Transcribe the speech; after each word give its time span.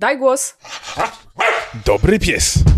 Daj 0.00 0.18
głos. 0.18 0.54
Dobry 1.84 2.18
pies. 2.18 2.69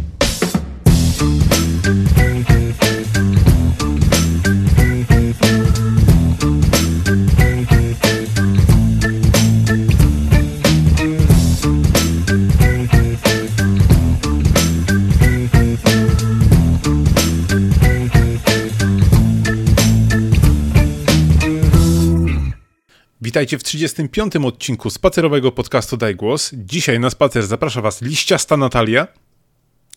Witajcie 23.33 23.59
w 23.59 23.63
35. 23.63 24.37
odcinku 24.37 24.91
spacerowego 24.91 25.53
podcastu 25.53 25.97
Daj 25.97 26.17
Głos. 26.17 26.51
Dzisiaj 26.55 27.01
na 27.01 27.11
spacer 27.11 27.47
zaprasza 27.47 27.81
Was 27.81 28.03
liściasta 28.03 28.57
Natalia. 28.57 29.07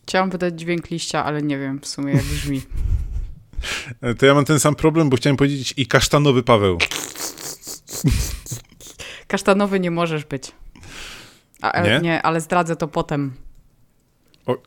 Chciałam 0.04 0.30
wydać 0.30 0.60
dźwięk 0.60 0.90
liścia, 0.92 1.26
ale 1.26 1.42
nie 1.42 1.58
wiem 1.58 1.80
w 1.82 1.88
sumie 1.88 2.14
jak 2.14 2.24
brzmi. 2.24 2.62
To 4.20 4.26
ja 4.26 4.34
mam 4.34 4.46
ten 4.46 4.60
sam 4.60 4.76
problem, 4.76 5.10
bo 5.10 5.18
chciałem 5.18 5.38
powiedzieć 5.38 5.74
i 5.78 5.88
kasztanowy 5.88 6.44
Paweł. 6.44 6.78
Kasztanowy 9.28 9.80
nie 9.80 9.92
możesz 9.92 10.26
być. 10.26 10.52
A, 11.62 11.82
Nie? 11.82 12.00
nie, 12.04 12.22
ale 12.22 12.42
zdradzę 12.42 12.76
to 12.76 12.88
potem. 12.88 13.34
O, 14.46 14.58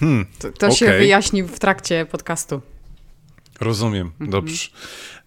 hmm, 0.00 0.26
To, 0.38 0.52
to 0.52 0.70
się 0.70 0.86
okej. 0.86 0.98
wyjaśni 0.98 1.42
w 1.42 1.58
trakcie 1.58 2.06
podcastu. 2.06 2.60
Rozumiem, 3.60 4.06
Mhm. 4.06 4.30
dobrze. 4.30 4.68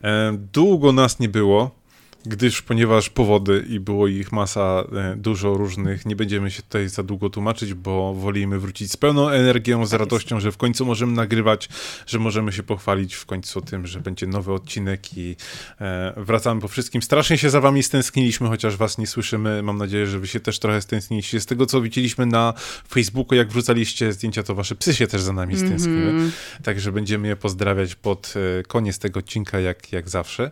E, 0.04 0.38
długo 0.54 0.92
nas 0.92 1.20
nie 1.20 1.30
było, 1.30 1.83
gdyż 2.26 2.62
ponieważ 2.62 3.10
powody 3.10 3.66
i 3.70 3.80
było 3.80 4.08
ich 4.08 4.32
masa, 4.32 4.84
e, 4.96 5.16
dużo 5.16 5.54
różnych, 5.54 6.06
nie 6.06 6.16
będziemy 6.16 6.52
się 6.52 6.62
tutaj 6.62 6.90
za 6.90 7.04
długo 7.04 7.30
tłumaczyć, 7.30 7.74
bo 7.74 8.14
wolimy 8.14 8.60
wrócić 8.60 8.92
z 8.92 8.98
pełną 8.98 9.30
energią, 9.30 9.86
z 9.86 9.90
Tak 9.90 10.00
jest. 10.00 10.12
radością, 10.12 10.40
że 10.40 10.52
w 10.52 10.58
końcu 10.58 10.86
możemy 10.86 11.14
nagrywać, 11.14 11.70
że 12.08 12.20
możemy 12.20 12.52
się 12.52 12.64
pochwalić 12.64 13.16
w 13.16 13.26
końcu 13.26 13.62
tym, 13.62 13.88
że 13.88 14.00
będzie 14.00 14.28
nowy 14.28 14.54
odcinek 14.54 15.18
i 15.18 15.36
e, 15.82 16.14
wracamy 16.18 16.62
po 16.62 16.68
wszystkim. 16.68 17.02
Strasznie 17.02 17.38
się 17.38 17.50
za 17.50 17.62
wami 17.62 17.84
stęskniliśmy, 17.84 18.48
chociaż 18.48 18.78
was 18.78 18.98
nie 18.98 19.08
słyszymy. 19.08 19.64
Mam 19.64 19.78
nadzieję, 19.78 20.08
że 20.08 20.20
wy 20.20 20.28
się 20.28 20.40
też 20.40 20.60
trochę 20.60 20.82
stęskniliście. 20.82 21.40
Z 21.40 21.46
tego, 21.46 21.66
co 21.66 21.82
widzieliśmy 21.82 22.26
na 22.26 22.54
Facebooku, 22.90 23.36
jak 23.36 23.50
wrzucaliście 23.50 24.14
zdjęcia, 24.14 24.44
to 24.44 24.56
wasze 24.56 24.76
psy 24.76 24.94
się 24.94 25.08
też 25.08 25.22
za 25.22 25.34
nami 25.34 25.58
stęskniły. 25.58 26.10
Mhm. 26.10 26.32
Także 26.64 26.92
będziemy 26.92 27.28
je 27.28 27.36
pozdrawiać 27.36 27.96
pod 27.96 28.34
e, 28.60 28.64
koniec 28.64 29.00
tego 29.00 29.20
odcinka, 29.20 29.60
jak, 29.60 29.92
jak 29.92 30.10
zawsze. 30.10 30.52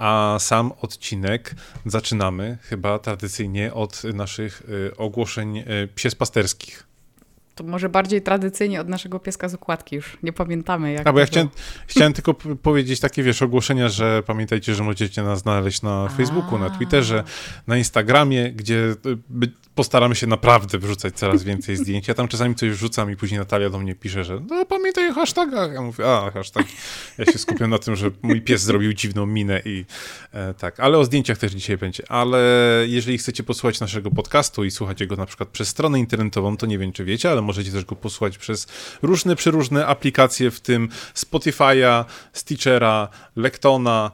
A 0.00 0.36
sam 0.38 0.72
odcinek 0.80 1.54
zaczynamy 1.86 2.58
chyba 2.62 2.98
tradycyjnie 2.98 3.74
od 3.74 4.04
naszych 4.04 4.62
e, 4.88 4.96
ogłoszeń 4.96 5.58
e, 5.58 5.64
piespasterskich. 5.94 6.86
To 7.54 7.64
może 7.64 7.88
bardziej 7.88 8.22
tradycyjnie 8.22 8.80
od 8.80 8.88
naszego 8.88 9.18
pieska 9.18 9.48
z 9.48 9.54
okładki 9.54 9.96
już. 9.96 10.18
Nie 10.22 10.32
pamiętamy 10.32 10.92
jak. 10.92 11.06
A 11.06 11.12
bo 11.12 11.20
ja 11.20 11.26
chciałem, 11.26 11.48
chciałem 11.86 12.12
tylko 12.12 12.34
powiedzieć 12.34 13.00
takie, 13.00 13.22
wiesz, 13.22 13.42
ogłoszenia, 13.42 13.88
że 13.88 14.22
pamiętajcie, 14.26 14.74
że 14.74 14.82
możecie 14.82 15.22
nas 15.22 15.38
znaleźć 15.38 15.82
na 15.82 16.08
Facebooku, 16.08 16.58
na 16.58 16.70
Twitterze, 16.70 17.24
na 17.66 17.76
Instagramie, 17.76 18.52
gdzie 18.52 18.94
by, 19.28 19.52
postaramy 19.80 20.14
się 20.14 20.26
naprawdę 20.26 20.78
wrzucać 20.78 21.14
coraz 21.14 21.42
więcej 21.42 21.76
zdjęć. 21.76 22.08
Ja 22.08 22.14
tam 22.14 22.28
czasami 22.28 22.54
coś 22.54 22.70
wrzucam 22.70 23.10
i 23.10 23.16
później 23.16 23.38
Natalia 23.38 23.70
do 23.70 23.78
mnie 23.78 23.94
pisze, 23.94 24.24
że 24.24 24.40
no 24.50 24.66
pamiętaj 24.66 25.10
o 25.10 25.14
hashtagach. 25.14 25.72
Ja 25.72 25.82
mówię, 25.82 26.04
a 26.06 26.30
hashtag. 26.30 26.66
Ja 27.18 27.24
się 27.24 27.38
skupiam 27.38 27.70
na 27.70 27.78
tym, 27.78 27.96
że 27.96 28.10
mój 28.22 28.42
pies 28.42 28.62
zrobił 28.62 28.92
dziwną 28.92 29.26
minę 29.26 29.62
i 29.64 29.84
e, 30.32 30.54
tak. 30.54 30.80
Ale 30.80 30.98
o 30.98 31.04
zdjęciach 31.04 31.38
też 31.38 31.52
dzisiaj 31.52 31.76
będzie. 31.76 32.02
Ale 32.10 32.38
jeżeli 32.86 33.18
chcecie 33.18 33.42
posłuchać 33.42 33.80
naszego 33.80 34.10
podcastu 34.10 34.64
i 34.64 34.70
słuchać 34.70 35.06
go 35.06 35.16
na 35.16 35.26
przykład 35.26 35.48
przez 35.48 35.68
stronę 35.68 35.98
internetową, 35.98 36.56
to 36.56 36.66
nie 36.66 36.78
wiem, 36.78 36.92
czy 36.92 37.04
wiecie, 37.04 37.30
ale 37.30 37.42
możecie 37.42 37.72
też 37.72 37.84
go 37.84 37.96
posłuchać 37.96 38.38
przez 38.38 38.66
różne, 39.02 39.36
przeróżne 39.36 39.86
aplikacje, 39.86 40.50
w 40.50 40.60
tym 40.60 40.88
Spotify'a, 41.14 42.04
Stitchera, 42.32 43.08
Lectona, 43.36 44.10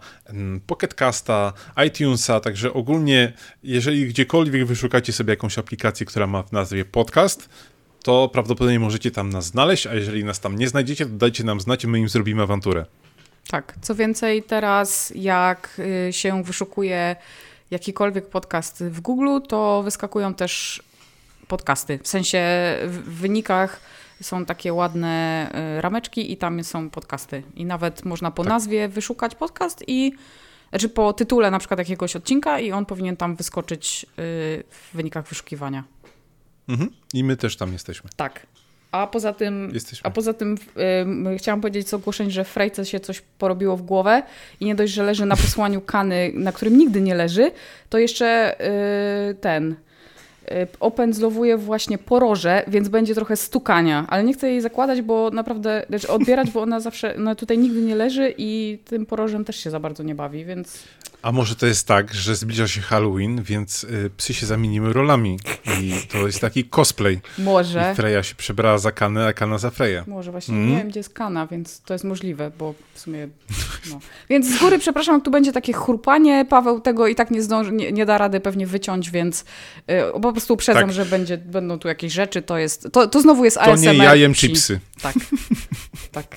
Pocketcasta, 0.67 1.53
iTunesa, 1.87 2.41
także 2.41 2.73
ogólnie, 2.73 3.33
jeżeli 3.63 4.09
gdziekolwiek 4.09 4.67
wyszukacie 4.67 5.13
sobie 5.13 5.33
jakąś 5.33 5.56
aplikację, 5.59 6.07
która 6.07 6.27
ma 6.27 6.43
w 6.43 6.53
nazwie 6.53 6.85
podcast, 6.85 7.49
to 8.03 8.29
prawdopodobnie 8.29 8.81
możecie 8.81 9.11
tam 9.11 9.31
nas 9.31 9.45
znaleźć, 9.47 9.87
a 9.87 9.95
jeżeli 9.95 10.25
nas 10.25 10.41
tam 10.41 10.57
nie 10.59 10.69
znajdziecie, 10.69 11.07
to 11.07 11.13
dajcie 11.13 11.45
nam 11.45 11.61
znać 11.61 11.85
i 11.85 11.89
my 11.89 11.99
im 11.99 12.09
zrobimy 12.09 12.43
awanturę. 12.43 12.87
Tak. 13.49 13.75
Co 13.83 13.95
więcej, 13.95 14.43
teraz 14.43 15.13
jak 15.15 15.81
y, 16.09 16.13
się 16.13 16.43
wyszukuje 16.43 17.17
jakikolwiek 17.71 18.29
podcast 18.29 18.85
w 18.85 19.01
Google, 19.01 19.47
to 19.49 19.83
wyskakują 19.83 20.35
też 20.35 20.83
podcasty. 21.49 21.99
W 22.03 22.09
sensie 22.09 22.41
w 22.85 23.21
wynikach 23.21 23.81
są 24.23 24.45
takie 24.45 24.73
ładne 24.73 25.47
y, 25.79 25.81
rameczki 25.81 26.33
i 26.33 26.37
tam 26.37 26.65
są 26.65 26.91
podcasty. 26.91 27.43
I 27.55 27.65
nawet 27.65 28.05
można 28.05 28.31
po 28.31 28.43
Tak. 28.43 28.53
nazwie 28.53 28.89
wyszukać 28.89 29.35
podcast 29.35 29.85
i 29.87 30.13
znaczy 30.71 30.89
po 30.89 31.13
tytule 31.13 31.51
na 31.51 31.59
przykład 31.59 31.79
jakiegoś 31.79 32.17
odcinka 32.17 32.61
i 32.61 32.73
on 32.73 32.87
powinien 32.87 33.17
tam 33.17 33.37
wyskoczyć 33.37 34.05
y, 34.05 34.07
w 34.71 34.91
wynikach 34.95 35.29
wyszukiwania. 35.29 35.85
Mhm. 36.69 36.91
I 37.15 37.25
my 37.25 37.37
też 37.37 37.57
tam 37.57 37.73
jesteśmy. 37.73 38.11
Tak. 38.17 38.47
A 38.93 39.07
poza 39.07 39.33
tym, 39.33 39.71
Jesteśmy. 39.75 40.07
a 40.07 40.11
poza 40.11 40.33
tym 40.35 40.59
ym, 41.03 41.29
chciałam 41.39 41.61
powiedzieć 41.61 41.89
z 41.89 41.95
ogłoszeń, 41.95 42.31
że 42.31 42.45
Frejce 42.45 42.87
się 42.87 43.01
coś 43.01 43.21
porobiło 43.21 43.77
w 43.77 43.83
głowę 43.83 44.23
i 44.61 44.65
nie 44.65 44.75
dość, 44.75 44.93
że 44.93 45.03
leży 45.03 45.27
na 45.27 45.37
posłaniu 45.37 45.81
kany, 45.81 46.33
na 46.35 46.53
którym 46.53 46.79
nigdy 46.79 47.01
nie 47.01 47.15
leży, 47.15 47.51
to 47.89 47.99
jeszcze 47.99 48.57
y, 49.31 49.35
ten 49.35 49.73
y, 49.73 49.77
opędzlowuje 50.81 51.57
właśnie 51.57 51.99
poroże, 51.99 52.65
więc 52.69 52.89
będzie 52.89 53.15
trochę 53.15 53.37
stukania, 53.37 54.07
ale 54.09 54.25
nie 54.25 54.35
chcę 54.35 54.51
jej 54.51 54.61
zakładać, 54.61 55.03
bo 55.03 55.31
naprawdę, 55.31 55.87
znaczy 55.89 56.09
odbierać, 56.09 56.51
bo 56.51 56.63
ona 56.63 56.81
zawsze, 56.81 57.15
no 57.19 57.35
tutaj 57.35 57.59
nigdy 57.59 57.83
nie 57.83 57.95
leży 57.95 58.35
i 58.39 58.79
tym 58.85 59.07
porożem 59.07 59.45
też 59.45 59.57
się 59.57 59.71
za 59.71 59.81
bardzo 59.81 60.03
nie 60.03 60.15
bawi, 60.15 60.45
więc 60.45 60.83
A 61.27 61.33
może 61.33 61.57
to 61.57 61.67
jest 61.67 61.87
tak, 61.89 62.15
że 62.15 62.37
zbliża 62.37 62.69
się 62.69 62.81
Halloween, 62.81 63.43
więc 63.43 63.85
y, 63.85 64.11
psy 64.17 64.35
się 64.35 64.47
zamieniły 64.47 64.93
rolami 64.93 65.39
i 65.83 65.93
to 66.13 66.27
jest 66.27 66.41
taki 66.41 66.65
cosplay. 66.65 67.21
może... 67.39 67.91
I 67.93 67.97
Freja 67.97 68.23
się 68.23 68.35
przebrała 68.35 68.79
za 68.79 68.93
Kanę, 68.93 69.27
a 69.27 69.33
Kana 69.33 69.59
za 69.59 69.71
Freję. 69.71 70.05
Może 70.07 70.31
właśnie 70.31 70.55
Mm. 70.55 70.71
nie 70.71 70.77
wiem, 70.79 70.89
gdzie 70.89 71.01
jest 71.01 71.11
kana, 71.15 71.47
więc 71.47 71.81
to 71.81 71.95
jest 71.95 72.05
możliwe, 72.05 72.51
bo 72.59 72.75
w 72.95 72.99
sumie. 73.01 73.29
No. 73.91 74.01
Więc 74.29 74.47
z 74.47 74.59
góry 74.59 74.79
przepraszam, 74.79 75.21
tu 75.23 75.31
będzie 75.31 75.53
takie 75.53 75.73
chrupanie. 75.73 76.45
Paweł 76.45 76.81
tego 76.81 77.07
i 77.07 77.15
tak 77.15 77.31
nie 77.31 77.43
zdąży, 77.43 77.73
nie, 77.73 77.93
nie 77.93 78.07
da 78.07 78.19
rady 78.19 78.41
pewnie 78.41 78.67
wyciąć, 78.67 79.11
więc 79.11 79.45
y, 79.91 80.21
po 80.23 80.33
prostu 80.33 80.55
uprzedzam, 80.55 80.83
Tak. 80.83 80.93
że 80.93 81.05
będzie, 81.05 81.39
będą 81.39 81.79
tu 81.79 81.89
jakieś 81.89 82.13
rzeczy. 82.13 82.43
To 82.43 82.59
jest. 82.59 82.89
To, 82.93 83.07
to 83.07 83.21
znowu 83.21 83.45
jest 83.45 83.57
To 83.57 83.63
ASMR. 83.63 83.95
nie 83.95 84.05
jajem 84.05 84.35
chipsy. 84.35 84.81
Tak. 85.03 85.15
tak. 86.13 86.37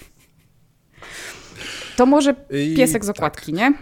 To 1.96 2.06
może 2.06 2.34
piesek 2.76 3.04
z 3.04 3.08
tak. 3.08 3.16
okładki, 3.16 3.54
nie? 3.54 3.74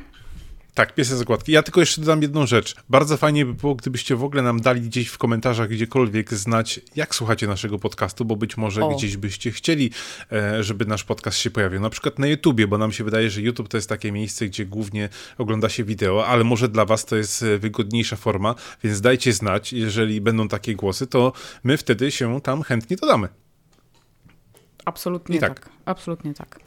Tak, 0.78 0.96
piesek 0.96 1.18
zakładki. 1.18 1.52
Ja 1.52 1.64
tylko 1.64 1.80
jeszcze 1.80 2.02
dodam 2.02 2.22
jedną 2.22 2.46
rzecz. 2.46 2.76
Bardzo 2.90 3.18
fajnie 3.18 3.46
by 3.46 3.54
było, 3.54 3.76
gdybyście 3.76 4.16
w 4.16 4.24
ogóle 4.24 4.42
nam 4.42 4.62
dali 4.62 4.82
gdzieś 4.82 5.08
w 5.08 5.18
komentarzach 5.18 5.70
gdziekolwiek 5.70 6.34
znać, 6.34 6.80
jak 6.96 7.16
słuchacie 7.16 7.48
naszego 7.48 7.80
podcastu, 7.80 8.26
bo 8.26 8.36
być 8.36 8.58
może 8.58 8.84
O. 8.84 8.96
gdzieś 8.96 9.18
byście 9.18 9.52
chcieli, 9.52 9.92
e, 10.32 10.64
żeby 10.64 10.86
nasz 10.86 11.04
podcast 11.04 11.38
się 11.38 11.52
pojawił. 11.52 11.80
Na 11.80 11.90
przykład 11.90 12.20
na 12.20 12.28
YouTubie, 12.28 12.68
bo 12.68 12.78
nam 12.78 12.92
się 12.92 13.04
wydaje, 13.04 13.30
że 13.30 13.42
YouTube 13.42 13.70
to 13.70 13.78
jest 13.78 13.90
takie 13.90 14.12
miejsce, 14.12 14.46
gdzie 14.46 14.66
głównie 14.66 15.10
ogląda 15.38 15.70
się 15.70 15.84
wideo, 15.84 16.28
ale 16.28 16.44
może 16.44 16.70
dla 16.70 16.86
was 16.86 17.06
to 17.06 17.16
jest 17.16 17.44
e, 17.44 17.58
wygodniejsza 17.58 18.16
forma, 18.16 18.56
więc 18.84 19.02
dajcie 19.02 19.34
znać, 19.34 19.74
jeżeli 19.74 20.22
będą 20.22 20.48
takie 20.48 20.76
głosy, 20.76 21.08
to 21.08 21.34
my 21.64 21.78
wtedy 21.78 22.12
się 22.12 22.42
tam 22.42 22.64
chętnie 22.64 22.98
dodamy. 22.98 23.28
Absolutnie 24.86 25.38
I 25.38 25.40
tak. 25.40 25.60
tak. 25.60 25.70
Absolutnie 25.86 26.34
tak. 26.34 26.60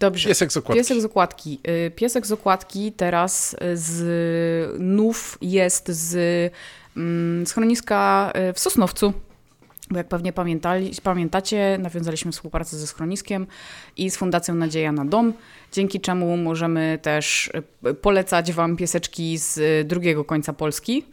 Dobrze. 0.00 0.28
Piesek 0.28 0.52
z 0.52 0.56
okładki. 0.56 0.78
Piesek 0.78 1.00
z 1.00 1.04
okładki. 1.04 1.60
Y, 1.86 1.90
Piesek 1.90 2.26
z 2.26 2.32
okładki 2.32 2.92
teraz 2.92 3.54
y, 3.54 3.76
z 3.76 4.80
nów 4.80 5.38
jest 5.42 5.88
z 5.88 6.16
mm, 6.96 7.46
schroniska 7.46 8.32
y, 8.50 8.52
w 8.52 8.58
Sosnowcu. 8.58 9.12
Bo 9.90 9.98
jak 9.98 10.08
pewnie 10.08 10.32
pamiętali, 10.32 10.90
pamiętacie, 11.02 11.78
nawiązaliśmy 11.80 12.32
współpracę 12.32 12.76
ze 12.76 12.86
schroniskiem 12.86 13.46
i 13.96 14.10
z 14.10 14.16
Fundacją 14.16 14.54
Nadzieja 14.54 14.92
na 14.92 15.04
Dom, 15.04 15.32
dzięki 15.72 16.00
czemu 16.00 16.36
możemy 16.36 16.98
też 17.02 17.50
polecać 18.02 18.52
Wam 18.52 18.76
pieseczki 18.76 19.38
z 19.38 19.88
drugiego 19.88 20.24
końca 20.24 20.52
Polski. 20.52 21.04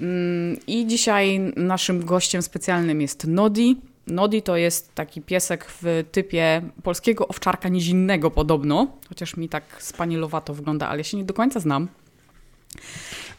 Mm, 0.00 0.56
I 0.66 0.86
dzisiaj 0.86 1.52
naszym 1.56 2.04
gościem 2.04 2.42
specjalnym 2.42 3.00
jest 3.00 3.26
Nodi. 3.26 3.76
Nodi 4.06 4.42
to 4.42 4.56
jest 4.56 4.94
taki 4.94 5.22
piesek 5.22 5.66
w 5.82 6.04
typie 6.12 6.62
polskiego 6.82 7.28
owczarka 7.28 7.68
nizinnego 7.68 8.30
podobno, 8.30 8.86
chociaż 9.08 9.36
mi 9.36 9.48
tak 9.48 9.64
spanielowato 9.78 10.54
wygląda, 10.54 10.88
ale 10.88 10.98
ja 10.98 11.04
się 11.04 11.16
nie 11.16 11.24
do 11.24 11.34
końca 11.34 11.60
znam. 11.60 11.88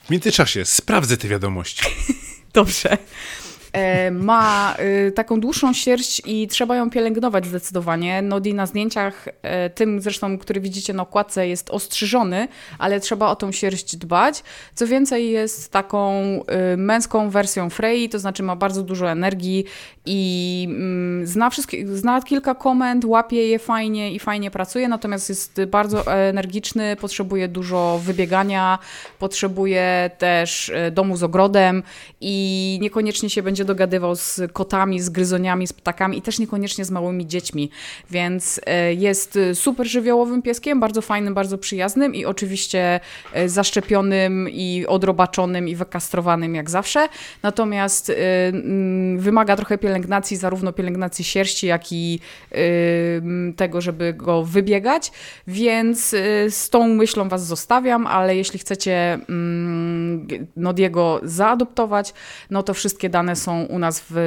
W 0.03 0.09
międzyczasie 0.09 0.65
sprawdzę 0.65 1.17
te 1.17 1.27
wiadomości. 1.27 1.83
Dobrze. 2.53 2.97
E, 3.73 4.11
ma 4.11 4.75
y, 5.07 5.11
taką 5.11 5.39
dłuższą 5.39 5.73
sierść 5.73 6.21
i 6.25 6.47
trzeba 6.47 6.75
ją 6.75 6.89
pielęgnować 6.89 7.45
zdecydowanie. 7.45 8.21
Nodi 8.21 8.53
na 8.53 8.65
zdjęciach, 8.65 9.27
e, 9.41 9.69
tym 9.69 10.01
zresztą, 10.01 10.37
który 10.37 10.61
widzicie 10.61 10.93
na 10.93 11.03
okładce, 11.03 11.47
jest 11.47 11.69
ostrzyżony, 11.69 12.47
ale 12.79 12.99
trzeba 12.99 13.27
o 13.29 13.35
tą 13.35 13.51
sierść 13.51 13.95
dbać. 13.95 14.43
Co 14.75 14.87
więcej, 14.87 15.31
jest 15.31 15.71
taką 15.71 16.13
y, 16.73 16.77
męską 16.77 17.29
wersją 17.29 17.69
Frey, 17.69 18.09
to 18.09 18.19
znaczy 18.19 18.43
ma 18.43 18.55
bardzo 18.55 18.83
dużo 18.83 19.11
energii 19.11 19.65
i 20.05 20.67
mm, 20.69 21.27
zna, 21.27 21.49
wszystkie, 21.49 21.97
zna 21.97 22.21
kilka 22.21 22.55
komend, 22.55 23.05
łapie 23.05 23.47
je 23.47 23.59
fajnie 23.59 24.11
i 24.11 24.19
fajnie 24.19 24.51
pracuje, 24.51 24.87
natomiast 24.87 25.29
jest 25.29 25.61
bardzo 25.65 26.13
energiczny, 26.13 26.95
potrzebuje 26.95 27.47
dużo 27.47 27.99
wybiegania, 28.03 28.79
potrzebuje 29.19 30.11
też 30.17 30.69
e, 30.69 30.91
domu 30.91 31.17
z 31.17 31.23
ogrodem 31.23 31.83
i 32.21 32.77
niekoniecznie 32.81 33.29
się 33.29 33.43
będzie 33.43 33.56
dogadywał 33.65 34.15
z 34.15 34.41
kotami, 34.53 35.01
z 35.01 35.09
gryzoniami, 35.09 35.67
z 35.67 35.73
ptakami 35.73 36.17
i 36.17 36.21
też 36.21 36.39
niekoniecznie 36.39 36.85
z 36.85 36.91
małymi 36.91 37.27
dziećmi. 37.27 37.69
Więc 38.11 38.61
e, 38.65 38.93
jest 38.93 39.39
super 39.53 39.87
żywiołowym 39.87 40.41
pieskiem, 40.41 40.79
bardzo 40.79 41.01
fajnym, 41.01 41.33
bardzo 41.33 41.57
przyjaznym 41.57 42.15
i 42.15 42.25
oczywiście 42.25 42.99
e, 43.33 43.49
zaszczepionym 43.49 44.49
i 44.49 44.85
odrobaczonym 44.87 45.67
i 45.67 45.75
wykastrowanym 45.75 46.55
jak 46.55 46.69
zawsze. 46.69 47.07
Natomiast 47.43 48.11
wymaga 49.17 49.55
trochę 49.55 49.77
pielęgnacji, 49.77 50.37
zarówno 50.37 50.73
pielęgnacji 50.73 51.25
sierści, 51.25 51.67
jak 51.67 51.91
i 51.91 52.19
tego, 53.55 53.81
żeby 53.81 54.13
go 54.13 54.43
wybiegać. 54.43 55.11
Więc 55.47 56.09
z 56.49 56.69
tą 56.69 56.87
myślą 56.87 57.29
Was 57.29 57.45
zostawiam, 57.45 58.07
ale 58.07 58.35
jeśli 58.35 58.59
chcecie 58.59 59.19
mm, 59.29 60.27
Nodiego 60.55 61.19
zaadoptować, 61.23 62.13
no 62.49 62.63
to 62.63 62.73
wszystkie 62.73 63.09
dane 63.09 63.35
są 63.35 63.46
u 63.53 63.79
nas 63.79 63.99
w, 64.09 64.11
y, 64.11 64.17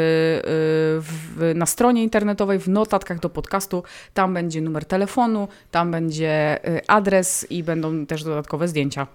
w, 1.01 1.53
na 1.55 1.67
stronie 1.67 2.03
internetowej, 2.03 2.59
w 2.59 2.69
notatkach 2.69 3.21
do 3.21 3.31
podcastu. 3.31 3.83
Tam 4.15 4.35
będzie 4.35 4.61
numer 4.61 4.85
telefonu, 4.85 5.49
tam 5.71 5.91
będzie 5.91 6.59
y, 6.69 6.87
adres 6.87 7.47
i 7.51 7.63
będą 7.63 8.07
też 8.07 8.25
dodatkowe 8.25 8.69
zdjęcia. 8.69 9.07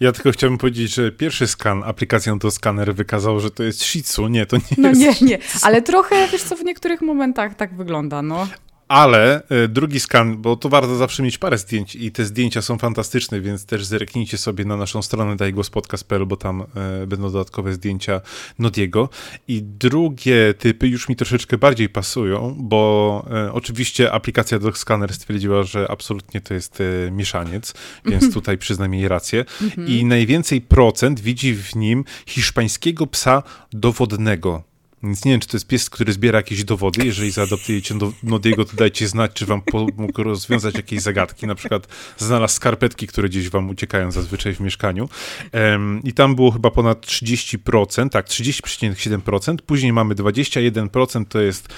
Ja 0.00 0.12
tylko 0.12 0.30
chciałbym 0.30 0.58
powiedzieć, 0.58 0.94
że 0.94 1.12
pierwszy 1.12 1.46
skan, 1.46 1.82
aplikacją 1.84 2.38
to 2.38 2.50
skaner 2.50 2.94
wykazał, 2.94 3.40
że 3.40 3.50
to 3.50 3.62
jest 3.62 3.82
Shih 3.82 4.04
Tzu. 4.04 4.28
Nie, 4.28 4.46
to 4.46 4.56
nie 4.56 4.62
no 4.78 4.88
jest. 4.88 5.00
No 5.00 5.26
nie, 5.26 5.30
nie, 5.30 5.38
ale 5.62 5.82
trochę, 5.82 6.28
wiesz 6.32 6.42
co, 6.42 6.56
w 6.56 6.64
niektórych 6.64 7.00
momentach 7.00 7.54
tak 7.54 7.74
wygląda, 7.74 8.22
no. 8.22 8.48
Ale 8.88 9.42
e, 9.48 9.68
drugi 9.68 10.00
skan, 10.00 10.36
bo 10.36 10.56
to 10.56 10.68
warto 10.68 10.96
zawsze 10.96 11.22
mieć 11.22 11.38
parę 11.38 11.58
zdjęć 11.58 11.94
i 11.96 12.12
te 12.12 12.24
zdjęcia 12.24 12.62
są 12.62 12.78
fantastyczne, 12.78 13.40
więc 13.40 13.66
też 13.66 13.84
zerknijcie 13.84 14.38
sobie 14.38 14.64
na 14.64 14.76
naszą 14.76 15.02
stronę 15.02 15.36
dajgłospodcast.pl, 15.36 16.26
bo 16.26 16.36
tam 16.36 16.62
e, 16.62 17.06
będą 17.06 17.32
dodatkowe 17.32 17.72
zdjęcia 17.72 18.20
Nodiego. 18.58 19.08
I 19.48 19.62
drugie 19.62 20.54
typy 20.58 20.88
już 20.88 21.08
mi 21.08 21.16
troszeczkę 21.16 21.58
bardziej 21.58 21.88
pasują, 21.88 22.56
bo 22.58 23.24
e, 23.30 23.52
oczywiście 23.52 24.12
aplikacja 24.12 24.58
Dog 24.58 24.78
Scanner 24.78 25.14
stwierdziła, 25.14 25.62
że 25.62 25.90
absolutnie 25.90 26.40
to 26.40 26.54
jest 26.54 26.78
mieszaniec, 27.10 27.74
więc 28.04 28.24
mhm. 28.24 28.32
tutaj 28.32 28.58
przyznam 28.58 28.94
jej 28.94 29.08
rację. 29.08 29.44
Mhm. 29.62 29.88
I 29.88 30.04
najwięcej 30.04 30.60
procent 30.60 31.20
widzi 31.20 31.54
w 31.54 31.76
nim 31.76 32.04
hiszpańskiego 32.26 33.06
psa 33.06 33.42
dowodnego. 33.72 34.68
Więc 35.02 35.24
nie 35.24 35.32
wiem, 35.32 35.40
czy 35.40 35.48
to 35.48 35.56
jest 35.56 35.66
pies, 35.66 35.90
który 35.90 36.12
zbiera 36.12 36.38
jakieś 36.38 36.64
dowody. 36.64 37.06
Jeżeli 37.06 37.30
zaadoptujecie 37.30 37.94
do 37.94 38.12
Nodiego, 38.22 38.64
to 38.64 38.76
dajcie 38.76 39.08
znać, 39.08 39.32
czy 39.32 39.46
wam 39.46 39.62
pomógł 39.62 40.22
rozwiązać 40.22 40.74
jakieś 40.74 41.00
zagadki. 41.00 41.46
Na 41.46 41.54
przykład 41.54 41.88
znalazł 42.16 42.54
skarpetki, 42.54 43.06
które 43.06 43.28
gdzieś 43.28 43.48
wam 43.48 43.70
uciekają 43.70 44.10
zazwyczaj 44.10 44.54
w 44.54 44.60
mieszkaniu. 44.60 45.08
Um, 45.52 46.00
I 46.04 46.12
tam 46.12 46.34
było 46.34 46.50
chyba 46.50 46.70
ponad 46.70 47.06
30%, 47.06 48.08
tak, 48.08 48.26
30,7%. 48.26 49.56
Później 49.66 49.92
mamy 49.92 50.14
21%, 50.14 51.24
to 51.24 51.40
jest 51.40 51.68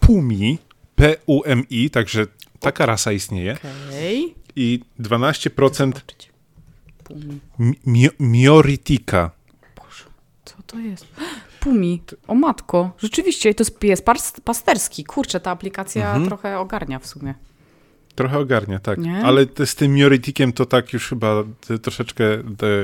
Pumi, 0.00 0.58
P-U-M-I, 0.96 1.90
także 1.90 2.26
taka 2.60 2.86
rasa 2.86 3.12
istnieje. 3.12 3.52
Okay. 3.52 4.34
I 4.56 4.80
12% 5.00 5.92
mi 7.86 8.08
Mioritika. 8.20 9.30
Boże, 9.76 10.04
co 10.44 10.54
to 10.66 10.78
jest? 10.78 11.06
Pumi. 11.60 12.02
O 12.26 12.34
matko, 12.34 12.90
rzeczywiście, 12.98 13.54
to 13.54 13.60
jest 13.60 13.78
pies 13.78 14.02
pasterski. 14.44 15.04
Kurczę, 15.04 15.40
ta 15.40 15.50
aplikacja 15.50 16.06
mhm. 16.06 16.26
trochę 16.26 16.58
ogarnia 16.58 16.98
w 16.98 17.06
sumie. 17.06 17.34
Trochę 18.18 18.38
ogarnia, 18.38 18.78
tak. 18.78 18.98
Nie? 18.98 19.24
Ale 19.24 19.46
z 19.64 19.74
tym 19.74 19.94
Mioritikiem 19.94 20.52
to 20.52 20.66
tak 20.66 20.92
już 20.92 21.08
chyba 21.08 21.44
troszeczkę 21.82 22.24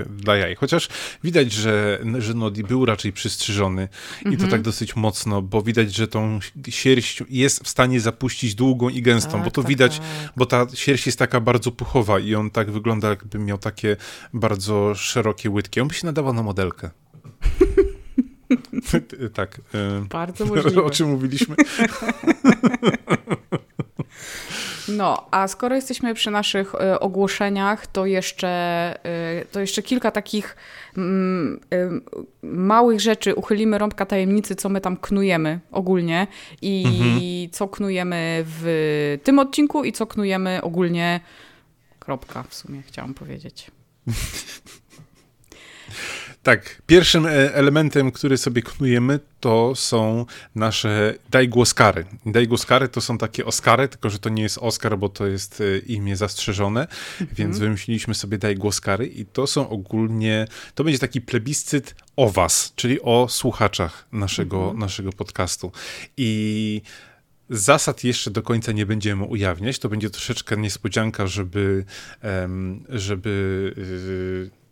dla 0.08 0.36
jaj. 0.36 0.54
Chociaż 0.54 0.88
widać, 1.24 1.52
że, 1.52 1.98
że 2.18 2.34
Nodi 2.34 2.64
był 2.64 2.84
raczej 2.84 3.12
przystrzyżony 3.12 3.88
i 4.20 4.24
to 4.24 4.30
mhm. 4.30 4.50
tak 4.50 4.62
dosyć 4.62 4.96
mocno, 4.96 5.42
bo 5.42 5.62
widać, 5.62 5.94
że 5.94 6.08
tą 6.08 6.38
sierść 6.68 7.22
jest 7.30 7.64
w 7.64 7.68
stanie 7.68 8.00
zapuścić 8.00 8.54
długą 8.54 8.88
i 8.88 9.02
gęstą, 9.02 9.32
tak, 9.32 9.44
bo 9.44 9.50
to 9.50 9.62
tak, 9.62 9.68
widać, 9.68 9.98
tak. 9.98 10.32
bo 10.36 10.46
ta 10.46 10.66
sierść 10.74 11.06
jest 11.06 11.18
taka 11.18 11.40
bardzo 11.40 11.72
puchowa 11.72 12.18
i 12.18 12.34
on 12.34 12.50
tak 12.50 12.70
wygląda, 12.70 13.08
jakby 13.08 13.38
miał 13.38 13.58
takie 13.58 13.96
bardzo 14.32 14.94
szerokie 14.94 15.50
łydki. 15.50 15.80
On 15.80 15.88
by 15.88 15.94
się 15.94 16.06
nadawał 16.06 16.32
na 16.32 16.42
modelkę. 16.42 16.90
tak. 19.34 19.60
E, 19.74 20.06
Bardzo 20.08 20.46
możliwe. 20.46 20.84
O 20.84 20.90
czym 20.90 21.10
mówiliśmy? 21.10 21.56
No, 24.88 25.26
a 25.30 25.48
skoro 25.48 25.76
jesteśmy 25.76 26.14
przy 26.14 26.30
naszych 26.30 26.74
y, 26.74 27.00
ogłoszeniach, 27.00 27.86
to 27.86 28.06
jeszcze, 28.06 28.94
y, 29.42 29.46
to 29.46 29.60
jeszcze 29.60 29.82
kilka 29.82 30.10
takich 30.10 30.56
y, 30.96 31.00
małych 32.42 33.00
rzeczy. 33.00 33.34
Uchylimy 33.34 33.78
rąbka 33.78 34.06
tajemnicy, 34.06 34.54
co 34.54 34.68
my 34.68 34.80
tam 34.80 34.96
knujemy 34.96 35.60
ogólnie 35.70 36.26
i 36.62 36.84
mhm. 36.86 37.20
co 37.50 37.68
knujemy 37.68 38.44
w 38.46 39.18
tym 39.24 39.38
odcinku 39.38 39.84
i 39.84 39.92
co 39.92 40.06
knujemy 40.06 40.62
ogólnie. 40.62 41.20
Kropka 41.98 42.42
w 42.42 42.54
sumie 42.54 42.82
chciałam 42.82 43.14
powiedzieć. 43.14 43.70
Tak, 46.44 46.82
pierwszym 46.86 47.26
e, 47.26 47.54
elementem, 47.54 48.12
który 48.12 48.38
sobie 48.38 48.62
knujemy, 48.62 49.20
to 49.40 49.74
są 49.74 50.26
nasze 50.54 51.14
dajgłoskary. 51.30 52.04
Dajgłoskary 52.26 52.88
to 52.88 53.00
są 53.00 53.18
takie 53.18 53.44
Oscary, 53.44 53.88
tylko 53.88 54.10
że 54.10 54.18
to 54.18 54.28
nie 54.28 54.42
jest 54.42 54.58
Oscar, 54.58 54.98
bo 54.98 55.08
to 55.08 55.26
jest 55.26 55.60
e, 55.60 55.78
imię 55.78 56.16
zastrzeżone, 56.16 56.80
mhm. 56.80 57.30
więc 57.36 57.58
wymyśliliśmy 57.58 58.14
sobie 58.14 58.38
dajgłoskary 58.38 59.06
i 59.06 59.26
to 59.26 59.46
są 59.46 59.68
ogólnie, 59.68 60.46
to 60.74 60.84
będzie 60.84 60.98
taki 60.98 61.20
plebiscyt 61.20 61.94
o 62.16 62.30
was, 62.30 62.72
czyli 62.76 63.02
o 63.02 63.26
słuchaczach 63.28 64.06
naszego, 64.12 64.58
mhm. 64.58 64.78
naszego 64.78 65.12
podcastu. 65.12 65.72
I 66.16 66.82
Zasad 67.50 68.04
jeszcze 68.04 68.30
do 68.30 68.42
końca 68.42 68.72
nie 68.72 68.86
będziemy 68.86 69.24
ujawniać. 69.24 69.78
To 69.78 69.88
będzie 69.88 70.10
troszeczkę 70.10 70.56
niespodzianka, 70.56 71.26
żeby, 71.26 71.84
żeby 72.88 73.74
y, 74.50 74.63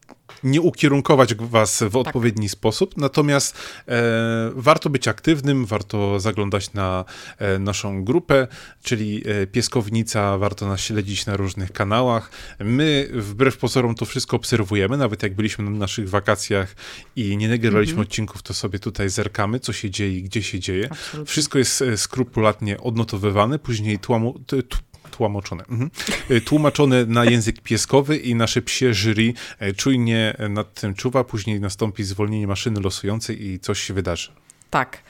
nie 0.45 0.61
ukierunkować 0.61 1.35
was 1.35 1.83
w 1.91 1.97
odpowiedni 1.97 2.47
tak. 2.47 2.53
sposób, 2.53 2.97
natomiast 2.97 3.57
e, 3.89 4.03
warto 4.55 4.91
być 4.91 5.09
aktywnym, 5.09 5.67
warto 5.67 6.21
zaglądać 6.21 6.73
na 6.73 7.05
e, 7.39 7.59
naszą 7.59 8.05
grupę, 8.05 8.49
czyli 8.83 9.23
e, 9.27 9.47
Pieskownica, 9.47 10.39
warto 10.39 10.69
nas 10.69 10.81
śledzić 10.81 11.27
na 11.27 11.37
różnych 11.37 11.73
kanałach. 11.73 12.31
My 12.59 13.09
wbrew 13.13 13.57
pozorom 13.57 13.95
to 13.95 14.05
wszystko 14.05 14.37
obserwujemy, 14.37 14.97
nawet 14.97 15.23
jak 15.23 15.35
byliśmy 15.35 15.65
na 15.65 15.71
naszych 15.71 16.11
wakacjach 16.11 16.77
i 17.17 17.37
nie 17.37 17.49
nagrywaliśmy 17.49 17.93
mhm. 17.93 18.09
odcinków, 18.09 18.43
to 18.43 18.55
sobie 18.55 18.79
tutaj 18.79 19.09
zerkamy, 19.09 19.61
co 19.61 19.73
się 19.73 19.91
dzieje 19.91 20.19
i 20.19 20.23
gdzie 20.23 20.43
się 20.43 20.61
dzieje. 20.61 20.89
Absolutnie. 20.91 21.31
Wszystko 21.31 21.59
jest 21.59 21.83
e, 21.83 21.97
skrupulatnie 21.97 22.81
odnotowywane, 22.81 23.59
później 23.59 23.99
tłamu, 23.99 24.39
tłumaczone. 25.23 25.65
Mhm. 25.69 25.91
E, 26.31 26.41
tłumaczone 26.41 27.07
na 27.07 27.25
język 27.25 27.61
pieskowy 27.61 28.17
i 28.17 28.35
nasze 28.35 28.63
psie 28.63 28.95
jury 28.95 29.35
e, 29.59 29.73
czujnie 29.73 30.37
nad 30.49 30.75
tym 30.75 30.95
czuwa, 30.95 31.25
później 31.25 31.61
nastąpi 31.61 32.05
zwolnienie 32.05 32.47
maszyny 32.47 32.81
losującej 32.81 33.47
i 33.47 33.61
coś 33.61 33.81
się 33.81 33.95
wydarzy. 33.95 34.33
Tak. 34.71 35.03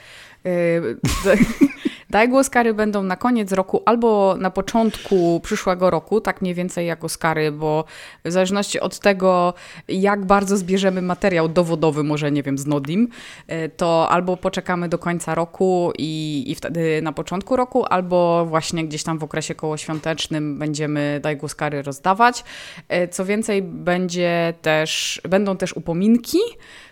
E, 0.45 0.49
Daj 2.13 2.33
Oscary 2.33 2.73
będą 2.73 3.03
na 3.03 3.15
koniec 3.15 3.51
roku 3.51 3.81
albo 3.85 4.35
na 4.39 4.51
początku 4.51 5.39
przyszłego 5.43 5.89
roku, 5.89 6.21
tak 6.21 6.41
mniej 6.41 6.53
więcej 6.53 6.87
jak 6.87 7.03
Oscary, 7.03 7.51
bo 7.51 7.85
w 8.25 8.31
zależności 8.31 8.79
od 8.79 8.99
tego, 8.99 9.53
jak 9.87 10.25
bardzo 10.25 10.57
zbierzemy 10.57 11.01
materiał 11.01 11.49
dowodowy, 11.49 12.03
może 12.03 12.31
nie 12.31 12.43
wiem, 12.43 12.57
z 12.57 12.65
Nodim, 12.65 13.07
e, 13.47 13.69
to 13.69 14.09
albo 14.09 14.37
poczekamy 14.37 14.89
do 14.89 14.97
końca 14.97 15.35
roku 15.35 15.91
i, 15.97 16.43
i 16.47 16.55
wtedy 16.55 17.01
na 17.01 17.11
początku 17.11 17.55
roku, 17.55 17.85
albo 17.85 18.45
właśnie 18.45 18.85
gdzieś 18.85 19.03
tam 19.03 19.19
w 19.19 19.23
okresie 19.23 19.55
kołoświątecznym 19.55 20.59
będziemy 20.59 21.19
Daj 21.23 21.39
Oscary 21.41 21.81
rozdawać. 21.81 22.43
E, 22.89 23.07
co 23.07 23.25
więcej, 23.25 23.61
będzie 23.61 24.53
też, 24.61 25.21
będą 25.29 25.57
też 25.57 25.73
upominki, 25.73 26.39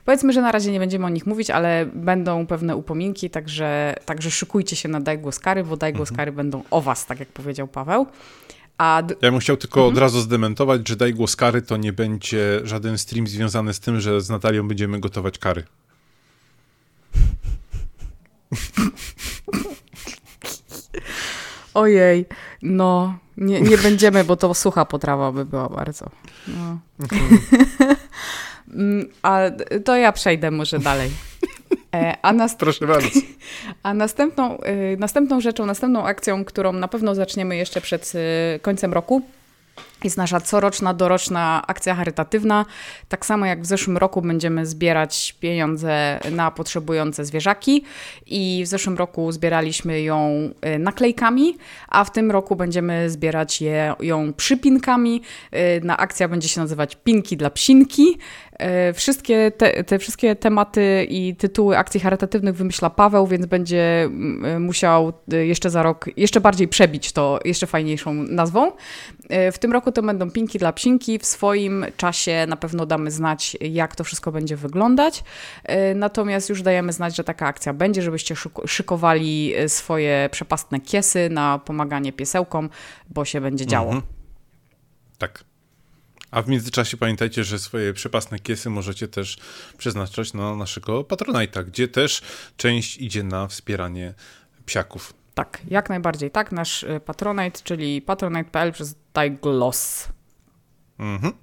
Powiedzmy, 0.06 0.34
że 0.34 0.42
na 0.42 0.52
razie 0.52 0.72
nie 0.72 0.80
będziemy 0.80 1.06
o 1.06 1.10
nich 1.10 1.26
mówić, 1.26 1.50
ale 1.50 1.86
będą 1.94 2.48
pewne 2.48 2.76
upominki, 2.76 3.30
także, 3.30 3.96
także 4.06 4.32
szykujcie 4.32 4.76
się 4.76 4.90
na 4.90 5.00
Daj 5.00 5.20
Głos 5.20 5.40
Kary, 5.40 5.64
bo 5.64 5.78
Daj 5.78 5.94
Głos 5.94 6.10
mhm. 6.10 6.18
Kary 6.18 6.32
będą 6.32 6.64
o 6.72 6.82
was, 6.82 7.06
tak 7.06 7.20
jak 7.20 7.30
powiedział 7.30 7.68
Paweł. 7.68 8.08
A... 8.78 9.04
Ja 9.22 9.32
bym 9.32 9.40
chciał 9.40 9.58
tylko 9.58 9.80
mhm. 9.80 9.94
od 9.94 10.00
razu 10.00 10.20
zdementować, 10.20 10.88
że 10.88 10.96
Daj 10.96 11.14
Głos 11.14 11.36
Kary 11.36 11.62
to 11.62 11.78
nie 11.78 11.94
będzie 11.94 12.62
żaden 12.64 12.98
stream 12.98 13.28
związany 13.28 13.74
z 13.74 13.80
tym, 13.80 14.00
że 14.00 14.22
z 14.22 14.30
Natalią 14.30 14.68
będziemy 14.68 15.00
gotować 15.00 15.38
kary. 15.38 15.64
Ojej, 21.74 22.26
no 22.62 23.18
nie, 23.38 23.62
nie 23.62 23.78
będziemy, 23.78 24.24
bo 24.24 24.36
to 24.36 24.54
sucha 24.54 24.86
potrawa 24.86 25.32
by 25.32 25.46
była 25.46 25.70
bardzo. 25.70 26.10
No. 26.48 26.80
Mhm 27.00 27.40
a 29.22 29.42
to 29.86 29.96
ja 29.96 30.12
przejdę 30.12 30.52
może 30.52 30.80
dalej. 30.80 31.12
E, 31.96 32.18
a 32.22 32.34
nast... 32.34 32.60
Proszę 32.60 32.88
bardzo. 32.88 33.10
A 33.84 33.94
następną, 33.94 34.58
y, 34.94 34.98
następną 35.00 35.42
rzeczą, 35.42 35.66
następną 35.66 36.06
akcją, 36.06 36.46
którą 36.46 36.74
na 36.74 36.88
pewno 36.88 37.16
zaczniemy 37.16 37.56
jeszcze 37.58 37.82
przed 37.82 38.14
y, 38.56 38.60
końcem 38.60 38.94
roku, 38.94 39.22
jest 40.04 40.18
nasza 40.18 40.40
coroczna, 40.40 40.94
doroczna 40.94 41.64
akcja 41.68 41.96
charytatywna. 41.96 42.66
Tak 43.10 43.26
samo 43.26 43.46
jak 43.46 43.62
w 43.62 43.66
zeszłym 43.66 43.98
roku 43.98 44.22
będziemy 44.22 44.66
zbierać 44.66 45.36
pieniądze 45.40 46.20
na 46.32 46.52
potrzebujące 46.52 47.26
zwierzaki 47.26 47.84
i 48.26 48.62
w 48.66 48.68
zeszłym 48.68 48.98
roku 48.98 49.32
zbieraliśmy 49.32 50.02
ją 50.02 50.50
y, 50.76 50.80
naklejkami, 50.80 51.58
a 51.88 52.04
w 52.04 52.12
tym 52.12 52.32
roku 52.32 52.56
będziemy 52.56 53.10
zbierać 53.10 53.62
je, 53.62 53.94
ją 54.00 54.34
przypinkami. 54.34 55.22
Na 55.82 55.98
akcja 55.98 56.28
będzie 56.28 56.48
się 56.48 56.62
nazywać 56.62 56.96
Pinki 56.96 57.38
dla 57.38 57.50
Psinki. 57.50 58.18
E, 58.62 58.94
wszystkie 58.94 59.52
te, 59.52 59.84
te, 59.84 60.00
wszystkie 60.00 60.36
tematy 60.36 61.08
i 61.10 61.36
tytuły 61.36 61.78
akcji 61.78 62.00
charytatywnych 62.00 62.56
wymyśla 62.56 62.90
Paweł, 62.90 63.28
więc 63.28 63.46
będzie 63.46 64.04
mm, 64.04 64.46
e, 64.46 64.60
musiał 64.60 65.14
e, 65.34 65.36
jeszcze 65.36 65.70
za 65.70 65.84
rok 65.84 66.06
jeszcze 66.18 66.42
bardziej 66.42 66.68
przebić 66.68 67.12
to 67.12 67.40
jeszcze 67.46 67.68
fajniejszą 67.68 68.14
nazwą. 68.14 68.72
W 69.52 69.58
tym 69.60 69.72
roku 69.72 69.92
to 69.92 70.02
będą 70.02 70.32
pinki 70.32 70.60
dla 70.60 70.74
psinki. 70.74 71.20
W 71.20 71.26
swoim 71.26 71.86
czasie 71.98 72.46
na 72.48 72.56
pewno 72.56 72.86
damy 72.86 73.12
znać, 73.12 73.58
jak 73.62 73.96
to 73.96 74.04
wszystko 74.04 74.32
będzie 74.32 74.56
wyglądać. 74.56 75.24
Natomiast 75.96 76.50
już 76.50 76.62
dajemy 76.62 76.94
znać, 76.94 77.16
że 77.16 77.24
taka 77.24 77.48
akcja 77.48 77.74
będzie, 77.74 78.02
żebyście 78.02 78.36
szykowali 78.66 79.54
swoje 79.68 80.30
przepastne 80.32 80.80
kiesy 80.80 81.30
na 81.30 81.60
pomaganie 81.60 82.14
piesełkom, 82.14 82.70
bo 83.10 83.26
się 83.26 83.42
będzie 83.42 83.66
działo. 83.66 83.92
Mhm. 83.92 84.04
Tak. 85.18 85.51
A 86.32 86.42
w 86.42 86.48
międzyczasie 86.48 86.98
pamiętajcie, 86.98 87.44
że 87.44 87.60
swoje 87.60 87.94
przepasne 87.94 88.40
kiesy 88.40 88.70
możecie 88.70 89.08
też 89.08 89.38
przeznaczać 89.78 90.34
na 90.34 90.56
naszego 90.56 91.02
Patronite'a, 91.02 91.66
gdzie 91.66 91.88
też 91.88 92.22
część 92.58 92.98
idzie 92.98 93.24
na 93.24 93.48
wspieranie 93.48 94.14
psiaków. 94.66 95.14
Tak, 95.34 95.62
jak 95.68 95.90
najbardziej. 95.90 96.32
Tak, 96.32 96.52
nasz 96.52 96.84
y, 96.84 97.00
Patronite, 97.06 97.60
czyli 97.64 98.02
patronite.pl 98.02 98.72
przez 98.72 98.96
Dajgloss. 99.14 100.08
Mhm. 101.00 101.34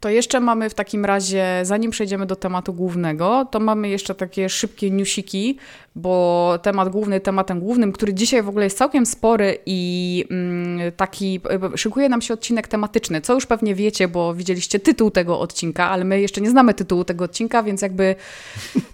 To 0.00 0.08
jeszcze 0.08 0.40
mamy 0.40 0.70
w 0.70 0.74
takim 0.74 1.04
razie, 1.04 1.60
zanim 1.62 1.90
przejdziemy 1.90 2.26
do 2.26 2.36
tematu 2.36 2.72
głównego, 2.72 3.46
to 3.50 3.60
mamy 3.60 3.88
jeszcze 3.88 4.14
takie 4.14 4.48
szybkie 4.48 4.90
newsiki, 4.90 5.56
bo 5.94 6.58
temat 6.62 6.88
główny, 6.88 7.20
tematem 7.20 7.60
głównym, 7.60 7.92
który 7.92 8.14
dzisiaj 8.14 8.42
w 8.42 8.48
ogóle 8.48 8.64
jest 8.64 8.78
całkiem 8.78 9.06
spory 9.06 9.58
i 9.66 10.24
mm, 10.30 10.92
taki, 10.92 11.40
szykuje 11.76 12.08
nam 12.08 12.22
się 12.22 12.34
odcinek 12.34 12.68
tematyczny, 12.68 13.20
co 13.20 13.34
już 13.34 13.46
pewnie 13.46 13.74
wiecie, 13.74 14.08
bo 14.08 14.34
widzieliście 14.34 14.80
tytuł 14.80 15.10
tego 15.10 15.40
odcinka, 15.40 15.90
ale 15.90 16.04
my 16.04 16.20
jeszcze 16.20 16.40
nie 16.40 16.50
znamy 16.50 16.74
tytułu 16.74 17.04
tego 17.04 17.24
odcinka, 17.24 17.62
więc 17.62 17.82
jakby 17.82 18.14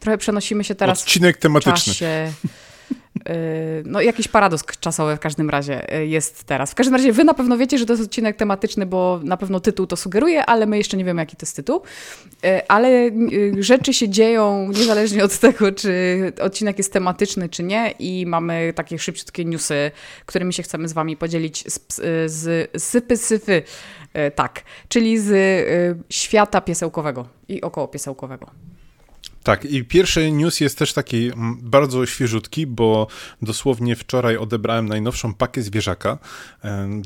trochę 0.00 0.18
przenosimy 0.18 0.64
się 0.64 0.75
teraz 0.75 1.02
Odcinek 1.02 1.36
tematyczny. 1.36 1.72
w 1.72 1.84
czasie. 1.84 2.32
Y, 3.30 3.83
no, 3.87 4.00
jakiś 4.00 4.28
paradoks 4.28 4.78
czasowy 4.80 5.16
w 5.16 5.21
każdym 5.21 5.50
razie 5.50 5.97
y, 5.99 6.06
jest 6.06 6.45
teraz. 6.45 6.73
W 6.73 6.75
każdym 6.75 6.95
razie 6.95 7.12
wy 7.12 7.25
na 7.25 7.35
pewno 7.35 7.59
wiecie, 7.59 7.78
że 7.78 7.87
to 7.87 7.92
jest 7.92 8.04
odcinek 8.04 8.37
tematyczny, 8.37 8.87
bo 8.87 9.21
na 9.25 9.37
pewno 9.37 9.61
tytuł 9.61 9.87
to 9.87 9.97
sugeruje, 9.97 10.47
ale 10.47 10.66
my 10.66 10.78
jeszcze 10.78 10.97
nie 10.97 11.04
wiemy, 11.04 11.23
jaki 11.23 11.37
to 11.37 11.47
jest 11.47 11.56
tytuł. 11.56 11.83
Y, 12.45 12.68
ale 12.68 13.11
rzeczy 13.59 13.95
się 13.95 14.09
dzieją 14.09 14.68
niezależnie 14.68 15.25
od 15.25 15.38
tego, 15.38 15.73
czy 15.73 16.33
odcinek 16.40 16.78
jest 16.78 16.92
tematyczny, 16.92 17.49
czy 17.49 17.62
nie 17.62 17.90
i 17.99 18.26
mamy 18.26 18.73
takie 18.73 18.99
szybciutkie 18.99 19.45
newsy, 19.45 19.90
którymi 20.26 20.52
się 20.52 20.62
chcemy 20.62 20.88
z 20.88 20.92
wami 20.92 21.16
podzielić 21.16 21.64
z, 21.73 22.02
z, 22.33 22.71
sypy 22.83 23.16
syfy, 23.16 23.62
tak, 24.35 24.62
czyli 24.88 25.18
z 25.18 25.28
świata 26.11 26.61
piesełkowego 26.61 27.28
i 27.49 27.62
około 27.62 27.88
piesełkowego. 27.88 28.50
Tak, 29.47 29.64
i 29.64 29.85
pierwszy 29.85 30.33
news 30.33 30.61
jest 30.61 30.78
też 30.78 30.92
taki 30.92 31.26
mm, 31.26 31.59
bardzo 31.62 32.06
świeżutki, 32.06 32.66
bo 32.66 33.06
dosłownie 33.42 33.97
wczoraj 33.97 34.37
odebrałem 34.37 34.88
najnowszą 34.88 35.35
pakę 35.35 35.62
zwierzaka, 35.62 36.18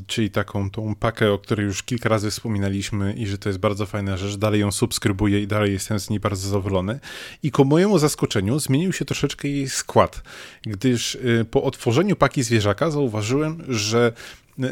czyli 0.07 0.31
taką 0.31 0.69
tą 0.69 0.95
pakę, 0.95 1.31
o 1.31 1.37
której 1.37 1.65
już 1.65 1.83
kilka 1.83 2.09
razy 2.09 2.31
wspominaliśmy 2.31 3.13
i 3.13 3.27
że 3.27 3.37
to 3.37 3.49
jest 3.49 3.59
bardzo 3.59 3.85
fajna 3.85 4.17
rzecz. 4.17 4.35
Dalej 4.35 4.61
ją 4.61 4.71
subskrybuję 4.71 5.41
i 5.41 5.47
dalej 5.47 5.73
jestem 5.73 5.99
z 5.99 6.09
niej 6.09 6.19
bardzo 6.19 6.47
zadowolony. 6.47 6.99
I 7.43 7.51
ku 7.51 7.65
mojemu 7.65 7.99
zaskoczeniu 7.99 8.59
zmienił 8.59 8.93
się 8.93 9.05
troszeczkę 9.05 9.47
jej 9.47 9.69
skład, 9.69 10.23
gdyż 10.61 11.15
y, 11.15 11.45
po 11.51 11.63
otworzeniu 11.63 12.15
paki 12.15 12.43
zwierzaka 12.43 12.91
zauważyłem, 12.91 13.63
że 13.67 14.13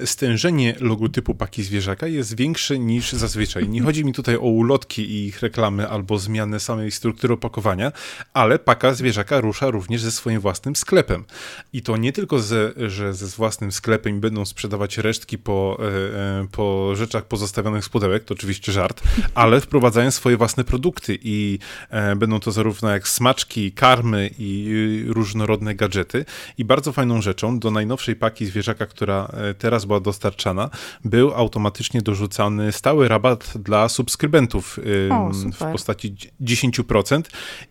stężenie 0.06 0.76
logotypu 0.80 1.36
paki 1.36 1.64
zwierzaka 1.64 2.08
jest 2.08 2.36
większe 2.36 2.80
niż 2.80 3.14
zazwyczaj. 3.14 3.70
Nie 3.70 3.82
chodzi 3.82 4.06
mi 4.06 4.14
tutaj 4.14 4.36
o 4.36 4.40
ulotki 4.40 5.02
i 5.02 5.28
ich 5.28 5.42
reklamy 5.42 5.90
albo 5.90 6.20
zmianę 6.20 6.60
samej 6.60 6.92
struktury 6.92 7.34
opakowania, 7.34 7.92
ale 8.34 8.60
paka 8.60 8.94
zwierzaka 8.94 9.42
rusza 9.42 9.70
również 9.70 10.02
ze 10.02 10.12
swoim 10.12 10.40
własnym 10.40 10.76
sklepem. 10.76 11.26
I 11.74 11.82
to 11.82 11.98
nie 11.98 12.14
tylko, 12.14 12.40
ze, 12.40 12.72
że 12.78 13.14
ze 13.14 13.28
własnym 13.28 13.72
sklepem 13.72 14.20
będą 14.20 14.46
sprzedawać 14.46 14.98
resztki 14.98 15.38
po, 15.38 15.80
e, 15.80 16.40
e, 16.42 16.48
po 16.52 16.96
rzeczach 16.96 17.26
pozostawionych 17.26 17.86
z 17.86 17.90
pudełek, 17.90 18.24
to 18.24 18.34
oczywiście 18.34 18.72
żart, 18.72 19.02
ale 19.34 19.62
wprowadzają 19.62 20.12
swoje 20.12 20.38
własne 20.38 20.64
produkty 20.64 21.18
i 21.24 21.60
e, 21.90 22.16
będą 22.16 22.40
to 22.40 22.52
zarówno 22.52 22.90
jak 22.90 23.08
smaczki, 23.08 23.72
karmy 23.72 24.30
i 24.40 25.04
różnorodne 25.08 25.76
gadżety. 25.76 26.26
I 26.58 26.66
bardzo 26.66 26.92
fajną 26.92 27.22
rzeczą 27.22 27.60
do 27.60 27.72
najnowszej 27.72 28.16
paki 28.16 28.46
zwierzaka, 28.46 28.86
która 28.86 29.32
teraz 29.58 29.79
była 29.86 30.00
dostarczana, 30.00 30.70
był 31.06 31.34
automatycznie 31.34 32.02
dorzucany 32.02 32.72
stały 32.72 33.08
rabat 33.08 33.54
dla 33.56 33.90
subskrybentów 33.90 34.80
o, 35.12 35.32
w 35.54 35.72
postaci 35.72 36.16
10% 36.42 37.22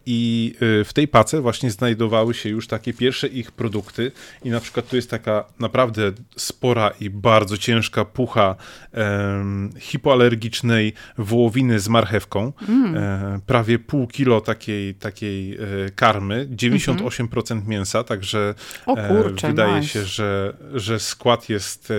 i 0.07 0.55
y, 0.63 0.85
w 0.85 0.93
tej 0.93 1.09
pace 1.09 1.41
właśnie 1.41 1.71
znajdowały 1.71 2.35
się 2.35 2.49
już 2.49 2.67
takie 2.67 2.93
pierwsze 2.93 3.27
ich 3.29 3.53
produkty 3.53 4.13
i 4.45 4.51
na 4.51 4.61
przykład 4.61 4.89
tu 4.89 4.97
jest 4.97 5.11
taka 5.11 5.45
naprawdę 5.59 6.13
spora 6.37 6.91
i 7.01 7.11
bardzo 7.11 7.57
ciężka 7.57 8.05
pucha 8.05 8.57
hipoalergicznej 9.79 10.93
wołowiny 11.19 11.81
z 11.81 11.89
marchewką, 11.89 12.53
mm. 12.69 12.97
e, 12.97 13.41
prawie 13.47 13.79
pół 13.79 14.07
kilo 14.07 14.41
takiej, 14.41 14.95
takiej 14.95 15.55
e, 15.55 15.59
karmy, 15.95 16.49
98% 16.51 17.53
mm 17.53 17.65
-hmm. 17.65 17.69
mięsa, 17.69 18.05
także 18.05 18.55
e, 18.87 19.49
wydaje 19.49 19.75
nice. 19.75 19.89
się, 19.89 20.05
że, 20.05 20.57
że 20.75 21.01
skład 21.01 21.49
jest 21.49 21.88
E, 21.91 21.95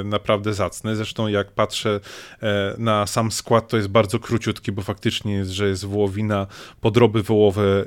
e, 0.00 0.04
naprawdę 0.04 0.54
zacny. 0.54 0.96
Zresztą 0.96 1.28
jak 1.28 1.52
patrzę 1.52 2.00
e, 2.42 2.74
na 2.78 3.06
sam 3.06 3.32
skład, 3.32 3.68
to 3.68 3.76
jest 3.76 3.88
bardzo 3.88 4.18
króciutki, 4.18 4.72
bo 4.72 4.82
faktycznie 4.82 5.34
jest, 5.34 5.50
że 5.50 5.68
jest 5.68 5.84
wołowina, 5.84 6.46
podroby 6.80 7.22
wołowe, 7.22 7.84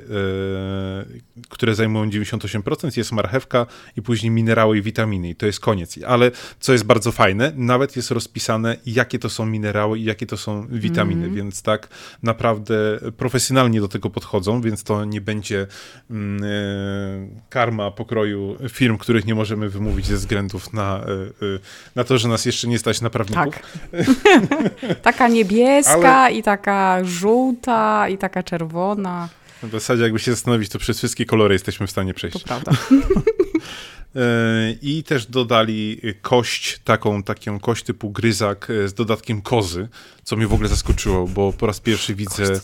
które 1.48 1.74
zajmują 1.74 2.06
98%, 2.06 2.98
jest 2.98 3.12
marchewka 3.12 3.66
i 3.96 4.02
później 4.02 4.30
minerały 4.30 4.78
i 4.78 4.82
witaminy 4.82 5.28
i 5.28 5.34
to 5.34 5.46
jest 5.46 5.60
koniec. 5.60 5.98
Ale 6.06 6.30
co 6.60 6.72
jest 6.72 6.84
bardzo 6.84 7.12
fajne, 7.12 7.52
nawet 7.56 7.96
jest 7.96 8.10
rozpisane, 8.10 8.76
jakie 8.86 9.18
to 9.18 9.30
są 9.30 9.46
minerały 9.46 9.98
i 9.98 10.04
jakie 10.04 10.26
to 10.26 10.36
są 10.36 10.66
witaminy, 10.70 11.24
mm. 11.24 11.36
więc 11.36 11.62
tak 11.62 11.88
naprawdę 12.22 12.98
profesjonalnie 13.16 13.80
do 13.80 13.88
tego 13.88 14.10
podchodzą, 14.10 14.60
więc 14.60 14.84
to 14.84 15.04
nie 15.04 15.20
będzie 15.20 15.66
mm, 16.10 17.40
karma 17.48 17.90
pokroju 17.90 18.56
firm, 18.68 18.98
których 18.98 19.26
nie 19.26 19.34
możemy 19.34 19.68
wymówić 19.68 20.06
ze 20.06 20.16
względów 20.16 20.72
na 20.72 21.04
na 21.94 22.04
to, 22.04 22.18
że 22.18 22.28
nas 22.28 22.44
jeszcze 22.44 22.68
nie 22.68 22.78
stać 22.78 23.00
na 23.00 23.10
prawników. 23.10 23.54
Tak. 23.54 23.62
taka 25.02 25.28
niebieska 25.28 26.16
Ale... 26.16 26.32
i 26.32 26.42
taka 26.42 27.04
żółta 27.04 28.08
i 28.08 28.18
taka 28.18 28.42
czerwona. 28.42 29.28
W 29.62 29.70
zasadzie 29.70 30.02
jakby 30.02 30.18
się 30.18 30.30
zastanowić, 30.30 30.68
to 30.68 30.78
przez 30.78 30.98
wszystkie 30.98 31.26
kolory 31.26 31.54
jesteśmy 31.54 31.86
w 31.86 31.90
stanie 31.90 32.14
przejść. 32.14 32.42
To 32.42 32.48
prawda. 32.48 32.72
Y, 34.16 34.78
I 34.82 35.02
też 35.02 35.26
dodali 35.26 36.00
kość, 36.22 36.80
taką, 36.84 37.22
taką 37.22 37.60
kość 37.60 37.84
typu 37.84 38.10
gryzak 38.10 38.70
y, 38.70 38.88
z 38.88 38.94
dodatkiem 38.94 39.42
kozy, 39.42 39.88
co 40.24 40.36
mnie 40.36 40.46
w 40.46 40.52
ogóle 40.52 40.68
zaskoczyło, 40.68 41.26
bo 41.26 41.52
po 41.52 41.66
raz 41.66 41.80
pierwszy 41.80 42.14
widzę 42.14 42.60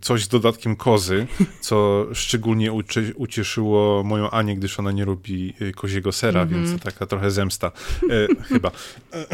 coś 0.00 0.24
z 0.24 0.28
dodatkiem 0.28 0.76
kozy, 0.76 1.26
co 1.60 2.06
szczególnie 2.12 2.72
uczy, 2.72 3.12
ucieszyło 3.16 4.04
moją 4.04 4.30
Anię, 4.30 4.56
gdyż 4.56 4.78
ona 4.78 4.92
nie 4.92 5.04
lubi 5.04 5.54
y, 5.62 5.72
koziego 5.72 6.12
sera, 6.12 6.42
mm 6.42 6.54
-hmm. 6.54 6.68
więc 6.68 6.82
taka 6.82 7.06
trochę 7.06 7.30
zemsta 7.30 7.72
e, 8.02 8.44
chyba. 8.44 8.70
E, 9.12 9.26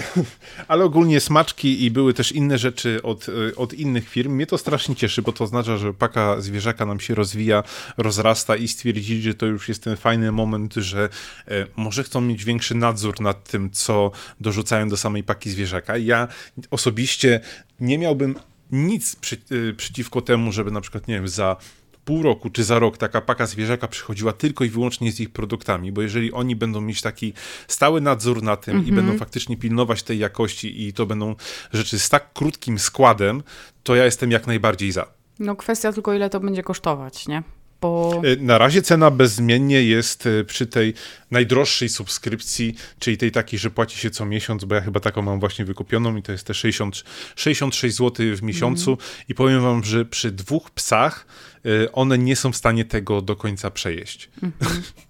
ale 0.68 0.84
ogólnie 0.84 1.20
smaczki 1.20 1.84
i 1.84 1.90
były 1.90 2.14
też 2.14 2.32
inne 2.32 2.58
rzeczy 2.58 3.02
od, 3.02 3.26
e, 3.28 3.56
od 3.56 3.74
innych 3.74 4.08
firm. 4.08 4.32
Mnie 4.32 4.46
to 4.46 4.58
strasznie 4.58 4.96
cieszy, 4.96 5.22
bo 5.22 5.32
to 5.32 5.44
oznacza, 5.44 5.76
że 5.76 5.94
paka 5.94 6.40
zwierzaka 6.40 6.86
nam 6.86 7.00
się 7.00 7.14
rozwija, 7.14 7.62
rozrasta 7.96 8.56
i 8.56 8.68
stwierdzili, 8.68 9.22
że 9.22 9.34
to 9.34 9.46
już 9.46 9.68
jest 9.68 9.84
ten 9.84 9.96
fajny 9.96 10.32
moment, 10.32 10.74
że 10.74 11.08
e, 11.48 11.66
może 11.76 12.04
chcą 12.04 12.20
mieć 12.20 12.44
większy 12.44 12.74
nadzór 12.74 13.20
nad 13.20 13.50
tym, 13.50 13.70
co 13.70 14.10
dorzucają 14.40 14.88
do 14.88 14.96
samej 14.96 15.24
paki 15.24 15.50
zwierzaka. 15.50 15.96
Ja 15.96 16.28
osobiście 16.70 17.40
nie 17.80 17.98
miałbym 17.98 18.34
nic 18.72 19.16
przy, 19.16 19.36
y, 19.52 19.74
przeciwko 19.76 20.22
temu, 20.22 20.52
żeby 20.52 20.70
na 20.70 20.80
przykład, 20.80 21.08
nie 21.08 21.14
wiem, 21.14 21.28
za 21.28 21.56
pół 22.04 22.22
roku 22.22 22.50
czy 22.50 22.64
za 22.64 22.78
rok 22.78 22.98
taka 22.98 23.20
paka 23.20 23.46
zwierzaka 23.46 23.88
przychodziła 23.88 24.32
tylko 24.32 24.64
i 24.64 24.68
wyłącznie 24.68 25.12
z 25.12 25.20
ich 25.20 25.30
produktami, 25.30 25.92
bo 25.92 26.02
jeżeli 26.02 26.32
oni 26.32 26.56
będą 26.56 26.80
mieć 26.80 27.02
taki 27.02 27.32
stały 27.68 28.00
nadzór 28.00 28.42
na 28.42 28.56
tym 28.56 28.86
i 28.86 28.92
będą 28.92 29.18
faktycznie 29.18 29.56
pilnować 29.56 30.02
tej 30.02 30.18
jakości 30.18 30.86
i 30.86 30.92
to 30.92 31.06
będą 31.06 31.34
rzeczy 31.72 31.98
z 31.98 32.08
tak 32.08 32.32
krótkim 32.32 32.78
składem, 32.78 33.42
to 33.82 33.94
ja 33.94 34.04
jestem 34.04 34.30
jak 34.30 34.46
najbardziej 34.46 34.92
za. 34.92 35.06
No 35.38 35.56
kwestia 35.56 35.92
tylko 35.92 36.14
ile 36.14 36.30
to 36.30 36.40
będzie 36.40 36.62
kosztować, 36.62 37.28
nie? 37.28 37.42
Bo... 37.80 38.22
E, 38.24 38.36
na 38.36 38.58
razie 38.58 38.82
cena 38.82 39.10
bezmiennie 39.10 39.82
jest 39.82 40.26
e, 40.26 40.44
przy 40.44 40.66
tej 40.66 40.94
najdroższej 41.30 41.88
subskrypcji, 41.88 42.74
czyli 42.98 43.16
tej 43.18 43.32
takiej, 43.32 43.58
że 43.58 43.70
płaci 43.70 43.98
się 43.98 44.10
co 44.10 44.26
miesiąc, 44.26 44.64
bo 44.64 44.74
ja 44.74 44.80
chyba 44.80 45.00
taką 45.00 45.22
mam 45.22 45.40
właśnie 45.40 45.64
wykupioną 45.64 46.16
i 46.16 46.22
to 46.22 46.32
jest 46.32 46.46
te 46.46 46.54
60, 46.54 47.04
66 47.36 47.96
zł 47.96 48.26
w 48.36 48.42
miesiącu 48.42 48.90
mm. 48.90 49.04
i 49.28 49.34
powiem 49.34 49.62
wam, 49.62 49.84
że 49.84 50.04
przy 50.04 50.32
dwóch 50.32 50.70
psach 50.70 51.26
e, 51.64 51.92
one 51.92 52.18
nie 52.18 52.36
są 52.36 52.52
w 52.52 52.56
stanie 52.56 52.84
tego 52.84 53.22
do 53.22 53.36
końca 53.36 53.70
przejeść. 53.70 54.30
Mm 54.42 54.52
-hmm. 54.60 54.80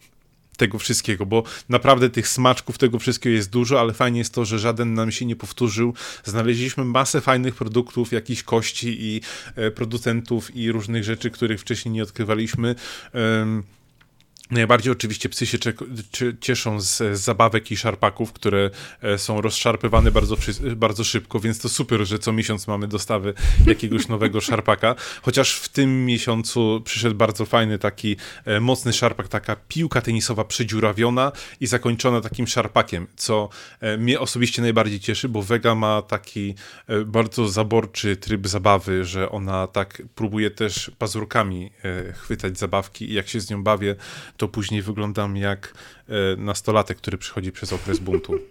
tego 0.57 0.79
wszystkiego, 0.79 1.27
bo 1.27 1.43
naprawdę 1.69 2.11
tych 2.11 2.29
smaczków 2.29 2.79
tego 2.79 2.99
wszystkiego 2.99 3.37
jest 3.37 3.51
dużo, 3.51 3.81
ale 3.81 3.93
fajnie 3.93 4.19
jest 4.19 4.35
to, 4.35 4.45
że 4.45 4.59
żaden 4.59 4.95
nam 4.95 5.13
się 5.13 5.27
nie 5.27 5.37
powtórzył. 5.37 5.95
Znaleźliśmy 6.25 6.85
masę 6.85 7.21
fajnych 7.21 7.55
produktów, 7.55 8.13
jakichś 8.13 8.43
kości 8.43 8.97
i 9.01 9.21
e, 9.57 9.71
producentów 9.71 10.57
i 10.57 10.73
różnych 10.73 11.05
rzeczy, 11.05 11.31
których 11.31 11.61
wcześniej 11.61 11.93
nie 11.93 12.03
odkrywaliśmy. 12.03 12.75
Najbardziej 14.51 14.93
oczywiście 14.93 15.29
psy 15.29 15.47
się 15.47 15.59
cieszą 16.41 16.81
z, 16.81 17.19
zabawek 17.19 17.71
i 17.71 17.77
szarpaków, 17.77 18.33
które 18.33 18.71
e, 19.03 19.19
są 19.19 19.41
rozszarpywane 19.41 20.11
bardzo, 20.11 20.37
bardzo 20.77 21.05
szybko, 21.05 21.41
więc 21.41 21.59
to 21.59 21.69
super, 21.69 22.07
że 22.07 22.19
co 22.19 22.33
miesiąc 22.33 22.67
mamy 22.67 22.89
dostawy 22.89 23.35
jakiegoś 23.67 24.09
nowego 24.09 24.41
szarpaka. 24.41 24.95
Chociaż 25.23 25.57
w 25.57 25.69
tym 25.69 26.07
miesiącu 26.07 26.83
przyszedł 26.85 27.17
bardzo 27.17 27.47
fajny 27.47 27.79
taki 27.79 28.17
e, 28.45 28.61
mocny 28.61 28.93
szarpak, 28.93 29.29
taka 29.29 29.57
piłka 29.69 30.01
tenisowa 30.01 30.45
przedziurawiona 30.45 31.33
i 31.61 31.67
zakończona 31.67 32.21
takim 32.21 32.47
szarpakiem, 32.47 33.07
co 33.17 33.49
e, 33.81 33.97
mnie 33.97 34.21
osobiście 34.21 34.63
najbardziej 34.63 35.01
cieszy, 35.01 35.29
bo 35.29 35.43
Vega 35.43 35.75
ma 35.75 36.03
taki 36.03 36.55
bardzo 37.07 37.49
zaborczy 37.49 38.17
tryb 38.17 38.49
zabawy, 38.49 39.05
że 39.05 39.31
ona 39.31 39.67
tak 39.67 40.03
próbuje 40.15 40.51
też 40.51 40.91
pazurkami 40.99 41.71
chwytać 42.15 42.59
zabawki 42.59 43.11
i 43.11 43.15
jak 43.15 43.29
się 43.29 43.41
z 43.41 43.51
nią 43.51 43.63
bawię, 43.63 43.97
to 44.37 44.49
później 44.49 44.83
wyglądam 44.83 45.37
jak 45.37 45.75
e, 46.09 46.13
nastolatek, 46.37 46.99
który 46.99 47.19
przychodzi 47.19 47.53
przez 47.53 47.73
okres 47.73 47.99
buntu. 47.99 48.35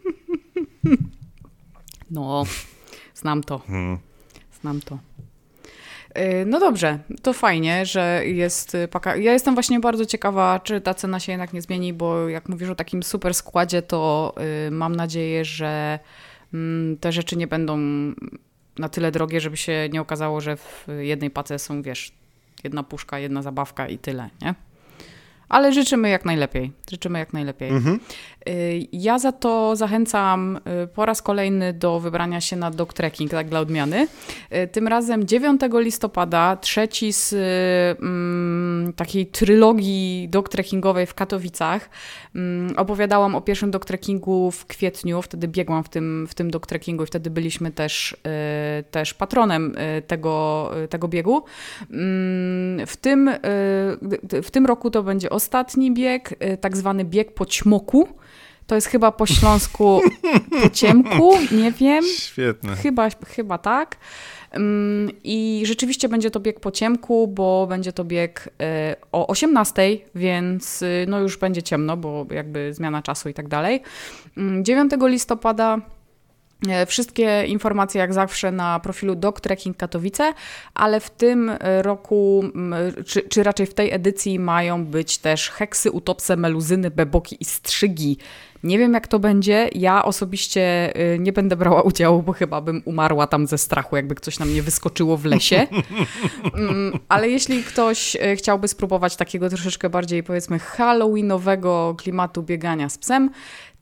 No, 2.12 2.44
znam 3.16 3.44
to. 3.44 3.60
Hmm. 3.60 3.98
Znam 4.62 4.82
to. 4.82 5.00
E, 6.14 6.46
no 6.46 6.60
dobrze, 6.60 7.00
to 7.22 7.34
fajnie, 7.34 7.86
że 7.86 8.22
jest 8.26 8.78
paka. 8.92 9.16
Ja 9.16 9.34
jestem 9.34 9.54
właśnie 9.54 9.80
bardzo 9.80 10.06
ciekawa, 10.06 10.60
czy 10.60 10.82
ta 10.82 10.94
cena 10.94 11.20
się 11.20 11.32
jednak 11.32 11.54
nie 11.54 11.62
zmieni, 11.62 11.94
bo 11.94 12.30
jak 12.30 12.50
mówisz 12.50 12.70
o 12.70 12.76
takim 12.76 13.04
super 13.04 13.34
składzie, 13.34 13.82
to 13.82 14.34
y, 14.68 14.72
mam 14.72 14.96
nadzieję, 14.96 15.46
że 15.46 16.00
mm, 16.54 16.98
te 16.98 17.12
rzeczy 17.12 17.38
nie 17.38 17.48
będą 17.48 17.78
na 18.80 18.90
tyle 18.90 19.12
drogie, 19.12 19.42
żeby 19.42 19.58
się 19.58 19.90
nie 19.94 20.02
okazało, 20.02 20.42
że 20.42 20.58
w 20.58 20.88
jednej 21.00 21.30
pace 21.30 21.60
są, 21.60 21.82
wiesz, 21.82 22.12
jedna 22.64 22.84
puszka, 22.84 23.20
jedna 23.20 23.42
zabawka 23.42 23.88
i 23.88 23.98
tyle, 23.98 24.30
nie? 24.42 24.56
Ale 25.50 25.74
życzymy 25.74 26.10
jak 26.10 26.26
najlepiej. 26.26 26.72
Życzymy 26.92 27.20
jak 27.20 27.34
najlepiej. 27.34 27.70
Mhm. 27.70 28.00
Y, 28.50 28.88
ja 28.92 29.20
za 29.20 29.32
to 29.32 29.76
zachęcam 29.76 30.60
y, 30.84 30.88
po 30.88 31.06
raz 31.06 31.22
kolejny 31.22 31.74
do 31.74 32.00
wybrania 32.00 32.42
się 32.42 32.56
na 32.56 32.72
dog 32.72 32.94
trekking, 32.94 33.32
tak 33.32 33.50
dla 33.50 33.60
odmiany. 33.60 34.08
Y, 34.54 34.68
tym 34.68 34.88
razem 34.88 35.28
9 35.28 35.62
listopada, 35.74 36.58
trzeci 36.62 37.14
z 37.14 37.34
mm, 38.00 38.94
takiej 38.94 39.28
trylogii 39.28 40.30
dog 40.30 40.50
trekkingowej 40.50 41.06
w 41.06 41.14
Katowicach. 41.14 41.90
Mm, 42.36 42.74
opowiadałam 42.78 43.36
o 43.36 43.42
pierwszym 43.42 43.72
dog 43.72 43.86
trekkingu 43.86 44.52
w 44.52 44.66
kwietniu, 44.66 45.22
wtedy 45.22 45.48
biegłam 45.48 45.84
w 45.84 45.90
tym, 45.90 46.28
w 46.30 46.34
tym 46.34 46.52
dog 46.52 46.68
trekkingu 46.68 47.04
i 47.04 47.08
wtedy 47.08 47.30
byliśmy 47.30 47.72
też, 47.72 48.18
też 48.92 49.14
patronem 49.14 49.76
tego, 50.08 50.72
tego 50.90 51.08
biegu. 51.08 51.44
Mm, 51.92 52.88
w 52.88 52.98
tym, 52.98 53.30
w 54.44 54.52
tym 54.52 54.66
roku 54.66 54.92
to 54.92 55.04
będzie 55.04 55.30
ostatni 55.36 55.92
bieg, 55.92 56.36
tak 56.62 56.78
zwany 56.78 57.06
bieg 57.06 57.34
po 57.34 57.46
ćmoku. 57.46 58.08
To 58.68 58.76
jest 58.76 58.88
chyba 58.88 59.12
po 59.12 59.26
śląsku 59.26 60.02
po 60.62 60.70
ciemku, 60.80 61.34
nie 61.52 61.72
wiem. 61.72 62.04
Świetne. 62.18 62.76
Chyba, 62.76 63.10
chyba 63.28 63.58
tak. 63.58 63.98
Mm, 64.52 65.12
I 65.24 65.64
rzeczywiście 65.66 66.10
będzie 66.10 66.32
to 66.32 66.40
bieg 66.40 66.60
po 66.60 66.72
ciemku, 66.72 67.28
bo 67.28 67.68
będzie 67.68 67.94
to 67.94 68.04
bieg 68.04 68.50
e, 68.62 68.96
o 69.12 69.28
18, 69.28 69.98
więc 70.16 70.82
y, 70.82 71.06
no 71.08 71.20
już 71.20 71.38
będzie 71.38 71.64
ciemno, 71.64 71.98
bo 71.98 72.26
jakby 72.32 72.74
zmiana 72.74 73.02
czasu 73.02 73.30
i 73.30 73.34
tak 73.34 73.48
dalej. 73.48 73.82
9 74.62 74.94
mm, 74.94 75.12
listopada 75.12 75.82
Wszystkie 76.88 77.44
informacje 77.48 78.02
jak 78.02 78.14
zawsze 78.14 78.52
na 78.52 78.80
profilu 78.80 79.16
Dog 79.16 79.42
Trekking 79.42 79.78
Katowice, 79.78 80.34
ale 80.74 81.00
w 81.00 81.10
tym 81.10 81.50
e, 81.60 81.82
roku, 81.82 82.44
czy, 83.06 83.22
czy 83.22 83.44
raczej 83.44 83.66
w 83.66 83.74
tej 83.74 83.92
edycji 83.92 84.40
mają 84.40 84.86
być 84.86 85.18
też 85.18 85.50
heksy, 85.50 85.92
utopse, 85.92 86.38
meluzyny, 86.38 86.92
beboki 86.92 87.38
i 87.40 87.46
strzygi. 87.46 88.18
Nie 88.66 88.78
wiem, 88.78 88.94
jak 88.94 89.08
to 89.08 89.20
będzie. 89.20 89.70
Ja 89.76 90.06
osobiście 90.06 90.94
y, 91.14 91.20
nie 91.20 91.34
będę 91.34 91.56
brała 91.56 91.82
udziału, 91.82 92.24
bo 92.24 92.34
chyba 92.34 92.62
bym 92.62 92.82
umarła 92.86 93.28
tam 93.28 93.48
ze 93.48 93.58
strachu, 93.58 93.96
jakby 93.96 94.16
ktoś 94.16 94.40
na 94.40 94.46
mnie 94.46 94.62
wyskoczyło 94.62 95.18
w 95.18 95.26
lesie. 95.26 95.68
Mm, 96.56 97.00
ale 97.10 97.30
jeśli 97.30 97.64
ktoś 97.64 98.18
chciałby 98.36 98.68
spróbować 98.68 99.16
takiego 99.16 99.50
troszeczkę 99.50 99.90
bardziej, 99.90 100.24
powiedzmy, 100.24 100.60
halloweenowego 100.60 101.96
klimatu 101.98 102.44
biegania 102.44 102.90
z 102.90 102.98
psem, 102.98 103.30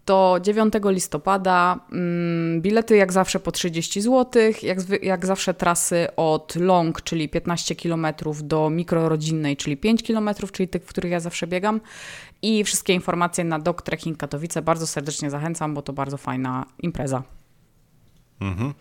to 0.06 0.38
9 0.42 0.74
listopada 0.86 1.80
mm, 1.92 2.62
bilety 2.62 2.96
jak 2.96 3.14
zawsze 3.14 3.40
po 3.40 3.52
30 3.52 4.02
zł, 4.02 4.42
jak, 4.64 5.04
jak 5.04 5.26
zawsze 5.26 5.54
trasy 5.54 6.08
od 6.16 6.56
long, 6.56 7.02
czyli 7.02 7.30
15 7.30 7.76
km 7.76 8.08
do 8.44 8.70
mikrorodzinnej, 8.70 9.58
czyli 9.58 9.78
5 9.78 10.04
km, 10.04 10.30
czyli 10.52 10.70
tych, 10.70 10.84
w 10.84 10.88
których 10.88 11.12
ja 11.12 11.20
zawsze 11.20 11.48
biegam 11.48 11.82
i 12.42 12.64
wszystkie 12.64 12.94
informacje 12.94 13.44
na 13.44 13.60
Dog 13.60 13.82
Trekking 13.82 14.18
Katowice. 14.18 14.62
Bardzo 14.62 14.88
serdecznie 14.88 15.30
zachęcam, 15.30 15.74
bo 15.74 15.82
to 15.82 15.94
bardzo 15.94 16.18
fajna 16.18 16.66
impreza. 16.80 17.24
Mhm. 18.42 18.74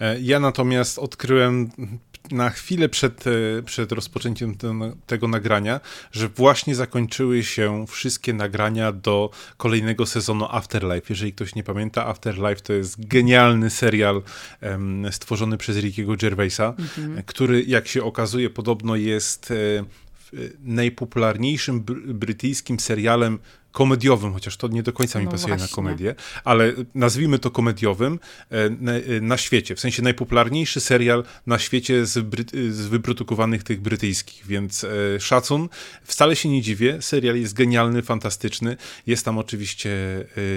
E, 0.00 0.20
ja 0.20 0.40
natomiast 0.40 0.98
odkryłem 0.98 1.70
na 2.30 2.50
chwilę 2.50 2.88
przed, 2.88 3.24
e, 3.26 3.62
przed 3.62 3.92
rozpoczęciem 3.92 4.54
tego 5.06 5.28
nagrania, 5.28 5.80
że 6.12 6.28
właśnie 6.28 6.74
zakończyły 6.74 7.44
się 7.44 7.84
wszystkie 7.88 8.32
nagrania 8.32 8.92
do 8.92 9.30
kolejnego 9.56 10.06
sezonu 10.06 10.46
Afterlife. 10.50 11.06
Jeżeli 11.08 11.32
ktoś 11.32 11.54
nie 11.54 11.62
pamięta, 11.62 12.06
Afterlife 12.06 12.60
to 12.60 12.72
jest 12.72 13.08
genialny 13.08 13.70
serial 13.70 14.22
um, 14.62 15.06
stworzony 15.12 15.58
przez 15.58 15.76
Rickiego 15.76 16.16
Gervaisa, 16.16 16.74
mhm. 16.78 17.22
który 17.26 17.62
jak 17.62 17.88
się 17.88 18.02
okazuje 18.02 18.50
podobno 18.50 18.96
jest 18.96 19.50
e, 19.50 19.84
najpopularniejszym 20.64 21.80
brytyjskim 22.06 22.80
serialem 22.80 23.38
komediowym, 23.76 24.32
chociaż 24.32 24.56
to 24.56 24.68
nie 24.68 24.82
do 24.82 24.92
końca 24.92 25.18
mi 25.18 25.24
no 25.24 25.30
pasuje 25.30 25.48
właśnie. 25.48 25.64
na 25.70 25.74
komedię, 25.74 26.14
ale 26.44 26.72
nazwijmy 26.94 27.38
to 27.38 27.50
komediowym 27.50 28.18
e, 28.50 28.70
na, 28.70 28.92
e, 28.92 29.20
na, 29.20 29.36
świecie. 29.36 29.74
W 29.74 29.80
sensie 29.80 30.02
najpopularniejszy 30.02 30.80
serial 30.80 31.24
na 31.46 31.58
świecie 31.58 32.06
z, 32.06 32.18
bry, 32.18 32.44
z 32.70 32.86
wyprodukowanych 32.86 33.62
tych 33.62 33.80
brytyjskich, 33.80 34.46
więc 34.46 34.84
e, 34.84 35.20
szacun. 35.20 35.68
Wcale 36.04 36.36
się 36.36 36.48
nie 36.48 36.62
dziwię. 36.62 37.02
Serial 37.02 37.36
jest 37.36 37.54
genialny, 37.54 38.02
fantastyczny. 38.02 38.76
Jest 39.06 39.24
tam 39.24 39.38
oczywiście 39.38 39.90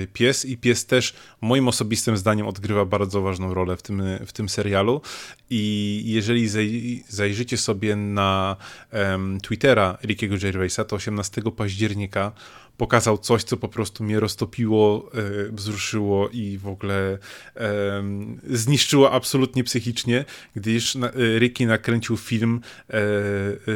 e, 0.04 0.08
pies 0.14 0.46
i 0.46 0.58
pies 0.58 0.86
też 0.86 1.14
moim 1.42 1.68
osobistym 1.68 2.18
zdaniem 2.18 2.48
odgrywa 2.48 2.86
bardzo 2.86 3.22
ważną 3.22 3.54
rolę 3.54 3.78
w 3.78 3.82
tym, 3.82 4.04
w 4.26 4.34
tym 4.34 4.50
serialu. 4.50 5.02
I 5.50 6.04
jeżeli 6.06 6.48
zaj, 6.48 7.04
zajrzycie 7.10 7.58
sobie 7.58 7.96
na 7.96 8.56
um, 8.94 9.42
Twittera 9.42 9.98
Rickiego 10.04 10.38
Gervaisa, 10.38 10.86
to 10.86 10.96
18 10.96 11.42
października 11.58 12.32
pokazał 12.80 13.09
coś, 13.18 13.44
co 13.44 13.58
po 13.58 13.68
prostu 13.68 14.04
mnie 14.04 14.20
roztopiło, 14.20 15.12
e, 15.14 15.52
wzruszyło 15.52 16.30
i 16.30 16.58
w 16.58 16.68
ogóle 16.68 17.18
e, 17.56 18.04
zniszczyło 18.50 19.12
absolutnie 19.12 19.64
psychicznie, 19.64 20.26
gdyż 20.56 20.96
na, 20.96 21.08
e, 21.08 21.40
Ricky 21.40 21.66
nakręcił 21.66 22.18
film 22.18 22.62
e, 22.64 22.92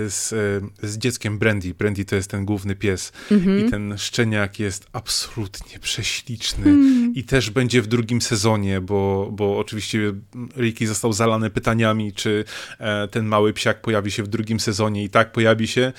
z, 0.09 0.33
e, 0.83 0.87
z 0.87 0.97
dzieckiem 0.97 1.39
Brandy. 1.39 1.73
Brandy 1.73 2.05
to 2.05 2.15
jest 2.15 2.29
ten 2.29 2.45
główny 2.45 2.75
pies 2.75 3.11
mhm. 3.31 3.67
i 3.67 3.71
ten 3.71 3.97
szczeniak 3.97 4.59
jest 4.59 4.87
absolutnie 4.93 5.79
prześliczny 5.79 6.65
mhm. 6.65 7.13
i 7.15 7.23
też 7.23 7.49
będzie 7.49 7.81
w 7.81 7.87
drugim 7.87 8.21
sezonie, 8.21 8.81
bo, 8.81 9.29
bo 9.31 9.57
oczywiście 9.57 10.13
Ricky 10.57 10.87
został 10.87 11.13
zalany 11.13 11.49
pytaniami, 11.49 12.13
czy 12.13 12.45
ten 13.11 13.25
mały 13.25 13.53
psiak 13.53 13.81
pojawi 13.81 14.11
się 14.11 14.23
w 14.23 14.27
drugim 14.27 14.59
sezonie 14.59 15.03
i 15.03 15.09
tak 15.09 15.31
pojawi 15.31 15.67
się, 15.67 15.93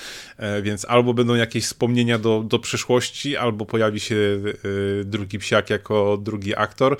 więc 0.62 0.84
albo 0.84 1.14
będą 1.14 1.34
jakieś 1.34 1.64
wspomnienia 1.64 2.18
do, 2.18 2.44
do 2.48 2.58
przyszłości, 2.58 3.23
przyszłości, 3.24 3.36
albo 3.36 3.66
pojawi 3.66 4.00
się 4.00 4.14
y, 4.14 5.04
drugi 5.04 5.38
psiak 5.38 5.70
jako 5.70 6.16
drugi 6.16 6.54
aktor. 6.56 6.96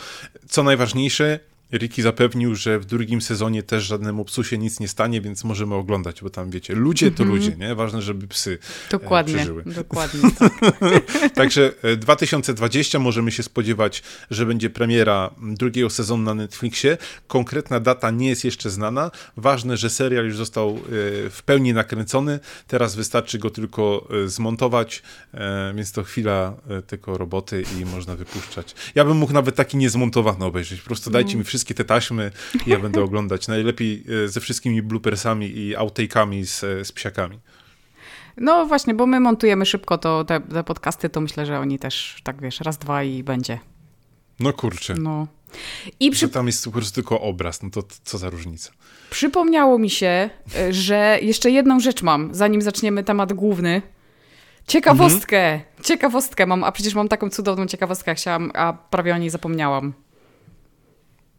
Co 0.49 0.63
najważniejsze, 0.63 1.41
Ricky 1.79 2.03
zapewnił, 2.03 2.55
że 2.55 2.79
w 2.79 2.85
drugim 2.85 3.23
sezonie 3.23 3.63
też 3.63 3.85
żadnemu 3.85 4.25
psu 4.25 4.45
się 4.45 4.59
nic 4.59 4.81
nie 4.81 4.89
stanie, 4.89 5.21
więc 5.21 5.45
możemy 5.45 5.75
oglądać, 5.75 6.23
bo 6.23 6.31
tam 6.31 6.51
wiecie, 6.51 6.75
ludzie 6.75 7.11
to 7.11 7.23
mm 7.23 7.35
-hmm. 7.35 7.39
ludzie, 7.39 7.57
nie? 7.57 7.75
Ważne, 7.75 8.03
żeby 8.03 8.27
psy 8.27 8.59
dokładnie, 8.91 9.35
e, 9.35 9.37
przeżyły. 9.37 9.63
Dokładnie, 9.67 10.21
tak. 10.39 10.53
Także 11.35 11.73
2020 11.97 12.99
e, 12.99 13.01
możemy 13.01 13.33
się 13.33 13.43
spodziewać, 13.43 14.03
że 14.31 14.47
będzie 14.47 14.71
premiera 14.71 15.31
drugiego 15.43 15.91
sezonu 15.91 16.23
na 16.23 16.35
Netflixie. 16.35 16.99
Konkretna 17.27 17.81
data 17.81 18.11
nie 18.11 18.29
jest 18.29 18.45
jeszcze 18.45 18.71
znana. 18.71 19.11
Ważne, 19.37 19.77
że 19.77 19.91
serial 19.91 20.25
już 20.25 20.37
został 20.37 20.71
e, 20.71 20.81
w 21.31 21.43
pełni 21.45 21.73
nakręcony. 21.73 22.41
Teraz 22.67 22.97
wystarczy 22.97 23.39
go 23.39 23.51
tylko 23.51 24.09
zmontować, 24.27 25.03
więc 25.75 25.93
to 25.93 26.03
chwila 26.03 26.57
tylko 26.87 27.19
roboty 27.19 27.65
i 27.81 27.85
można 27.85 28.17
wypuszczać. 28.17 28.75
Ja 28.95 29.05
bym 29.05 29.17
mógł 29.17 29.33
nawet 29.33 29.55
taki 29.55 29.77
niezmontowany 29.77 30.45
obejrzeć. 30.45 30.81
Po 30.81 30.87
prostu 30.87 31.11
dajcie 31.11 31.31
mm. 31.31 31.39
mi 31.39 31.45
wszystkie 31.65 31.75
te 31.75 31.85
taśmy 31.85 32.31
i 32.67 32.71
ja 32.71 32.79
będę 32.79 33.03
oglądać. 33.09 33.49
Najlepiej 33.49 34.05
ze 34.27 34.41
wszystkimi 34.41 34.83
bloopersami 34.83 35.47
i 35.47 35.77
outtake'ami 35.77 36.45
z, 36.45 36.87
z 36.87 36.93
psiakami. 36.93 37.39
No 38.37 38.67
właśnie, 38.67 38.95
bo 38.95 39.07
my 39.07 39.21
montujemy 39.21 39.67
szybko 39.67 39.99
to 39.99 40.25
te, 40.25 40.41
te, 40.41 40.65
podcasty, 40.65 41.09
to 41.09 41.21
myślę, 41.21 41.47
że 41.47 41.59
oni 41.59 41.79
też, 41.79 42.21
tak 42.25 42.43
wiesz, 42.43 42.61
raz, 42.61 42.79
dwa 42.79 43.03
i 43.03 43.23
będzie. 43.23 43.59
No 44.41 44.53
kurczę. 44.53 44.95
No. 44.95 45.27
I 46.01 46.11
przy... 46.11 46.29
tam 46.29 46.47
jest 46.47 46.65
po 46.65 46.71
prostu 46.71 46.95
tylko 46.95 47.21
obraz, 47.21 47.63
no 47.63 47.71
to 47.71 47.83
co 48.05 48.19
za 48.19 48.31
różnica. 48.31 48.71
Przypomniało 49.11 49.79
mi 49.79 49.91
się, 49.91 50.31
e, 50.57 50.73
że 50.73 51.19
jeszcze 51.23 51.51
jedną 51.51 51.81
rzecz 51.81 52.03
mam, 52.03 52.35
zanim 52.35 52.63
zaczniemy 52.63 53.05
temat 53.05 53.33
główny. 53.33 53.83
Ciekawostkę! 54.67 55.53
Mhm. 55.53 55.85
Ciekawostkę 55.85 56.47
mam, 56.47 56.65
a 56.65 56.73
przecież 56.73 56.95
mam 56.95 57.09
taką 57.09 57.31
cudowną 57.31 57.67
ciekawostkę, 57.67 58.15
chciałam, 58.15 58.51
a 58.55 58.73
prawie 58.73 59.15
o 59.15 59.19
niej 59.19 59.31
zapomniałam. 59.31 59.95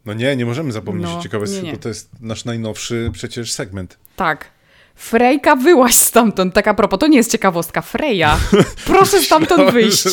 No 0.05 0.13
nie, 0.13 0.35
nie 0.35 0.45
możemy 0.45 0.71
zapomnieć 0.71 1.07
no, 1.07 1.19
o 1.19 1.23
ciekawostce, 1.23 1.61
bo 1.71 1.77
to 1.77 1.89
jest 1.89 2.09
nasz 2.21 2.45
najnowszy 2.45 3.09
przecież 3.13 3.53
segment. 3.53 3.97
Tak. 4.15 4.54
Frejka, 4.95 5.55
wyłaź 5.55 5.95
stamtąd. 5.95 6.53
Tak 6.53 6.67
a 6.67 6.73
propos, 6.73 6.99
to 6.99 7.08
nie 7.08 7.17
jest 7.17 7.31
ciekawostka. 7.31 7.81
Freja, 7.81 8.38
proszę 8.88 9.21
stamtąd 9.21 9.71
wyjść. 9.71 10.03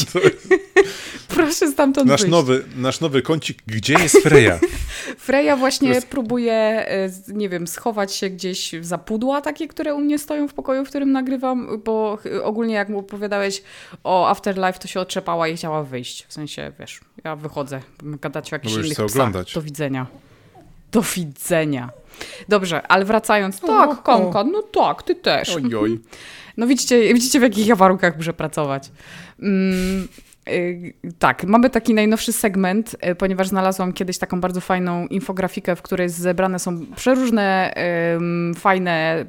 proszę 1.28 1.72
stamtąd 1.72 2.08
nasz 2.08 2.20
wyjść. 2.20 2.32
Nowy, 2.32 2.64
nasz 2.76 3.00
nowy 3.00 3.22
kącik, 3.22 3.58
gdzie 3.66 3.94
jest 3.94 4.18
Freja? 4.18 4.58
Freja 5.18 5.56
właśnie 5.56 5.88
jest... 5.88 6.06
próbuje, 6.06 6.52
e, 6.52 7.10
nie 7.28 7.48
wiem, 7.48 7.66
schować 7.66 8.14
się 8.14 8.30
gdzieś 8.30 8.74
za 8.80 8.98
pudła 8.98 9.40
takie, 9.40 9.68
które 9.68 9.94
u 9.94 10.00
mnie 10.00 10.18
stoją 10.18 10.48
w 10.48 10.54
pokoju, 10.54 10.84
w 10.84 10.88
którym 10.88 11.12
nagrywam, 11.12 11.82
bo 11.84 12.18
ogólnie 12.42 12.74
jak 12.74 12.88
mu 12.88 12.98
opowiadałeś 12.98 13.62
o 14.04 14.28
Afterlife, 14.28 14.78
to 14.78 14.88
się 14.88 15.00
otrzepała 15.00 15.48
i 15.48 15.56
chciała 15.56 15.82
wyjść. 15.82 16.26
W 16.28 16.32
sensie, 16.32 16.72
wiesz, 16.78 17.00
ja 17.24 17.36
wychodzę, 17.36 17.80
gadać 18.02 18.52
o 18.52 18.56
jakichś 18.56 18.74
no 18.74 18.80
innych 18.80 18.98
psach. 19.06 19.32
Do 19.54 19.62
widzenia. 19.62 20.06
Do 20.92 21.02
widzenia. 21.02 22.01
Dobrze, 22.48 22.86
ale 22.86 23.04
wracając, 23.04 23.60
tak, 23.60 24.02
Konka, 24.02 24.44
no 24.44 24.62
tak, 24.62 25.02
ty 25.02 25.14
też. 25.14 25.56
Ojoj. 25.56 26.00
No 26.56 26.66
widzicie, 26.66 27.14
widzicie 27.14 27.40
w 27.40 27.42
jakich 27.42 27.66
ja 27.66 27.76
warunkach 27.76 28.16
muszę 28.16 28.32
pracować. 28.32 28.90
Mm, 29.42 30.08
y, 30.48 30.94
tak, 31.18 31.44
mamy 31.44 31.70
taki 31.70 31.94
najnowszy 31.94 32.32
segment, 32.32 32.96
y, 33.10 33.14
ponieważ 33.14 33.48
znalazłam 33.48 33.92
kiedyś 33.92 34.18
taką 34.18 34.40
bardzo 34.40 34.60
fajną 34.60 35.06
infografikę, 35.06 35.76
w 35.76 35.82
której 35.82 36.08
zebrane 36.08 36.58
są 36.58 36.86
przeróżne 36.96 37.74
fajne 38.56 39.24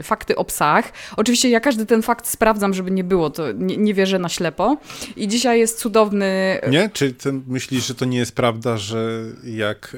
y, 0.00 0.02
fakty 0.02 0.36
o 0.36 0.44
psach. 0.44 0.92
Oczywiście 1.16 1.50
ja 1.50 1.60
każdy 1.60 1.86
ten 1.86 2.02
fakt 2.02 2.26
sprawdzam, 2.26 2.74
żeby 2.74 2.90
nie 2.90 3.04
było, 3.04 3.30
to 3.30 3.52
nie, 3.52 3.76
nie 3.76 3.94
wierzę 3.94 4.18
na 4.18 4.28
ślepo. 4.28 4.76
I 5.16 5.28
dzisiaj 5.28 5.58
jest 5.58 5.78
cudowny... 5.78 6.60
Nie? 6.70 6.90
Czy 6.92 7.12
ty 7.12 7.32
myślisz, 7.46 7.86
że 7.86 7.94
to 7.94 8.04
nie 8.04 8.18
jest 8.18 8.34
prawda, 8.34 8.76
że 8.76 9.22
jak 9.44 9.96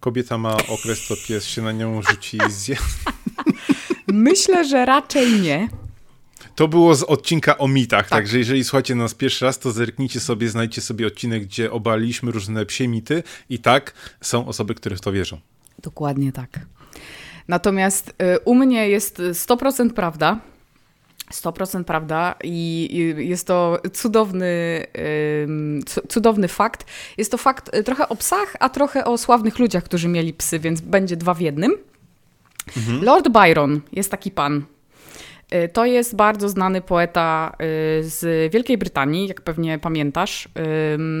kobieta 0.00 0.38
ma 0.38 0.56
okres, 0.56 1.08
to 1.08 1.14
pies 1.28 1.44
się 1.44 1.62
na 1.62 1.72
nią 1.72 2.02
rzuci 2.02 2.38
i 2.48 2.50
zje? 2.50 2.76
Myślę, 4.06 4.64
że 4.64 4.86
raczej 4.86 5.40
nie. 5.40 5.68
To 6.54 6.68
było 6.68 6.94
z 6.94 7.02
odcinka 7.02 7.58
o 7.58 7.68
mitach, 7.68 8.08
tak. 8.08 8.18
także 8.18 8.38
jeżeli 8.38 8.64
słuchacie 8.64 8.94
nas 8.94 9.14
pierwszy 9.14 9.44
raz, 9.44 9.58
to 9.58 9.72
zerknijcie 9.72 10.20
sobie, 10.20 10.48
znajdźcie 10.48 10.80
sobie 10.80 11.06
odcinek, 11.06 11.44
gdzie 11.44 11.72
obaliliśmy 11.72 12.32
różne 12.32 12.66
psie 12.66 12.88
mity 12.88 13.22
i 13.50 13.58
tak, 13.58 13.92
są 14.20 14.46
osoby, 14.46 14.74
które 14.74 14.96
w 14.96 15.00
to 15.00 15.12
wierzą. 15.12 15.40
Dokładnie 15.82 16.32
tak. 16.32 16.60
Natomiast 17.48 18.08
y, 18.08 18.38
u 18.44 18.54
mnie 18.54 18.88
jest 18.88 19.18
100% 19.18 19.92
prawda, 19.92 20.40
100% 21.32 21.84
prawda 21.84 22.34
i 22.44 23.14
jest 23.16 23.46
to 23.46 23.78
cudowny, 23.92 24.86
cudowny 26.08 26.48
fakt. 26.48 26.86
Jest 27.18 27.30
to 27.30 27.38
fakt 27.38 27.76
y, 27.76 27.82
trochę 27.84 28.08
o 28.08 28.16
psach, 28.16 28.56
a 28.60 28.68
trochę 28.68 29.04
o 29.04 29.18
sławnych 29.18 29.58
ludziach, 29.58 29.84
którzy 29.84 30.08
mieli 30.08 30.32
psy, 30.32 30.58
więc 30.58 30.80
będzie 30.80 31.16
dwa 31.16 31.34
w 31.34 31.40
jednym. 31.40 31.76
Mhm. 32.76 33.04
Lord 33.04 33.28
Byron 33.28 33.80
jest 33.92 34.10
taki 34.10 34.30
pan. 34.30 34.62
Y, 35.54 35.68
to 35.68 35.86
jest 35.86 36.16
bardzo 36.16 36.48
znany 36.48 36.80
poeta 36.80 37.52
y, 37.52 37.56
z 38.02 38.52
Wielkiej 38.52 38.78
Brytanii, 38.78 39.28
jak 39.28 39.40
pewnie 39.40 39.78
pamiętasz, 39.78 40.48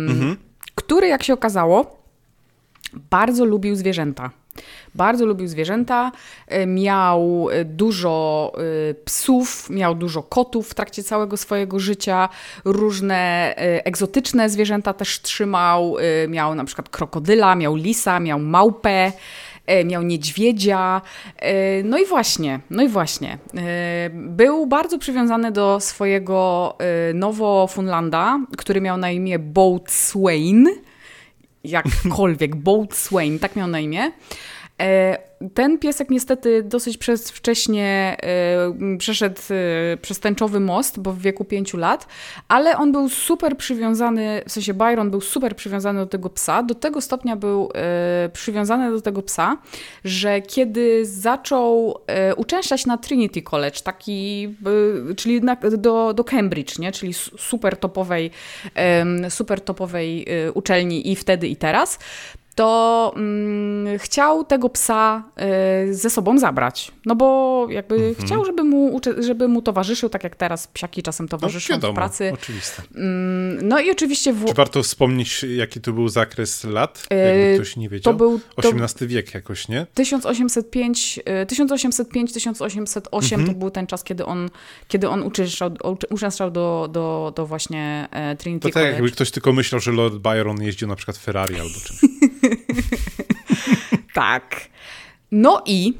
mhm. 0.08 0.36
który, 0.74 1.08
jak 1.08 1.22
się 1.22 1.34
okazało, 1.34 2.02
bardzo 3.10 3.44
lubił 3.44 3.76
zwierzęta. 3.76 4.30
Bardzo 4.94 5.26
lubił 5.26 5.48
zwierzęta, 5.48 6.12
e, 6.48 6.66
miał 6.66 7.48
e, 7.50 7.64
dużo 7.64 8.52
e, 8.90 8.94
psów, 8.94 9.70
miał 9.70 9.94
dużo 9.94 10.22
kotów 10.22 10.68
w 10.68 10.74
trakcie 10.74 11.02
całego 11.02 11.36
swojego 11.36 11.78
życia, 11.78 12.28
różne 12.64 13.54
egzotyczne 13.84 14.50
zwierzęta 14.50 14.92
też 14.92 15.22
trzymał, 15.22 15.96
miał 16.28 16.54
na 16.54 16.64
przykład 16.64 16.88
krokodyla, 16.88 17.54
miał 17.54 17.76
lisa, 17.76 18.20
miał 18.20 18.38
małpę 18.38 19.12
miał 19.84 20.02
niedźwiedzia. 20.02 21.02
No 21.84 21.98
i 21.98 22.06
właśnie, 22.06 22.60
no 22.70 22.82
i 22.82 22.88
właśnie. 22.88 23.38
Był 24.12 24.66
bardzo 24.66 24.98
przywiązany 24.98 25.52
do 25.52 25.80
swojego 25.80 26.76
Nowofunlanda, 27.14 28.40
który 28.56 28.80
miał 28.80 28.96
na 28.96 29.10
imię 29.10 29.38
Boatswain 29.38 30.66
jakkolwiek, 31.66 32.56
Boatswain, 32.56 33.38
tak 33.38 33.56
miał 33.56 33.68
na 33.68 33.80
imię. 33.80 34.12
E, 34.82 35.18
ten 35.54 35.78
piesek 35.78 36.10
niestety 36.10 36.62
dosyć 36.62 36.98
przez 36.98 37.30
wcześnie 37.30 38.16
e, 38.22 38.98
przeszedł 38.98 39.40
e, 39.50 39.96
przez 39.96 40.20
tęczowy 40.20 40.60
most, 40.60 41.00
bo 41.00 41.12
w 41.12 41.18
wieku 41.18 41.44
pięciu 41.44 41.76
lat, 41.76 42.06
ale 42.48 42.76
on 42.76 42.92
był 42.92 43.08
super 43.08 43.56
przywiązany, 43.56 44.42
w 44.46 44.52
sensie 44.52 44.74
Byron 44.74 45.10
był 45.10 45.20
super 45.20 45.56
przywiązany 45.56 46.00
do 46.00 46.06
tego 46.06 46.30
psa, 46.30 46.62
do 46.62 46.74
tego 46.74 47.00
stopnia 47.00 47.36
był 47.36 47.68
przywiązany 48.32 48.90
do 48.90 49.00
tego 49.00 49.22
psa, 49.22 49.56
że 50.04 50.40
kiedy 50.40 51.06
zaczął 51.06 51.98
uczęszczać 52.36 52.86
na 52.86 52.98
Trinity 52.98 53.42
College, 53.42 53.80
taki, 53.80 54.54
czyli 55.16 55.40
do, 55.78 56.14
do 56.14 56.24
Cambridge, 56.24 56.78
nie? 56.78 56.92
czyli 56.92 57.14
super 57.14 57.76
topowej, 57.76 58.30
super 59.28 59.60
topowej 59.60 60.26
uczelni 60.54 61.12
i 61.12 61.16
wtedy 61.16 61.48
i 61.48 61.56
teraz, 61.56 61.98
to 62.56 63.12
mm, 63.16 63.98
chciał 63.98 64.44
tego 64.44 64.68
psa 64.68 65.22
y, 65.88 65.94
ze 65.94 66.10
sobą 66.10 66.38
zabrać. 66.38 66.92
No 67.06 67.16
bo 67.16 67.66
jakby 67.70 67.94
mm 67.94 68.14
-hmm. 68.14 68.24
chciał, 68.24 68.44
żeby 68.44 68.64
mu, 68.64 69.00
żeby 69.18 69.48
mu 69.48 69.62
towarzyszył, 69.62 70.08
tak 70.08 70.24
jak 70.24 70.36
teraz 70.36 70.66
psiaki 70.66 71.02
czasem 71.02 71.28
towarzyszą 71.28 71.74
no, 71.74 71.76
wiadomo, 71.76 71.92
w 71.92 71.96
pracy. 71.96 72.30
Oczywiste. 72.34 72.82
Mm, 72.94 73.68
no 73.68 73.80
i 73.80 73.90
oczywiście... 73.90 74.32
W... 74.32 74.44
Czy 74.44 74.54
warto 74.54 74.82
wspomnieć, 74.82 75.44
jaki 75.56 75.80
to 75.80 75.92
był 75.92 76.08
zakres 76.08 76.64
lat? 76.64 77.06
Jakby 77.10 77.52
y, 77.52 77.54
ktoś 77.54 77.76
nie 77.76 77.88
wiedział. 77.88 78.12
To 78.12 78.18
był 78.18 78.40
to... 78.62 78.68
XVIII 78.68 79.08
wiek 79.08 79.34
jakoś, 79.34 79.68
nie? 79.68 79.86
1805, 79.94 81.20
1805-1808 81.46 83.34
mm 83.34 83.46
-hmm. 83.46 83.46
to 83.46 83.54
był 83.54 83.70
ten 83.70 83.86
czas, 83.86 84.04
kiedy 84.04 84.24
on, 84.24 84.50
kiedy 84.88 85.08
on 85.08 85.22
uczęszczał, 85.22 85.70
uczęszczał 86.10 86.50
do, 86.50 86.88
do, 86.92 87.32
do 87.36 87.46
właśnie 87.46 88.08
e, 88.10 88.36
Trinity 88.36 88.62
To 88.62 88.68
tak 88.68 88.74
College. 88.74 88.92
jakby 88.92 89.10
ktoś 89.10 89.30
tylko 89.30 89.52
myślał, 89.52 89.80
że 89.80 89.92
Lord 89.92 90.14
Byron 90.14 90.62
jeździł 90.62 90.88
na 90.88 90.96
przykład 90.96 91.16
Ferrari 91.16 91.54
albo 91.54 91.74
czymś. 91.84 92.00
tak. 94.14 94.60
No 95.32 95.62
i 95.66 95.94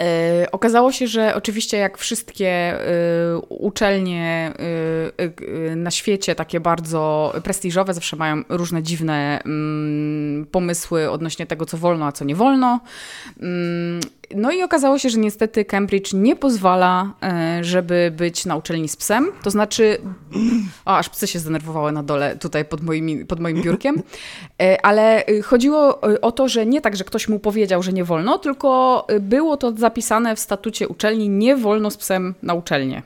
e, 0.00 0.46
okazało 0.52 0.92
się, 0.92 1.06
że 1.06 1.34
oczywiście 1.34 1.76
jak 1.76 1.98
wszystkie 1.98 2.48
e, 2.48 3.38
uczelnie 3.48 4.52
e, 5.70 5.76
na 5.76 5.90
świecie, 5.90 6.34
takie 6.34 6.60
bardzo 6.60 7.34
prestiżowe, 7.44 7.94
zawsze 7.94 8.16
mają 8.16 8.42
różne 8.48 8.82
dziwne 8.82 9.42
mm, 9.44 10.46
pomysły 10.46 11.10
odnośnie 11.10 11.46
tego, 11.46 11.66
co 11.66 11.78
wolno, 11.78 12.06
a 12.06 12.12
co 12.12 12.24
nie 12.24 12.36
wolno. 12.36 12.80
No 14.34 14.52
i 14.52 14.62
okazało 14.62 14.98
się, 14.98 15.10
że 15.10 15.18
niestety 15.18 15.64
Cambridge 15.64 16.12
nie 16.12 16.36
pozwala, 16.36 17.12
e, 17.22 17.64
żeby 17.64 18.12
być 18.16 18.46
na 18.46 18.56
uczelni 18.56 18.88
z 18.88 18.96
psem. 18.96 19.32
To 19.42 19.50
znaczy, 19.50 19.98
o, 20.84 20.96
aż 20.96 21.08
psy 21.08 21.26
się 21.26 21.38
zdenerwowały 21.38 21.92
na 21.92 22.02
dole 22.02 22.36
tutaj 22.36 22.64
pod, 22.64 22.82
moimi, 22.82 23.26
pod 23.26 23.40
moim 23.40 23.62
biurkiem, 23.62 24.02
e, 24.62 24.86
ale 24.86 25.24
chodziło 25.44 26.00
o 26.00 26.32
to, 26.32 26.48
że 26.48 26.66
nie 26.66 26.80
tak, 26.80 26.96
że 26.96 27.04
ktoś 27.04 27.28
mu 27.28 27.38
powiedział, 27.38 27.82
że 27.82 27.92
nie 27.92 28.04
wolno, 28.04 28.38
tylko 28.38 29.06
było 29.20 29.56
to 29.56 29.72
zapisane 29.72 30.36
w 30.36 30.40
statucie 30.40 30.88
uczelni, 30.88 31.28
nie 31.28 31.56
wolno 31.56 31.90
z 31.90 31.96
psem 31.96 32.34
na 32.42 32.54
uczelnię. 32.54 33.02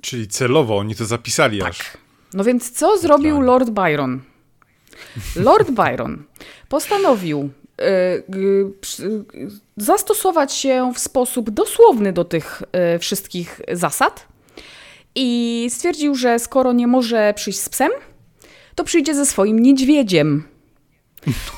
Czyli 0.00 0.28
celowo 0.28 0.78
oni 0.78 0.94
to 0.94 1.04
zapisali 1.04 1.58
tak. 1.58 1.70
aż. 1.70 1.78
No 2.34 2.44
więc 2.44 2.70
co 2.70 2.98
zrobił 2.98 3.40
Lord 3.40 3.70
Byron? 3.70 4.20
Lord 5.36 5.70
Byron 5.70 6.22
postanowił 6.68 7.50
zastosować 9.76 10.52
się 10.52 10.92
w 10.94 10.98
sposób 10.98 11.50
dosłowny 11.50 12.12
do 12.12 12.24
tych 12.24 12.62
wszystkich 13.00 13.60
zasad 13.72 14.28
i 15.14 15.66
stwierdził, 15.70 16.14
że 16.14 16.38
skoro 16.38 16.72
nie 16.72 16.86
może 16.86 17.34
przyjść 17.36 17.60
z 17.60 17.68
psem, 17.68 17.90
to 18.74 18.84
przyjdzie 18.84 19.14
ze 19.14 19.26
swoim 19.26 19.58
niedźwiedziem. 19.58 20.44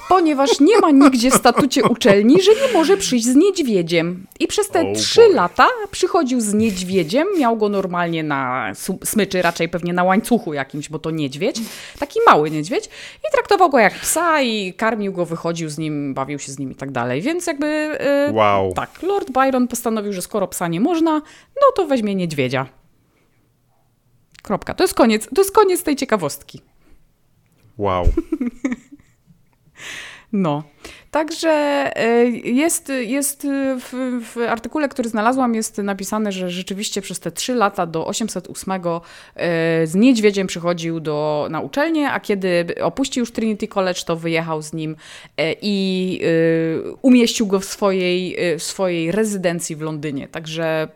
Ponieważ 0.09 0.61
nie 0.61 0.79
ma 0.79 0.91
nigdzie 0.91 1.31
w 1.31 1.35
statucie 1.35 1.85
uczelni, 1.85 2.43
że 2.43 2.51
nie 2.51 2.73
może 2.73 2.97
przyjść 2.97 3.25
z 3.25 3.37
niedźwiedziem. 3.37 4.27
I 4.41 4.47
przez 4.47 4.69
te 4.69 4.93
trzy 4.93 5.25
oh 5.25 5.35
lata 5.35 5.69
przychodził 5.91 6.41
z 6.41 6.55
niedźwiedziem, 6.55 7.29
miał 7.39 7.57
go 7.57 7.69
normalnie 7.69 8.23
na 8.23 8.73
smyczy, 9.05 9.43
raczej 9.43 9.69
pewnie 9.69 9.93
na 9.93 10.05
łańcuchu 10.05 10.55
jakimś, 10.55 10.89
bo 10.89 10.99
to 10.99 11.11
niedźwiedź, 11.11 11.61
taki 11.99 12.19
mały 12.27 12.51
niedźwiedź, 12.51 12.87
i 13.29 13.33
traktował 13.33 13.71
go 13.71 13.79
jak 13.79 13.95
psa 13.95 14.43
i 14.43 14.75
karmił 14.75 15.13
go, 15.13 15.27
wychodził 15.27 15.69
z 15.69 15.79
nim, 15.79 16.15
bawił 16.15 16.39
się 16.39 16.53
z 16.53 16.59
nim 16.59 16.73
i 16.73 16.75
tak 16.75 16.91
dalej. 16.91 17.23
Więc 17.23 17.47
jakby. 17.47 17.99
Yy, 18.27 18.33
wow. 18.33 18.73
Tak, 18.73 19.03
Lord 19.03 19.31
Byron 19.31 19.69
postanowił, 19.69 20.13
że 20.13 20.23
skoro 20.23 20.49
psa 20.49 20.69
nie 20.69 20.81
można, 20.81 21.13
no 21.57 21.73
to 21.77 21.87
weźmie 21.87 22.15
niedźwiedzia. 22.15 22.67
Kropka. 24.43 24.75
To 24.75 24.85
jest 24.85 24.95
koniec, 24.95 25.29
to 25.35 25.41
jest 25.41 25.53
koniec 25.53 25.83
tej 25.83 25.97
ciekawostki. 25.97 26.61
Wow. 27.79 28.05
no. 30.35 30.63
Także 31.11 31.51
e, 31.97 32.27
jest, 32.31 32.93
jest 33.01 33.47
w, 33.81 34.21
w, 34.25 34.39
artykule, 34.49 34.89
który 34.89 35.09
znalazłam, 35.09 35.55
jest 35.55 35.79
napisane, 35.79 36.33
że 36.33 36.51
rzeczywiście 36.51 37.03
przez 37.03 37.21
te 37.21 37.31
trzy 37.31 37.55
lata 37.55 37.87
do 37.87 38.07
808 38.07 38.73
e, 38.75 39.87
z 39.87 39.95
niedźwiedziem 39.95 40.47
przychodził 40.47 41.01
do, 41.01 41.49
na 41.51 41.61
uczelnię, 41.61 42.11
a 42.11 42.21
kiedy 42.21 42.67
opuścił 42.83 43.21
już 43.21 43.33
Trinity 43.33 43.69
College, 43.69 44.01
to 44.07 44.17
wyjechał 44.17 44.63
z 44.63 44.73
nim 44.73 44.97
e, 45.37 45.55
i 45.63 46.21
umieścił 47.03 47.47
go 47.47 47.61
w 47.61 47.65
swojej, 47.65 48.37
w 48.59 48.63
swojej 48.63 49.13
rezydencji 49.13 49.77
w 49.77 49.81
Londynie. 49.81 50.29
Także 50.29 50.89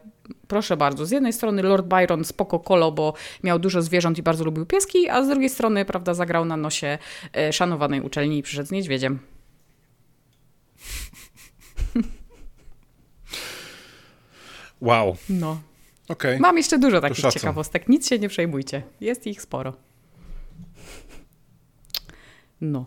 proszę 0.48 0.76
bardzo, 0.76 1.06
z 1.06 1.10
jednej 1.10 1.32
strony 1.32 1.62
Lord 1.62 1.86
Byron 1.86 2.24
spoko 2.24 2.58
kolo, 2.58 2.92
bo 2.92 3.14
miał 3.42 3.58
dużo 3.58 3.82
zwierząt 3.82 4.18
i 4.18 4.22
bardzo 4.22 4.44
lubił 4.44 4.66
pieski, 4.66 5.08
a 5.08 5.24
z 5.24 5.28
drugiej 5.28 5.50
strony, 5.50 5.84
prawda, 5.84 6.14
zagrał 6.14 6.44
na 6.44 6.56
nosie 6.56 6.98
e, 7.36 7.52
szanowanej 7.52 8.00
uczelni 8.00 8.38
i 8.38 8.42
przyszedł 8.42 8.68
z 8.68 8.70
niedźwiedziem. 8.70 9.18
Wow. 14.80 15.16
No. 15.28 15.60
Okay. 16.08 16.38
Mam 16.38 16.56
jeszcze 16.56 16.78
dużo 16.78 17.00
takich 17.00 17.32
ciekawostek, 17.32 17.88
nic 17.88 18.08
się 18.08 18.18
nie 18.18 18.28
przejmujcie. 18.28 18.82
Jest 19.00 19.26
ich 19.26 19.42
sporo. 19.42 19.72
No. 22.60 22.84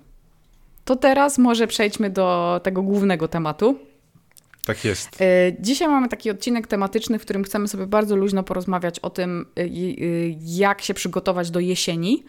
To 0.86 0.95
teraz 0.95 1.38
może 1.38 1.67
przejdźmy 1.67 2.10
do 2.10 2.60
tego 2.63 2.82
głównego 2.82 3.28
tematu. 3.28 3.80
Tak 4.65 4.86
jest. 4.86 5.21
E, 5.21 5.26
dzisiaj 5.60 5.88
mamy 5.88 6.10
taki 6.10 6.30
odcinek 6.30 6.67
tematyczny, 6.67 7.19
w 7.19 7.21
którym 7.21 7.43
chcemy 7.43 7.67
sobie 7.67 7.88
bardzo 7.88 8.15
luźno 8.15 8.43
porozmawiać 8.43 9.00
o 9.00 9.10
tym, 9.10 9.45
e, 9.58 9.62
e, 9.62 9.67
jak 10.45 10.82
się 10.82 10.93
przygotować 10.93 11.52
do 11.52 11.60
jesieni. 11.60 12.24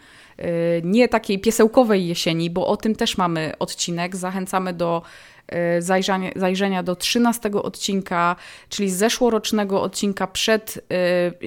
Nie 0.83 1.07
takiej 1.07 1.39
piesełkowej 1.39 2.07
jesieni, 2.07 2.49
bo 2.49 2.67
o 2.67 2.77
tym 2.77 2.95
też 2.95 3.17
mamy 3.17 3.53
odcinek. 3.59 4.15
Zachęcamy 4.15 4.73
do 4.73 5.01
zajrzenia, 5.79 6.31
zajrzenia 6.35 6.83
do 6.83 6.95
13 6.95 7.49
odcinka, 7.63 8.35
czyli 8.69 8.89
zeszłorocznego 8.89 9.81
odcinka 9.81 10.27
przed 10.27 10.87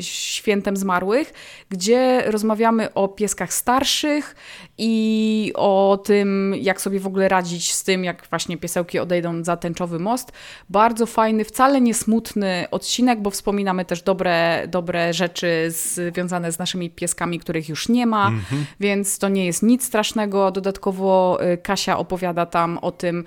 Świętem 0.01 0.77
Zmarłych, 0.77 1.33
gdzie 1.69 2.23
rozmawiamy 2.27 2.95
o 2.95 3.09
pieskach 3.09 3.53
starszych 3.53 4.35
i 4.79 5.53
o 5.55 5.99
tym, 6.05 6.55
jak 6.61 6.81
sobie 6.81 7.01
w 7.01 7.07
ogóle 7.07 7.29
radzić 7.29 7.73
z 7.73 7.85
tym, 7.85 8.05
jak 8.05 8.27
właśnie 8.31 8.57
piesełki 8.57 8.99
odejdą 8.99 9.45
za 9.45 9.57
tęczowy 9.57 9.99
most. 9.99 10.33
Bardzo 10.71 11.07
fajny, 11.07 11.45
wcale 11.45 11.81
nie 11.81 11.95
smutny 11.95 12.67
odcinek, 12.71 13.21
bo 13.21 13.31
wspominamy 13.31 13.85
też 13.85 14.03
dobre, 14.03 14.63
dobre 14.69 15.15
rzeczy 15.15 15.69
związane 15.69 16.53
z 16.53 16.59
naszymi 16.59 16.91
pieskami, 16.91 17.39
których 17.39 17.69
już 17.69 17.89
nie 17.89 18.07
ma, 18.07 18.29
mm 18.29 18.41
-hmm. 18.41 18.65
więc 18.81 19.19
to 19.19 19.29
nie 19.29 19.47
jest 19.47 19.63
nic 19.63 19.85
strasznego. 19.85 20.51
Dodatkowo 20.51 21.39
e, 21.41 21.57
Kasia 21.57 21.99
opowiada 21.99 22.47
tam 22.47 22.79
o 22.79 22.93
tym, 22.93 23.25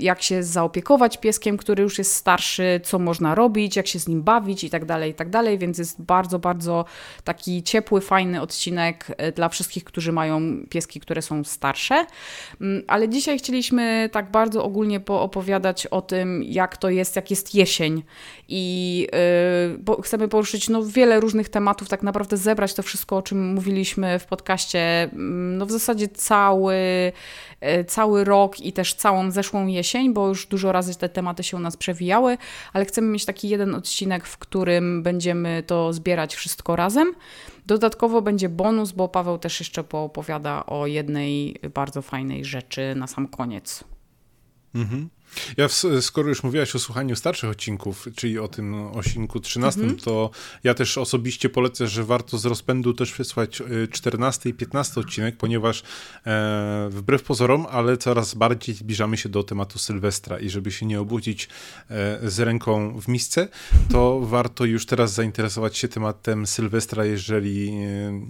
jak 0.00 0.22
się 0.22 0.42
zaopiekować 0.42 1.18
pieskiem, 1.18 1.56
który 1.56 1.82
już 1.82 1.98
jest 1.98 2.14
starszy, 2.14 2.80
co 2.84 2.98
można 2.98 3.34
robić, 3.34 3.76
jak 3.76 3.86
się 3.86 3.98
z 3.98 4.08
nim 4.08 4.22
bawić 4.22 4.64
i 4.64 4.70
tak 4.70 4.84
dalej, 4.84 5.10
i 5.10 5.14
tak 5.14 5.30
dalej, 5.30 5.58
więc 5.58 5.78
jest 5.78 6.02
bardzo, 6.02 6.38
bardzo 6.38 6.84
taki 7.24 7.62
ciepły, 7.62 8.00
fajny 8.00 8.40
odcinek 8.40 9.06
e, 9.16 9.32
dla 9.32 9.48
wszystkich, 9.48 9.84
którzy 9.84 10.12
mają 10.12 10.67
pieski, 10.68 11.00
które 11.00 11.22
są 11.22 11.44
starsze. 11.44 12.06
Mm, 12.60 12.82
ale 12.86 13.08
dzisiaj 13.08 13.38
chcieliśmy 13.38 14.08
tak 14.12 14.30
bardzo 14.30 14.64
ogólnie 14.64 15.00
poopowiadać 15.00 15.86
o 15.86 16.02
tym, 16.02 16.42
jak 16.42 16.76
to 16.76 16.90
jest, 16.90 17.16
jak 17.16 17.30
jest 17.30 17.54
jesień 17.54 18.02
i 18.48 19.06
yy, 19.88 20.02
chcemy 20.02 20.28
poruszyć 20.28 20.68
no, 20.68 20.82
wiele 20.84 21.20
różnych 21.20 21.48
tematów, 21.48 21.88
tak 21.88 22.02
naprawdę 22.02 22.36
zebrać 22.36 22.74
to 22.74 22.82
wszystko, 22.82 23.16
o 23.16 23.22
czym 23.22 23.54
mówiliśmy 23.54 24.18
w 24.18 24.26
podcaście, 24.26 25.02
mm, 25.02 25.58
no 25.58 25.66
w 25.66 25.70
zasadzie 25.70 26.08
cały, 26.08 26.76
yy, 27.60 27.84
cały 27.84 28.24
rok 28.24 28.60
i 28.60 28.72
też 28.72 28.94
całą 28.94 29.30
zeszłą 29.30 29.66
jesień, 29.66 30.12
bo 30.12 30.28
już 30.28 30.46
dużo 30.46 30.72
razy 30.72 30.98
te 30.98 31.08
tematy 31.08 31.42
się 31.42 31.56
u 31.56 31.60
nas 31.60 31.76
przewijały, 31.76 32.38
ale 32.72 32.84
chcemy 32.84 33.08
mieć 33.08 33.24
taki 33.24 33.48
jeden 33.48 33.74
odcinek, 33.74 34.26
w 34.26 34.38
którym 34.38 35.02
będziemy 35.02 35.62
to 35.66 35.92
zbierać 35.92 36.34
wszystko 36.36 36.76
razem. 36.76 37.14
Dodatkowo 37.68 38.22
będzie 38.22 38.48
bonus, 38.48 38.92
bo 38.92 39.08
Paweł 39.08 39.38
też 39.38 39.60
jeszcze 39.60 39.84
poopowiada 39.84 40.66
o 40.66 40.86
jednej 40.86 41.56
bardzo 41.74 42.02
fajnej 42.02 42.44
rzeczy 42.44 42.94
na 42.96 43.06
sam 43.06 43.28
koniec. 43.28 43.84
Mhm. 44.74 45.08
Ja, 45.56 45.68
w, 45.68 45.72
skoro 46.00 46.28
już 46.28 46.42
mówiłaś 46.42 46.74
o 46.74 46.78
słuchaniu 46.78 47.16
starszych 47.16 47.50
odcinków, 47.50 48.08
czyli 48.16 48.38
o 48.38 48.48
tym 48.48 48.74
odcinku 48.74 49.40
13, 49.40 49.80
mhm. 49.80 50.00
to 50.00 50.30
ja 50.64 50.74
też 50.74 50.98
osobiście 50.98 51.48
polecę, 51.48 51.88
że 51.88 52.04
warto 52.04 52.38
z 52.38 52.44
rozpędu 52.44 52.94
też 52.94 53.14
wysłać 53.14 53.62
14 53.90 54.48
y, 54.48 54.52
i 54.52 54.54
15 54.54 55.00
odcinek, 55.00 55.36
ponieważ 55.36 55.82
e, 56.26 56.88
wbrew 56.90 57.22
pozorom, 57.22 57.66
ale 57.70 57.96
coraz 57.96 58.34
bardziej 58.34 58.74
zbliżamy 58.74 59.16
się 59.16 59.28
do 59.28 59.42
tematu 59.42 59.78
Sylwestra 59.78 60.38
i 60.38 60.50
żeby 60.50 60.70
się 60.70 60.86
nie 60.86 61.00
obudzić 61.00 61.48
e, 61.90 62.30
z 62.30 62.40
ręką 62.40 63.00
w 63.00 63.08
misce, 63.08 63.48
to 63.90 64.20
warto 64.36 64.64
już 64.64 64.86
teraz 64.86 65.12
zainteresować 65.12 65.76
się 65.76 65.88
tematem 65.88 66.46
Sylwestra, 66.46 67.04
jeżeli 67.04 67.68
e, 67.68 67.72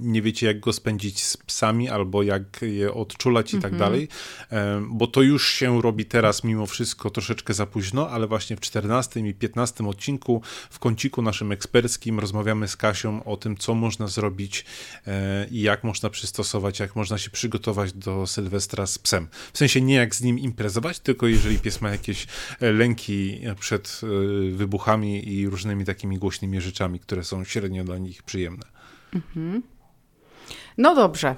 nie 0.00 0.22
wiecie, 0.22 0.46
jak 0.46 0.60
go 0.60 0.72
spędzić 0.72 1.24
z 1.24 1.36
psami 1.36 1.88
albo 1.88 2.22
jak 2.22 2.62
je 2.62 2.94
odczulać 2.94 3.54
i 3.54 3.56
tak 3.56 3.72
mhm. 3.72 3.78
dalej, 3.78 4.08
e, 4.52 4.82
bo 4.88 5.06
to 5.06 5.22
już 5.22 5.48
się 5.48 5.82
robi 5.82 6.04
teraz 6.04 6.44
mimo 6.44 6.66
wszystko 6.66 6.87
wszystko 6.88 7.10
troszeczkę 7.10 7.54
za 7.54 7.66
późno, 7.66 8.10
ale 8.10 8.26
właśnie 8.26 8.56
w 8.56 8.60
14 8.60 9.20
i 9.20 9.34
15 9.34 9.86
odcinku 9.86 10.42
w 10.70 10.78
kąciku 10.78 11.22
naszym 11.22 11.52
eksperckim 11.52 12.18
rozmawiamy 12.18 12.68
z 12.68 12.76
Kasią 12.76 13.24
o 13.24 13.36
tym, 13.36 13.56
co 13.56 13.74
można 13.74 14.06
zrobić 14.06 14.64
e, 15.06 15.46
i 15.50 15.60
jak 15.60 15.84
można 15.84 16.10
przystosować, 16.10 16.80
jak 16.80 16.96
można 16.96 17.18
się 17.18 17.30
przygotować 17.30 17.92
do 17.92 18.26
Sylwestra 18.26 18.86
z 18.86 18.98
psem. 18.98 19.28
W 19.52 19.58
sensie 19.58 19.80
nie 19.80 19.94
jak 19.94 20.14
z 20.14 20.22
nim 20.22 20.38
imprezować, 20.38 20.98
tylko 20.98 21.26
jeżeli 21.26 21.58
pies 21.58 21.80
ma 21.80 21.90
jakieś 21.90 22.26
e, 22.60 22.72
lęki 22.72 23.40
przed 23.60 24.00
e, 24.02 24.06
wybuchami 24.50 25.28
i 25.28 25.48
różnymi 25.48 25.84
takimi 25.84 26.18
głośnymi 26.18 26.60
rzeczami, 26.60 27.00
które 27.00 27.24
są 27.24 27.44
średnio 27.44 27.84
dla 27.84 27.98
nich 27.98 28.22
przyjemne. 28.22 28.64
Mhm. 29.14 29.62
No 30.78 30.94
dobrze, 30.94 31.36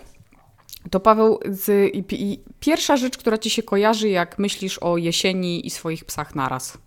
to 0.90 1.00
Paweł, 1.00 1.40
z, 1.44 1.94
i, 1.94 2.04
i 2.32 2.40
pierwsza 2.60 2.96
rzecz, 2.96 3.18
która 3.18 3.38
ci 3.38 3.50
się 3.50 3.62
kojarzy, 3.62 4.08
jak 4.08 4.38
myślisz 4.38 4.78
o 4.78 4.96
jesieni 4.96 5.66
i 5.66 5.70
swoich 5.70 6.04
psach 6.04 6.34
naraz. 6.34 6.78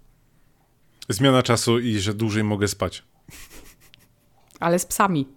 Zmiana 1.10 1.44
czasu 1.44 1.80
i 1.80 2.00
że 2.00 2.14
dłużej 2.14 2.44
mogę 2.44 2.68
spać. 2.68 3.04
Ale 4.60 4.80
z 4.80 4.86
psami. 4.86 5.28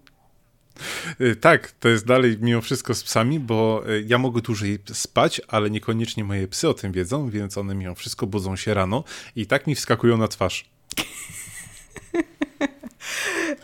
Y, 1.21 1.35
tak, 1.35 1.71
to 1.71 1.89
jest 1.89 2.05
dalej 2.05 2.37
mimo 2.41 2.61
wszystko 2.61 2.95
z 2.95 3.03
psami, 3.03 3.39
bo 3.39 3.83
y, 3.89 4.05
ja 4.07 4.17
mogę 4.17 4.41
dłużej 4.41 4.79
spać, 4.93 5.41
ale 5.47 5.69
niekoniecznie 5.69 6.23
moje 6.23 6.47
psy 6.47 6.69
o 6.69 6.73
tym 6.73 6.91
wiedzą, 6.91 7.29
więc 7.29 7.57
one 7.57 7.75
mimo 7.75 7.95
wszystko 7.95 8.27
budzą 8.27 8.55
się 8.55 8.73
rano 8.73 9.03
i 9.35 9.45
tak 9.45 9.67
mi 9.67 9.75
wskakują 9.75 10.17
na 10.17 10.27
twarz. 10.27 10.69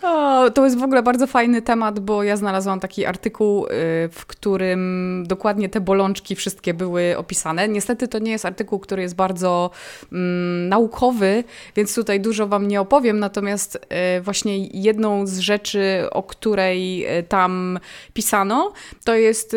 O, 0.02 0.50
to 0.50 0.66
jest 0.66 0.80
w 0.80 0.84
ogóle 0.84 1.04
bardzo 1.04 1.28
fajny 1.28 1.62
temat, 1.62 2.00
bo 2.00 2.24
ja 2.24 2.38
znalazłam 2.38 2.80
taki 2.80 3.06
artykuł, 3.06 3.66
y, 3.66 3.70
w 4.12 4.26
którym 4.28 5.24
dokładnie 5.28 5.70
te 5.70 5.82
bolączki 5.82 6.36
wszystkie 6.36 6.74
były 6.74 7.18
opisane. 7.18 7.68
Niestety 7.68 8.08
to 8.08 8.20
nie 8.20 8.32
jest 8.32 8.46
artykuł, 8.46 8.80
który 8.80 9.02
jest 9.02 9.16
bardzo 9.16 9.70
mm, 10.12 10.70
naukowy, 10.70 11.44
więc 11.76 11.96
tutaj 11.96 12.20
dużo 12.20 12.48
Wam 12.48 12.68
nie 12.68 12.82
opowiem. 12.82 13.20
Natomiast 13.20 13.76
y, 14.18 14.22
właśnie 14.22 14.68
jedną 14.68 15.28
z 15.28 15.40
rzeczy, 15.40 16.08
o 16.12 16.24
której 16.24 17.06
y, 17.20 17.24
tam 17.24 17.80
pisano, 18.14 18.74
to 19.04 19.16
jest 19.16 19.56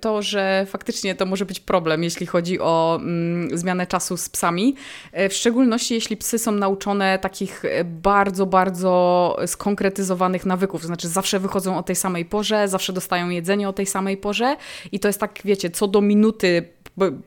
to, 0.00 0.22
że 0.22 0.66
faktycznie 0.68 1.14
to 1.14 1.26
może 1.26 1.46
być 1.46 1.60
problem, 1.60 2.04
jeśli 2.04 2.26
chodzi 2.26 2.60
o 2.60 2.98
mm, 3.00 3.58
zmianę 3.58 3.86
czasu 3.86 4.16
z 4.16 4.28
psami. 4.28 4.74
W 5.12 5.32
szczególności 5.32 5.94
jeśli 5.94 6.16
psy 6.16 6.38
są 6.38 6.52
nauczone 6.52 7.18
takich 7.18 7.62
bardzo, 7.84 8.46
bardzo 8.46 8.97
skonkretyzowanych 9.46 10.46
nawyków, 10.46 10.80
to 10.80 10.86
znaczy 10.86 11.08
zawsze 11.08 11.40
wychodzą 11.40 11.78
o 11.78 11.82
tej 11.82 11.96
samej 11.96 12.24
porze, 12.24 12.68
zawsze 12.68 12.92
dostają 12.92 13.28
jedzenie 13.28 13.68
o 13.68 13.72
tej 13.72 13.86
samej 13.86 14.16
porze 14.16 14.56
i 14.92 15.00
to 15.00 15.08
jest 15.08 15.20
tak, 15.20 15.38
wiecie, 15.44 15.70
co 15.70 15.88
do 15.88 16.00
minuty 16.00 16.78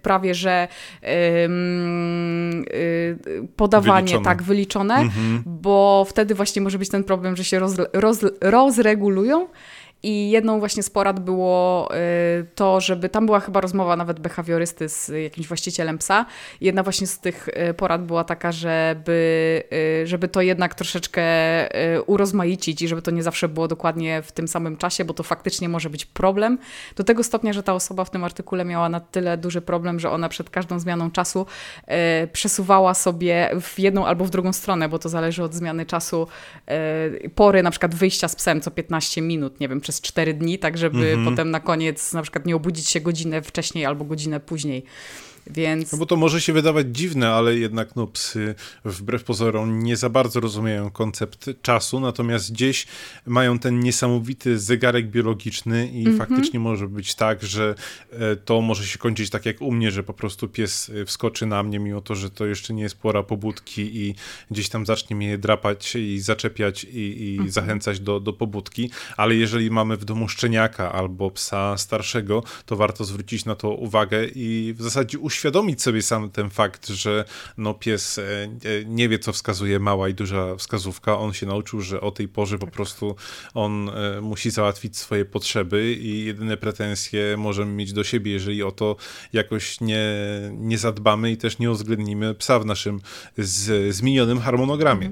prawie, 0.01 0.35
że 0.35 0.67
yy, 1.01 1.09
podawanie 3.55 4.01
wyliczone. 4.01 4.25
tak 4.25 4.43
wyliczone, 4.43 4.95
mhm. 4.95 5.43
bo 5.45 6.05
wtedy 6.09 6.35
właśnie 6.35 6.61
może 6.61 6.79
być 6.79 6.89
ten 6.89 7.03
problem, 7.03 7.35
że 7.35 7.43
się 7.43 7.59
roz, 7.59 7.73
roz, 7.93 8.19
rozregulują 8.41 9.47
i 10.03 10.31
jedną 10.31 10.59
właśnie 10.59 10.83
z 10.83 10.89
porad 10.89 11.19
było 11.19 11.89
y, 11.95 12.45
to, 12.55 12.81
żeby 12.81 13.09
tam 13.09 13.25
była 13.25 13.39
chyba 13.39 13.61
rozmowa 13.61 13.95
nawet 13.95 14.19
behawiorysty 14.19 14.89
z 14.89 15.11
jakimś 15.23 15.47
właścicielem 15.47 15.97
psa. 15.97 16.25
Jedna 16.61 16.83
właśnie 16.83 17.07
z 17.07 17.19
tych 17.19 17.47
y, 17.69 17.73
porad 17.73 18.05
była 18.05 18.23
taka, 18.23 18.51
żeby, 18.51 19.63
y, 20.03 20.07
żeby 20.07 20.27
to 20.27 20.41
jednak 20.41 20.75
troszeczkę 20.75 21.21
urozmaicić 22.05 22.81
i 22.81 22.87
żeby 22.87 23.01
to 23.01 23.11
nie 23.11 23.23
zawsze 23.23 23.49
było 23.49 23.67
dokładnie 23.67 24.21
w 24.21 24.31
tym 24.31 24.47
samym 24.47 24.77
czasie, 24.77 25.05
bo 25.05 25.13
to 25.13 25.23
faktycznie 25.23 25.69
może 25.69 25.89
być 25.89 26.05
problem. 26.05 26.57
Do 26.95 27.03
tego 27.03 27.23
stopnia, 27.23 27.53
że 27.53 27.63
ta 27.63 27.73
osoba 27.73 28.05
w 28.05 28.09
tym 28.09 28.23
artykule 28.23 28.65
miała 28.65 28.89
na 28.89 28.99
tyle 28.99 29.37
duży 29.37 29.61
problem, 29.61 29.99
że 29.99 30.11
ona 30.11 30.29
przed 30.29 30.49
każdą 30.49 30.79
zmianą 30.79 31.11
czasu 31.11 31.45
przesuwała 32.31 32.93
sobie 32.93 33.49
w 33.61 33.79
jedną 33.79 34.05
albo 34.05 34.25
w 34.25 34.29
drugą 34.29 34.53
stronę, 34.53 34.89
bo 34.89 34.99
to 34.99 35.09
zależy 35.09 35.43
od 35.43 35.53
zmiany 35.53 35.85
czasu 35.85 36.27
pory 37.35 37.63
na 37.63 37.71
przykład 37.71 37.95
wyjścia 37.95 38.27
z 38.27 38.35
psem 38.35 38.61
co 38.61 38.71
15 38.71 39.21
minut, 39.21 39.59
nie 39.59 39.67
wiem, 39.67 39.81
przez 39.91 40.01
4 40.01 40.33
dni, 40.33 40.59
tak 40.59 40.77
żeby 40.77 41.11
mhm. 41.11 41.25
potem 41.25 41.51
na 41.51 41.59
koniec 41.59 42.13
na 42.13 42.21
przykład 42.21 42.45
nie 42.45 42.55
obudzić 42.55 42.89
się 42.89 43.01
godzinę 43.01 43.41
wcześniej 43.41 43.85
albo 43.85 44.05
godzinę 44.05 44.39
później. 44.39 44.83
Więc... 45.47 45.91
No 45.91 45.97
bo 45.97 46.05
to 46.05 46.15
może 46.15 46.41
się 46.41 46.53
wydawać 46.53 46.87
dziwne, 46.91 47.29
ale 47.29 47.57
jednak 47.57 47.95
no, 47.95 48.07
psy 48.07 48.55
wbrew 48.85 49.23
pozorom 49.23 49.83
nie 49.83 49.97
za 49.97 50.09
bardzo 50.09 50.39
rozumieją 50.39 50.91
koncept 50.91 51.49
czasu, 51.61 51.99
natomiast 51.99 52.51
gdzieś 52.51 52.87
mają 53.25 53.59
ten 53.59 53.79
niesamowity 53.79 54.59
zegarek 54.59 55.09
biologiczny 55.09 55.87
i 55.87 56.01
mm 56.01 56.13
-hmm. 56.13 56.17
faktycznie 56.17 56.59
może 56.59 56.87
być 56.87 57.15
tak, 57.15 57.43
że 57.43 57.75
e, 58.11 58.35
to 58.35 58.61
może 58.61 58.85
się 58.85 58.97
kończyć 58.97 59.29
tak 59.29 59.45
jak 59.45 59.61
u 59.61 59.71
mnie, 59.71 59.91
że 59.91 60.03
po 60.03 60.13
prostu 60.13 60.47
pies 60.47 60.91
e, 61.01 61.05
wskoczy 61.05 61.45
na 61.45 61.63
mnie, 61.63 61.79
mimo 61.79 62.01
to, 62.01 62.15
że 62.15 62.29
to 62.29 62.45
jeszcze 62.45 62.73
nie 62.73 62.83
jest 62.83 62.95
pora 62.95 63.23
pobudki 63.23 63.81
i 63.81 64.15
gdzieś 64.51 64.69
tam 64.69 64.85
zacznie 64.85 65.15
mnie 65.15 65.37
drapać 65.37 65.95
i 65.95 66.19
zaczepiać 66.19 66.83
i, 66.83 67.23
i 67.23 67.35
mm 67.35 67.47
-hmm. 67.47 67.51
zachęcać 67.51 67.99
do, 67.99 68.19
do 68.19 68.33
pobudki, 68.33 68.91
ale 69.17 69.35
jeżeli 69.35 69.71
mamy 69.71 69.97
w 69.97 70.05
domu 70.05 70.27
szczeniaka 70.27 70.91
albo 70.91 71.31
psa 71.31 71.77
starszego, 71.77 72.43
to 72.65 72.75
warto 72.75 73.05
zwrócić 73.05 73.45
na 73.45 73.55
to 73.55 73.69
uwagę 73.69 74.27
i 74.35 74.73
w 74.77 74.81
zasadzie 74.81 75.19
uświadomić 75.19 75.30
sobie 75.77 76.01
sam 76.01 76.29
ten 76.29 76.49
fakt, 76.49 76.87
że 76.87 77.25
no 77.57 77.73
pies 77.73 78.17
e, 78.17 78.23
e, 78.23 78.49
nie 78.85 79.09
wie, 79.09 79.19
co 79.19 79.33
wskazuje 79.33 79.79
mała 79.79 80.09
i 80.09 80.13
duża 80.13 80.55
wskazówka. 80.55 81.17
On 81.17 81.33
się 81.33 81.45
nauczył, 81.45 81.81
że 81.81 82.01
o 82.01 82.11
tej 82.11 82.27
porze 82.27 82.57
po 82.57 82.67
prostu 82.67 83.15
on 83.53 83.89
e, 83.89 84.21
musi 84.21 84.51
załatwić 84.51 84.97
swoje 84.97 85.25
potrzeby 85.25 85.93
i 85.93 86.25
jedyne 86.25 86.57
pretensje 86.57 87.37
możemy 87.37 87.71
mieć 87.71 87.93
do 87.93 88.03
siebie, 88.03 88.31
jeżeli 88.31 88.63
o 88.63 88.71
to 88.71 88.95
jakoś 89.33 89.81
nie, 89.81 90.05
nie 90.51 90.77
zadbamy 90.77 91.31
i 91.31 91.37
też 91.37 91.59
nie 91.59 91.71
uwzględnimy 91.71 92.35
psa 92.35 92.59
w 92.59 92.65
naszym 92.65 93.01
z, 93.37 93.95
zmienionym 93.95 94.39
harmonogramie. 94.39 95.11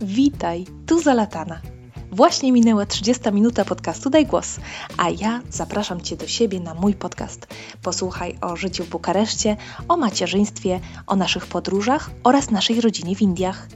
Witaj, 0.00 0.64
tu 0.86 1.00
Zalatana 1.00 1.81
Właśnie 2.12 2.52
minęła 2.52 2.86
30 2.86 3.32
minuta 3.32 3.64
podcastu 3.64 4.10
Daj 4.10 4.26
Głos, 4.26 4.60
a 4.96 5.10
ja 5.10 5.42
zapraszam 5.50 6.00
Cię 6.00 6.16
do 6.16 6.28
siebie 6.28 6.60
na 6.60 6.74
mój 6.74 6.94
podcast. 6.94 7.46
Posłuchaj 7.82 8.38
o 8.40 8.56
życiu 8.56 8.84
w 8.84 8.88
Bukareszcie, 8.88 9.56
o 9.88 9.96
macierzyństwie, 9.96 10.80
o 11.06 11.16
naszych 11.16 11.46
podróżach 11.46 12.10
oraz 12.24 12.50
naszej 12.50 12.80
rodzinie 12.80 13.16
w 13.16 13.22
Indiach, 13.22 13.68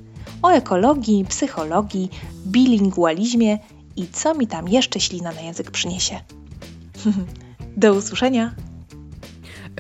o 0.43 0.51
ekologii, 0.51 1.25
psychologii, 1.25 2.11
bilingualizmie 2.47 3.59
i 3.97 4.09
co 4.09 4.35
mi 4.35 4.47
tam 4.47 4.69
jeszcze 4.69 5.01
ślina 5.01 5.33
na 5.33 5.41
język 5.41 5.71
przyniesie. 5.71 6.21
do 7.77 7.95
usłyszenia! 7.95 8.55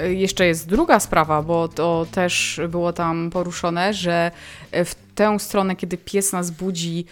Jeszcze 0.09 0.47
jest 0.47 0.69
druga 0.69 1.01
sprawa, 1.01 1.43
bo 1.43 1.69
to 1.69 2.07
też 2.11 2.61
było 2.69 2.93
tam 2.93 3.31
poruszone, 3.31 3.95
że 3.95 4.31
w 4.73 4.95
tę 5.15 5.39
stronę, 5.39 5.77
kiedy 5.77 5.99
pies 5.99 6.33
nas 6.33 6.51
budzi, 6.51 7.07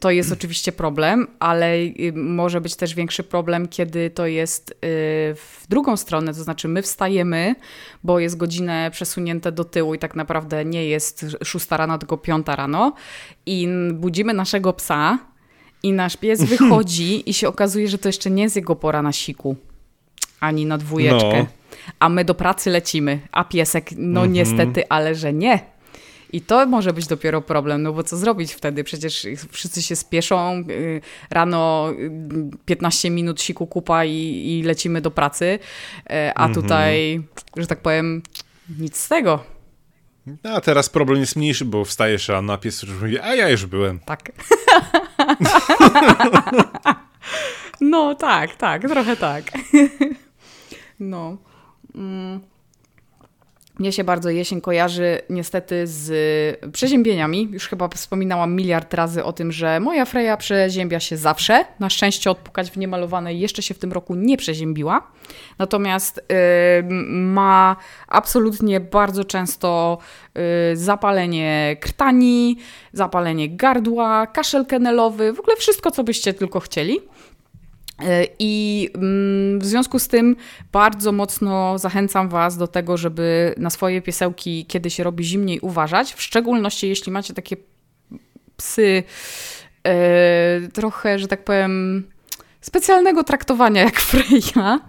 to 0.00 0.10
jest 0.10 0.32
oczywiście 0.32 0.72
problem, 0.72 1.26
ale 1.38 1.76
y, 1.76 2.12
może 2.14 2.60
być 2.60 2.76
też 2.76 2.94
większy 2.94 3.22
problem, 3.22 3.68
kiedy 3.68 4.10
to 4.10 4.26
jest 4.26 4.70
y, 4.70 4.74
w 5.34 5.64
drugą 5.68 5.96
stronę, 5.96 6.34
to 6.34 6.42
znaczy 6.42 6.68
my 6.68 6.82
wstajemy, 6.82 7.54
bo 8.04 8.18
jest 8.18 8.36
godzinę 8.36 8.90
przesunięte 8.92 9.52
do 9.52 9.64
tyłu 9.64 9.94
i 9.94 9.98
tak 9.98 10.16
naprawdę 10.16 10.64
nie 10.64 10.86
jest 10.86 11.26
6 11.44 11.66
rano, 11.70 11.98
tylko 11.98 12.18
5 12.18 12.46
rano 12.46 12.92
i 13.46 13.68
budzimy 13.92 14.34
naszego 14.34 14.72
psa 14.72 15.18
i 15.82 15.92
nasz 15.92 16.16
pies 16.16 16.44
wychodzi 16.58 17.30
i 17.30 17.34
się 17.34 17.48
okazuje, 17.48 17.88
że 17.88 17.98
to 17.98 18.08
jeszcze 18.08 18.30
nie 18.30 18.42
jest 18.42 18.56
jego 18.56 18.76
pora 18.76 19.02
na 19.02 19.12
siku, 19.12 19.56
ani 20.40 20.66
na 20.66 20.78
dwójeczkę. 20.78 21.38
No. 21.38 21.46
A 22.00 22.08
my 22.08 22.24
do 22.24 22.34
pracy 22.34 22.70
lecimy, 22.70 23.20
a 23.32 23.44
piesek, 23.44 23.90
no 23.96 24.20
mm 24.20 24.30
-hmm. 24.30 24.34
niestety, 24.34 24.88
ale 24.88 25.14
że 25.14 25.32
nie 25.32 25.73
i 26.34 26.40
to 26.40 26.66
może 26.66 26.92
być 26.92 27.06
dopiero 27.06 27.42
problem, 27.42 27.82
no 27.82 27.92
bo 27.92 28.02
co 28.02 28.16
zrobić 28.16 28.52
wtedy? 28.52 28.84
Przecież 28.84 29.26
wszyscy 29.50 29.82
się 29.82 29.96
spieszą, 29.96 30.64
y, 30.70 31.00
rano 31.30 31.92
15 32.64 33.08
y, 33.08 33.10
minut 33.10 33.42
siku 33.42 33.66
kupa 33.66 34.04
i, 34.04 34.42
i 34.46 34.62
lecimy 34.62 35.00
do 35.00 35.10
pracy, 35.10 35.44
y, 35.44 35.58
a 36.34 36.46
mhm. 36.46 36.54
tutaj, 36.54 37.22
że 37.56 37.66
tak 37.66 37.80
powiem, 37.80 38.22
nic 38.78 38.96
z 38.96 39.08
tego. 39.08 39.44
No, 40.26 40.50
a 40.50 40.60
teraz 40.60 40.88
problem 40.88 41.20
jest 41.20 41.36
mniejszy, 41.36 41.64
bo 41.64 41.84
wstajesz 41.84 42.30
a 42.30 42.58
pies 42.58 42.82
już 42.82 42.92
mówi, 42.92 43.18
a 43.18 43.34
ja 43.34 43.48
już 43.48 43.66
byłem. 43.66 43.98
Tak. 43.98 44.32
no 47.80 48.14
tak, 48.14 48.56
tak, 48.56 48.82
trochę 48.82 49.16
tak. 49.16 49.44
no. 51.00 51.36
Mm. 51.94 52.53
Mnie 53.78 53.92
się 53.92 54.04
bardzo 54.04 54.30
jesień 54.30 54.60
kojarzy 54.60 55.20
niestety 55.30 55.86
z 55.86 56.12
przeziębieniami. 56.72 57.48
Już 57.50 57.68
chyba 57.68 57.88
wspominałam 57.88 58.56
miliard 58.56 58.94
razy 58.94 59.24
o 59.24 59.32
tym, 59.32 59.52
że 59.52 59.80
moja 59.80 60.04
Freja 60.04 60.36
przeziębia 60.36 61.00
się 61.00 61.16
zawsze. 61.16 61.64
Na 61.80 61.90
szczęście 61.90 62.30
odpukać 62.30 62.70
w 62.70 62.76
niemalowanej 62.76 63.40
jeszcze 63.40 63.62
się 63.62 63.74
w 63.74 63.78
tym 63.78 63.92
roku 63.92 64.14
nie 64.14 64.36
przeziębiła. 64.36 65.10
Natomiast 65.58 66.24
yy, 66.28 66.94
ma 67.10 67.76
absolutnie 68.08 68.80
bardzo 68.80 69.24
często 69.24 69.98
yy, 70.34 70.42
zapalenie 70.76 71.76
krtani, 71.80 72.56
zapalenie 72.92 73.56
gardła, 73.56 74.26
kaszel 74.26 74.66
kenelowy, 74.66 75.32
w 75.32 75.40
ogóle 75.40 75.56
wszystko, 75.56 75.90
co 75.90 76.04
byście 76.04 76.34
tylko 76.34 76.60
chcieli. 76.60 77.00
E, 78.04 78.26
I 78.38 78.88
mm, 78.94 79.58
w 79.58 79.64
związku 79.64 79.98
z 79.98 80.08
tym 80.08 80.36
bardzo 80.72 81.12
mocno 81.12 81.78
zachęcam 81.78 82.28
Was 82.28 82.56
do 82.56 82.66
tego, 82.66 82.96
żeby 82.96 83.54
na 83.56 83.70
swoje 83.70 84.02
piesełki, 84.02 84.66
kiedy 84.66 84.90
się 84.90 85.04
robi 85.04 85.24
zimniej, 85.24 85.60
uważać. 85.60 86.14
W 86.14 86.22
szczególności 86.22 86.88
jeśli 86.88 87.12
macie 87.12 87.34
takie 87.34 87.56
psy, 88.56 89.02
e, 89.86 90.60
trochę, 90.72 91.18
że 91.18 91.28
tak 91.28 91.44
powiem, 91.44 92.04
specjalnego 92.60 93.24
traktowania 93.24 93.82
jak 93.82 94.00
Freya, 94.00 94.80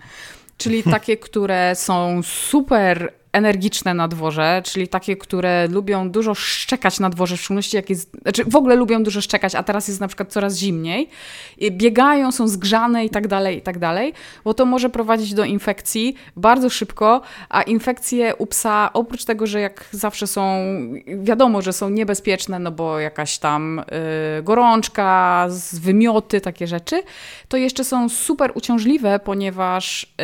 czyli 0.57 0.83
takie, 0.95 1.17
które 1.17 1.75
są 1.75 2.23
super 2.23 3.13
energiczne 3.35 3.93
na 3.93 4.07
dworze, 4.07 4.61
czyli 4.65 4.87
takie, 4.87 5.17
które 5.17 5.67
lubią 5.67 6.09
dużo 6.09 6.35
szczekać 6.35 6.99
na 6.99 7.09
dworze, 7.09 7.37
w 7.37 7.39
szczególności 7.39 7.75
jak 7.75 7.89
jest, 7.89 8.11
znaczy 8.21 8.43
w 8.45 8.55
ogóle 8.55 8.75
lubią 8.75 9.03
dużo 9.03 9.21
szczekać, 9.21 9.55
a 9.55 9.63
teraz 9.63 9.87
jest 9.87 9.99
na 9.99 10.07
przykład 10.07 10.31
coraz 10.31 10.57
zimniej, 10.57 11.09
biegają, 11.71 12.31
są 12.31 12.47
zgrzane 12.47 13.05
i 13.05 13.09
tak 13.09 13.27
dalej, 13.27 13.57
i 13.57 13.61
tak 13.61 13.79
dalej, 13.79 14.13
bo 14.43 14.53
to 14.53 14.65
może 14.65 14.89
prowadzić 14.89 15.33
do 15.33 15.43
infekcji 15.43 16.15
bardzo 16.35 16.69
szybko, 16.69 17.21
a 17.49 17.61
infekcje 17.61 18.35
u 18.35 18.45
psa, 18.45 18.89
oprócz 18.93 19.25
tego, 19.25 19.47
że 19.47 19.59
jak 19.59 19.85
zawsze 19.91 20.27
są, 20.27 20.57
wiadomo, 21.17 21.61
że 21.61 21.73
są 21.73 21.89
niebezpieczne, 21.89 22.59
no 22.59 22.71
bo 22.71 22.99
jakaś 22.99 23.37
tam 23.37 23.79
y, 24.39 24.43
gorączka, 24.43 25.47
wymioty, 25.73 26.41
takie 26.41 26.67
rzeczy, 26.67 27.03
to 27.47 27.57
jeszcze 27.57 27.83
są 27.83 28.09
super 28.09 28.51
uciążliwe, 28.55 29.19
ponieważ 29.19 30.15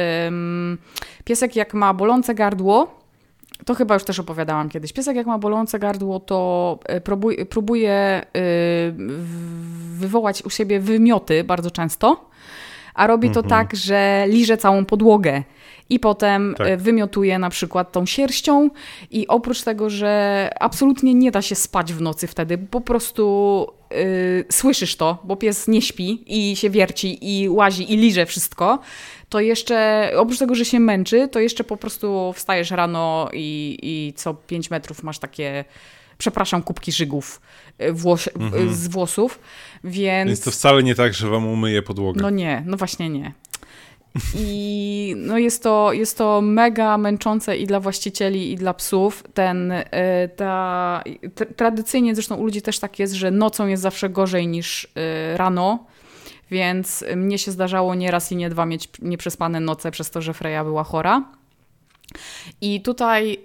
piesek 1.26 1.56
jak 1.56 1.74
ma 1.74 1.94
bolące 1.94 2.36
gardło, 2.36 3.01
to 3.66 3.76
chyba 3.76 3.94
już 3.94 4.04
też 4.04 4.20
opowiadałam 4.20 4.70
kiedyś. 4.70 4.94
Piesek 4.94 5.16
jak 5.16 5.28
ma 5.28 5.38
bolące 5.38 5.80
gardło, 5.80 6.20
to 6.20 6.80
e, 6.86 7.02
próbuje, 7.46 7.88
e, 7.88 8.26
wywołać 9.94 10.46
u 10.46 10.50
siebie 10.50 10.80
wymioty 10.80 11.44
bardzo 11.44 11.72
często, 11.72 12.30
a 12.94 13.08
robi 13.08 13.32
to 13.32 13.40
mhm. 13.40 13.50
tak, 13.50 13.76
że 13.76 14.26
liże 14.28 14.58
całą 14.58 14.86
podłogę 14.86 15.44
i 15.92 16.00
potem 16.00 16.52
e, 16.52 16.56
tak. 16.56 16.82
wymiotuje 16.82 17.40
na 17.40 17.50
przykład 17.50 17.92
tą 17.92 18.06
sierścią 18.06 18.70
i 19.12 19.28
oprócz 19.28 19.62
tego, 19.62 19.90
że 19.90 20.50
absolutnie 20.60 21.14
nie 21.14 21.32
da 21.32 21.42
się 21.42 21.56
spać 21.56 21.94
w 21.94 22.02
nocy 22.02 22.28
wtedy, 22.28 22.58
po 22.58 22.82
prostu 22.82 23.68
y, 23.92 24.46
słyszysz 24.52 24.96
to, 24.96 25.18
bo 25.24 25.36
pies 25.36 25.68
nie 25.68 25.82
śpi 25.82 26.24
i 26.28 26.56
się 26.56 26.70
wierci 26.70 27.42
i 27.42 27.50
łazi 27.50 27.94
i 27.94 27.98
liże 27.98 28.26
wszystko, 28.26 28.80
to 29.32 29.40
jeszcze, 29.40 30.12
oprócz 30.18 30.40
tego, 30.40 30.56
że 30.56 30.66
się 30.66 30.80
męczy, 30.80 31.28
to 31.28 31.40
jeszcze 31.40 31.64
po 31.64 31.78
prostu 31.78 32.34
wstajesz 32.36 32.72
rano 32.72 33.30
i, 33.34 33.78
i 33.82 34.14
co 34.14 34.34
5 34.34 34.72
metrów 34.72 35.04
masz 35.04 35.20
takie, 35.20 35.66
przepraszam, 36.18 36.64
kubki 36.64 36.92
żygów 36.92 37.42
y, 37.82 37.94
włos 37.94 38.30
mhm. 38.36 38.74
z 38.74 38.88
włosów, 38.88 39.40
więc... 39.84 40.28
Więc 40.28 40.40
to 40.42 40.52
wcale 40.52 40.84
nie 40.84 40.96
tak, 40.96 41.14
że 41.14 41.30
wam 41.30 41.48
umyje 41.48 41.82
podłogę. 41.82 42.22
No 42.22 42.30
nie, 42.30 42.64
no 42.66 42.78
właśnie 42.78 43.10
nie. 43.10 43.34
I 44.36 45.14
no 45.18 45.38
jest, 45.38 45.64
to, 45.64 45.94
jest 45.94 46.18
to 46.18 46.42
mega 46.42 46.98
męczące 46.98 47.58
i 47.58 47.68
dla 47.68 47.80
właścicieli, 47.80 48.52
i 48.52 48.56
dla 48.56 48.74
psów. 48.74 49.24
Ten, 49.34 49.72
y, 49.72 49.86
ta, 50.36 51.04
tradycyjnie 51.56 52.16
zresztą 52.16 52.36
u 52.36 52.44
ludzi 52.44 52.62
też 52.62 52.80
tak 52.80 53.00
jest, 53.00 53.14
że 53.14 53.32
nocą 53.32 53.68
jest 53.68 53.84
zawsze 53.84 54.10
gorzej 54.10 54.48
niż 54.48 54.88
rano, 55.36 55.86
więc 56.52 57.06
mnie 57.16 57.38
się 57.38 57.52
zdarzało 57.52 57.96
nie 57.96 58.12
raz 58.12 58.32
i 58.32 58.36
nie 58.36 58.50
dwa 58.50 58.66
mieć 58.66 58.90
nieprzespane 59.02 59.60
noce 59.60 59.92
przez 59.92 60.12
to, 60.12 60.22
że 60.22 60.34
Freja 60.34 60.64
była 60.64 60.84
chora. 60.84 61.24
I 62.62 62.82
tutaj 62.82 63.38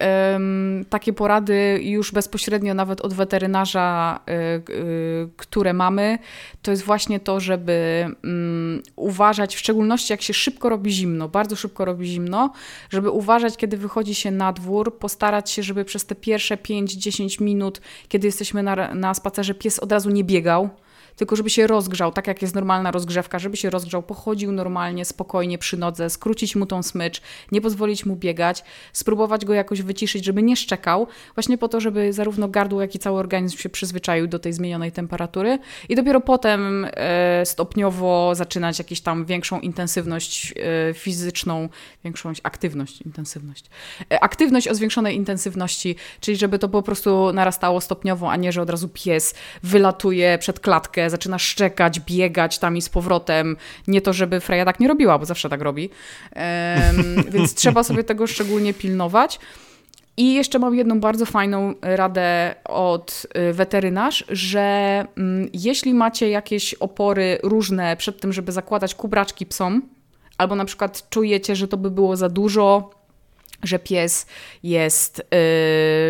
takie 0.91 1.13
porady 1.13 1.81
już 1.83 2.13
bezpośrednio 2.13 2.75
nawet 2.75 3.01
od 3.01 3.15
weterynarza, 3.15 4.21
y, 4.29 4.73
y, 4.73 5.29
które 5.37 5.73
mamy, 5.73 6.19
to 6.63 6.71
jest 6.71 6.83
właśnie 6.83 7.21
to, 7.21 7.41
żeby 7.41 8.07
um, 8.25 8.83
uważać, 8.97 9.57
w 9.57 9.59
szczególności 9.59 10.13
jak 10.13 10.23
się 10.23 10.35
szybko 10.35 10.69
robi 10.69 10.91
zimno, 10.91 11.29
bardzo 11.29 11.57
szybko 11.57 11.85
robi 11.85 12.07
zimno, 12.07 12.53
żeby 12.91 13.11
uważać, 13.11 13.57
kiedy 13.57 13.77
wychodzi 13.77 14.15
się 14.15 14.31
na 14.31 14.53
dwór, 14.53 14.99
postarać 14.99 15.51
się, 15.51 15.63
żeby 15.63 15.85
przez 15.85 16.07
te 16.07 16.15
pierwsze 16.15 16.57
5-10 16.57 17.43
minut, 17.43 17.81
kiedy 18.09 18.27
jesteśmy 18.27 18.63
na, 18.63 18.95
na 18.95 19.15
spacerze, 19.15 19.55
pies 19.55 19.79
od 19.79 19.93
razu 19.93 20.11
nie 20.11 20.25
biegał 20.25 20.71
tylko 21.17 21.37
żeby 21.37 21.51
się 21.51 21.67
rozgrzał, 21.67 22.12
tak 22.12 22.27
jak 22.27 22.43
jest 22.43 22.55
normalna 22.55 22.91
rozgrzewka, 22.91 23.39
żeby 23.39 23.57
się 23.57 23.71
rozgrzał, 23.71 24.03
pochodził 24.03 24.53
normalnie, 24.53 25.05
spokojnie 25.05 25.59
przy 25.59 25.77
nodze, 25.77 26.11
skrócić 26.11 26.57
mu 26.57 26.67
tą 26.67 26.83
smycz, 26.83 27.23
nie 27.53 27.61
pozwolić 27.61 28.07
mu 28.07 28.17
biegać, 28.17 28.64
spróbować 28.93 29.45
go 29.45 29.55
jakoś 29.55 29.83
wyciszyć, 29.83 30.25
żeby 30.25 30.43
nie 30.43 30.57
szczekał, 30.57 31.07
właśnie 31.35 31.59
po 31.59 31.69
to, 31.69 31.81
żeby 31.81 32.12
zarówno 32.12 32.49
gardło, 32.49 32.81
jak 32.81 32.95
i 32.95 32.99
cały 32.99 33.19
organizm 33.19 33.59
się 33.59 33.69
przyzwyczaił 33.69 34.27
do 34.27 34.39
tej 34.39 34.53
zmienionej 34.53 34.93
temperatury 34.93 35.59
i 35.89 35.97
dopiero 35.97 36.21
potem 36.21 36.87
e, 36.91 37.47
stopniowo 37.47 38.35
zaczynać 38.35 38.79
jakąś 38.79 39.01
tam 39.01 39.25
większą 39.25 39.61
intensywność 39.61 40.55
e, 40.91 40.95
fizyczną, 40.95 41.69
większą 42.05 42.33
aktywność, 42.43 43.03
intensywność. 43.03 43.64
E, 44.12 44.21
aktywność 44.21 44.69
o 44.69 44.75
zwiększonej 44.75 45.17
intensywności, 45.17 45.97
czyli 46.21 46.37
żeby 46.37 46.59
to 46.59 46.69
po 46.69 46.83
prostu 46.83 47.33
narastało 47.33 47.81
stopniowo, 47.81 48.31
a 48.31 48.37
nie, 48.37 48.53
że 48.53 48.62
od 48.62 48.71
razu 48.71 48.89
pies 48.89 49.35
wylatuje 49.62 50.39
przed 50.39 50.61
klatkę, 50.61 51.06
zaczyna 51.11 51.39
szczekać, 51.39 52.01
biegać 52.01 52.59
tam 52.59 52.77
i 52.77 52.83
z 52.83 52.89
powrotem. 52.89 53.57
Nie 53.87 54.01
to, 54.01 54.13
żeby 54.13 54.41
Freya 54.41 54.65
tak 54.65 54.81
nie 54.81 54.89
robiła, 54.89 55.19
bo 55.19 55.25
zawsze 55.25 55.49
tak 55.49 55.61
robi. 55.61 55.91
Um, 56.37 57.25
więc 57.33 57.55
trzeba 57.55 57.83
sobie 57.83 58.05
tego 58.05 58.27
szczególnie 58.27 58.75
pilnować. 58.75 59.39
I 60.17 60.35
jeszcze 60.35 60.59
mam 60.59 60.75
jedną 60.75 61.01
bardzo 61.01 61.27
fajną 61.27 61.75
radę 61.83 62.55
od 62.65 63.27
y, 63.51 63.53
weterynarz, 63.53 64.25
że 64.29 65.05
mm, 65.17 65.49
jeśli 65.53 65.95
macie 65.95 66.31
jakieś 66.31 66.75
opory 66.75 67.39
różne 67.43 67.97
przed 67.97 68.21
tym, 68.21 68.33
żeby 68.33 68.53
zakładać 68.53 68.95
kubraczki 68.95 69.47
psom, 69.47 69.83
albo 70.39 70.57
na 70.57 70.65
przykład 70.65 71.11
czujecie, 71.11 71.57
że 71.57 71.69
to 71.69 71.77
by 71.77 71.91
było 71.91 72.17
za 72.17 72.29
dużo, 72.29 72.91
że 73.63 73.79
pies 73.79 74.27
jest, 74.63 75.23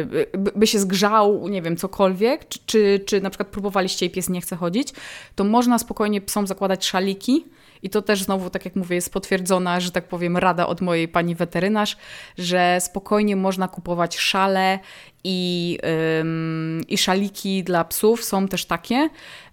yy, 0.09 0.27
by 0.55 0.67
się 0.67 0.79
zgrzał, 0.79 1.49
nie 1.49 1.63
wiem, 1.63 1.77
cokolwiek, 1.77 2.49
czy, 2.49 2.59
czy, 2.67 3.01
czy 3.07 3.21
na 3.21 3.31
przykład 3.31 3.49
próbowaliście 3.49 4.07
i 4.07 4.11
pies 4.11 4.29
nie 4.29 4.41
chce 4.41 4.57
chodzić, 4.57 4.93
to 5.35 5.45
można 5.45 5.79
spokojnie 5.79 6.21
psom 6.21 6.47
zakładać 6.47 6.87
szaliki. 6.87 7.45
I 7.83 7.91
to 7.91 8.03
też 8.03 8.23
znowu, 8.23 8.51
tak 8.51 8.65
jak 8.65 8.77
mówię, 8.77 8.97
jest 8.97 9.13
potwierdzona, 9.13 9.81
że 9.81 9.91
tak 9.91 10.09
powiem, 10.09 10.37
rada 10.37 10.67
od 10.67 10.81
mojej 10.81 11.09
pani 11.09 11.35
weterynarz, 11.35 11.97
że 12.39 12.79
spokojnie 12.81 13.37
można 13.37 13.69
kupować 13.69 14.19
szale 14.19 14.79
i, 15.25 15.79
yy, 15.83 16.85
i 16.89 16.99
szaliki 16.99 17.65
dla 17.65 17.85
psów 17.85 18.25
są 18.25 18.49
też 18.49 18.65
takie 18.65 18.95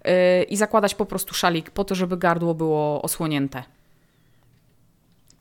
yy, 0.04 0.42
i 0.42 0.56
zakładać 0.56 0.94
po 0.94 1.06
prostu 1.06 1.34
szalik 1.34 1.70
po 1.70 1.84
to, 1.84 1.94
żeby 1.94 2.16
gardło 2.16 2.54
było 2.54 3.02
osłonięte. 3.02 3.62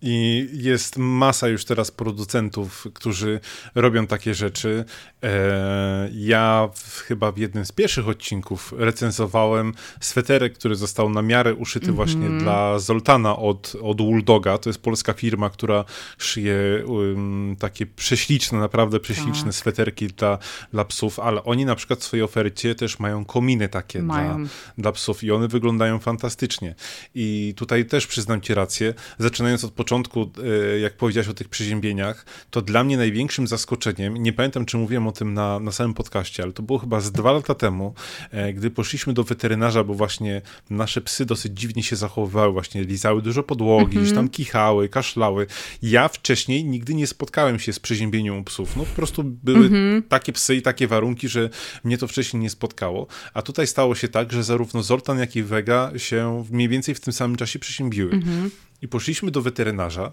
I 0.05 0.49
jest 0.53 0.97
masa 0.97 1.47
już 1.47 1.65
teraz 1.65 1.91
producentów, 1.91 2.87
którzy 2.93 3.39
robią 3.75 4.07
takie 4.07 4.33
rzeczy. 4.33 4.85
E, 5.23 6.09
ja 6.13 6.69
w, 6.73 6.99
chyba 6.99 7.31
w 7.31 7.37
jednym 7.37 7.65
z 7.65 7.71
pierwszych 7.71 8.07
odcinków 8.07 8.73
recenzowałem 8.77 9.73
sweterek, 9.99 10.53
który 10.53 10.75
został 10.75 11.09
na 11.09 11.21
miarę 11.21 11.53
uszyty 11.53 11.85
mm 11.85 11.93
-hmm. 11.93 11.95
właśnie 11.95 12.29
dla 12.29 12.79
Zoltana 12.79 13.35
od, 13.35 13.75
od 13.81 14.01
Wooldoga. 14.01 14.57
To 14.57 14.69
jest 14.69 14.81
polska 14.81 15.13
firma, 15.13 15.49
która 15.49 15.85
szyje 16.17 16.83
um, 16.85 17.55
takie 17.59 17.85
prześliczne, 17.85 18.59
naprawdę 18.59 18.99
prześliczne 18.99 19.43
tak. 19.43 19.55
sweterki 19.55 20.07
dla, 20.07 20.37
dla 20.71 20.85
psów, 20.85 21.19
ale 21.19 21.43
oni 21.43 21.65
na 21.65 21.75
przykład 21.75 21.99
w 21.99 22.03
swojej 22.03 22.23
ofercie 22.23 22.75
też 22.75 22.99
mają 22.99 23.25
kominy 23.25 23.69
takie 23.69 24.01
dla, 24.01 24.37
dla 24.77 24.91
psów 24.91 25.23
i 25.23 25.31
one 25.31 25.47
wyglądają 25.47 25.99
fantastycznie. 25.99 26.75
I 27.15 27.53
tutaj 27.57 27.85
też 27.85 28.07
przyznam 28.07 28.41
ci 28.41 28.53
rację, 28.53 28.93
zaczynając 29.17 29.63
od 29.63 29.71
początku 29.71 29.92
początku, 29.93 30.31
e, 30.43 30.79
jak 30.79 30.93
powiedziałeś 30.93 31.27
o 31.27 31.33
tych 31.33 31.49
przeziębieniach, 31.49 32.25
to 32.49 32.61
dla 32.61 32.83
mnie 32.83 32.97
największym 32.97 33.47
zaskoczeniem, 33.47 34.17
nie 34.17 34.33
pamiętam, 34.33 34.65
czy 34.65 34.77
mówiłem 34.77 35.07
o 35.07 35.11
tym 35.11 35.33
na, 35.33 35.59
na 35.59 35.71
samym 35.71 35.93
podcaście, 35.93 36.43
ale 36.43 36.53
to 36.53 36.63
było 36.63 36.79
chyba 36.79 37.01
z 37.01 37.11
dwa 37.11 37.31
lata 37.31 37.55
temu, 37.55 37.93
e, 38.31 38.53
gdy 38.53 38.69
poszliśmy 38.71 39.13
do 39.13 39.23
weterynarza, 39.23 39.83
bo 39.83 39.93
właśnie 39.93 40.41
nasze 40.69 41.01
psy 41.01 41.25
dosyć 41.25 41.59
dziwnie 41.59 41.83
się 41.83 41.95
zachowywały, 41.95 42.53
właśnie 42.53 42.83
lizały 42.83 43.21
dużo 43.21 43.43
podłogi, 43.43 43.97
mm 43.97 44.09
-hmm. 44.09 44.15
tam 44.15 44.29
kichały, 44.29 44.89
kaszlały. 44.89 45.47
Ja 45.81 46.07
wcześniej 46.07 46.65
nigdy 46.65 46.95
nie 46.95 47.07
spotkałem 47.07 47.59
się 47.59 47.73
z 47.73 47.79
przeziębieniem 47.79 48.37
u 48.37 48.43
psów. 48.43 48.75
No 48.77 48.83
po 48.83 48.95
prostu 48.95 49.23
były 49.23 49.65
mm 49.65 49.71
-hmm. 49.71 50.07
takie 50.07 50.33
psy 50.33 50.55
i 50.55 50.61
takie 50.61 50.87
warunki, 50.87 51.29
że 51.29 51.49
mnie 51.83 51.97
to 51.97 52.07
wcześniej 52.07 52.43
nie 52.43 52.49
spotkało. 52.49 53.07
A 53.33 53.41
tutaj 53.41 53.67
stało 53.67 53.95
się 53.95 54.07
tak, 54.07 54.31
że 54.31 54.43
zarówno 54.43 54.83
Zoltan, 54.83 55.19
jak 55.19 55.35
i 55.35 55.43
Vega 55.43 55.91
się 55.97 56.45
mniej 56.51 56.69
więcej 56.69 56.95
w 56.95 56.99
tym 56.99 57.13
samym 57.13 57.37
czasie 57.37 57.59
przeziębiły. 57.59 58.11
Mm 58.11 58.23
-hmm. 58.23 58.49
I 58.83 58.87
poszliśmy 58.87 59.31
do 59.31 59.41
weterynarza 59.41 60.09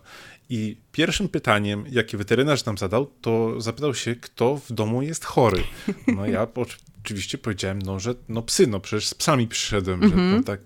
i 0.49 0.77
pierwszym 0.93 1.29
pytaniem, 1.29 1.85
jakie 1.91 2.19
weterynarz 2.19 2.65
nam 2.65 2.79
zadał, 2.79 3.11
to 3.21 3.61
zapytał 3.61 3.95
się, 3.95 4.17
kto 4.17 4.57
w 4.57 4.73
domu 4.73 5.03
jest 5.03 5.25
chory. 5.25 5.63
No 6.07 6.27
ja 6.27 6.47
oczywiście 7.05 7.39
powiedziałem, 7.39 7.79
no, 7.83 8.01
że 8.01 8.15
no 8.29 8.43
psy, 8.43 8.67
no 8.67 8.81
przecież 8.81 9.09
z 9.09 9.15
psami 9.15 9.49
przyszedłem, 9.49 10.01
że 10.01 10.15
mhm. 10.15 10.45
tak 10.45 10.61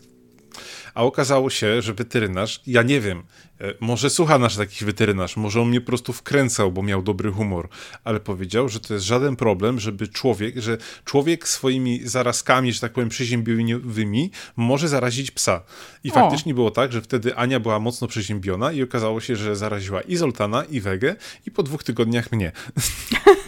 a 0.95 1.03
okazało 1.03 1.51
się, 1.51 1.83
że 1.83 1.95
weterynarz, 1.95 2.61
ja 2.67 2.83
nie 2.83 3.01
wiem, 3.01 3.23
e, 3.61 3.75
może 3.81 4.11
słucha 4.11 4.39
nasz 4.39 4.57
jakiś 4.57 4.85
weterynarz, 4.85 5.37
może 5.37 5.61
on 5.61 5.69
mnie 5.69 5.81
po 5.81 5.87
prostu 5.87 6.13
wkręcał, 6.13 6.73
bo 6.73 6.83
miał 6.83 7.03
dobry 7.03 7.33
humor, 7.33 7.69
ale 8.05 8.21
powiedział, 8.21 8.69
że 8.69 8.81
to 8.81 8.95
jest 8.95 9.07
żaden 9.07 9.37
problem, 9.37 9.81
żeby 9.81 10.09
człowiek, 10.09 10.59
że 10.59 10.79
człowiek 11.05 11.49
swoimi 11.49 12.09
zarazkami, 12.09 12.73
że 12.73 12.81
tak 12.81 12.93
powiem, 12.93 13.09
przeziębieniowymi 13.09 14.31
może 14.57 14.89
zarazić 14.89 15.31
psa. 15.31 15.63
I 16.05 16.11
o. 16.11 16.15
faktycznie 16.15 16.55
było 16.55 16.71
tak, 16.71 16.93
że 16.93 17.03
wtedy 17.03 17.37
Ania 17.37 17.61
była 17.61 17.79
mocno 17.79 18.09
przeziębiona 18.09 18.73
i 18.73 18.83
okazało 18.83 19.21
się, 19.21 19.37
że 19.37 19.57
zaraziła 19.57 20.01
i 20.01 20.17
Zoltana, 20.17 20.65
i 20.65 20.81
Wegę, 20.81 21.17
i 21.47 21.51
po 21.51 21.63
dwóch 21.63 21.83
tygodniach 21.83 22.33
mnie. 22.33 22.53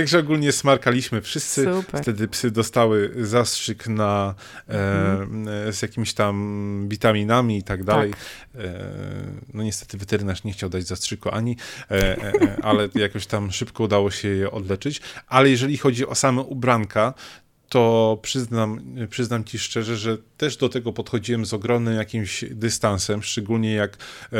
Także 0.00 0.18
ogólnie 0.18 0.52
smarkaliśmy 0.52 1.20
wszyscy. 1.20 1.64
Super. 1.64 2.02
Wtedy 2.02 2.28
psy 2.28 2.50
dostały 2.50 3.14
zastrzyk 3.20 3.88
na, 3.88 4.34
mhm. 4.68 5.48
e, 5.48 5.72
z 5.72 5.82
jakimiś 5.82 6.14
tam 6.14 6.86
witaminami 6.88 7.58
i 7.58 7.62
tak 7.62 7.84
dalej. 7.84 8.10
Tak. 8.10 8.20
E, 8.64 8.84
no 9.54 9.62
niestety 9.62 9.98
weterynarz 9.98 10.44
nie 10.44 10.52
chciał 10.52 10.70
dać 10.70 10.84
zastrzyku 10.86 11.28
ani, 11.32 11.56
e, 11.90 11.94
e, 11.94 12.32
e 12.32 12.56
ale 12.62 12.88
jakoś 12.94 13.26
tam 13.26 13.52
szybko 13.52 13.84
udało 13.84 14.10
się 14.10 14.28
je 14.28 14.50
odleczyć. 14.50 15.00
Ale 15.26 15.50
jeżeli 15.50 15.78
chodzi 15.78 16.06
o 16.06 16.14
same 16.14 16.42
ubranka, 16.42 17.14
to 17.68 18.18
przyznam, 18.22 18.80
przyznam 19.10 19.44
ci 19.44 19.58
szczerze, 19.58 19.96
że 19.96 20.18
też 20.36 20.56
do 20.56 20.68
tego 20.68 20.92
podchodziłem 20.92 21.46
z 21.46 21.54
ogromnym 21.54 21.94
jakimś 21.94 22.44
dystansem, 22.50 23.22
szczególnie 23.22 23.74
jak 23.74 23.96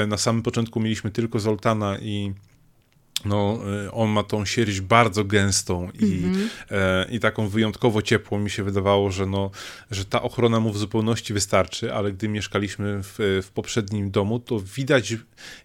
na 0.06 0.16
samym 0.16 0.42
początku 0.42 0.80
mieliśmy 0.80 1.10
tylko 1.10 1.40
Zoltana 1.40 1.98
i 1.98 2.32
no, 3.24 3.58
y, 3.86 3.92
on 3.92 4.10
ma 4.10 4.22
tą 4.22 4.44
sierść 4.44 4.80
bardzo 4.80 5.24
gęstą 5.24 5.88
i, 6.00 6.04
mm 6.04 6.34
-hmm. 6.34 6.48
e, 6.70 7.06
i 7.10 7.20
taką 7.20 7.48
wyjątkowo 7.48 8.02
ciepłą. 8.02 8.38
Mi 8.38 8.50
się 8.50 8.62
wydawało, 8.62 9.10
że, 9.10 9.26
no, 9.26 9.50
że 9.90 10.04
ta 10.04 10.22
ochrona 10.22 10.60
mu 10.60 10.72
w 10.72 10.78
zupełności 10.78 11.34
wystarczy, 11.34 11.94
ale 11.94 12.12
gdy 12.12 12.28
mieszkaliśmy 12.28 13.02
w, 13.02 13.40
w 13.42 13.50
poprzednim 13.50 14.10
domu, 14.10 14.38
to 14.38 14.60
widać, 14.60 15.16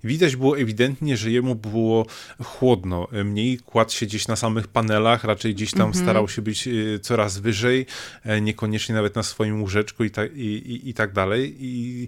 widać 0.03 0.35
było 0.35 0.59
ewidentnie, 0.59 1.17
że 1.17 1.31
jemu 1.31 1.55
było 1.55 2.05
chłodno. 2.43 3.07
Mniej 3.25 3.57
kładł 3.57 3.91
się 3.91 4.05
gdzieś 4.05 4.27
na 4.27 4.35
samych 4.35 4.67
panelach, 4.67 5.23
raczej 5.23 5.55
gdzieś 5.55 5.71
tam 5.71 5.81
mm 5.81 5.93
-hmm. 5.93 6.01
starał 6.01 6.29
się 6.29 6.41
być 6.41 6.67
y, 6.67 6.99
coraz 7.01 7.37
wyżej, 7.37 7.85
e, 8.23 8.41
niekoniecznie 8.41 8.95
nawet 8.95 9.15
na 9.15 9.23
swoim 9.23 9.61
łóżeczku 9.61 10.03
i, 10.03 10.11
ta, 10.11 10.25
i, 10.25 10.29
i, 10.39 10.89
i 10.89 10.93
tak 10.93 11.13
dalej. 11.13 11.55
I 11.59 12.07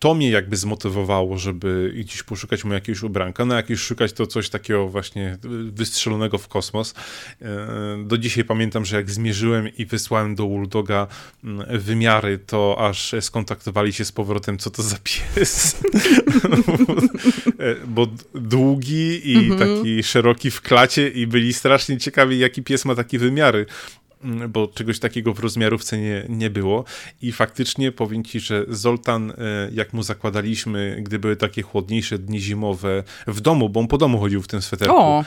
to 0.00 0.14
mnie 0.14 0.30
jakby 0.30 0.56
zmotywowało, 0.56 1.38
żeby 1.38 1.92
gdzieś 1.96 2.22
poszukać 2.22 2.64
mu 2.64 2.72
jakiegoś 2.72 3.02
ubranka. 3.02 3.44
No 3.44 3.54
jak 3.54 3.70
już 3.70 3.82
szukać, 3.82 4.12
to 4.12 4.26
coś 4.26 4.48
takiego 4.48 4.88
właśnie 4.88 5.38
wystrzelonego 5.72 6.38
w 6.38 6.48
kosmos. 6.48 6.94
E, 7.42 8.04
do 8.04 8.18
dzisiaj 8.18 8.44
pamiętam, 8.44 8.84
że 8.84 8.96
jak 8.96 9.10
zmierzyłem 9.10 9.68
i 9.76 9.86
wysłałem 9.86 10.34
do 10.34 10.48
Wooldoga 10.48 11.06
mm, 11.44 11.80
wymiary, 11.80 12.38
to 12.38 12.76
aż 12.88 13.14
skontaktowali 13.20 13.92
się 13.92 14.04
z 14.04 14.12
powrotem, 14.12 14.58
co 14.58 14.70
to 14.70 14.82
za 14.82 14.96
pies. 15.34 15.76
Bo 17.86 18.06
długi 18.34 19.32
i 19.32 19.36
mhm. 19.36 19.58
taki 19.58 20.02
szeroki 20.02 20.50
w 20.50 20.60
klacie 20.60 21.08
i 21.08 21.26
byli 21.26 21.52
strasznie 21.52 21.98
ciekawi, 21.98 22.38
jaki 22.38 22.62
pies 22.62 22.84
ma 22.84 22.94
takie 22.94 23.18
wymiary. 23.18 23.66
Mm, 24.24 24.52
bo 24.52 24.68
czegoś 24.68 24.98
takiego 24.98 25.34
w 25.34 25.38
rozmiarówce 25.38 25.98
nie, 25.98 26.26
nie 26.28 26.50
było. 26.50 26.84
I 27.22 27.32
faktycznie 27.32 27.92
powiem 27.92 28.24
ci, 28.24 28.40
że 28.40 28.64
Zoltan, 28.68 29.30
e, 29.30 29.34
jak 29.72 29.92
mu 29.92 30.02
zakładaliśmy, 30.02 30.96
gdy 31.02 31.18
były 31.18 31.36
takie 31.36 31.62
chłodniejsze 31.62 32.18
dni 32.18 32.40
zimowe 32.40 33.04
w 33.26 33.40
domu, 33.40 33.68
bo 33.68 33.80
on 33.80 33.88
po 33.88 33.98
domu 33.98 34.20
chodził 34.20 34.42
w 34.42 34.48
tym 34.48 34.62
sweterku. 34.62 34.96
O. 34.96 35.24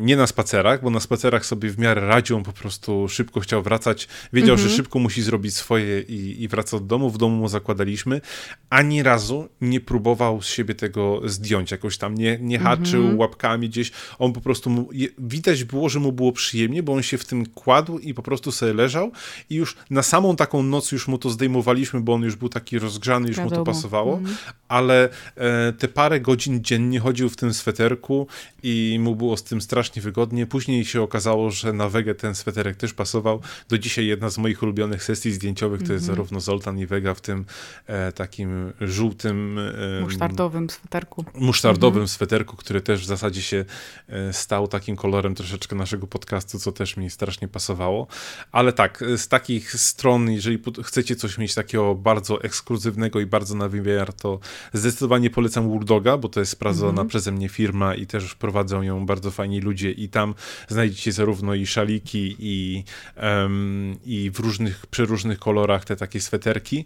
Nie 0.00 0.16
na 0.16 0.26
spacerach, 0.26 0.82
bo 0.82 0.90
na 0.90 1.00
spacerach 1.00 1.46
sobie 1.46 1.70
w 1.70 1.78
miarę 1.78 2.00
radził, 2.00 2.36
on 2.36 2.42
po 2.42 2.52
prostu 2.52 3.08
szybko 3.08 3.40
chciał 3.40 3.62
wracać. 3.62 4.08
Wiedział, 4.32 4.54
mhm. 4.54 4.68
że 4.68 4.76
szybko 4.76 4.98
musi 4.98 5.22
zrobić 5.22 5.54
swoje 5.54 6.00
i, 6.00 6.42
i 6.42 6.48
wraca 6.48 6.78
do 6.78 6.84
domu. 6.84 7.10
W 7.10 7.18
domu 7.18 7.36
mu 7.36 7.48
zakładaliśmy. 7.48 8.20
Ani 8.70 9.02
razu 9.02 9.48
nie 9.60 9.80
próbował 9.80 10.42
z 10.42 10.46
siebie 10.46 10.74
tego 10.74 11.20
zdjąć. 11.24 11.70
Jakoś 11.70 11.98
tam 11.98 12.14
nie, 12.14 12.38
nie 12.40 12.58
haczył 12.58 13.00
mhm. 13.00 13.18
łapkami 13.18 13.68
gdzieś. 13.68 13.92
On 14.18 14.32
po 14.32 14.40
prostu, 14.40 14.70
mu, 14.70 14.88
widać 15.18 15.64
było, 15.64 15.88
że 15.88 16.00
mu 16.00 16.12
było 16.12 16.32
przyjemnie, 16.32 16.82
bo 16.82 16.92
on 16.92 17.02
się 17.02 17.18
w 17.18 17.24
tym 17.24 17.46
kładł 17.66 17.98
i 17.98 18.14
po 18.14 18.22
prostu 18.22 18.52
sobie 18.52 18.72
leżał 18.74 19.12
i 19.50 19.54
już 19.54 19.76
na 19.90 20.02
samą 20.02 20.36
taką 20.36 20.62
noc 20.62 20.92
już 20.92 21.08
mu 21.08 21.18
to 21.18 21.30
zdejmowaliśmy, 21.30 22.00
bo 22.00 22.14
on 22.14 22.22
już 22.22 22.36
był 22.36 22.48
taki 22.48 22.78
rozgrzany, 22.78 23.28
już 23.28 23.36
Wiadomo. 23.36 23.58
mu 23.58 23.64
to 23.64 23.72
pasowało, 23.72 24.16
mhm. 24.16 24.36
ale 24.68 25.08
e, 25.36 25.72
te 25.72 25.88
parę 25.88 26.20
godzin 26.20 26.64
dziennie 26.64 27.00
chodził 27.00 27.28
w 27.28 27.36
tym 27.36 27.54
sweterku 27.54 28.26
i 28.62 28.98
mu 29.00 29.16
było 29.16 29.36
z 29.36 29.42
tym 29.42 29.60
strasznie 29.60 30.02
wygodnie. 30.02 30.46
Później 30.46 30.84
się 30.84 31.02
okazało, 31.02 31.50
że 31.50 31.72
na 31.72 31.88
wege 31.88 32.14
ten 32.14 32.34
sweterek 32.34 32.76
też 32.76 32.94
pasował. 32.94 33.40
Do 33.68 33.78
dzisiaj 33.78 34.06
jedna 34.06 34.30
z 34.30 34.38
moich 34.38 34.62
ulubionych 34.62 35.04
sesji 35.04 35.32
zdjęciowych 35.32 35.82
to 35.82 35.92
jest 35.92 36.04
mhm. 36.04 36.16
zarówno 36.16 36.40
Zoltan 36.40 36.78
i 36.78 36.86
Vega 36.86 37.14
w 37.14 37.20
tym 37.20 37.44
e, 37.86 38.12
takim 38.12 38.72
żółtym... 38.80 39.58
E, 39.98 40.00
musztardowym 40.00 40.70
sweterku. 40.70 41.24
Musztardowym 41.34 42.02
mhm. 42.02 42.08
sweterku, 42.08 42.56
który 42.56 42.80
też 42.80 43.00
w 43.02 43.06
zasadzie 43.06 43.42
się 43.42 43.64
e, 44.08 44.32
stał 44.32 44.68
takim 44.68 44.96
kolorem 44.96 45.34
troszeczkę 45.34 45.76
naszego 45.76 46.06
podcastu, 46.06 46.58
co 46.58 46.72
też 46.72 46.96
mi 46.96 47.10
strasznie 47.10 47.48
pasowało. 47.56 48.06
Ale 48.52 48.72
tak, 48.72 49.04
z 49.16 49.28
takich 49.28 49.72
stron, 49.74 50.30
jeżeli 50.30 50.58
chcecie 50.84 51.16
coś 51.16 51.38
mieć 51.38 51.54
takiego 51.54 51.94
bardzo 51.94 52.42
ekskluzywnego 52.42 53.20
i 53.20 53.26
bardzo 53.26 53.54
na 53.54 53.68
wymiar, 53.68 54.12
to 54.12 54.38
zdecydowanie 54.72 55.30
polecam 55.30 55.68
Wooldoga, 55.68 56.16
bo 56.16 56.28
to 56.28 56.40
jest 56.40 56.52
sprawdzona 56.52 56.92
mm 56.92 57.06
-hmm. 57.06 57.08
przeze 57.08 57.32
mnie 57.32 57.48
firma 57.48 57.94
i 57.94 58.06
też 58.06 58.34
prowadzą 58.34 58.82
ją 58.82 59.06
bardzo 59.06 59.30
fajni 59.30 59.60
ludzie 59.60 59.90
i 59.90 60.08
tam 60.08 60.34
znajdziecie 60.68 61.12
zarówno 61.12 61.54
i 61.54 61.66
szaliki 61.66 62.36
i, 62.38 62.84
um, 63.22 63.96
i 64.04 64.30
w 64.30 64.38
różnych, 64.40 64.86
przeróżnych 64.86 65.38
kolorach 65.38 65.84
te 65.84 65.96
takie 65.96 66.20
sweterki, 66.20 66.84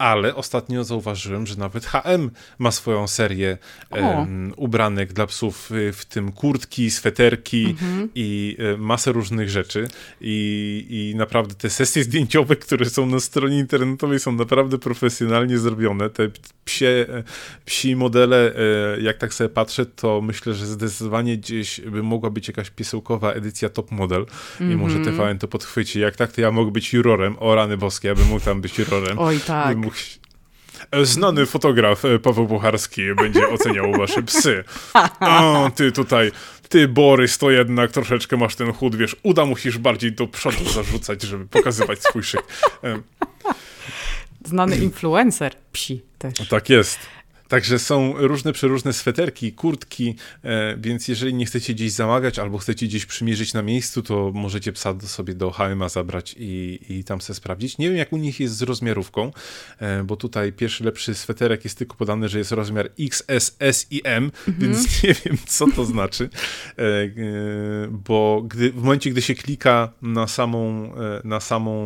ale 0.00 0.34
ostatnio 0.34 0.84
zauważyłem, 0.84 1.46
że 1.46 1.56
nawet 1.56 1.86
H&M 1.86 2.30
ma 2.58 2.70
swoją 2.70 3.08
serię 3.08 3.58
um, 3.90 4.52
ubranek 4.56 5.12
dla 5.12 5.26
psów, 5.26 5.70
w 5.92 6.04
tym 6.04 6.32
kurtki, 6.32 6.90
sweterki 6.90 7.66
-hmm. 7.66 8.08
i 8.14 8.56
e, 8.58 8.76
masę 8.76 9.12
różnych 9.12 9.50
rzeczy 9.50 9.88
i, 10.20 10.86
i 10.90 11.16
naprawdę 11.16 11.54
te 11.54 11.70
sesje 11.70 12.04
zdjęciowe, 12.04 12.56
które 12.56 12.90
są 12.90 13.06
na 13.06 13.20
stronie 13.20 13.58
internetowej 13.58 14.20
są 14.20 14.32
naprawdę 14.32 14.78
profesjonalnie 14.78 15.58
zrobione. 15.58 16.10
Te 16.10 16.30
psie, 16.64 17.06
psi 17.64 17.96
modele, 17.96 18.52
e, 18.96 19.00
jak 19.00 19.18
tak 19.18 19.34
sobie 19.34 19.50
patrzę, 19.50 19.86
to 19.86 20.20
myślę, 20.20 20.54
że 20.54 20.66
zdecydowanie 20.66 21.36
gdzieś 21.36 21.80
by 21.80 22.02
mogła 22.02 22.30
być 22.30 22.48
jakaś 22.48 22.70
piesełkowa 22.70 23.32
edycja 23.32 23.68
top 23.68 23.90
model 23.90 24.24
-hmm. 24.24 24.72
i 24.72 24.76
może 24.76 24.96
mhm. 24.96 25.16
TVN 25.16 25.38
to 25.38 25.48
podchwyci. 25.48 26.00
Jak 26.00 26.16
tak, 26.16 26.32
to 26.32 26.40
ja 26.40 26.50
mogę 26.50 26.70
być 26.70 26.92
jurorem. 26.92 27.36
O 27.38 27.54
rany 27.54 27.76
boskie, 27.76 28.08
ja 28.08 28.14
bym 28.14 28.26
mógł 28.26 28.44
tam 28.44 28.60
być 28.60 28.78
jurorem. 28.78 29.18
Oj 29.18 29.40
tak. 29.46 29.76
E, 30.90 31.04
znany 31.04 31.46
fotograf 31.46 32.04
e, 32.04 32.18
Paweł 32.18 32.46
Pucharski 32.46 33.14
będzie 33.14 33.48
oceniał 33.54 33.92
wasze 33.92 34.22
psy. 34.22 34.64
O, 35.20 35.70
ty 35.74 35.92
tutaj 35.92 36.32
ty 36.68 36.88
Borys 36.88 37.38
to 37.38 37.50
jednak 37.50 37.90
troszeczkę 37.90 38.36
masz 38.36 38.56
ten 38.56 38.72
chód, 38.72 38.96
wiesz, 38.96 39.16
uda 39.22 39.44
musisz 39.44 39.78
bardziej 39.78 40.12
do 40.12 40.26
przodu 40.26 40.70
zarzucać, 40.70 41.22
żeby 41.22 41.46
pokazywać 41.46 42.02
swój 42.02 42.22
szyk. 42.22 42.42
Znany 44.44 44.76
influencer 44.76 45.52
psi 45.72 46.02
też. 46.18 46.48
Tak 46.48 46.70
jest. 46.70 46.98
Także 47.50 47.78
są 47.78 48.14
różne, 48.16 48.52
przeróżne 48.52 48.92
sweterki, 48.92 49.52
kurtki, 49.52 50.14
e, 50.44 50.76
więc 50.76 51.08
jeżeli 51.08 51.34
nie 51.34 51.46
chcecie 51.46 51.74
gdzieś 51.74 51.92
zamagać 51.92 52.38
albo 52.38 52.58
chcecie 52.58 52.86
gdzieś 52.86 53.06
przymierzyć 53.06 53.54
na 53.54 53.62
miejscu, 53.62 54.02
to 54.02 54.32
możecie 54.34 54.72
psa 54.72 54.94
sobie 55.00 55.34
do 55.34 55.50
HMA 55.50 55.88
zabrać 55.88 56.34
i, 56.38 56.80
i 56.88 57.04
tam 57.04 57.20
sobie 57.20 57.34
sprawdzić. 57.34 57.78
Nie 57.78 57.88
wiem, 57.88 57.96
jak 57.96 58.12
u 58.12 58.16
nich 58.16 58.40
jest 58.40 58.56
z 58.56 58.62
rozmiarówką, 58.62 59.32
e, 59.78 60.04
bo 60.04 60.16
tutaj 60.16 60.52
pierwszy 60.52 60.84
lepszy 60.84 61.14
sweterek 61.14 61.64
jest 61.64 61.78
tylko 61.78 61.96
podany, 61.96 62.28
że 62.28 62.38
jest 62.38 62.52
rozmiar 62.52 62.90
XS, 63.00 63.56
S 63.58 63.86
i 63.90 64.00
M, 64.04 64.24
mhm. 64.48 64.58
więc 64.58 64.88
nie 65.02 65.14
wiem, 65.14 65.38
co 65.46 65.66
to 65.76 65.84
znaczy, 65.84 66.28
e, 66.78 66.82
bo 67.90 68.42
gdy, 68.48 68.72
w 68.72 68.82
momencie, 68.82 69.10
gdy 69.10 69.22
się 69.22 69.34
klika 69.34 69.92
na 70.02 70.26
samą, 70.26 70.92
na 71.24 71.40
samą 71.40 71.80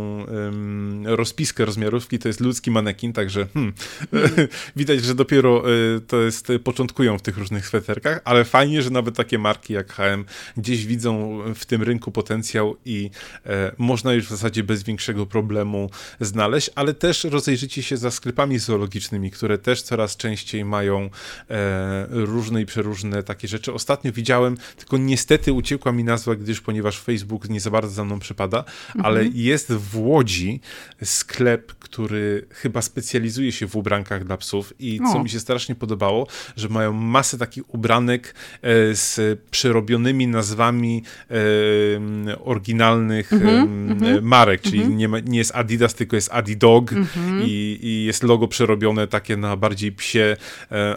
rozpiskę 1.05 1.65
rozmiarówki, 1.65 2.19
to 2.19 2.29
jest 2.29 2.41
ludzki 2.41 2.71
manekin, 2.71 3.12
także 3.12 3.47
hmm, 3.55 3.73
mhm. 4.12 4.49
widać, 4.77 5.05
że 5.05 5.15
dopiero 5.15 5.53
Y, 5.59 6.00
to 6.00 6.20
jest, 6.20 6.50
y, 6.50 6.59
początkują 6.59 7.18
w 7.18 7.22
tych 7.22 7.38
różnych 7.38 7.66
sweterkach, 7.66 8.20
ale 8.24 8.44
fajnie, 8.44 8.82
że 8.82 8.90
nawet 8.90 9.16
takie 9.16 9.38
marki 9.38 9.72
jak 9.72 9.92
H&M 9.92 10.24
gdzieś 10.57 10.86
widzą 10.86 11.40
w 11.55 11.66
tym 11.66 11.82
rynku 11.82 12.12
potencjał 12.12 12.76
i 12.84 13.11
e, 13.46 13.72
można 13.78 14.12
już 14.12 14.26
w 14.26 14.30
zasadzie 14.30 14.62
bez 14.62 14.82
większego 14.82 15.26
problemu 15.26 15.90
znaleźć, 16.20 16.70
ale 16.74 16.94
też 16.94 17.24
rozejrzycie 17.24 17.82
się 17.82 17.96
za 17.96 18.11
sklepami 18.11 18.59
zoologicznymi, 18.59 19.30
które 19.30 19.59
też 19.59 19.82
coraz 19.82 20.16
częściej 20.16 20.64
mają 20.64 21.11
e, 21.50 22.07
różne 22.11 22.62
i 22.62 22.66
przeróżne 22.66 23.22
takie 23.22 23.48
rzeczy. 23.48 23.72
Ostatnio 23.72 24.12
widziałem, 24.12 24.57
tylko 24.76 24.96
niestety 24.96 25.52
uciekła 25.52 25.92
mi 25.92 26.05
nazwa, 26.05 26.34
gdyż 26.34 26.61
ponieważ 26.61 27.00
Facebook 27.00 27.48
nie 27.48 27.61
za 27.61 27.70
bardzo 27.70 27.94
za 27.94 28.05
mną 28.05 28.18
przypada, 28.18 28.59
mhm. 28.59 29.05
ale 29.05 29.24
jest 29.24 29.72
w 29.72 29.98
Łodzi 29.98 30.61
sklep, 31.05 31.72
który 31.72 32.46
chyba 32.50 32.82
specjalizuje 32.82 33.52
się 33.52 33.66
w 33.66 33.76
ubrankach 33.76 34.24
dla 34.24 34.36
psów 34.36 34.72
i 34.78 35.00
co 35.12 35.18
o. 35.18 35.22
mi 35.22 35.30
się 35.30 35.40
strasznie 35.45 35.74
podobało, 35.74 36.26
że 36.57 36.68
mają 36.68 36.92
masę 36.92 37.38
takich 37.38 37.74
ubranek 37.74 38.34
e, 38.62 38.95
z 38.95 39.40
przerobionymi 39.51 40.26
nazwami 40.26 41.03
e, 41.30 42.45
oryginalnych 42.45 43.32
mm 43.32 43.99
-hmm, 43.99 44.22
marek, 44.22 44.62
czyli 44.62 44.80
mm 44.80 44.92
-hmm. 44.92 44.97
nie, 44.97 45.09
ma, 45.09 45.20
nie 45.20 45.38
jest 45.38 45.55
Adidas, 45.55 45.95
tylko 45.95 46.16
jest 46.16 46.32
Adidog 46.32 46.92
mm 46.92 47.05
-hmm. 47.05 47.42
i, 47.45 47.78
i, 47.82 48.05
jest 48.05 48.22
logo 48.22 48.49
przerobione 48.49 49.07
takie 49.07 49.36
na 49.36 49.57
bardziej 49.57 49.92
psie, 49.92 50.36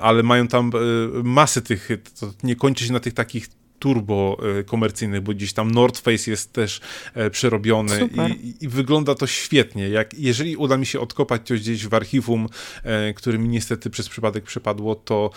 ale 0.01 0.23
mają 0.23 0.47
tam 0.47 0.71
masę 1.23 1.61
tych, 1.61 1.89
to 2.19 2.33
nie 2.43 2.55
kończy 2.55 2.85
się 2.85 2.93
na 2.93 2.99
tych 2.99 3.13
takich 3.13 3.47
turbo 3.79 4.37
e, 4.59 4.63
komercyjnych, 4.63 5.21
bo 5.21 5.31
gdzieś 5.31 5.53
tam 5.53 5.71
North 5.71 6.01
Face 6.01 6.31
jest 6.31 6.53
też 6.53 6.81
e, 7.13 7.29
przerobiony 7.29 8.09
i, 8.39 8.55
i, 8.61 8.67
wygląda 8.67 9.15
to 9.15 9.27
świetnie. 9.27 9.89
Jak, 9.89 10.13
jeżeli 10.13 10.55
uda 10.55 10.77
mi 10.77 10.85
się 10.85 10.99
odkopać 10.99 11.47
coś 11.47 11.59
gdzieś 11.59 11.87
w 11.87 11.93
archiwum, 11.93 12.47
e, 12.83 13.13
który 13.13 13.39
mi 13.39 13.49
niestety 13.49 13.89
przez 13.89 14.09
przypadek 14.09 14.43
przepadło, 14.43 14.95
to 14.95 15.29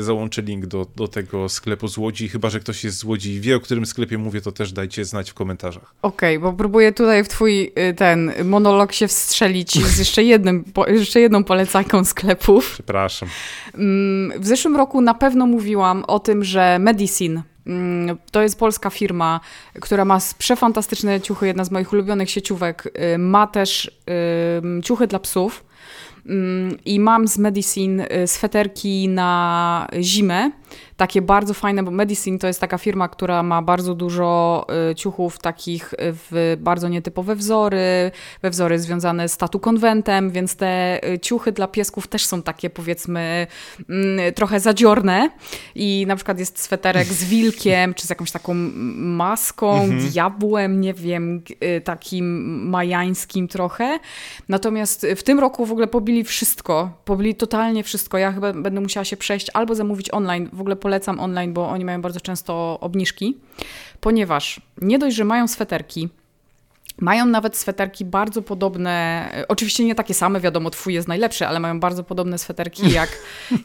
załączę 0.00 0.42
link 0.42 0.66
do, 0.66 0.86
do 0.96 1.08
tego 1.08 1.48
sklepu 1.48 1.88
z 1.88 1.98
Łodzi. 1.98 2.28
Chyba, 2.28 2.50
że 2.50 2.60
ktoś 2.60 2.84
jest 2.84 2.98
z 2.98 3.04
Łodzi 3.04 3.32
i 3.32 3.40
wie, 3.40 3.56
o 3.56 3.60
którym 3.60 3.86
sklepie 3.86 4.18
mówię, 4.18 4.40
to 4.40 4.52
też 4.52 4.72
dajcie 4.72 5.04
znać 5.04 5.30
w 5.30 5.34
komentarzach. 5.34 5.94
Okej, 6.02 6.36
okay, 6.36 6.50
bo 6.50 6.56
próbuję 6.56 6.92
tutaj 6.92 7.24
w 7.24 7.28
twój 7.28 7.72
ten 7.96 8.32
monolog 8.44 8.92
się 8.92 9.08
wstrzelić 9.08 9.84
z 9.84 9.98
jeszcze, 9.98 10.22
jednym, 10.22 10.64
jeszcze 10.88 11.20
jedną 11.20 11.44
polecanką 11.44 12.04
sklepów. 12.04 12.70
Przepraszam. 12.72 13.28
Mm, 13.74 14.40
w 14.40 14.46
zeszłym 14.46 14.76
roku 14.76 15.00
na 15.00 15.14
pewno 15.14 15.46
mówiłam 15.46 16.04
o 16.04 16.18
tym, 16.18 16.44
że 16.44 16.78
Medicine 16.78 17.42
to 18.30 18.42
jest 18.42 18.58
polska 18.58 18.90
firma, 18.90 19.40
która 19.80 20.04
ma 20.04 20.18
przefantastyczne 20.38 21.20
ciuchy, 21.20 21.46
jedna 21.46 21.64
z 21.64 21.70
moich 21.70 21.92
ulubionych 21.92 22.30
sieciówek. 22.30 22.98
Y, 23.14 23.18
ma 23.18 23.46
też 23.46 23.90
ciuchy 24.82 25.06
dla 25.06 25.18
psów. 25.18 25.64
Mm, 26.26 26.78
I 26.84 27.00
mam 27.00 27.28
z 27.28 27.38
Medicine 27.38 28.06
y, 28.22 28.26
sweterki 28.26 29.08
na 29.08 29.88
zimę 30.00 30.50
takie 30.96 31.22
bardzo 31.22 31.54
fajne, 31.54 31.82
bo 31.82 31.90
Medicine 31.90 32.38
to 32.38 32.46
jest 32.46 32.60
taka 32.60 32.78
firma, 32.78 33.08
która 33.08 33.42
ma 33.42 33.62
bardzo 33.62 33.94
dużo 33.94 34.66
y, 34.90 34.94
ciuchów 34.94 35.38
takich 35.38 35.94
w 35.98 36.56
bardzo 36.60 36.88
nietypowe 36.88 37.36
wzory, 37.36 38.10
we 38.42 38.50
wzory 38.50 38.78
związane 38.78 39.28
z 39.28 39.36
tatu 39.36 39.60
konwentem, 39.60 40.30
więc 40.30 40.56
te 40.56 41.00
y, 41.08 41.18
ciuchy 41.18 41.52
dla 41.52 41.68
piesków 41.68 42.06
też 42.06 42.26
są 42.26 42.42
takie 42.42 42.70
powiedzmy 42.70 43.46
mm, 43.88 44.34
trochę 44.34 44.60
zadziorne 44.60 45.30
i 45.74 46.04
na 46.08 46.16
przykład 46.16 46.38
jest 46.38 46.58
sweterek 46.58 47.06
z 47.06 47.24
wilkiem, 47.24 47.94
czy 47.94 48.06
z 48.06 48.10
jakąś 48.10 48.30
taką 48.30 48.54
maską, 48.94 49.82
mhm. 49.82 50.08
diabłem, 50.10 50.80
nie 50.80 50.94
wiem, 50.94 51.42
y, 51.64 51.80
takim 51.80 52.68
majańskim 52.68 53.48
trochę. 53.48 53.98
Natomiast 54.48 55.06
w 55.16 55.22
tym 55.22 55.40
roku 55.40 55.66
w 55.66 55.72
ogóle 55.72 55.86
pobili 55.86 56.24
wszystko, 56.24 56.90
pobili 57.04 57.34
totalnie 57.34 57.82
wszystko. 57.82 58.18
Ja 58.18 58.32
chyba 58.32 58.52
będę 58.52 58.80
musiała 58.80 59.04
się 59.04 59.16
przejść 59.16 59.50
albo 59.54 59.74
zamówić 59.74 60.14
online, 60.14 60.48
w 60.52 60.60
ogóle 60.64 60.76
polecam 60.76 61.20
online, 61.20 61.52
bo 61.52 61.68
oni 61.68 61.84
mają 61.84 62.02
bardzo 62.02 62.20
często 62.20 62.78
obniżki, 62.80 63.38
ponieważ 64.00 64.60
nie 64.82 64.98
dość, 64.98 65.16
że 65.16 65.24
mają 65.24 65.48
sweterki, 65.48 66.08
mają 67.00 67.26
nawet 67.26 67.56
sweterki 67.56 68.04
bardzo 68.04 68.42
podobne, 68.42 69.28
oczywiście 69.48 69.84
nie 69.84 69.94
takie 69.94 70.14
same, 70.14 70.40
wiadomo, 70.40 70.70
twój 70.70 70.94
jest 70.94 71.08
najlepszy, 71.08 71.46
ale 71.46 71.60
mają 71.60 71.80
bardzo 71.80 72.04
podobne 72.04 72.38
sweterki 72.38 72.90
jak, 72.92 73.18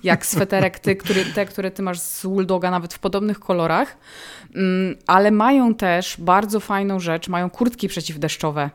jak 0.04 0.26
sweterek 0.26 0.80
ty, 0.80 0.96
który, 0.96 1.26
te, 1.26 1.46
które 1.46 1.72
ty 1.72 1.82
masz 1.82 2.00
z 2.00 2.26
Wooldoga, 2.26 2.72
nawet 2.72 2.94
w 2.94 3.00
podobnych 3.00 3.40
kolorach. 3.40 3.98
Mm, 4.56 4.96
ale 5.08 5.32
mają 5.32 5.76
też 5.76 6.16
bardzo 6.20 6.60
fajną 6.60 7.00
rzecz, 7.00 7.30
mają 7.30 7.50
kurtki 7.50 7.88
przeciwdeszczowe. 7.88 8.70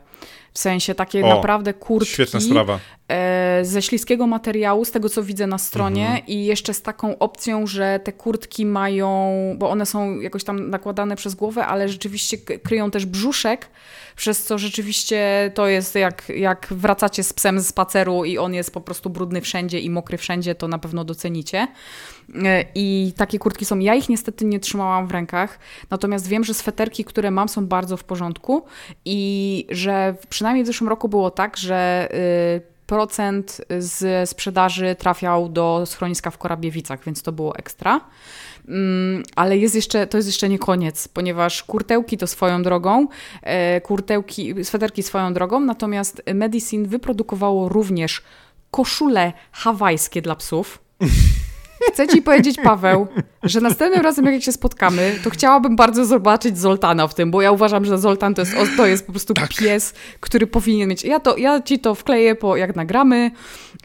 W 0.55 0.59
sensie 0.59 0.95
takie 0.95 1.25
o, 1.25 1.29
naprawdę 1.29 1.73
kurtki. 1.73 2.13
Świetna 2.13 2.39
sprawa. 2.39 2.79
E, 3.11 3.59
ze 3.65 3.81
śliskiego 3.81 4.27
materiału, 4.27 4.85
z 4.85 4.91
tego 4.91 5.09
co 5.09 5.23
widzę 5.23 5.47
na 5.47 5.57
stronie, 5.57 6.05
mhm. 6.05 6.27
i 6.27 6.45
jeszcze 6.45 6.73
z 6.73 6.81
taką 6.81 7.17
opcją, 7.17 7.67
że 7.67 7.99
te 8.03 8.13
kurtki 8.13 8.65
mają, 8.65 9.31
bo 9.57 9.69
one 9.69 9.85
są 9.85 10.19
jakoś 10.19 10.43
tam 10.43 10.69
nakładane 10.69 11.15
przez 11.15 11.35
głowę, 11.35 11.65
ale 11.65 11.89
rzeczywiście 11.89 12.37
kryją 12.37 12.91
też 12.91 13.05
brzuszek, 13.05 13.67
przez 14.15 14.43
co 14.43 14.57
rzeczywiście 14.57 15.51
to 15.53 15.67
jest 15.67 15.95
jak, 15.95 16.29
jak 16.29 16.67
wracacie 16.71 17.23
z 17.23 17.33
psem 17.33 17.59
z 17.59 17.67
spaceru 17.67 18.25
i 18.25 18.37
on 18.37 18.53
jest 18.53 18.73
po 18.73 18.81
prostu 18.81 19.09
brudny 19.09 19.41
wszędzie 19.41 19.79
i 19.79 19.89
mokry 19.89 20.17
wszędzie, 20.17 20.55
to 20.55 20.67
na 20.67 20.79
pewno 20.79 21.03
docenicie. 21.03 21.67
E, 22.43 22.65
I 22.75 23.13
takie 23.17 23.39
kurtki 23.39 23.65
są. 23.65 23.79
Ja 23.79 23.95
ich 23.95 24.09
niestety 24.09 24.45
nie 24.45 24.59
trzymałam 24.59 25.07
w 25.07 25.11
rękach, 25.11 25.59
natomiast 25.89 26.27
wiem, 26.27 26.43
że 26.43 26.53
sweterki, 26.53 27.05
które 27.05 27.31
mam, 27.31 27.49
są 27.49 27.67
bardzo 27.67 27.97
w 27.97 28.03
porządku 28.03 28.65
i 29.05 29.67
że 29.69 30.15
przynajmniej 30.29 30.63
w 30.63 30.67
zeszłym 30.67 30.89
roku 30.89 31.09
było 31.09 31.31
tak, 31.31 31.57
że 31.57 32.09
y, 32.61 32.75
procent 32.87 33.61
z 33.79 34.29
sprzedaży 34.29 34.95
trafiał 34.99 35.49
do 35.49 35.83
schroniska 35.85 36.31
w 36.31 36.37
Korabiewicach, 36.37 37.03
więc 37.05 37.21
to 37.21 37.31
było 37.31 37.55
ekstra. 37.55 38.01
Mm, 38.67 39.23
ale 39.35 39.57
jest 39.57 39.75
jeszcze, 39.75 40.07
to 40.07 40.17
jest 40.17 40.27
jeszcze 40.27 40.49
nie 40.49 40.59
koniec, 40.59 41.07
ponieważ 41.07 41.63
kurtełki 41.63 42.17
to 42.17 42.27
swoją 42.27 42.63
drogą, 42.63 43.07
e, 43.41 43.81
kurtełki, 43.81 44.65
sweterki 44.65 45.03
swoją 45.03 45.33
drogą, 45.33 45.59
natomiast 45.59 46.21
Medicine 46.33 46.87
wyprodukowało 46.87 47.69
również 47.69 48.21
koszule 48.71 49.33
hawajskie 49.51 50.21
dla 50.21 50.35
psów. 50.35 50.79
Chcę 51.93 52.07
ci 52.07 52.21
powiedzieć, 52.21 52.57
Paweł, 52.63 53.07
że 53.43 53.61
następnym 53.61 54.03
razem, 54.03 54.25
jak 54.25 54.43
się 54.43 54.51
spotkamy, 54.51 55.19
to 55.23 55.29
chciałabym 55.29 55.75
bardzo 55.75 56.05
zobaczyć 56.05 56.57
Zoltana 56.57 57.07
w 57.07 57.13
tym, 57.13 57.31
bo 57.31 57.41
ja 57.41 57.51
uważam, 57.51 57.85
że 57.85 57.97
Zoltan 57.97 58.33
to 58.33 58.41
jest, 58.41 58.53
to 58.77 58.85
jest 58.87 59.05
po 59.05 59.11
prostu 59.11 59.33
tak. 59.33 59.49
pies, 59.49 59.93
który 60.19 60.47
powinien 60.47 60.89
mieć. 60.89 61.03
Ja, 61.03 61.19
to, 61.19 61.37
ja 61.37 61.61
ci 61.61 61.79
to 61.79 61.95
wkleję, 61.95 62.35
po, 62.35 62.57
jak 62.57 62.75
nagramy. 62.75 63.31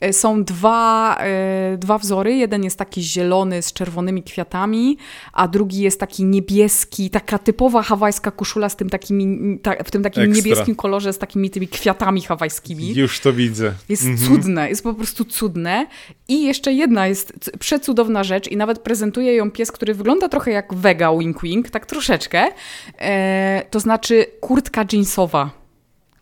E, 0.00 0.12
są 0.12 0.44
dwa, 0.44 1.16
e, 1.20 1.78
dwa 1.78 1.98
wzory. 1.98 2.34
Jeden 2.34 2.64
jest 2.64 2.76
taki 2.76 3.02
zielony 3.02 3.62
z 3.62 3.72
czerwonymi 3.72 4.22
kwiatami, 4.22 4.96
a 5.32 5.48
drugi 5.48 5.80
jest 5.80 6.00
taki 6.00 6.24
niebieski, 6.24 7.10
taka 7.10 7.38
typowa 7.38 7.82
hawajska 7.82 8.30
koszula 8.30 8.68
z 8.68 8.76
tym 8.76 8.90
takimi, 8.90 9.58
ta, 9.58 9.74
w 9.84 9.90
tym 9.90 10.02
takim 10.02 10.22
Ekstra. 10.22 10.36
niebieskim 10.36 10.74
kolorze 10.74 11.12
z 11.12 11.18
takimi 11.18 11.50
tymi 11.50 11.68
kwiatami 11.68 12.22
hawajskimi. 12.22 12.94
Już 12.94 13.20
to 13.20 13.32
widzę. 13.32 13.72
Jest 13.88 14.06
mhm. 14.06 14.28
cudne, 14.28 14.68
jest 14.68 14.82
po 14.82 14.94
prostu 14.94 15.24
cudne. 15.24 15.86
I 16.28 16.42
jeszcze 16.44 16.72
jedna 16.72 17.06
jest 17.06 17.50
przecudowna 17.58 17.89
rzecz 18.22 18.48
i 18.48 18.56
nawet 18.56 18.78
prezentuje 18.78 19.34
ją 19.34 19.50
pies, 19.50 19.72
który 19.72 19.94
wygląda 19.94 20.28
trochę 20.28 20.50
jak 20.50 20.74
wega 20.74 21.16
wink 21.18 21.42
wink, 21.42 21.70
tak 21.70 21.86
troszeczkę. 21.86 22.46
E, 22.98 23.62
to 23.70 23.80
znaczy 23.80 24.26
kurtka 24.40 24.84
jeansowa 24.92 25.60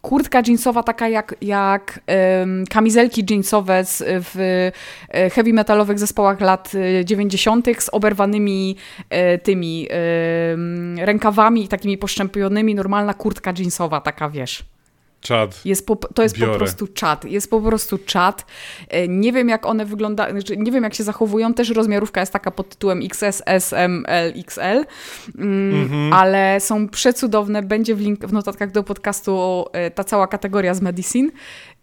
kurtka 0.02 0.42
jeansowa 0.46 0.82
taka 0.82 1.08
jak, 1.08 1.34
jak 1.40 2.00
um, 2.40 2.64
kamizelki 2.70 3.24
jeansowe 3.30 3.84
z, 3.84 4.02
w 4.06 4.36
e, 5.08 5.30
heavy 5.30 5.52
metalowych 5.52 5.98
zespołach 5.98 6.40
lat 6.40 6.72
90. 7.04 7.68
E, 7.68 7.74
z 7.80 7.88
oberwanymi 7.92 8.76
e, 9.10 9.38
tymi 9.38 9.88
e, 9.90 11.06
rękawami 11.06 11.68
takimi 11.68 11.98
poszczępionymi, 11.98 12.74
normalna 12.74 13.14
kurtka 13.14 13.52
jeansowa 13.58 14.00
taka, 14.00 14.30
wiesz. 14.30 14.64
Czad. 15.20 15.64
Jest 15.64 15.86
po, 15.86 15.96
to 15.96 16.22
jest 16.22 16.38
Biorę. 16.38 16.52
po 16.52 16.58
prostu 16.58 16.86
czad. 16.86 17.24
Jest 17.24 17.50
po 17.50 17.60
prostu 17.60 17.98
czad. 17.98 18.46
E, 18.88 19.08
nie 19.08 19.32
wiem, 19.32 19.48
jak 19.48 19.66
one 19.66 19.84
wyglądają, 19.84 20.32
znaczy, 20.32 20.56
nie 20.56 20.72
wiem, 20.72 20.84
jak 20.84 20.94
się 20.94 21.04
zachowują. 21.04 21.54
Też 21.54 21.70
rozmiarówka 21.70 22.20
jest 22.20 22.32
taka 22.32 22.50
pod 22.50 22.68
tytułem 22.68 23.00
XS, 23.04 23.42
S, 23.46 23.72
M, 23.72 24.04
L, 24.08 24.32
XL, 24.36 24.84
mm, 25.38 25.82
mhm. 25.82 26.12
ale 26.12 26.60
są 26.60 26.88
przecudowne. 26.88 27.62
Będzie 27.62 27.94
w, 27.94 28.00
link, 28.00 28.26
w 28.26 28.32
notatkach 28.32 28.70
do 28.70 28.82
podcastu 28.82 29.64
e, 29.72 29.90
ta 29.90 30.04
cała 30.04 30.26
kategoria 30.26 30.74
z 30.74 30.80
Medicine. 30.80 31.30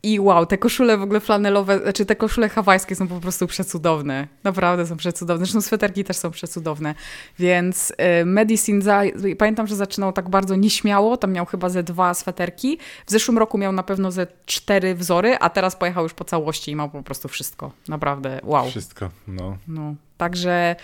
I 0.05 0.19
wow, 0.19 0.45
te 0.45 0.57
koszule 0.57 0.97
w 0.97 1.01
ogóle 1.01 1.19
flanelowe, 1.19 1.79
znaczy 1.79 2.05
te 2.05 2.15
koszule 2.15 2.49
hawajskie 2.49 2.95
są 2.95 3.07
po 3.07 3.19
prostu 3.19 3.47
przecudowne. 3.47 4.27
Naprawdę 4.43 4.85
są 4.85 4.97
przecudowne. 4.97 5.45
Zresztą 5.45 5.61
sweterki 5.61 6.03
też 6.03 6.17
są 6.17 6.31
przecudowne. 6.31 6.95
Więc 7.39 7.93
y, 8.21 8.25
Medicine, 8.25 8.81
za, 8.81 9.01
pamiętam, 9.37 9.67
że 9.67 9.75
zaczynał 9.75 10.13
tak 10.13 10.29
bardzo 10.29 10.55
nieśmiało. 10.55 11.17
Tam 11.17 11.31
miał 11.31 11.45
chyba 11.45 11.69
ze 11.69 11.83
dwa 11.83 12.13
sweterki. 12.13 12.77
W 13.05 13.11
zeszłym 13.11 13.37
roku 13.37 13.57
miał 13.57 13.71
na 13.71 13.83
pewno 13.83 14.11
ze 14.11 14.27
cztery 14.45 14.95
wzory, 14.95 15.37
a 15.39 15.49
teraz 15.49 15.75
pojechał 15.75 16.03
już 16.03 16.13
po 16.13 16.23
całości 16.23 16.71
i 16.71 16.75
ma 16.75 16.87
po 16.87 17.03
prostu 17.03 17.27
wszystko. 17.27 17.71
Naprawdę, 17.87 18.39
wow. 18.43 18.69
Wszystko, 18.69 19.09
no. 19.27 19.57
no. 19.67 19.95
Także 20.17 20.75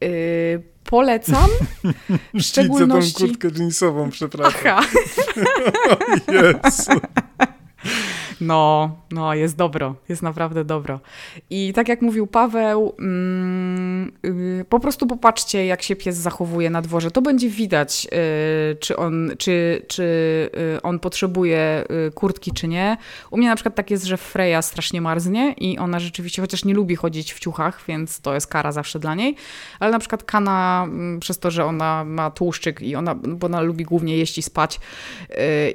yy, 0.00 0.62
polecam. 0.84 1.50
W 2.34 2.40
szczególności... 2.48 3.06
Widzę 3.06 3.18
tą 3.18 3.26
kurtkę 3.26 3.48
jeansową, 3.62 4.10
przepraszam. 4.10 4.60
Aha. 4.64 4.82
Jezu. 6.64 7.00
No, 8.40 8.90
no, 9.10 9.34
jest 9.34 9.56
dobro, 9.56 9.94
jest 10.08 10.22
naprawdę 10.22 10.64
dobro. 10.64 11.00
I 11.50 11.72
tak 11.72 11.88
jak 11.88 12.02
mówił 12.02 12.26
Paweł, 12.26 12.94
mm, 12.98 14.12
y, 14.60 14.64
po 14.68 14.80
prostu 14.80 15.06
popatrzcie, 15.06 15.66
jak 15.66 15.82
się 15.82 15.96
pies 15.96 16.16
zachowuje 16.16 16.70
na 16.70 16.82
dworze. 16.82 17.10
To 17.10 17.22
będzie 17.22 17.48
widać, 17.48 18.06
y, 18.72 18.76
czy, 18.76 18.96
on, 18.96 19.30
czy, 19.38 19.82
czy 19.88 20.02
y, 20.76 20.82
on 20.82 20.98
potrzebuje 20.98 21.84
kurtki, 22.14 22.52
czy 22.52 22.68
nie. 22.68 22.96
U 23.30 23.36
mnie 23.36 23.48
na 23.48 23.56
przykład 23.56 23.74
tak 23.74 23.90
jest, 23.90 24.04
że 24.04 24.16
Freya 24.16 24.62
strasznie 24.62 25.00
marznie 25.00 25.52
i 25.52 25.78
ona 25.78 26.00
rzeczywiście, 26.00 26.42
chociaż 26.42 26.64
nie 26.64 26.74
lubi 26.74 26.96
chodzić 26.96 27.32
w 27.32 27.40
ciuchach, 27.40 27.84
więc 27.88 28.20
to 28.20 28.34
jest 28.34 28.46
kara 28.46 28.72
zawsze 28.72 28.98
dla 28.98 29.14
niej, 29.14 29.36
ale 29.80 29.90
na 29.90 29.98
przykład 29.98 30.24
Kana, 30.24 30.84
mm, 30.88 31.20
przez 31.20 31.38
to, 31.38 31.50
że 31.50 31.64
ona 31.64 32.04
ma 32.04 32.30
tłuszczyk 32.30 32.82
i 32.82 32.96
ona, 32.96 33.14
bo 33.14 33.46
ona 33.46 33.60
lubi 33.60 33.84
głównie 33.84 34.16
jeść 34.16 34.38
i 34.38 34.42
spać 34.42 34.80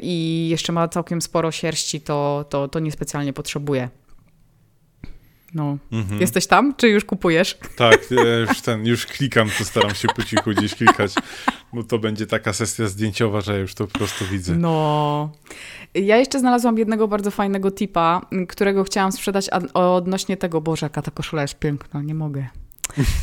i 0.02 0.48
jeszcze 0.50 0.74
ma 0.74 0.88
całkiem 0.88 1.22
sporo 1.22 1.52
sierści, 1.52 2.02
to, 2.02 2.46
to, 2.54 2.68
to 2.68 2.80
niespecjalnie 2.80 3.34
potrzebuję. 3.34 3.90
No. 5.54 5.78
Mhm. 5.92 6.22
Jesteś 6.22 6.48
tam, 6.48 6.76
czy 6.76 6.90
już 6.90 7.06
kupujesz? 7.06 7.58
Tak, 7.76 8.00
już 8.50 8.62
ten, 8.62 8.86
już 8.86 9.06
klikam, 9.06 9.50
to 9.58 9.66
staram 9.66 9.96
się 9.96 10.08
po 10.16 10.24
cichu 10.24 10.50
gdzieś 10.50 10.76
klikać, 10.76 11.14
bo 11.74 11.84
to 11.84 12.00
będzie 12.00 12.28
taka 12.28 12.54
sesja 12.54 12.88
zdjęciowa, 12.88 13.42
że 13.42 13.60
już 13.60 13.76
to 13.76 13.88
po 13.88 13.94
prostu 13.98 14.26
widzę. 14.26 14.56
No. 14.56 15.32
Ja 15.94 16.18
jeszcze 16.18 16.40
znalazłam 16.40 16.78
jednego 16.78 17.08
bardzo 17.08 17.32
fajnego 17.32 17.72
tipa, 17.72 18.22
którego 18.50 18.84
chciałam 18.84 19.12
sprzedać 19.12 19.50
odnośnie 19.74 20.38
tego, 20.38 20.62
Boże, 20.62 20.86
jaka 20.86 21.02
ta 21.02 21.12
koszula 21.12 21.42
jest 21.42 21.60
piękna, 21.60 22.02
nie 22.02 22.16
mogę. 22.16 22.48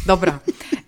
Dobra. 0.07 0.39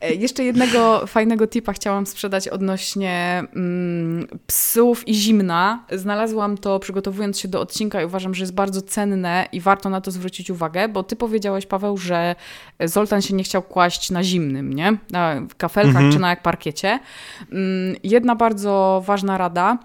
E, 0.00 0.14
jeszcze 0.14 0.44
jednego 0.44 1.06
fajnego 1.06 1.46
tipa 1.46 1.72
chciałam 1.72 2.06
sprzedać 2.06 2.48
odnośnie 2.48 3.44
mm, 3.56 4.26
psów 4.46 5.08
i 5.08 5.14
zimna. 5.14 5.84
Znalazłam 5.92 6.58
to 6.58 6.78
przygotowując 6.78 7.38
się 7.38 7.48
do 7.48 7.60
odcinka 7.60 8.02
i 8.02 8.04
uważam, 8.04 8.34
że 8.34 8.42
jest 8.42 8.54
bardzo 8.54 8.82
cenne 8.82 9.48
i 9.52 9.60
warto 9.60 9.90
na 9.90 10.00
to 10.00 10.10
zwrócić 10.10 10.50
uwagę, 10.50 10.88
bo 10.88 11.02
ty 11.02 11.16
powiedziałeś, 11.16 11.66
Paweł, 11.66 11.98
że 11.98 12.34
Zoltan 12.80 13.22
się 13.22 13.34
nie 13.34 13.44
chciał 13.44 13.62
kłaść 13.62 14.10
na 14.10 14.24
zimnym, 14.24 14.72
nie? 14.72 14.96
Na 15.10 15.42
kafelkach 15.56 15.96
mhm. 15.96 16.12
czy 16.12 16.18
na 16.18 16.30
jak 16.30 16.42
parkiecie. 16.42 16.98
Mm, 17.52 17.96
jedna 18.04 18.36
bardzo 18.36 19.02
ważna 19.06 19.38
rada. 19.38 19.78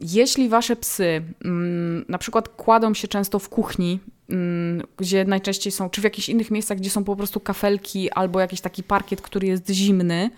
Jeśli 0.00 0.48
wasze 0.48 0.76
psy 0.76 1.22
mm, 1.44 2.04
na 2.08 2.18
przykład 2.18 2.48
kładą 2.48 2.94
się 2.94 3.08
często 3.08 3.38
w 3.38 3.48
kuchni 3.48 4.00
Mm, 4.30 4.82
gdzie 4.96 5.24
najczęściej 5.24 5.72
są, 5.72 5.90
czy 5.90 6.00
w 6.00 6.04
jakichś 6.04 6.28
innych 6.28 6.50
miejscach, 6.50 6.78
gdzie 6.78 6.90
są 6.90 7.04
po 7.04 7.16
prostu 7.16 7.40
kafelki 7.40 8.10
albo 8.10 8.40
jakiś 8.40 8.60
taki 8.60 8.82
parkiet, 8.82 9.22
który 9.22 9.46
jest 9.46 9.70
zimny 9.70 10.30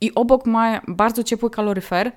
i 0.00 0.14
obok 0.14 0.46
ma 0.46 0.80
bardzo 0.88 1.24
ciepły 1.24 1.50
kaloryfer, 1.50 2.12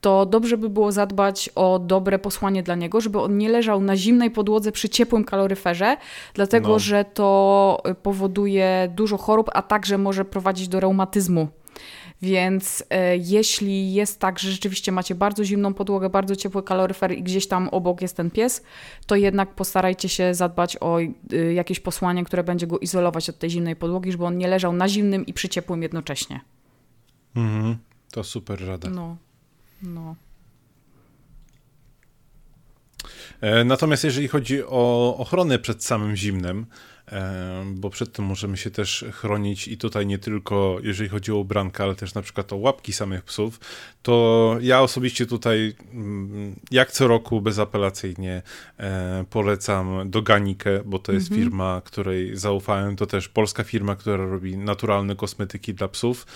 to 0.00 0.26
dobrze 0.26 0.58
by 0.58 0.68
było 0.68 0.92
zadbać 0.92 1.50
o 1.54 1.78
dobre 1.78 2.18
posłanie 2.18 2.62
dla 2.62 2.74
niego, 2.74 3.00
żeby 3.00 3.20
on 3.20 3.38
nie 3.38 3.48
leżał 3.48 3.80
na 3.80 3.96
zimnej 3.96 4.30
podłodze 4.30 4.72
przy 4.72 4.88
ciepłym 4.88 5.24
kaloryferze, 5.24 5.96
dlatego 6.34 6.68
no. 6.68 6.78
że 6.78 7.04
to 7.04 7.82
powoduje 8.02 8.92
dużo 8.96 9.16
chorób, 9.18 9.50
a 9.52 9.62
także 9.62 9.98
może 9.98 10.24
prowadzić 10.24 10.68
do 10.68 10.80
reumatyzmu. 10.80 11.48
Więc 12.22 12.84
e, 12.90 13.16
jeśli 13.16 13.92
jest 13.92 14.20
tak, 14.20 14.38
że 14.38 14.50
rzeczywiście 14.50 14.92
macie 14.92 15.14
bardzo 15.14 15.44
zimną 15.44 15.74
podłogę, 15.74 16.10
bardzo 16.10 16.36
ciepły 16.36 16.62
kaloryfer 16.62 17.12
i 17.12 17.22
gdzieś 17.22 17.48
tam 17.48 17.68
obok 17.68 18.02
jest 18.02 18.16
ten 18.16 18.30
pies, 18.30 18.62
to 19.06 19.16
jednak 19.16 19.54
postarajcie 19.54 20.08
się 20.08 20.34
zadbać 20.34 20.76
o 20.80 21.00
y, 21.00 21.52
jakieś 21.54 21.80
posłanie, 21.80 22.24
które 22.24 22.44
będzie 22.44 22.66
go 22.66 22.78
izolować 22.78 23.28
od 23.28 23.38
tej 23.38 23.50
zimnej 23.50 23.76
podłogi, 23.76 24.12
żeby 24.12 24.24
on 24.24 24.38
nie 24.38 24.48
leżał 24.48 24.72
na 24.72 24.88
zimnym 24.88 25.26
i 25.26 25.32
przy 25.32 25.48
ciepłym 25.48 25.82
jednocześnie. 25.82 26.40
Mhm. 27.36 27.76
To 28.12 28.24
super 28.24 28.66
rada. 28.66 28.90
No. 28.90 29.16
No. 29.82 30.14
E, 33.40 33.64
natomiast 33.64 34.04
jeżeli 34.04 34.28
chodzi 34.28 34.62
o 34.64 35.14
ochronę 35.18 35.58
przed 35.58 35.84
samym 35.84 36.16
zimnem, 36.16 36.66
bo 37.66 37.90
przed 37.90 38.12
tym 38.12 38.24
możemy 38.24 38.56
się 38.56 38.70
też 38.70 39.04
chronić 39.12 39.68
i 39.68 39.78
tutaj 39.78 40.06
nie 40.06 40.18
tylko 40.18 40.78
jeżeli 40.82 41.08
chodzi 41.08 41.32
o 41.32 41.36
ubranka, 41.36 41.84
ale 41.84 41.94
też 41.94 42.14
na 42.14 42.22
przykład 42.22 42.52
o 42.52 42.56
łapki 42.56 42.92
samych 42.92 43.24
psów, 43.24 43.60
to 44.02 44.56
ja 44.60 44.80
osobiście 44.80 45.26
tutaj 45.26 45.74
mm, 45.92 46.54
jak 46.70 46.92
co 46.92 47.08
roku 47.08 47.40
bezapelacyjnie 47.40 48.42
e, 48.78 49.24
polecam 49.30 50.10
Doganikę, 50.10 50.80
bo 50.84 50.98
to 50.98 51.12
jest 51.12 51.26
mhm. 51.26 51.40
firma, 51.40 51.82
której 51.84 52.36
zaufałem, 52.36 52.96
to 52.96 53.06
też 53.06 53.28
polska 53.28 53.64
firma, 53.64 53.96
która 53.96 54.26
robi 54.26 54.56
naturalne 54.56 55.16
kosmetyki 55.16 55.74
dla 55.74 55.88
psów. 55.88 56.26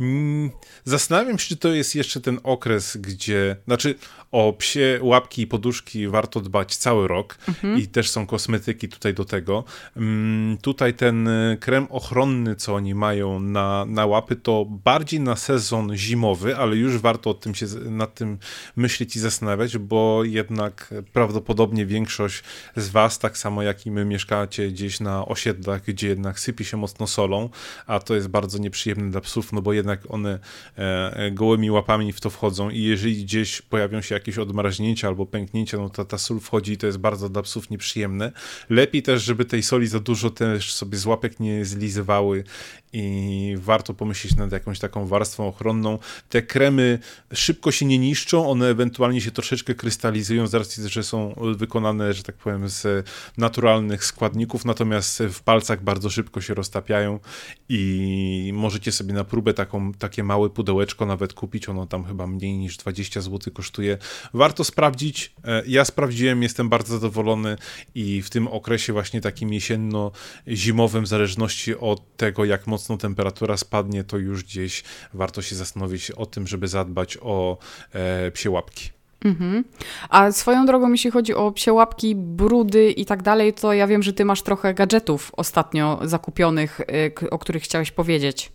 Mm, 0.00 0.50
zastanawiam 0.84 1.38
się, 1.38 1.48
czy 1.48 1.56
to 1.56 1.68
jest 1.68 1.94
jeszcze 1.94 2.20
ten 2.20 2.40
okres, 2.42 2.96
gdzie, 2.96 3.56
znaczy 3.66 3.94
o 4.32 4.52
psie 4.52 4.98
łapki 5.02 5.42
i 5.42 5.46
poduszki 5.46 6.08
warto 6.08 6.40
dbać 6.40 6.76
cały 6.76 7.08
rok 7.08 7.38
mhm. 7.48 7.78
i 7.78 7.86
też 7.86 8.10
są 8.10 8.26
kosmetyki 8.26 8.88
tutaj 8.88 9.14
do 9.14 9.24
tego. 9.24 9.64
Mm, 9.96 10.21
tutaj 10.62 10.94
ten 10.94 11.28
y, 11.28 11.58
krem 11.60 11.86
ochronny, 11.90 12.56
co 12.56 12.74
oni 12.74 12.94
mają 12.94 13.40
na, 13.40 13.84
na 13.84 14.06
łapy, 14.06 14.36
to 14.36 14.64
bardziej 14.64 15.20
na 15.20 15.36
sezon 15.36 15.96
zimowy, 15.96 16.56
ale 16.56 16.76
już 16.76 16.98
warto 16.98 17.30
o 17.30 17.34
tym 17.34 17.54
się, 17.54 17.66
nad 17.90 18.14
tym 18.14 18.38
myśleć 18.76 19.16
i 19.16 19.20
zastanawiać, 19.20 19.78
bo 19.78 20.24
jednak 20.24 20.94
prawdopodobnie 21.12 21.86
większość 21.86 22.42
z 22.76 22.88
was, 22.88 23.18
tak 23.18 23.38
samo 23.38 23.62
jak 23.62 23.86
i 23.86 23.90
my, 23.90 24.04
mieszkacie 24.04 24.68
gdzieś 24.68 25.00
na 25.00 25.26
osiedlach, 25.26 25.82
gdzie 25.82 26.08
jednak 26.08 26.40
sypie 26.40 26.64
się 26.64 26.76
mocno 26.76 27.06
solą, 27.06 27.48
a 27.86 28.00
to 28.00 28.14
jest 28.14 28.28
bardzo 28.28 28.58
nieprzyjemne 28.58 29.10
dla 29.10 29.20
psów, 29.20 29.52
no 29.52 29.62
bo 29.62 29.72
jednak 29.72 30.00
one 30.08 30.38
e, 30.78 31.16
e 31.16 31.30
gołymi 31.30 31.70
łapami 31.70 32.12
w 32.12 32.20
to 32.20 32.30
wchodzą 32.30 32.70
i 32.70 32.82
jeżeli 32.82 33.24
gdzieś 33.24 33.62
pojawią 33.62 34.00
się 34.00 34.14
jakieś 34.14 34.38
odmrażnięcia 34.38 35.08
albo 35.08 35.26
pęknięcia, 35.26 35.78
no 35.78 35.90
to 35.90 36.04
ta 36.04 36.18
sól 36.18 36.40
wchodzi 36.40 36.72
i 36.72 36.76
to 36.76 36.86
jest 36.86 36.98
bardzo 36.98 37.28
dla 37.28 37.42
psów 37.42 37.70
nieprzyjemne. 37.70 38.32
Lepiej 38.70 39.02
też, 39.02 39.22
żeby 39.22 39.44
tej 39.44 39.62
soli 39.62 39.86
za 39.86 40.00
dużo 40.00 40.11
też 40.30 40.74
sobie 40.74 40.98
z 40.98 41.06
łapek 41.06 41.40
nie 41.40 41.64
zlizywały 41.64 42.44
i 42.92 43.56
warto 43.58 43.94
pomyśleć 43.94 44.36
nad 44.36 44.52
jakąś 44.52 44.78
taką 44.78 45.06
warstwą 45.06 45.48
ochronną. 45.48 45.98
Te 46.28 46.42
kremy 46.42 46.98
szybko 47.32 47.72
się 47.72 47.86
nie 47.86 47.98
niszczą, 47.98 48.50
one 48.50 48.68
ewentualnie 48.68 49.20
się 49.20 49.30
troszeczkę 49.30 49.74
krystalizują 49.74 50.46
z 50.46 50.54
racji, 50.54 50.88
że 50.88 51.02
są 51.02 51.34
wykonane, 51.56 52.12
że 52.12 52.22
tak 52.22 52.36
powiem, 52.36 52.68
z 52.68 53.08
naturalnych 53.38 54.04
składników, 54.04 54.64
natomiast 54.64 55.22
w 55.32 55.42
palcach 55.42 55.82
bardzo 55.82 56.10
szybko 56.10 56.40
się 56.40 56.54
roztapiają 56.54 57.20
i 57.68 58.50
możecie 58.54 58.92
sobie 58.92 59.14
na 59.14 59.24
próbę 59.24 59.54
taką, 59.54 59.92
takie 59.92 60.24
małe 60.24 60.50
pudełeczko 60.50 61.06
nawet 61.06 61.32
kupić, 61.32 61.68
ono 61.68 61.86
tam 61.86 62.04
chyba 62.04 62.26
mniej 62.26 62.58
niż 62.58 62.76
20 62.76 63.20
zł 63.20 63.52
kosztuje. 63.54 63.98
Warto 64.34 64.64
sprawdzić, 64.64 65.34
e, 65.44 65.62
ja 65.66 65.84
sprawdziłem, 65.84 66.42
jestem 66.42 66.68
bardzo 66.68 66.98
zadowolony 66.98 67.56
i 67.94 68.22
w 68.22 68.30
tym 68.30 68.48
okresie 68.48 68.92
właśnie 68.92 69.20
takim 69.20 69.50
jesienno-zimowym, 69.50 71.04
w 71.04 71.08
zależności 71.08 71.76
od 71.76 72.16
tego, 72.16 72.44
jak 72.44 72.66
mocno 72.66 72.81
mocno 72.82 72.96
temperatura 72.96 73.56
spadnie, 73.56 74.04
to 74.04 74.18
już 74.18 74.44
gdzieś 74.44 74.82
warto 75.14 75.42
się 75.42 75.56
zastanowić 75.56 76.10
o 76.10 76.26
tym, 76.26 76.46
żeby 76.46 76.68
zadbać 76.68 77.18
o 77.20 77.58
e, 77.92 78.30
psie 78.30 78.50
łapki. 78.50 78.90
Mhm. 79.24 79.64
A 80.08 80.32
swoją 80.32 80.66
drogą, 80.66 80.92
jeśli 80.92 81.10
chodzi 81.10 81.34
o 81.34 81.52
psie 81.52 81.72
łapki, 81.72 82.14
brudy 82.14 82.90
i 82.90 83.06
tak 83.06 83.22
dalej, 83.22 83.52
to 83.52 83.72
ja 83.72 83.86
wiem, 83.86 84.02
że 84.02 84.12
ty 84.12 84.24
masz 84.24 84.42
trochę 84.42 84.74
gadżetów 84.74 85.32
ostatnio 85.36 86.00
zakupionych, 86.02 86.80
y, 87.24 87.30
o 87.30 87.38
których 87.38 87.62
chciałeś 87.62 87.90
powiedzieć. 87.90 88.52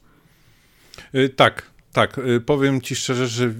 Y, 1.15 1.29
tak, 1.29 1.63
tak. 1.93 2.17
Y, 2.17 2.41
powiem 2.41 2.81
ci 2.81 2.95
szczerze, 2.95 3.27
że 3.27 3.53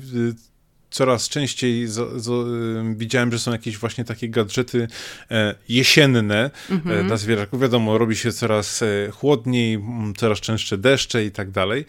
coraz 0.90 1.30
częściej 1.30 1.88
z, 1.88 2.22
z, 2.24 2.98
widziałem, 2.98 3.32
że 3.32 3.40
są 3.40 3.52
jakieś 3.52 3.78
właśnie 3.78 4.04
takie 4.04 4.30
gadżety 4.30 4.88
e, 5.32 5.56
jesienne 5.70 6.52
mhm. 6.70 7.00
e, 7.00 7.04
dla 7.04 7.18
zwierzaków. 7.18 7.62
Wiadomo, 7.62 7.98
robi 7.98 8.16
się 8.16 8.32
coraz 8.32 8.82
e, 8.82 9.12
chłodniej, 9.12 9.84
coraz 10.18 10.40
częstsze 10.40 10.78
deszcze 10.78 11.26
i 11.26 11.32
tak 11.32 11.52
dalej 11.52 11.86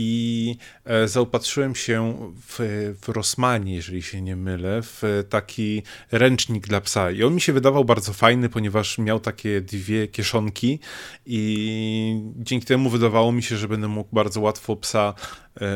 i 0.00 0.56
e, 0.84 1.08
zaopatrzyłem 1.08 1.74
się 1.74 2.14
w, 2.48 2.58
w 3.02 3.08
Rossmanie, 3.08 3.74
jeżeli 3.74 4.02
się 4.02 4.22
nie 4.22 4.36
mylę, 4.36 4.82
w 4.82 5.24
taki 5.28 5.82
ręcznik 6.12 6.66
dla 6.68 6.80
psa. 6.80 7.10
I 7.10 7.22
on 7.22 7.34
mi 7.34 7.40
się 7.40 7.52
wydawał 7.52 7.84
bardzo 7.84 8.12
fajny, 8.12 8.48
ponieważ 8.48 8.98
miał 8.98 9.20
takie 9.20 9.60
dwie 9.60 10.08
kieszonki 10.08 10.78
i 11.26 12.20
dzięki 12.36 12.66
temu 12.66 12.90
wydawało 12.90 13.32
mi 13.32 13.42
się, 13.42 13.56
że 13.56 13.68
będę 13.68 13.88
mógł 13.88 14.10
bardzo 14.12 14.40
łatwo 14.40 14.76
psa 14.76 15.14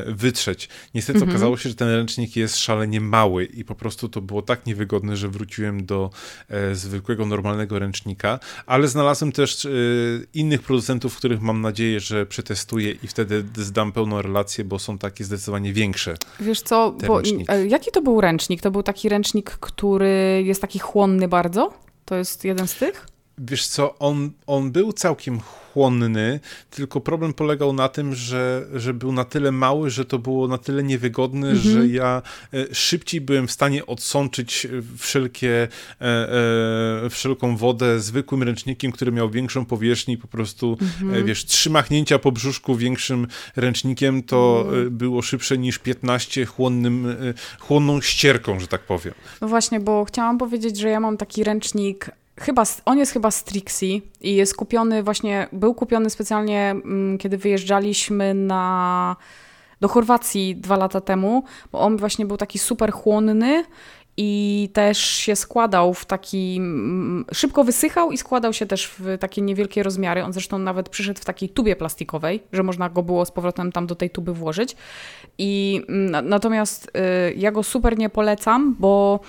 wytrzeć. 0.06 0.68
Niestety 0.94 1.16
mhm. 1.18 1.30
okazało 1.30 1.56
się, 1.56 1.68
że 1.68 1.74
ten 1.74 1.88
ręcznik 1.88 2.36
jest 2.36 2.58
szalenie 2.58 3.00
mały 3.00 3.44
i 3.44 3.64
po 3.64 3.74
prostu 3.74 4.08
to 4.08 4.20
było 4.20 4.42
tak 4.42 4.66
niewygodne, 4.66 5.16
że 5.16 5.28
wróciłem 5.28 5.86
do 5.86 6.10
e, 6.48 6.74
zwykłego, 6.74 7.26
normalnego 7.26 7.78
ręcznika, 7.78 8.38
ale 8.66 8.88
znalazłem 8.88 9.32
też 9.32 9.64
e, 9.64 9.68
innych 10.34 10.62
producentów, 10.62 11.16
których 11.16 11.40
mam 11.40 11.60
nadzieję, 11.60 12.00
że 12.00 12.26
przetestuję 12.26 12.92
i 13.02 13.08
wtedy 13.08 13.44
zdam 13.54 13.92
pełną 13.92 14.22
relację, 14.22 14.64
bo 14.64 14.78
są 14.78 14.98
takie 14.98 15.24
zdecydowanie 15.24 15.72
większe. 15.72 16.14
Wiesz 16.40 16.62
co, 16.62 16.96
bo, 17.06 17.22
e, 17.48 17.66
jaki 17.66 17.90
to 17.90 18.02
był 18.02 18.20
ręcznik? 18.20 18.62
To 18.62 18.70
był 18.70 18.82
taki 18.82 19.08
ręcznik, 19.08 19.50
który 19.50 20.42
jest 20.46 20.60
taki 20.60 20.78
chłonny 20.78 21.28
bardzo? 21.28 21.72
To 22.04 22.14
jest 22.16 22.44
jeden 22.44 22.68
z 22.68 22.74
tych? 22.74 23.11
Wiesz 23.46 23.66
co, 23.66 23.98
on, 23.98 24.30
on 24.46 24.70
był 24.70 24.92
całkiem 24.92 25.40
chłonny, 25.40 26.40
tylko 26.70 27.00
problem 27.00 27.32
polegał 27.32 27.72
na 27.72 27.88
tym, 27.88 28.14
że, 28.14 28.66
że 28.74 28.94
był 28.94 29.12
na 29.12 29.24
tyle 29.24 29.52
mały, 29.52 29.90
że 29.90 30.04
to 30.04 30.18
było 30.18 30.48
na 30.48 30.58
tyle 30.58 30.82
niewygodne, 30.82 31.50
mhm. 31.50 31.72
że 31.72 31.86
ja 31.86 32.22
e, 32.54 32.74
szybciej 32.74 33.20
byłem 33.20 33.48
w 33.48 33.52
stanie 33.52 33.86
odsączyć 33.86 34.66
wszelkie, 34.98 35.68
e, 36.00 36.04
e, 37.04 37.10
wszelką 37.10 37.56
wodę 37.56 38.00
zwykłym 38.00 38.42
ręcznikiem, 38.42 38.92
który 38.92 39.12
miał 39.12 39.30
większą 39.30 39.64
powierzchnię 39.64 40.18
po 40.18 40.28
prostu, 40.28 40.78
mhm. 40.80 41.26
wiesz, 41.26 41.44
trzy 41.44 41.70
machnięcia 41.70 42.18
po 42.18 42.32
brzuszku 42.32 42.76
większym 42.76 43.26
ręcznikiem 43.56 44.22
to 44.22 44.62
mhm. 44.66 44.96
było 44.96 45.22
szybsze 45.22 45.58
niż 45.58 45.78
15 45.78 46.46
chłonnym, 46.46 47.16
chłonną 47.58 48.00
ścierką, 48.00 48.60
że 48.60 48.66
tak 48.66 48.80
powiem. 48.80 49.14
No 49.40 49.48
właśnie, 49.48 49.80
bo 49.80 50.04
chciałam 50.04 50.38
powiedzieć, 50.38 50.78
że 50.78 50.88
ja 50.88 51.00
mam 51.00 51.16
taki 51.16 51.44
ręcznik 51.44 52.10
chyba, 52.40 52.62
on 52.84 52.98
jest 52.98 53.12
chyba 53.12 53.30
z 53.30 53.44
Trixie 53.44 54.00
i 54.20 54.34
jest 54.34 54.56
kupiony 54.56 55.02
właśnie, 55.02 55.48
był 55.52 55.74
kupiony 55.74 56.10
specjalnie, 56.10 56.70
mm, 56.70 57.18
kiedy 57.18 57.38
wyjeżdżaliśmy 57.38 58.34
na, 58.34 59.16
do 59.80 59.88
Chorwacji 59.88 60.56
dwa 60.56 60.76
lata 60.76 61.00
temu, 61.00 61.44
bo 61.72 61.80
on 61.80 61.96
właśnie 61.96 62.26
był 62.26 62.36
taki 62.36 62.58
super 62.58 62.92
chłonny 62.92 63.64
i 64.16 64.68
też 64.72 64.98
się 64.98 65.36
składał 65.36 65.94
w 65.94 66.04
taki. 66.04 66.60
Szybko 67.32 67.64
wysychał 67.64 68.12
i 68.12 68.18
składał 68.18 68.52
się 68.52 68.66
też 68.66 68.86
w 68.98 69.18
takie 69.18 69.42
niewielkie 69.42 69.82
rozmiary. 69.82 70.24
On 70.24 70.32
zresztą 70.32 70.58
nawet 70.58 70.88
przyszedł 70.88 71.20
w 71.20 71.24
takiej 71.24 71.48
tubie 71.48 71.76
plastikowej, 71.76 72.42
że 72.52 72.62
można 72.62 72.88
go 72.88 73.02
było 73.02 73.24
z 73.24 73.30
powrotem 73.30 73.72
tam 73.72 73.86
do 73.86 73.94
tej 73.94 74.10
tuby 74.10 74.34
włożyć. 74.34 74.76
I 75.38 75.82
mm, 75.88 76.28
natomiast 76.28 76.86
y, 76.86 77.34
ja 77.36 77.52
go 77.52 77.62
super 77.62 77.98
nie 77.98 78.08
polecam, 78.08 78.76
bo 78.78 79.20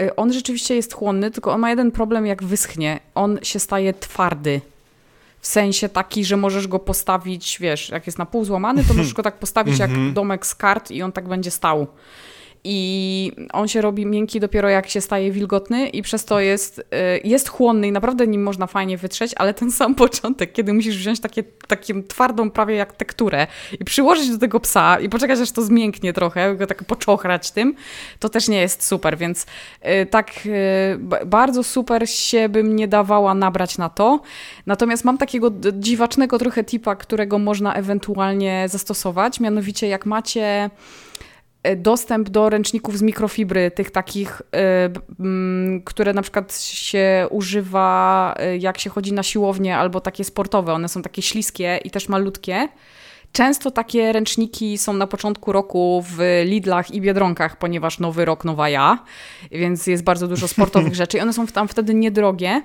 y, 0.00 0.16
on 0.16 0.32
rzeczywiście 0.32 0.76
jest 0.76 0.94
chłonny, 0.94 1.30
tylko 1.30 1.52
on 1.52 1.60
ma 1.60 1.70
jeden 1.70 1.90
problem, 1.90 2.26
jak 2.26 2.42
wyschnie. 2.42 3.00
On 3.14 3.38
się 3.42 3.58
staje 3.58 3.94
twardy. 3.94 4.60
W 5.40 5.46
sensie 5.46 5.88
taki, 5.88 6.24
że 6.24 6.36
możesz 6.36 6.68
go 6.68 6.78
postawić, 6.78 7.58
wiesz, 7.60 7.88
jak 7.88 8.06
jest 8.06 8.18
na 8.18 8.26
pół 8.26 8.44
złamany, 8.44 8.84
to 8.84 8.94
możesz 8.94 9.14
go 9.14 9.22
tak 9.22 9.38
postawić 9.38 9.78
jak 9.78 9.90
mhm. 9.90 10.14
domek 10.14 10.46
z 10.46 10.54
kart 10.54 10.90
i 10.90 11.02
on 11.02 11.12
tak 11.12 11.28
będzie 11.28 11.50
stał 11.50 11.86
i 12.64 13.32
on 13.52 13.68
się 13.68 13.80
robi 13.80 14.06
miękki 14.06 14.40
dopiero 14.40 14.68
jak 14.68 14.88
się 14.88 15.00
staje 15.00 15.32
wilgotny 15.32 15.88
i 15.88 16.02
przez 16.02 16.24
to 16.24 16.40
jest, 16.40 16.78
y, 16.78 16.84
jest 17.24 17.48
chłonny 17.48 17.88
i 17.88 17.92
naprawdę 17.92 18.26
nim 18.26 18.42
można 18.42 18.66
fajnie 18.66 18.98
wytrzeć, 18.98 19.32
ale 19.36 19.54
ten 19.54 19.70
sam 19.70 19.94
początek, 20.04 20.52
kiedy 20.52 20.72
musisz 20.72 20.98
wziąć 20.98 21.20
takie, 21.20 21.42
taką 21.42 22.02
twardą 22.08 22.50
prawie 22.50 22.74
jak 22.74 22.92
tekturę 22.92 23.46
i 23.80 23.84
przyłożyć 23.84 24.30
do 24.30 24.38
tego 24.38 24.60
psa 24.60 25.00
i 25.00 25.08
poczekać 25.08 25.40
aż 25.40 25.52
to 25.52 25.62
zmięknie 25.62 26.12
trochę, 26.12 26.56
go 26.56 26.66
tak 26.66 26.84
poczochrać 26.84 27.50
tym, 27.50 27.74
to 28.18 28.28
też 28.28 28.48
nie 28.48 28.60
jest 28.60 28.86
super, 28.86 29.18
więc 29.18 29.46
y, 30.02 30.06
tak 30.06 30.30
y, 30.46 31.26
bardzo 31.26 31.62
super 31.62 32.10
się 32.10 32.48
bym 32.48 32.76
nie 32.76 32.88
dawała 32.88 33.34
nabrać 33.34 33.78
na 33.78 33.88
to. 33.88 34.20
Natomiast 34.66 35.04
mam 35.04 35.18
takiego 35.18 35.50
dziwacznego 35.72 36.38
trochę 36.38 36.64
tipa, 36.64 36.96
którego 36.96 37.38
można 37.38 37.74
ewentualnie 37.74 38.66
zastosować, 38.68 39.40
mianowicie 39.40 39.88
jak 39.88 40.06
macie 40.06 40.70
dostęp 41.76 42.28
do 42.28 42.50
ręczników 42.50 42.98
z 42.98 43.02
mikrofibry, 43.02 43.70
tych 43.70 43.90
takich, 43.90 44.42
e, 44.54 44.90
które 45.84 46.12
na 46.12 46.22
przykład 46.22 46.60
się 46.60 47.26
używa, 47.30 48.34
jak 48.58 48.78
się 48.78 48.90
chodzi 48.90 49.12
na 49.12 49.22
siłownię, 49.22 49.76
albo 49.76 50.00
takie 50.00 50.24
sportowe. 50.24 50.72
One 50.72 50.88
są 50.88 51.02
takie 51.02 51.22
śliskie 51.22 51.80
i 51.84 51.90
też 51.90 52.08
malutkie. 52.08 52.68
Często 53.34 53.70
takie 53.70 54.12
ręczniki 54.12 54.78
są 54.78 54.92
na 54.92 55.06
początku 55.06 55.52
roku 55.52 56.04
w 56.08 56.42
Lidlach 56.44 56.90
i 56.90 57.00
Biedronkach, 57.00 57.58
ponieważ 57.58 57.98
nowy 57.98 58.24
rok, 58.24 58.44
nowa 58.44 58.68
ja, 58.68 58.98
więc 59.50 59.86
jest 59.86 60.04
bardzo 60.04 60.28
dużo 60.28 60.48
sportowych 60.48 60.94
rzeczy 61.04 61.18
i 61.18 61.20
one 61.20 61.32
są 61.32 61.46
tam 61.46 61.68
wtedy 61.68 61.94
niedrogie. 61.94 62.62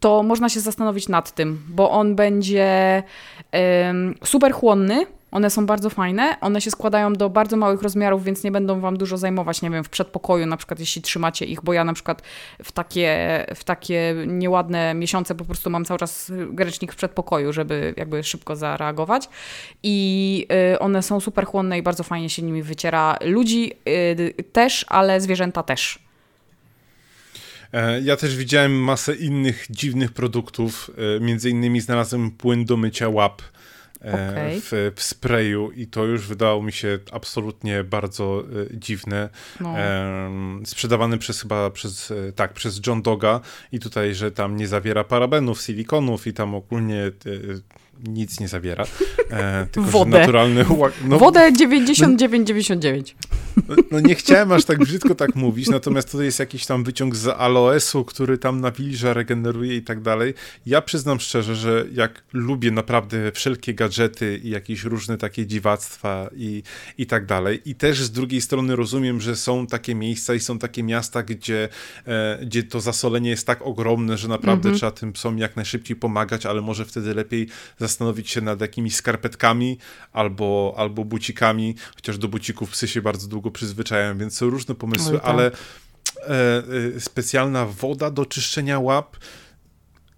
To 0.00 0.22
można 0.22 0.48
się 0.48 0.60
zastanowić 0.60 1.08
nad 1.08 1.32
tym, 1.32 1.62
bo 1.68 1.90
on 1.90 2.16
będzie 2.16 3.02
um, 3.52 4.14
super 4.24 4.52
chłonny, 4.52 5.06
one 5.34 5.50
są 5.50 5.66
bardzo 5.66 5.90
fajne, 5.90 6.36
one 6.40 6.60
się 6.60 6.70
składają 6.70 7.12
do 7.12 7.30
bardzo 7.30 7.56
małych 7.56 7.82
rozmiarów, 7.82 8.24
więc 8.24 8.44
nie 8.44 8.50
będą 8.50 8.80
Wam 8.80 8.96
dużo 8.96 9.16
zajmować, 9.16 9.62
nie 9.62 9.70
wiem, 9.70 9.84
w 9.84 9.88
przedpokoju, 9.88 10.46
na 10.46 10.56
przykład 10.56 10.80
jeśli 10.80 11.02
trzymacie 11.02 11.44
ich, 11.44 11.62
bo 11.62 11.72
ja 11.72 11.84
na 11.84 11.92
przykład 11.92 12.22
w 12.62 12.72
takie, 12.72 13.46
w 13.54 13.64
takie 13.64 14.14
nieładne 14.26 14.94
miesiące 14.94 15.34
po 15.34 15.44
prostu 15.44 15.70
mam 15.70 15.84
cały 15.84 15.98
czas 15.98 16.32
ręcznik 16.58 16.92
w 16.92 16.96
przedpokoju, 16.96 17.52
żeby 17.52 17.94
jakby 17.96 18.24
szybko 18.24 18.56
zareagować 18.56 19.28
i 19.82 20.46
y, 20.74 20.78
one 20.78 21.02
są 21.02 21.20
super 21.20 21.46
chłonne 21.46 21.78
i 21.78 21.82
bardzo 21.82 22.04
fajnie 22.04 22.30
się 22.30 22.42
nimi 22.42 22.62
wyciera 22.62 23.16
ludzi 23.24 23.72
y, 23.88 24.44
też, 24.52 24.84
ale 24.88 25.20
zwierzęta 25.20 25.62
też. 25.62 25.98
E, 27.72 28.00
ja 28.00 28.16
też 28.16 28.36
widziałem 28.36 28.72
masę 28.72 29.14
innych 29.14 29.66
dziwnych 29.70 30.12
produktów. 30.12 30.90
E, 31.16 31.20
między 31.20 31.50
innymi 31.50 31.80
znalazłem 31.80 32.30
płyn 32.30 32.64
do 32.64 32.76
mycia 32.76 33.08
łap 33.08 33.42
okay. 34.08 34.60
w, 34.60 34.92
w 34.96 35.02
sprayu 35.02 35.70
i 35.70 35.86
to 35.86 36.04
już 36.04 36.26
wydało 36.26 36.62
mi 36.62 36.72
się 36.72 36.98
absolutnie 37.12 37.84
bardzo 37.84 38.44
e, 38.72 38.78
dziwne. 38.78 39.28
No. 39.60 39.78
E, 39.78 40.30
sprzedawany 40.64 41.18
przez 41.18 41.40
chyba 41.40 41.70
przez, 41.70 42.10
e, 42.10 42.32
tak, 42.32 42.52
przez 42.52 42.80
John 42.86 43.02
Doga 43.02 43.40
i 43.72 43.80
tutaj, 43.80 44.14
że 44.14 44.30
tam 44.30 44.56
nie 44.56 44.68
zawiera 44.68 45.04
parabenów, 45.04 45.62
silikonów 45.62 46.26
i 46.26 46.32
tam 46.32 46.54
ogólnie 46.54 47.02
e, 47.02 47.10
nic 48.06 48.40
nie 48.40 48.48
zawiera. 48.48 48.84
E, 49.30 49.66
tylko, 49.72 49.90
Wodę. 49.90 50.18
naturalny... 50.18 50.64
No, 51.04 51.18
Wodę 51.18 51.52
99,99. 51.52 53.14
No, 53.68 53.74
no, 53.90 54.00
nie 54.00 54.14
chciałem 54.14 54.52
aż 54.52 54.64
tak 54.64 54.78
brzydko 54.78 55.14
tak 55.14 55.34
mówić, 55.34 55.68
natomiast 55.68 56.12
to 56.12 56.22
jest 56.22 56.38
jakiś 56.38 56.66
tam 56.66 56.84
wyciąg 56.84 57.16
z 57.16 57.28
aloesu, 57.28 58.04
który 58.04 58.38
tam 58.38 58.60
nawilża, 58.60 59.12
regeneruje 59.12 59.76
i 59.76 59.82
tak 59.82 60.00
dalej. 60.00 60.34
Ja 60.66 60.82
przyznam 60.82 61.20
szczerze, 61.20 61.56
że 61.56 61.86
jak 61.92 62.22
lubię 62.32 62.70
naprawdę 62.70 63.32
wszelkie 63.32 63.74
gadżety 63.74 64.40
i 64.44 64.50
jakieś 64.50 64.84
różne 64.84 65.18
takie 65.18 65.46
dziwactwa 65.46 66.30
i, 66.36 66.62
i 66.98 67.06
tak 67.06 67.26
dalej. 67.26 67.60
I 67.64 67.74
też 67.74 68.02
z 68.02 68.10
drugiej 68.10 68.40
strony 68.40 68.76
rozumiem, 68.76 69.20
że 69.20 69.36
są 69.36 69.66
takie 69.66 69.94
miejsca 69.94 70.34
i 70.34 70.40
są 70.40 70.58
takie 70.58 70.82
miasta, 70.82 71.22
gdzie, 71.22 71.68
e, 72.06 72.38
gdzie 72.42 72.62
to 72.62 72.80
zasolenie 72.80 73.30
jest 73.30 73.46
tak 73.46 73.62
ogromne, 73.62 74.18
że 74.18 74.28
naprawdę 74.28 74.68
mm 74.68 74.76
-hmm. 74.76 74.78
trzeba 74.78 74.92
tym 74.92 75.12
psom 75.12 75.38
jak 75.38 75.56
najszybciej 75.56 75.96
pomagać, 75.96 76.46
ale 76.46 76.60
może 76.60 76.84
wtedy 76.84 77.14
lepiej 77.14 77.48
zastanowić 77.88 78.30
się 78.30 78.40
nad 78.40 78.60
jakimiś 78.60 78.96
skarpetkami 78.96 79.78
albo, 80.12 80.74
albo 80.76 81.04
bucikami, 81.04 81.74
chociaż 81.94 82.18
do 82.18 82.28
bucików 82.28 82.70
psy 82.70 82.88
się 82.88 83.02
bardzo 83.02 83.28
długo 83.28 83.50
przyzwyczajają, 83.50 84.18
więc 84.18 84.36
są 84.36 84.50
różne 84.50 84.74
pomysły, 84.74 85.12
tak. 85.12 85.24
ale 85.24 85.46
e, 85.46 85.52
e, 86.96 87.00
specjalna 87.00 87.66
woda 87.66 88.10
do 88.10 88.26
czyszczenia 88.26 88.78
łap, 88.78 89.16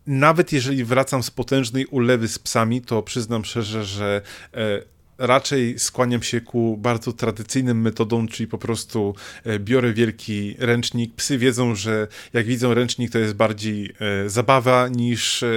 nawet 0.06 0.52
jeżeli 0.52 0.84
wracam 0.84 1.22
z 1.22 1.30
potężnej 1.30 1.86
ulewy 1.86 2.28
z 2.28 2.38
psami, 2.38 2.82
to 2.82 3.02
przyznam 3.02 3.44
szczerze, 3.44 3.84
że 3.84 4.22
e, 4.54 4.95
raczej 5.18 5.78
skłaniam 5.78 6.22
się 6.22 6.40
ku 6.40 6.76
bardzo 6.76 7.12
tradycyjnym 7.12 7.80
metodom, 7.80 8.28
czyli 8.28 8.46
po 8.46 8.58
prostu 8.58 9.14
e, 9.44 9.58
biorę 9.58 9.92
wielki 9.92 10.54
ręcznik. 10.58 11.14
Psy 11.14 11.38
wiedzą, 11.38 11.74
że 11.74 12.08
jak 12.32 12.46
widzą 12.46 12.74
ręcznik, 12.74 13.10
to 13.10 13.18
jest 13.18 13.34
bardziej 13.34 13.92
e, 14.00 14.30
zabawa 14.30 14.88
niż, 14.88 15.42
e, 15.42 15.48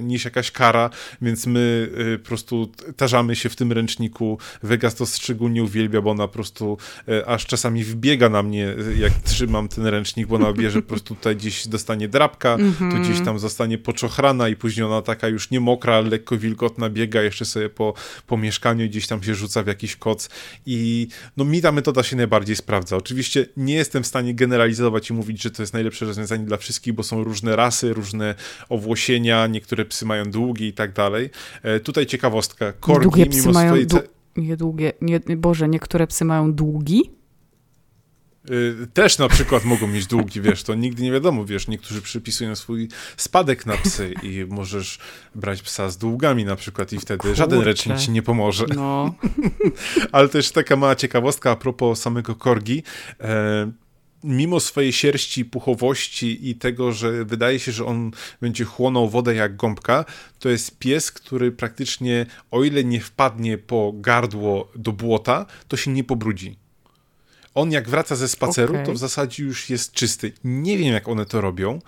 niż 0.00 0.24
jakaś 0.24 0.50
kara, 0.50 0.90
więc 1.22 1.46
my 1.46 1.88
po 2.22 2.28
prostu 2.28 2.72
tarzamy 2.96 3.36
się 3.36 3.48
w 3.48 3.56
tym 3.56 3.72
ręczniku. 3.72 4.38
Vegas 4.62 4.94
to 4.94 5.06
szczególnie 5.06 5.62
uwielbia, 5.62 6.00
bo 6.00 6.10
ona 6.10 6.26
po 6.28 6.34
prostu 6.34 6.78
aż 7.26 7.46
czasami 7.46 7.84
wbiega 7.84 8.28
na 8.28 8.42
mnie, 8.42 8.74
jak 8.98 9.12
trzymam 9.12 9.68
ten 9.68 9.86
ręcznik, 9.86 10.26
bo 10.26 10.36
ona 10.36 10.52
wie, 10.52 10.70
że 10.70 10.82
po 10.82 10.88
prostu 10.88 11.14
tutaj 11.14 11.36
gdzieś 11.36 11.68
dostanie 11.68 12.08
drapka, 12.08 12.54
mm 12.54 12.72
-hmm. 12.72 12.90
tu 12.90 13.02
gdzieś 13.02 13.24
tam 13.24 13.38
zostanie 13.38 13.78
poczochrana 13.78 14.48
i 14.48 14.56
później 14.56 14.86
ona 14.86 15.02
taka 15.02 15.28
już 15.28 15.50
nie 15.50 15.60
mokra, 15.60 16.00
lekko 16.00 16.36
wilgotna 16.36 16.90
biega 16.90 17.22
jeszcze 17.22 17.44
sobie 17.44 17.68
po, 17.68 17.94
po 18.26 18.36
mieszkaniu 18.36 18.88
gdzieś 18.88 19.05
tam 19.06 19.22
się 19.22 19.34
rzuca 19.34 19.62
w 19.62 19.66
jakiś 19.66 19.96
koc 19.96 20.28
i 20.66 21.08
no 21.36 21.44
mi 21.44 21.62
ta 21.62 21.72
metoda 21.72 22.02
się 22.02 22.16
najbardziej 22.16 22.56
sprawdza. 22.56 22.96
Oczywiście 22.96 23.46
nie 23.56 23.74
jestem 23.74 24.02
w 24.02 24.06
stanie 24.06 24.34
generalizować 24.34 25.10
i 25.10 25.12
mówić, 25.12 25.42
że 25.42 25.50
to 25.50 25.62
jest 25.62 25.72
najlepsze 25.72 26.06
rozwiązanie 26.06 26.44
dla 26.44 26.56
wszystkich, 26.56 26.94
bo 26.94 27.02
są 27.02 27.24
różne 27.24 27.56
rasy, 27.56 27.92
różne 27.92 28.34
owłosienia, 28.68 29.46
niektóre 29.46 29.84
psy 29.84 30.06
mają 30.06 30.24
długie 30.24 30.68
i 30.68 30.72
tak 30.72 30.92
dalej. 30.92 31.30
E, 31.62 31.80
tutaj 31.80 32.06
ciekawostka. 32.06 32.72
Korgi, 32.72 33.02
długie 33.02 33.26
psy 33.26 33.40
mimo 33.40 33.52
mają 33.52 33.68
swojej... 33.68 33.86
Niedługie, 34.36 34.92
nie, 35.00 35.20
Boże, 35.36 35.68
niektóre 35.68 36.06
psy 36.06 36.24
mają 36.24 36.52
długi? 36.52 37.10
Y, 38.50 38.86
też 38.94 39.18
na 39.18 39.28
przykład 39.28 39.64
mogą 39.64 39.86
mieć 39.86 40.06
długi, 40.06 40.40
wiesz, 40.40 40.62
to 40.62 40.74
nigdy 40.74 41.02
nie 41.02 41.12
wiadomo, 41.12 41.44
wiesz, 41.44 41.68
niektórzy 41.68 42.02
przypisują 42.02 42.56
swój 42.56 42.88
spadek 43.16 43.66
na 43.66 43.76
psy 43.76 44.14
i 44.22 44.44
możesz 44.48 44.98
brać 45.34 45.62
psa 45.62 45.90
z 45.90 45.98
długami 45.98 46.44
na 46.44 46.56
przykład 46.56 46.92
i 46.92 46.98
wtedy 46.98 47.18
Kurczę. 47.18 47.36
żaden 47.36 47.60
ręcznik 47.60 47.98
ci 47.98 48.10
nie 48.10 48.22
pomoże. 48.22 48.64
No. 48.74 49.14
Ale 50.12 50.28
też 50.28 50.50
taka 50.50 50.76
mała 50.76 50.94
ciekawostka 50.94 51.50
a 51.50 51.56
propos 51.56 52.00
samego 52.00 52.34
korgi. 52.34 52.82
E, 53.20 53.72
mimo 54.24 54.60
swojej 54.60 54.92
sierści, 54.92 55.44
puchowości 55.44 56.50
i 56.50 56.54
tego, 56.54 56.92
że 56.92 57.24
wydaje 57.24 57.58
się, 57.58 57.72
że 57.72 57.84
on 57.84 58.10
będzie 58.40 58.64
chłonął 58.64 59.08
wodę 59.08 59.34
jak 59.34 59.56
gąbka, 59.56 60.04
to 60.38 60.48
jest 60.48 60.78
pies, 60.78 61.12
który 61.12 61.52
praktycznie, 61.52 62.26
o 62.50 62.64
ile 62.64 62.84
nie 62.84 63.00
wpadnie 63.00 63.58
po 63.58 63.92
gardło 63.94 64.72
do 64.76 64.92
błota, 64.92 65.46
to 65.68 65.76
się 65.76 65.90
nie 65.90 66.04
pobrudzi 66.04 66.65
on 67.56 67.72
jak 67.72 67.88
wraca 67.88 68.16
ze 68.16 68.28
spaceru, 68.28 68.72
okay. 68.72 68.86
to 68.86 68.92
w 68.92 68.98
zasadzie 68.98 69.44
już 69.44 69.70
jest 69.70 69.92
czysty. 69.92 70.32
Nie 70.44 70.78
wiem, 70.78 70.92
jak 70.92 71.08
one 71.08 71.26
to 71.26 71.40
robią 71.40 71.78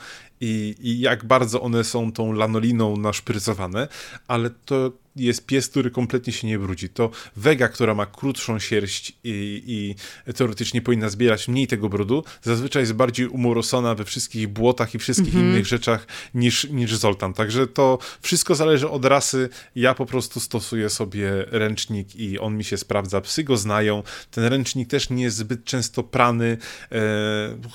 i, 0.41 0.75
i 0.81 1.01
jak 1.01 1.25
bardzo 1.25 1.61
one 1.61 1.85
są 1.85 2.13
tą 2.13 2.33
lanoliną 2.33 2.97
naszprycowane, 2.97 3.89
ale 4.29 4.51
to 4.51 4.93
jest 5.19 5.47
pies, 5.47 5.69
który 5.69 5.91
kompletnie 5.91 6.33
się 6.33 6.47
nie 6.47 6.59
brudzi. 6.59 6.89
To 6.89 7.11
Vega, 7.37 7.69
która 7.69 7.95
ma 7.95 8.07
krótszą 8.07 8.59
sierść 8.59 9.19
i, 9.25 9.63
i 9.67 9.95
teoretycznie 10.33 10.83
powinna 10.83 11.09
zbierać 11.09 11.49
mniej 11.49 11.67
tego 11.67 11.89
brudu, 11.89 12.25
zazwyczaj 12.43 12.83
jest 12.83 12.93
bardziej 12.93 13.27
umorosona 13.27 13.95
we 13.95 14.05
wszystkich 14.05 14.49
błotach 14.49 14.95
i 14.95 14.99
wszystkich 14.99 15.35
mm 15.35 15.47
-hmm. 15.47 15.51
innych 15.51 15.67
rzeczach 15.67 16.07
niż, 16.35 16.65
niż 16.65 16.97
Zoltan. 16.97 17.35
Także 17.35 17.67
to 17.67 17.99
wszystko 18.23 18.55
zależy 18.55 18.89
od 18.89 19.05
rasy. 19.05 19.49
Ja 19.75 19.95
po 19.95 20.07
prostu 20.07 20.41
stosuję 20.41 20.91
sobie 20.91 21.31
ręcznik 21.47 22.17
i 22.17 22.39
on 22.39 22.57
mi 22.57 22.65
się 22.65 22.77
sprawdza. 22.77 23.21
Psy 23.21 23.45
go 23.45 23.57
znają. 23.57 24.03
Ten 24.31 24.45
ręcznik 24.45 24.89
też 24.89 25.11
nie 25.11 25.23
jest 25.23 25.37
zbyt 25.37 25.65
często 25.65 26.03
prany, 26.03 26.59
e, 26.93 26.99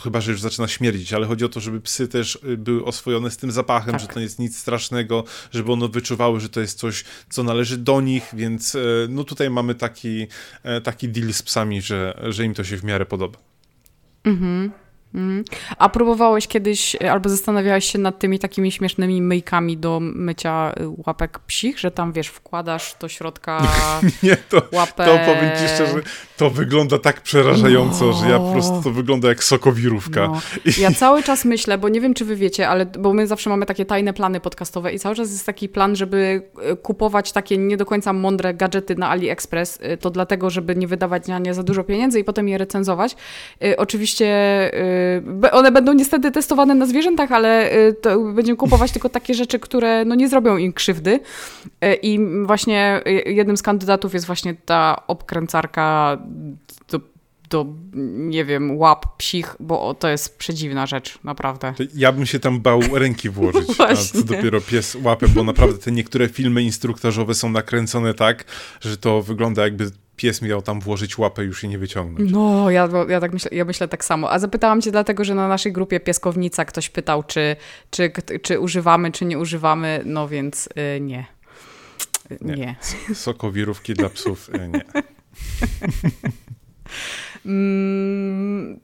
chyba, 0.03 0.21
że 0.21 0.31
już 0.31 0.41
zaczyna 0.41 0.67
śmierdzić, 0.67 1.13
ale 1.13 1.27
chodzi 1.27 1.45
o 1.45 1.49
to, 1.49 1.59
żeby 1.59 1.81
psy 1.81 2.07
też 2.07 2.39
e, 2.43 2.57
były 2.57 2.85
oswojone 2.85 3.31
z 3.31 3.37
tym 3.37 3.51
zapachem, 3.51 3.91
tak. 3.91 4.01
że 4.01 4.07
to 4.07 4.19
nie 4.19 4.23
jest 4.23 4.39
nic 4.39 4.57
strasznego, 4.57 5.23
żeby 5.51 5.71
one 5.71 5.87
wyczuwały, 5.87 6.39
że 6.39 6.49
to 6.49 6.61
jest 6.61 6.79
coś, 6.79 7.03
co 7.34 7.43
należy 7.43 7.77
do 7.77 8.01
nich, 8.01 8.29
więc 8.34 8.75
e, 8.75 8.79
no 9.09 9.23
tutaj 9.23 9.49
mamy 9.49 9.75
taki, 9.75 10.27
e, 10.63 10.81
taki 10.81 11.09
deal 11.09 11.34
z 11.34 11.41
psami, 11.41 11.81
że, 11.81 12.23
że 12.29 12.45
im 12.45 12.53
to 12.53 12.63
się 12.63 12.77
w 12.77 12.84
miarę 12.84 13.05
podoba. 13.05 13.39
Mhm. 14.23 14.71
Mm. 15.16 15.43
A 15.78 15.89
próbowałeś 15.89 16.47
kiedyś, 16.47 16.95
e, 16.95 17.11
albo 17.11 17.30
zastanawiałeś 17.30 17.91
się 17.91 17.99
nad 17.99 18.20
tymi 18.20 18.39
takimi 18.39 18.72
śmiesznymi 18.72 19.22
myjkami 19.22 19.78
do 19.78 19.99
mycia 20.01 20.74
e, 20.78 20.93
łapek 21.05 21.39
psich, 21.39 21.80
że 21.80 21.91
tam, 21.91 22.14
wiesz, 22.14 22.28
wkładasz 22.28 22.95
do 22.99 23.09
środka 23.09 23.61
Nie, 24.24 24.38
to, 24.38 24.61
łapę... 24.72 25.05
to 25.05 25.34
powiem 25.34 25.51
ci 25.51 25.76
szczerze, 25.76 26.01
to 26.38 26.49
wygląda 26.49 26.99
tak 26.99 27.22
przerażająco, 27.22 28.05
no. 28.05 28.14
że 28.14 28.30
ja 28.30 28.39
po 28.39 28.51
prostu 28.51 28.82
to 28.82 28.91
wygląda 28.91 29.30
jak 29.30 29.43
sokowirówka. 29.43 30.28
No. 30.28 30.41
Ja 30.78 30.91
cały 30.91 31.24
czas 31.24 31.45
myślę, 31.45 31.78
bo 31.78 31.89
nie 31.89 32.01
wiem, 32.01 32.14
czy 32.14 32.26
wy 32.26 32.36
wiecie, 32.36 32.70
ale 32.70 32.86
bo 32.86 33.14
my 33.14 33.28
zawsze 33.28 33.49
mamy 33.49 33.66
takie 33.66 33.86
tajne 33.86 34.14
plany 34.14 34.39
podcastowe 34.39 34.93
i 34.93 34.99
cały 34.99 35.16
czas 35.16 35.32
jest 35.32 35.45
taki 35.45 35.70
plan, 35.70 35.95
żeby 35.95 36.41
e, 36.61 36.76
kupować 36.76 37.32
takie 37.32 37.57
nie 37.57 37.78
do 37.78 37.86
końca 37.86 38.14
mądre 38.14 38.53
gadżety 38.53 38.95
na 38.95 39.09
AliExpress, 39.09 39.80
to 39.99 40.09
dlatego, 40.09 40.49
żeby 40.49 40.76
nie 40.76 40.88
wydawać 40.88 41.28
na 41.28 41.39
nie 41.39 41.53
za 41.53 41.64
dużo 41.64 41.84
pieniędzy 41.84 42.20
i 42.20 42.24
potem 42.24 42.47
je 42.47 42.57
recenzować. 42.57 43.16
Oczywiście 43.78 44.34
one 45.51 45.72
będą 45.72 45.93
niestety 45.93 46.32
testowane 46.32 46.76
na 46.76 46.86
zwierzętach, 46.86 47.32
ale 47.32 47.74
y, 47.74 47.95
będziemy 48.36 48.58
kupować 48.58 48.91
tylko 48.91 49.10
takie 49.10 49.34
rzeczy, 49.34 49.60
które 49.60 50.06
no, 50.06 50.16
nie 50.16 50.30
zrobią 50.30 50.58
im 50.58 50.74
krzywdy. 50.74 51.20
Y, 51.86 51.93
I 51.93 52.20
właśnie 52.45 53.01
jednym 53.26 53.58
z 53.58 53.62
kandydatów 53.62 54.14
jest 54.14 54.26
właśnie 54.26 54.56
ta 54.66 55.04
obkręcarka 55.08 56.18
do, 56.91 56.99
do 57.49 57.66
nie 58.16 58.45
wiem, 58.45 58.78
łap 58.78 59.18
psich, 59.18 59.56
bo 59.60 59.93
to 59.93 60.08
jest 60.08 60.38
przedziwna 60.38 60.86
rzecz, 60.86 61.20
naprawdę. 61.24 61.74
Ja 61.95 62.12
bym 62.12 62.26
się 62.26 62.39
tam 62.39 62.62
bał 62.62 62.82
ręki 62.93 63.30
włożyć, 63.30 63.80
a 63.80 63.95
co 63.95 64.24
dopiero 64.24 64.62
pies 64.62 64.97
łapę, 65.04 65.28
bo 65.28 65.43
naprawdę 65.43 65.78
te 65.78 65.91
niektóre 65.91 66.30
filmy 66.30 66.64
instruktażowe 66.64 67.34
są 67.34 67.49
nakręcone 67.49 68.14
tak, 68.14 68.45
że 68.82 68.97
to 68.97 69.22
wygląda 69.22 69.64
jakby 69.64 69.91
pies 70.16 70.41
miał 70.41 70.61
tam 70.61 70.80
włożyć 70.80 71.18
łapę 71.18 71.43
już 71.43 71.64
i 71.64 71.68
nie 71.68 71.78
wyciągnąć. 71.78 72.32
No, 72.32 72.72
ja, 72.72 72.89
ja 73.09 73.20
tak 73.20 73.34
myślę, 73.34 73.51
ja 73.53 73.66
myślę 73.66 73.88
tak 73.88 74.05
samo. 74.05 74.32
A 74.32 74.39
zapytałam 74.39 74.82
cię 74.82 74.91
dlatego, 74.91 75.24
że 75.24 75.36
na 75.36 75.47
naszej 75.47 75.72
grupie 75.72 75.99
Pieskownica 75.99 76.66
ktoś 76.66 76.89
pytał, 76.89 77.24
czy, 77.24 77.55
czy, 77.89 78.11
czy 78.41 78.59
używamy, 78.59 79.11
czy 79.11 79.26
nie 79.26 79.39
używamy, 79.39 80.01
no 80.05 80.28
więc 80.28 80.70
y, 80.97 81.01
nie. 81.01 81.26
Nie. 82.41 82.55
nie. 82.55 82.76
Sokowirówki 83.14 83.93
dla 83.93 84.09
psów, 84.09 84.49
y, 84.49 84.68
nie. 84.68 84.86
mm, 87.45 88.80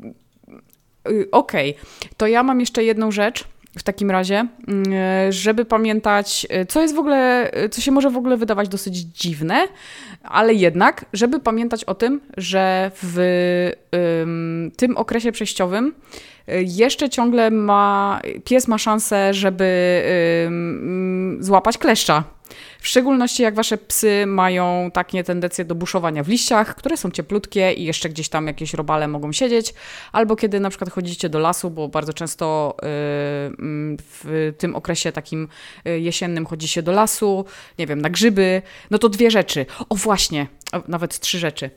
y, 1.09 1.31
Okej, 1.31 1.75
okay. 1.75 2.09
to 2.17 2.27
ja 2.27 2.43
mam 2.43 2.59
jeszcze 2.59 2.83
jedną 2.83 3.11
rzecz 3.11 3.47
w 3.77 3.83
takim 3.83 4.11
razie, 4.11 4.47
mm, 4.67 5.31
żeby 5.31 5.65
pamiętać, 5.65 6.47
co 6.69 6.81
jest 6.81 6.95
w 6.95 6.99
ogóle, 6.99 7.51
co 7.71 7.81
się 7.81 7.91
może 7.91 8.09
w 8.09 8.17
ogóle 8.17 8.37
wydawać 8.37 8.69
dosyć 8.69 8.95
dziwne, 8.95 9.67
ale 10.23 10.53
jednak, 10.53 11.05
żeby 11.13 11.39
pamiętać 11.39 11.83
o 11.83 11.95
tym, 11.95 12.21
że 12.37 12.91
w 13.03 13.17
ym, 14.21 14.71
tym 14.77 14.97
okresie 14.97 15.31
przejściowym 15.31 15.93
y, 16.49 16.63
jeszcze 16.67 17.09
ciągle 17.09 17.51
ma, 17.51 18.19
pies 18.43 18.67
ma 18.67 18.77
szansę, 18.77 19.33
żeby 19.33 19.69
złapać 21.39 21.77
kleszcza 21.77 22.23
w 22.79 22.87
szczególności 22.87 23.43
jak 23.43 23.55
wasze 23.55 23.77
psy 23.77 24.25
mają 24.27 24.91
takie 24.93 25.23
tendencje 25.23 25.65
do 25.65 25.75
buszowania 25.75 26.23
w 26.23 26.27
liściach, 26.27 26.75
które 26.75 26.97
są 26.97 27.11
cieplutkie 27.11 27.73
i 27.73 27.83
jeszcze 27.83 28.09
gdzieś 28.09 28.29
tam 28.29 28.47
jakieś 28.47 28.73
robale 28.73 29.07
mogą 29.07 29.31
siedzieć, 29.31 29.73
albo 30.11 30.35
kiedy 30.35 30.59
na 30.59 30.69
przykład 30.69 30.91
chodzicie 30.91 31.29
do 31.29 31.39
lasu, 31.39 31.69
bo 31.69 31.87
bardzo 31.87 32.13
często 32.13 32.75
y, 32.79 32.85
mm, 33.59 33.97
w 33.99 34.53
tym 34.57 34.75
okresie 34.75 35.11
takim 35.11 35.47
y, 35.87 35.99
jesiennym 35.99 36.45
chodzi 36.45 36.67
się 36.67 36.81
do 36.81 36.91
lasu, 36.91 37.45
nie 37.79 37.87
wiem, 37.87 38.01
na 38.01 38.09
grzyby, 38.09 38.61
no 38.91 38.97
to 38.97 39.09
dwie 39.09 39.31
rzeczy. 39.31 39.65
O 39.89 39.95
właśnie, 39.95 40.47
nawet 40.87 41.19
trzy 41.19 41.39
rzeczy. 41.39 41.69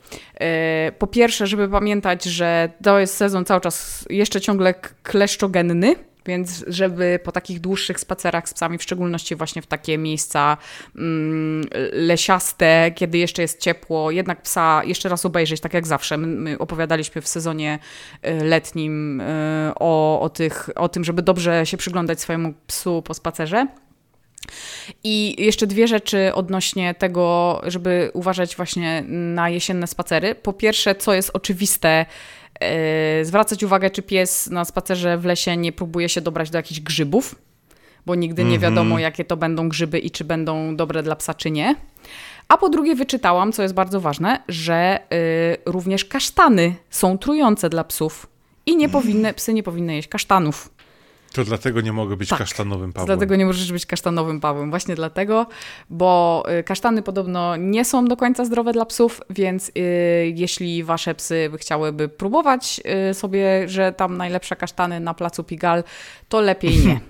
Y, 0.89 0.91
po 0.91 1.07
pierwsze, 1.07 1.47
żeby 1.47 1.69
pamiętać, 1.69 2.23
że 2.23 2.69
to 2.83 2.99
jest 2.99 3.17
sezon 3.17 3.45
cały 3.45 3.61
czas 3.61 4.05
jeszcze 4.09 4.41
ciągle 4.41 4.73
kleszczogenny, 5.03 5.95
więc 6.25 6.65
żeby 6.67 7.19
po 7.23 7.31
takich 7.31 7.59
dłuższych 7.59 7.99
spacerach 7.99 8.49
z 8.49 8.53
psami, 8.53 8.77
w 8.77 8.83
szczególności 8.83 9.35
właśnie 9.35 9.61
w 9.61 9.67
takie 9.67 9.97
miejsca 9.97 10.57
mm, 10.95 11.63
lesiaste, 11.91 12.91
kiedy 12.95 13.17
jeszcze 13.17 13.41
jest 13.41 13.59
ciepło, 13.59 14.11
jednak 14.11 14.41
psa 14.41 14.81
jeszcze 14.85 15.09
raz 15.09 15.25
obejrzeć, 15.25 15.61
tak 15.61 15.73
jak 15.73 15.87
zawsze. 15.87 16.17
My, 16.17 16.27
my 16.27 16.57
opowiadaliśmy 16.57 17.21
w 17.21 17.27
sezonie 17.27 17.79
y, 18.27 18.43
letnim 18.43 19.21
y, 19.21 19.25
o, 19.79 20.21
o, 20.21 20.29
tych, 20.29 20.69
o 20.75 20.89
tym, 20.89 21.03
żeby 21.03 21.21
dobrze 21.21 21.65
się 21.65 21.77
przyglądać 21.77 22.21
swojemu 22.21 22.53
psu 22.67 23.01
po 23.01 23.13
spacerze. 23.13 23.67
I 25.03 25.43
jeszcze 25.45 25.67
dwie 25.67 25.87
rzeczy 25.87 26.33
odnośnie 26.33 26.93
tego, 26.95 27.61
żeby 27.65 28.11
uważać 28.13 28.55
właśnie 28.55 29.03
na 29.07 29.49
jesienne 29.49 29.87
spacery. 29.87 30.35
Po 30.35 30.53
pierwsze, 30.53 30.95
co 30.95 31.13
jest 31.13 31.31
oczywiste, 31.33 32.05
zwracać 33.23 33.63
uwagę, 33.63 33.89
czy 33.89 34.01
pies 34.01 34.49
na 34.49 34.65
spacerze 34.65 35.17
w 35.17 35.25
lesie 35.25 35.57
nie 35.57 35.71
próbuje 35.71 36.09
się 36.09 36.21
dobrać 36.21 36.49
do 36.49 36.57
jakichś 36.57 36.79
grzybów, 36.79 37.35
bo 38.05 38.15
nigdy 38.15 38.43
nie 38.43 38.55
mhm. 38.55 38.61
wiadomo, 38.61 38.99
jakie 38.99 39.25
to 39.25 39.37
będą 39.37 39.69
grzyby 39.69 39.99
i 39.99 40.11
czy 40.11 40.23
będą 40.23 40.75
dobre 40.75 41.03
dla 41.03 41.15
psa, 41.15 41.33
czy 41.33 41.51
nie. 41.51 41.75
A 42.47 42.57
po 42.57 42.69
drugie, 42.69 42.95
wyczytałam, 42.95 43.51
co 43.51 43.61
jest 43.61 43.73
bardzo 43.73 44.01
ważne, 44.01 44.43
że 44.47 44.99
y, 45.13 45.57
również 45.65 46.05
kasztany 46.05 46.75
są 46.89 47.17
trujące 47.17 47.69
dla 47.69 47.83
psów 47.83 48.27
i 48.65 48.77
nie 48.77 48.89
powinny, 48.97 49.33
psy 49.33 49.53
nie 49.53 49.63
powinny 49.63 49.95
jeść 49.95 50.07
kasztanów. 50.07 50.69
To 51.33 51.43
dlatego 51.43 51.81
nie 51.81 51.93
mogę 51.93 52.17
być 52.17 52.29
tak, 52.29 52.39
kasztanowym 52.39 52.93
Pawłem. 52.93 53.07
Dlatego 53.07 53.35
nie 53.35 53.45
możesz 53.45 53.71
być 53.71 53.85
kasztanowym 53.85 54.39
Pawłem. 54.39 54.69
Właśnie 54.69 54.95
dlatego, 54.95 55.47
bo 55.89 56.43
y, 56.59 56.63
kasztany 56.63 57.01
podobno 57.01 57.55
nie 57.55 57.85
są 57.85 58.05
do 58.05 58.17
końca 58.17 58.45
zdrowe 58.45 58.73
dla 58.73 58.85
psów, 58.85 59.21
więc 59.29 59.69
y, 59.69 59.71
jeśli 60.35 60.83
wasze 60.83 61.15
psy 61.15 61.51
chciałyby 61.57 62.09
próbować 62.09 62.81
y, 63.09 63.13
sobie, 63.13 63.69
że 63.69 63.93
tam 63.93 64.17
najlepsze 64.17 64.55
kasztany 64.55 64.99
na 64.99 65.13
placu 65.13 65.43
Pigal, 65.43 65.83
to 66.29 66.41
lepiej 66.41 66.77
nie. 66.85 66.99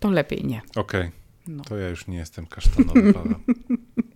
To 0.00 0.10
lepiej 0.10 0.44
nie. 0.44 0.62
Okej. 0.76 1.00
Okay. 1.00 1.10
No. 1.46 1.64
To 1.64 1.76
ja 1.76 1.88
już 1.88 2.06
nie 2.06 2.16
jestem 2.16 2.46
kasztanowy 2.46 3.12
Paweł. 3.12 3.34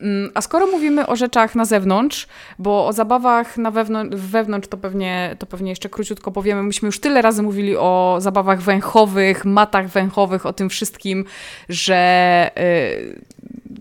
Mm, 0.00 0.30
a 0.34 0.40
skoro 0.40 0.66
mówimy 0.66 1.06
o 1.06 1.16
rzeczach 1.16 1.54
na 1.54 1.64
zewnątrz, 1.64 2.26
bo 2.58 2.86
o 2.86 2.92
zabawach 2.92 3.58
na 3.58 3.70
wewnątrz, 3.70 4.16
wewnątrz 4.16 4.68
to, 4.68 4.76
pewnie, 4.76 5.36
to 5.38 5.46
pewnie 5.46 5.70
jeszcze 5.70 5.88
króciutko 5.88 6.32
powiemy. 6.32 6.62
Myśmy 6.62 6.86
już 6.86 7.00
tyle 7.00 7.22
razy 7.22 7.42
mówili 7.42 7.76
o 7.76 8.16
zabawach 8.18 8.62
węchowych, 8.62 9.44
matach 9.44 9.88
węchowych, 9.88 10.46
o 10.46 10.52
tym 10.52 10.68
wszystkim, 10.68 11.24
że 11.68 12.50
yy, 12.56 13.24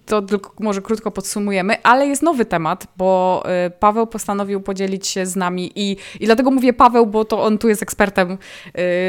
to 0.06 0.22
tylko 0.22 0.52
może 0.60 0.82
krótko 0.82 1.12
podsumujemy, 1.12 1.84
ale 1.84 2.08
jest 2.08 2.24
nowy 2.24 2.46
temat, 2.46 2.88
bo 2.98 3.44
y, 3.68 3.72
Paweł 3.72 4.08
postanowił 4.08 4.62
podzielić 4.62 5.08
się 5.08 5.26
z 5.26 5.36
nami 5.36 5.72
i, 5.76 5.98
i 6.20 6.26
dlatego 6.26 6.52
mówię 6.52 6.74
Paweł, 6.74 7.06
bo 7.06 7.26
to 7.26 7.44
on 7.44 7.58
tu 7.58 7.70
jest 7.70 7.84
ekspertem 7.84 8.38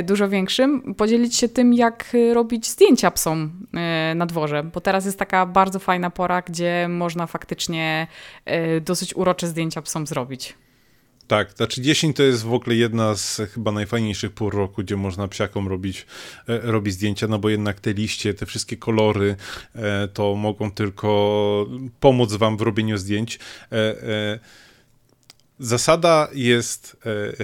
y, 0.00 0.02
dużo 0.02 0.28
większym, 0.28 0.94
podzielić 0.94 1.36
się 1.36 1.48
tym, 1.48 1.74
jak 1.74 2.12
robić 2.32 2.66
zdjęcia 2.66 3.10
psom 3.10 3.52
y, 4.12 4.14
na 4.14 4.26
dworze, 4.26 4.62
bo 4.62 4.80
teraz 4.80 5.04
jest 5.04 5.18
taka 5.18 5.46
bardzo 5.46 5.78
fajna 5.78 6.10
pora, 6.10 6.42
gdzie 6.42 6.86
można 6.88 7.26
faktycznie 7.26 8.06
dosyć 8.80 9.16
urocze 9.16 9.46
zdjęcia 9.46 9.82
psom 9.82 10.06
zrobić. 10.06 10.54
Tak, 11.26 11.52
znaczy 11.56 11.80
jesień 11.84 12.14
to 12.14 12.22
jest 12.22 12.42
w 12.42 12.52
ogóle 12.52 12.76
jedna 12.76 13.14
z 13.14 13.40
chyba 13.54 13.72
najfajniejszych 13.72 14.32
pór 14.32 14.54
roku, 14.54 14.82
gdzie 14.82 14.96
można 14.96 15.28
psiakom 15.28 15.68
robić, 15.68 16.06
e, 16.48 16.60
robić 16.62 16.94
zdjęcia, 16.94 17.28
no 17.28 17.38
bo 17.38 17.48
jednak 17.48 17.80
te 17.80 17.92
liście, 17.92 18.34
te 18.34 18.46
wszystkie 18.46 18.76
kolory 18.76 19.36
e, 19.74 20.08
to 20.08 20.34
mogą 20.34 20.70
tylko 20.70 21.66
pomóc 22.00 22.32
wam 22.32 22.56
w 22.56 22.60
robieniu 22.60 22.98
zdjęć. 22.98 23.38
E, 23.72 23.76
e, 23.76 24.38
zasada 25.58 26.28
jest 26.34 26.96
e, 27.06 27.10
e, 27.10 27.34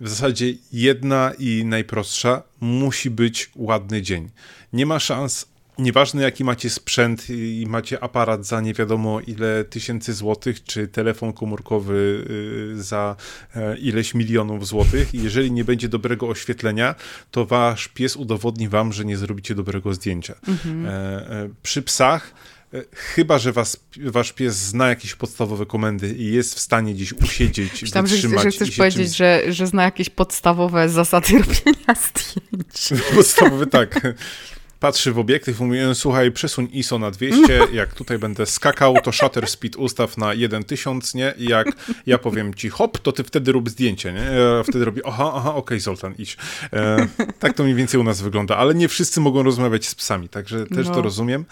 w 0.00 0.08
zasadzie 0.08 0.54
jedna 0.72 1.32
i 1.38 1.64
najprostsza. 1.64 2.42
Musi 2.60 3.10
być 3.10 3.50
ładny 3.56 4.02
dzień. 4.02 4.30
Nie 4.72 4.86
ma 4.86 5.00
szans 5.00 5.46
Nieważne 5.78 6.22
jaki 6.22 6.44
macie 6.44 6.70
sprzęt 6.70 7.30
i 7.30 7.64
macie 7.68 8.02
aparat 8.02 8.46
za 8.46 8.60
nie 8.60 8.74
wiadomo 8.74 9.20
ile 9.20 9.64
tysięcy 9.64 10.14
złotych, 10.14 10.64
czy 10.64 10.88
telefon 10.88 11.32
komórkowy 11.32 12.24
y, 12.74 12.82
za 12.82 13.16
e, 13.56 13.78
ileś 13.78 14.14
milionów 14.14 14.66
złotych, 14.66 15.14
jeżeli 15.14 15.52
nie 15.52 15.64
będzie 15.64 15.88
dobrego 15.88 16.28
oświetlenia, 16.28 16.94
to 17.30 17.46
wasz 17.46 17.88
pies 17.88 18.16
udowodni 18.16 18.68
wam, 18.68 18.92
że 18.92 19.04
nie 19.04 19.16
zrobicie 19.16 19.54
dobrego 19.54 19.94
zdjęcia. 19.94 20.34
Mhm. 20.48 20.86
E, 20.86 20.90
e, 20.90 21.48
przy 21.62 21.82
psach 21.82 22.34
Chyba, 22.94 23.38
że 23.38 23.52
was, 23.52 23.76
wasz 23.96 24.32
pies 24.32 24.56
zna 24.56 24.88
jakieś 24.88 25.14
podstawowe 25.14 25.66
komendy 25.66 26.14
i 26.14 26.32
jest 26.32 26.54
w 26.54 26.58
stanie 26.58 26.94
gdzieś 26.94 27.12
usiedzieć, 27.12 27.82
Myślałam, 27.82 28.06
wytrzymać. 28.06 28.42
Że, 28.42 28.50
że 28.50 28.56
chcesz 28.56 28.76
powiedzieć, 28.76 29.06
czymś... 29.06 29.16
że, 29.16 29.42
że 29.48 29.66
zna 29.66 29.82
jakieś 29.82 30.10
podstawowe 30.10 30.88
zasady 30.88 31.32
robienia 31.32 31.94
zdjęć. 32.04 33.02
Podstawowe, 33.14 33.66
tak 33.66 34.00
patrzy 34.80 35.12
w 35.12 35.18
obiektyw 35.18 35.60
i 35.60 35.64
mówi, 35.64 35.78
e, 35.78 35.94
słuchaj, 35.94 36.32
przesuń 36.32 36.68
ISO 36.72 36.98
na 36.98 37.10
200, 37.10 37.58
jak 37.72 37.94
tutaj 37.94 38.18
będę 38.18 38.46
skakał, 38.46 38.94
to 39.04 39.12
shutter 39.12 39.48
speed 39.48 39.78
ustaw 39.78 40.18
na 40.18 40.32
1000, 40.66 41.14
nie? 41.14 41.34
I 41.38 41.44
jak 41.44 41.68
ja 42.06 42.18
powiem 42.18 42.54
ci 42.54 42.68
hop, 42.68 42.98
to 42.98 43.12
ty 43.12 43.24
wtedy 43.24 43.52
rób 43.52 43.70
zdjęcie, 43.70 44.12
nie? 44.12 44.20
Ja 44.20 44.62
wtedy 44.62 44.84
robię, 44.84 45.02
aha, 45.04 45.32
aha, 45.34 45.50
okej, 45.50 45.58
okay, 45.58 45.80
Zoltan, 45.80 46.14
idź. 46.18 46.36
E, 46.72 47.06
tak 47.38 47.54
to 47.54 47.62
mniej 47.62 47.74
więcej 47.74 48.00
u 48.00 48.04
nas 48.04 48.20
wygląda, 48.20 48.56
ale 48.56 48.74
nie 48.74 48.88
wszyscy 48.88 49.20
mogą 49.20 49.42
rozmawiać 49.42 49.86
z 49.86 49.94
psami, 49.94 50.28
także 50.28 50.66
też 50.66 50.86
no. 50.86 50.94
to 50.94 51.02
rozumiem. 51.02 51.44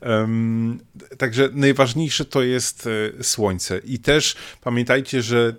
Um, 0.00 0.80
także 1.18 1.48
najważniejsze 1.52 2.24
to 2.24 2.42
jest 2.42 2.88
e, 3.18 3.24
słońce 3.24 3.80
i 3.84 3.98
też 3.98 4.36
pamiętajcie, 4.60 5.22
że 5.22 5.54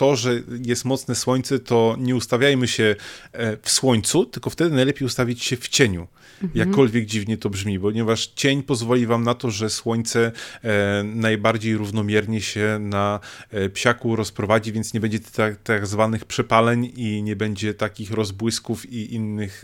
to, 0.00 0.16
że 0.16 0.42
jest 0.66 0.84
mocne 0.84 1.14
słońce, 1.14 1.58
to 1.58 1.96
nie 1.98 2.16
ustawiajmy 2.16 2.68
się 2.68 2.96
e, 3.32 3.56
w 3.62 3.70
słońcu, 3.70 4.26
tylko 4.26 4.50
wtedy 4.50 4.76
najlepiej 4.76 5.06
ustawić 5.06 5.44
się 5.44 5.56
w 5.56 5.68
cieniu. 5.68 6.06
Mhm. 6.42 6.68
Jakkolwiek 6.68 7.06
dziwnie 7.06 7.38
to 7.38 7.50
brzmi, 7.50 7.80
ponieważ 7.80 8.26
cień 8.26 8.62
pozwoli 8.62 9.06
wam 9.06 9.24
na 9.24 9.34
to, 9.34 9.50
że 9.50 9.70
słońce 9.70 10.32
e, 10.64 11.02
najbardziej 11.04 11.76
równomiernie 11.76 12.40
się 12.40 12.78
na 12.80 13.20
e, 13.50 13.68
psiaku 13.68 14.16
rozprowadzi, 14.16 14.72
więc 14.72 14.94
nie 14.94 15.00
będzie 15.00 15.18
tak, 15.20 15.62
tak 15.62 15.86
zwanych 15.86 16.24
przepaleń 16.24 16.92
i 16.96 17.22
nie 17.22 17.36
będzie 17.36 17.74
takich 17.74 18.10
rozbłysków 18.10 18.92
i 18.92 19.14
innych 19.14 19.62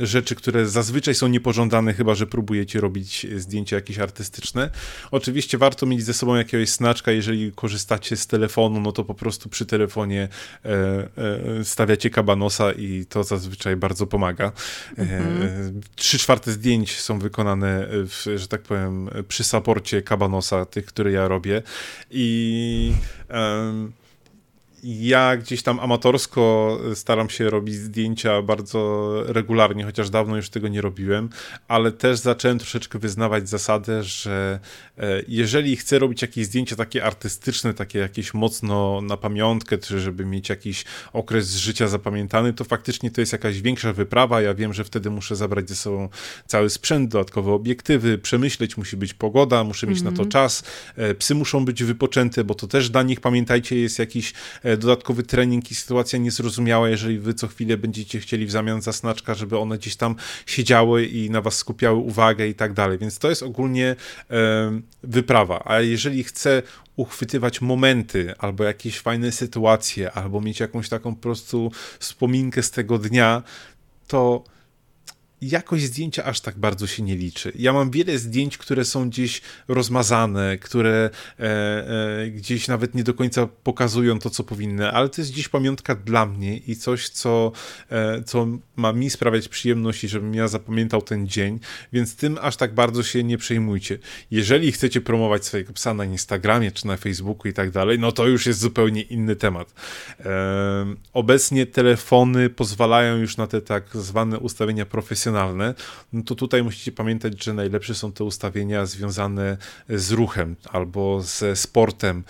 rzeczy, 0.00 0.34
które 0.34 0.68
zazwyczaj 0.68 1.14
są 1.14 1.28
niepożądane, 1.28 1.94
chyba 1.94 2.14
że 2.14 2.26
próbujecie 2.26 2.80
robić 2.80 3.26
zdjęcia 3.36 3.76
jakieś 3.76 3.98
artystyczne. 3.98 4.70
Oczywiście 5.10 5.58
warto 5.58 5.86
mieć 5.86 6.04
ze 6.04 6.14
sobą 6.14 6.34
jakiegoś 6.34 6.68
snaczka, 6.68 7.12
jeżeli 7.12 7.52
korzystacie 7.52 8.16
z 8.16 8.26
telefonu, 8.26 8.80
no 8.80 8.89
to 8.92 9.04
po 9.04 9.14
prostu 9.14 9.48
przy 9.48 9.66
telefonie 9.66 10.28
e, 10.64 10.68
e, 10.68 11.64
stawiacie 11.64 12.10
kabanosa 12.10 12.72
i 12.72 13.06
to 13.08 13.24
zazwyczaj 13.24 13.76
bardzo 13.76 14.06
pomaga. 14.06 14.52
Mhm. 14.98 15.80
Trzy 15.96 16.18
czwarte 16.18 16.52
zdjęć 16.52 17.00
są 17.00 17.18
wykonane, 17.18 17.86
w, 17.90 18.24
że 18.36 18.48
tak 18.48 18.62
powiem, 18.62 19.10
przy 19.28 19.44
saporcie 19.44 20.02
Kabanosa, 20.02 20.64
tych, 20.64 20.86
które 20.86 21.12
ja 21.12 21.28
robię. 21.28 21.62
I 22.10 22.92
um, 23.30 23.92
ja 24.82 25.36
gdzieś 25.36 25.62
tam 25.62 25.80
amatorsko 25.80 26.78
staram 26.94 27.30
się 27.30 27.50
robić 27.50 27.74
zdjęcia 27.74 28.42
bardzo 28.42 29.12
regularnie, 29.26 29.84
chociaż 29.84 30.10
dawno 30.10 30.36
już 30.36 30.50
tego 30.50 30.68
nie 30.68 30.80
robiłem, 30.80 31.28
ale 31.68 31.92
też 31.92 32.18
zacząłem 32.18 32.58
troszeczkę 32.58 32.98
wyznawać 32.98 33.48
zasadę, 33.48 34.02
że 34.02 34.60
e, 34.98 35.22
jeżeli 35.28 35.76
chcę 35.76 35.98
robić 35.98 36.22
jakieś 36.22 36.46
zdjęcia 36.46 36.76
takie 36.76 37.04
artystyczne, 37.04 37.74
takie 37.74 37.98
jakieś 37.98 38.34
mocno 38.34 39.00
na 39.00 39.16
pamiątkę, 39.16 39.78
czy 39.78 40.00
żeby 40.00 40.24
mieć 40.24 40.48
jakiś 40.48 40.84
okres 41.12 41.56
życia 41.56 41.88
zapamiętany, 41.88 42.52
to 42.52 42.64
faktycznie 42.64 43.10
to 43.10 43.20
jest 43.20 43.32
jakaś 43.32 43.62
większa 43.62 43.92
wyprawa. 43.92 44.40
Ja 44.40 44.54
wiem, 44.54 44.74
że 44.74 44.84
wtedy 44.84 45.10
muszę 45.10 45.36
zabrać 45.36 45.68
ze 45.68 45.76
sobą 45.76 46.08
cały 46.46 46.70
sprzęt, 46.70 47.10
dodatkowe 47.10 47.52
obiektywy, 47.52 48.18
przemyśleć, 48.18 48.76
musi 48.76 48.96
być 48.96 49.14
pogoda, 49.14 49.64
muszę 49.64 49.86
mieć 49.86 50.00
mm 50.00 50.08
-hmm. 50.08 50.12
na 50.12 50.16
to 50.16 50.22
mhm. 50.22 50.30
czas, 50.30 50.62
e, 50.96 51.14
psy 51.14 51.34
muszą 51.34 51.64
być 51.64 51.84
wypoczęte, 51.84 52.44
bo 52.44 52.54
to 52.54 52.66
też 52.66 52.90
dla 52.90 53.02
nich, 53.02 53.20
pamiętajcie, 53.20 53.76
jest 53.76 53.98
jakiś 53.98 54.32
e, 54.62 54.69
dodatkowy 54.76 55.22
trening 55.22 55.70
i 55.70 55.74
sytuacja 55.74 56.18
niezrozumiała, 56.18 56.88
jeżeli 56.88 57.18
wy 57.18 57.34
co 57.34 57.48
chwilę 57.48 57.76
będziecie 57.76 58.20
chcieli 58.20 58.46
w 58.46 58.50
zamian 58.50 58.82
za 58.82 58.92
snaczka, 58.92 59.34
żeby 59.34 59.58
one 59.58 59.78
gdzieś 59.78 59.96
tam 59.96 60.16
siedziały 60.46 61.06
i 61.06 61.30
na 61.30 61.40
was 61.40 61.56
skupiały 61.56 61.98
uwagę 61.98 62.48
i 62.48 62.54
tak 62.54 62.72
dalej. 62.72 62.98
Więc 62.98 63.18
to 63.18 63.28
jest 63.28 63.42
ogólnie 63.42 63.96
e, 64.30 64.80
wyprawa. 65.02 65.62
A 65.64 65.80
jeżeli 65.80 66.24
chcę 66.24 66.62
uchwytywać 66.96 67.60
momenty, 67.60 68.34
albo 68.38 68.64
jakieś 68.64 68.98
fajne 69.00 69.32
sytuacje, 69.32 70.12
albo 70.12 70.40
mieć 70.40 70.60
jakąś 70.60 70.88
taką 70.88 71.14
po 71.14 71.20
prostu 71.20 71.72
wspominkę 71.98 72.62
z 72.62 72.70
tego 72.70 72.98
dnia, 72.98 73.42
to 74.06 74.44
jakość 75.42 75.84
zdjęcia 75.84 76.24
aż 76.24 76.40
tak 76.40 76.58
bardzo 76.58 76.86
się 76.86 77.02
nie 77.02 77.16
liczy. 77.16 77.52
Ja 77.54 77.72
mam 77.72 77.90
wiele 77.90 78.18
zdjęć, 78.18 78.58
które 78.58 78.84
są 78.84 79.10
gdzieś 79.10 79.42
rozmazane, 79.68 80.58
które 80.58 81.10
e, 81.40 81.42
e, 81.42 82.30
gdzieś 82.30 82.68
nawet 82.68 82.94
nie 82.94 83.04
do 83.04 83.14
końca 83.14 83.46
pokazują 83.46 84.18
to, 84.18 84.30
co 84.30 84.44
powinny, 84.44 84.90
ale 84.90 85.08
to 85.08 85.20
jest 85.20 85.32
gdzieś 85.32 85.48
pamiątka 85.48 85.94
dla 85.94 86.26
mnie 86.26 86.56
i 86.56 86.76
coś, 86.76 87.08
co, 87.08 87.52
e, 87.90 88.22
co 88.22 88.46
ma 88.76 88.92
mi 88.92 89.10
sprawiać 89.10 89.48
przyjemność 89.48 90.04
i 90.04 90.08
żebym 90.08 90.34
ja 90.34 90.48
zapamiętał 90.48 91.02
ten 91.02 91.28
dzień, 91.28 91.60
więc 91.92 92.16
tym 92.16 92.38
aż 92.40 92.56
tak 92.56 92.74
bardzo 92.74 93.02
się 93.02 93.24
nie 93.24 93.38
przejmujcie. 93.38 93.98
Jeżeli 94.30 94.72
chcecie 94.72 95.00
promować 95.00 95.44
swojego 95.44 95.72
psa 95.72 95.94
na 95.94 96.04
Instagramie 96.04 96.72
czy 96.72 96.86
na 96.86 96.96
Facebooku 96.96 97.48
i 97.48 97.52
tak 97.52 97.70
dalej, 97.70 97.98
no 97.98 98.12
to 98.12 98.26
już 98.26 98.46
jest 98.46 98.60
zupełnie 98.60 99.02
inny 99.02 99.36
temat. 99.36 99.74
E, 100.20 100.94
obecnie 101.12 101.66
telefony 101.66 102.50
pozwalają 102.50 103.16
już 103.16 103.36
na 103.36 103.46
te 103.46 103.60
tak 103.60 103.84
zwane 103.94 104.38
ustawienia 104.38 104.86
profesjonalne, 104.86 105.29
profesjonalne, 105.30 105.74
no 106.12 106.22
to 106.22 106.34
tutaj 106.34 106.62
musicie 106.62 106.92
pamiętać, 106.92 107.44
że 107.44 107.54
najlepsze 107.54 107.94
są 107.94 108.12
te 108.12 108.24
ustawienia 108.24 108.86
związane 108.86 109.56
z 109.88 110.10
ruchem 110.10 110.56
albo 110.72 111.22
ze 111.22 111.56
sportem, 111.56 112.24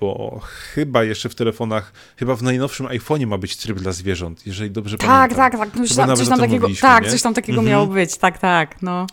bo 0.00 0.40
chyba 0.44 1.04
jeszcze 1.04 1.28
w 1.28 1.34
telefonach, 1.34 1.92
chyba 2.16 2.36
w 2.36 2.42
najnowszym 2.42 2.86
iPhone'ie 2.86 3.26
ma 3.26 3.38
być 3.38 3.56
tryb 3.56 3.78
dla 3.78 3.92
zwierząt, 3.92 4.46
jeżeli 4.46 4.70
dobrze 4.70 4.98
tak, 4.98 5.08
pamiętam. 5.08 5.36
Tak, 5.36 5.52
tak, 5.52 5.72
tak. 5.72 5.86
Coś 5.88 5.96
tam, 5.96 6.16
coś 6.16 6.28
tam 6.28 6.38
takiego, 6.38 6.68
tak, 6.80 7.08
coś 7.10 7.22
tam 7.22 7.34
takiego 7.34 7.62
miało 7.62 7.86
być, 7.86 8.16
tak, 8.16 8.38
tak. 8.38 8.82
No. 8.82 9.06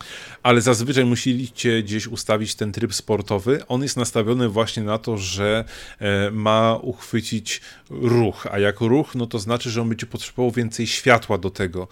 Ale 0.44 0.60
zazwyczaj 0.60 1.04
musieliście 1.04 1.82
gdzieś 1.82 2.06
ustawić 2.06 2.54
ten 2.54 2.72
tryb 2.72 2.94
sportowy. 2.94 3.66
On 3.68 3.82
jest 3.82 3.96
nastawiony 3.96 4.48
właśnie 4.48 4.82
na 4.82 4.98
to, 4.98 5.18
że 5.18 5.64
e, 5.98 6.30
ma 6.30 6.76
uchwycić 6.82 7.60
ruch, 7.90 8.46
a 8.50 8.58
jako 8.58 8.88
ruch, 8.88 9.14
no 9.14 9.26
to 9.26 9.38
znaczy, 9.38 9.70
że 9.70 9.82
on 9.82 9.88
będzie 9.88 10.06
potrzebował 10.06 10.50
więcej 10.50 10.86
światła 10.86 11.38
do 11.38 11.50
tego. 11.50 11.88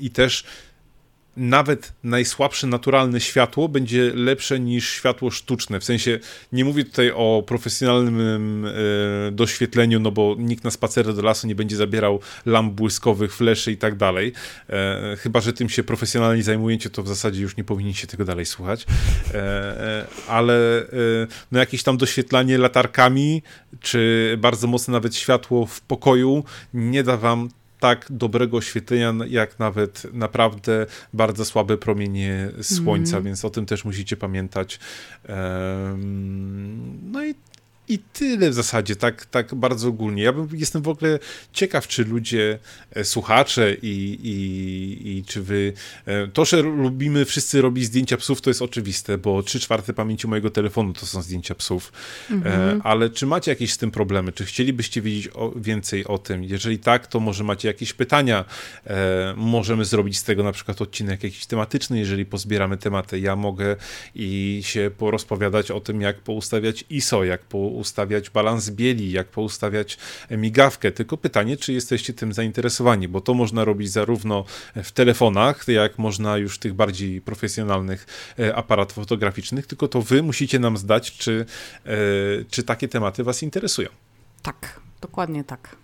I 0.00 0.10
też 0.10 0.44
nawet 1.36 1.92
najsłabsze 2.04 2.66
naturalne 2.66 3.20
światło 3.20 3.68
będzie 3.68 4.12
lepsze 4.14 4.60
niż 4.60 4.90
światło 4.90 5.30
sztuczne. 5.30 5.80
W 5.80 5.84
sensie 5.84 6.18
nie 6.52 6.64
mówię 6.64 6.84
tutaj 6.84 7.12
o 7.14 7.44
profesjonalnym 7.46 8.66
e, 8.66 9.30
doświetleniu, 9.32 10.00
no 10.00 10.10
bo 10.10 10.36
nikt 10.38 10.64
na 10.64 10.70
spacerze 10.70 11.14
do 11.14 11.22
lasu 11.22 11.46
nie 11.46 11.54
będzie 11.54 11.76
zabierał 11.76 12.20
lamp 12.46 12.74
błyskowych, 12.74 13.34
fleszy 13.34 13.72
i 13.72 13.76
tak 13.76 13.96
dalej. 13.96 14.32
E, 14.68 15.16
chyba, 15.18 15.40
że 15.40 15.52
tym 15.52 15.68
się 15.68 15.82
profesjonalnie 15.84 16.42
zajmujecie, 16.42 16.90
to 16.90 17.02
w 17.02 17.08
zasadzie 17.08 17.42
już 17.42 17.56
nie 17.56 17.64
powinniście 17.64 18.06
tego 18.06 18.24
dalej 18.24 18.46
słuchać. 18.46 18.86
E, 19.34 19.36
e 19.36 20.06
ale 20.28 20.82
e, 20.82 20.86
no 21.52 21.58
jakieś 21.58 21.82
tam 21.82 21.96
doświetlanie 21.96 22.58
latarkami, 22.58 23.42
czy 23.80 24.34
bardzo 24.38 24.66
mocne 24.66 24.92
nawet 24.92 25.16
światło 25.16 25.66
w 25.66 25.80
pokoju 25.80 26.44
nie 26.74 27.02
da 27.02 27.16
wam 27.16 27.48
tak 27.80 28.06
dobrego 28.10 28.56
oświetlenia, 28.56 29.14
jak 29.28 29.58
nawet 29.58 30.06
naprawdę 30.12 30.86
bardzo 31.12 31.44
słabe 31.44 31.78
promienie 31.78 32.48
słońca, 32.62 33.16
mm. 33.16 33.24
więc 33.24 33.44
o 33.44 33.50
tym 33.50 33.66
też 33.66 33.84
musicie 33.84 34.16
pamiętać. 34.16 34.80
No 37.02 37.24
i 37.24 37.34
i 37.90 37.98
tyle 37.98 38.50
w 38.50 38.54
zasadzie, 38.54 38.96
tak, 38.96 39.26
tak 39.26 39.54
bardzo 39.54 39.88
ogólnie. 39.88 40.22
Ja 40.22 40.32
bym, 40.32 40.48
jestem 40.52 40.82
w 40.82 40.88
ogóle 40.88 41.18
ciekaw, 41.52 41.88
czy 41.88 42.04
ludzie, 42.04 42.58
e, 42.92 43.04
słuchacze 43.04 43.74
i, 43.82 44.18
i, 44.22 45.18
i 45.18 45.24
czy 45.24 45.42
wy... 45.42 45.72
E, 46.06 46.28
to, 46.28 46.44
że 46.44 46.62
lubimy 46.62 47.24
wszyscy 47.24 47.62
robić 47.62 47.84
zdjęcia 47.84 48.16
psów, 48.16 48.40
to 48.40 48.50
jest 48.50 48.62
oczywiste, 48.62 49.18
bo 49.18 49.42
trzy 49.42 49.60
czwarte 49.60 49.92
pamięci 49.92 50.28
mojego 50.28 50.50
telefonu 50.50 50.92
to 50.92 51.06
są 51.06 51.22
zdjęcia 51.22 51.54
psów. 51.54 51.92
Mhm. 52.30 52.80
Ale 52.84 53.10
czy 53.10 53.26
macie 53.26 53.50
jakieś 53.50 53.72
z 53.72 53.78
tym 53.78 53.90
problemy? 53.90 54.32
Czy 54.32 54.44
chcielibyście 54.44 55.02
wiedzieć 55.02 55.28
o, 55.34 55.52
więcej 55.56 56.04
o 56.04 56.18
tym? 56.18 56.44
Jeżeli 56.44 56.78
tak, 56.78 57.06
to 57.06 57.20
może 57.20 57.44
macie 57.44 57.68
jakieś 57.68 57.92
pytania. 57.92 58.44
Możemy 59.36 59.84
zrobić 59.84 60.18
z 60.18 60.24
tego 60.24 60.42
na 60.42 60.52
przykład 60.52 60.82
odcinek 60.82 61.22
jakiś 61.24 61.46
tematyczny, 61.46 61.98
jeżeli 61.98 62.26
pozbieramy 62.26 62.76
tematy. 62.76 63.20
Ja 63.20 63.36
mogę 63.36 63.76
i 64.14 64.60
się 64.64 64.90
porozpowiadać 64.98 65.70
o 65.70 65.80
tym, 65.80 66.00
jak 66.00 66.20
poustawiać 66.20 66.84
ISO, 66.90 67.24
jak 67.24 67.40
po 67.40 67.79
ustawiać 67.80 68.30
balans 68.30 68.70
bieli, 68.70 69.12
jak 69.12 69.28
poustawiać 69.28 69.98
migawkę. 70.30 70.92
Tylko 70.92 71.16
pytanie, 71.16 71.56
czy 71.56 71.72
jesteście 71.72 72.12
tym 72.12 72.32
zainteresowani, 72.32 73.08
bo 73.08 73.20
to 73.20 73.34
można 73.34 73.64
robić 73.64 73.90
zarówno 73.90 74.44
w 74.76 74.92
telefonach, 74.92 75.68
jak 75.68 75.98
można 75.98 76.36
już 76.36 76.58
tych 76.58 76.74
bardziej 76.74 77.20
profesjonalnych 77.20 78.06
e, 78.38 78.56
aparatów 78.56 78.94
fotograficznych, 78.94 79.66
tylko 79.66 79.88
to 79.88 80.02
wy 80.02 80.22
musicie 80.22 80.58
nam 80.58 80.76
zdać, 80.76 81.12
czy, 81.12 81.46
e, 81.86 81.90
czy 82.50 82.62
takie 82.62 82.88
tematy 82.88 83.24
was 83.24 83.42
interesują. 83.42 83.88
Tak, 84.42 84.80
dokładnie 85.00 85.44
tak 85.44 85.76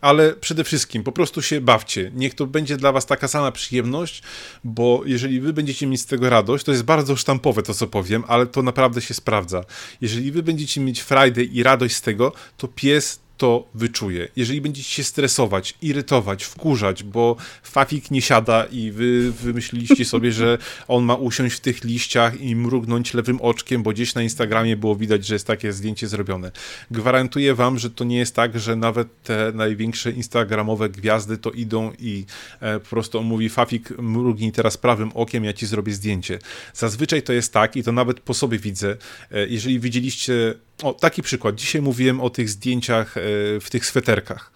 ale 0.00 0.32
przede 0.32 0.64
wszystkim 0.64 1.02
po 1.02 1.12
prostu 1.12 1.42
się 1.42 1.60
bawcie. 1.60 2.10
Niech 2.14 2.34
to 2.34 2.46
będzie 2.46 2.76
dla 2.76 2.92
was 2.92 3.06
taka 3.06 3.28
sama 3.28 3.52
przyjemność, 3.52 4.22
bo 4.64 5.02
jeżeli 5.06 5.40
wy 5.40 5.52
będziecie 5.52 5.86
mieć 5.86 6.00
z 6.00 6.06
tego 6.06 6.30
radość, 6.30 6.64
to 6.64 6.72
jest 6.72 6.84
bardzo 6.84 7.16
sztampowe 7.16 7.62
to, 7.62 7.74
co 7.74 7.86
powiem, 7.86 8.24
ale 8.28 8.46
to 8.46 8.62
naprawdę 8.62 9.02
się 9.02 9.14
sprawdza. 9.14 9.64
Jeżeli 10.00 10.32
wy 10.32 10.42
będziecie 10.42 10.80
mieć 10.80 11.00
frajdę 11.00 11.42
i 11.42 11.62
radość 11.62 11.96
z 11.96 12.02
tego, 12.02 12.32
to 12.56 12.68
pies 12.68 13.25
to 13.36 13.68
wyczuje. 13.74 14.28
Jeżeli 14.36 14.60
będziecie 14.60 14.90
się 14.90 15.04
stresować, 15.04 15.74
irytować, 15.82 16.44
wkurzać, 16.44 17.02
bo 17.02 17.36
Fafik 17.62 18.10
nie 18.10 18.22
siada 18.22 18.64
i 18.64 18.90
wy 18.90 19.32
wymyśliliście 19.32 20.04
sobie, 20.14 20.32
że 20.32 20.58
on 20.88 21.04
ma 21.04 21.14
usiąść 21.14 21.56
w 21.56 21.60
tych 21.60 21.84
liściach 21.84 22.40
i 22.40 22.56
mrugnąć 22.56 23.14
lewym 23.14 23.40
oczkiem, 23.40 23.82
bo 23.82 23.90
gdzieś 23.90 24.14
na 24.14 24.22
Instagramie 24.22 24.76
było 24.76 24.96
widać, 24.96 25.26
że 25.26 25.34
jest 25.34 25.46
takie 25.46 25.72
zdjęcie 25.72 26.08
zrobione. 26.08 26.50
Gwarantuję 26.90 27.54
wam, 27.54 27.78
że 27.78 27.90
to 27.90 28.04
nie 28.04 28.18
jest 28.18 28.34
tak, 28.34 28.58
że 28.58 28.76
nawet 28.76 29.22
te 29.22 29.52
największe 29.54 30.10
instagramowe 30.10 30.88
gwiazdy 30.88 31.38
to 31.38 31.50
idą 31.50 31.92
i 31.98 32.24
e, 32.60 32.80
po 32.80 32.88
prostu 32.88 33.22
mówi 33.22 33.48
Fafik 33.48 33.98
mrugnij 33.98 34.52
teraz 34.52 34.76
prawym 34.76 35.12
okiem, 35.14 35.44
ja 35.44 35.52
ci 35.52 35.66
zrobię 35.66 35.92
zdjęcie. 35.92 36.38
Zazwyczaj 36.74 37.22
to 37.22 37.32
jest 37.32 37.52
tak 37.52 37.76
i 37.76 37.82
to 37.82 37.92
nawet 37.92 38.20
po 38.20 38.34
sobie 38.34 38.58
widzę. 38.58 38.96
E, 39.30 39.46
jeżeli 39.46 39.80
widzieliście 39.80 40.54
o, 40.82 40.94
taki 40.94 41.22
przykład. 41.22 41.54
Dzisiaj 41.54 41.82
mówiłem 41.82 42.20
o 42.20 42.30
tych 42.30 42.50
zdjęciach 42.50 43.16
e, 43.16 43.20
w 43.60 43.70
tych 43.70 43.86
sweterkach. 43.86 44.52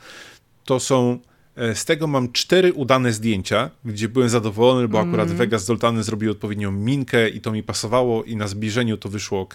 To 0.64 0.81
są 0.81 1.18
e, 1.57 1.75
z 1.75 1.85
tego 1.85 2.07
mam 2.07 2.33
cztery 2.33 2.73
udane 2.73 3.12
zdjęcia, 3.12 3.71
gdzie 3.85 4.09
byłem 4.09 4.29
zadowolony, 4.29 4.89
bo 4.89 5.01
akurat 5.01 5.27
mm. 5.27 5.39
Vegas 5.39 5.64
Zoltany 5.64 6.03
zrobił 6.03 6.31
odpowiednią 6.31 6.73
minkę 6.73 7.29
i 7.29 7.41
to 7.41 7.53
mi 7.53 7.62
pasowało 7.62 8.25
i 8.25 8.37
na 8.37 8.49
zbliżeniu 8.49 8.97
to 8.97 9.09
wyszło 9.09 9.41
ok. 9.41 9.55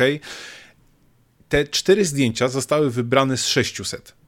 Te 1.50 1.68
cztery 1.68 2.06
zdjęcia 2.06 2.48
zostały 2.48 2.92
wybrane 2.92 3.38
z 3.38 3.48
600. 3.48 4.25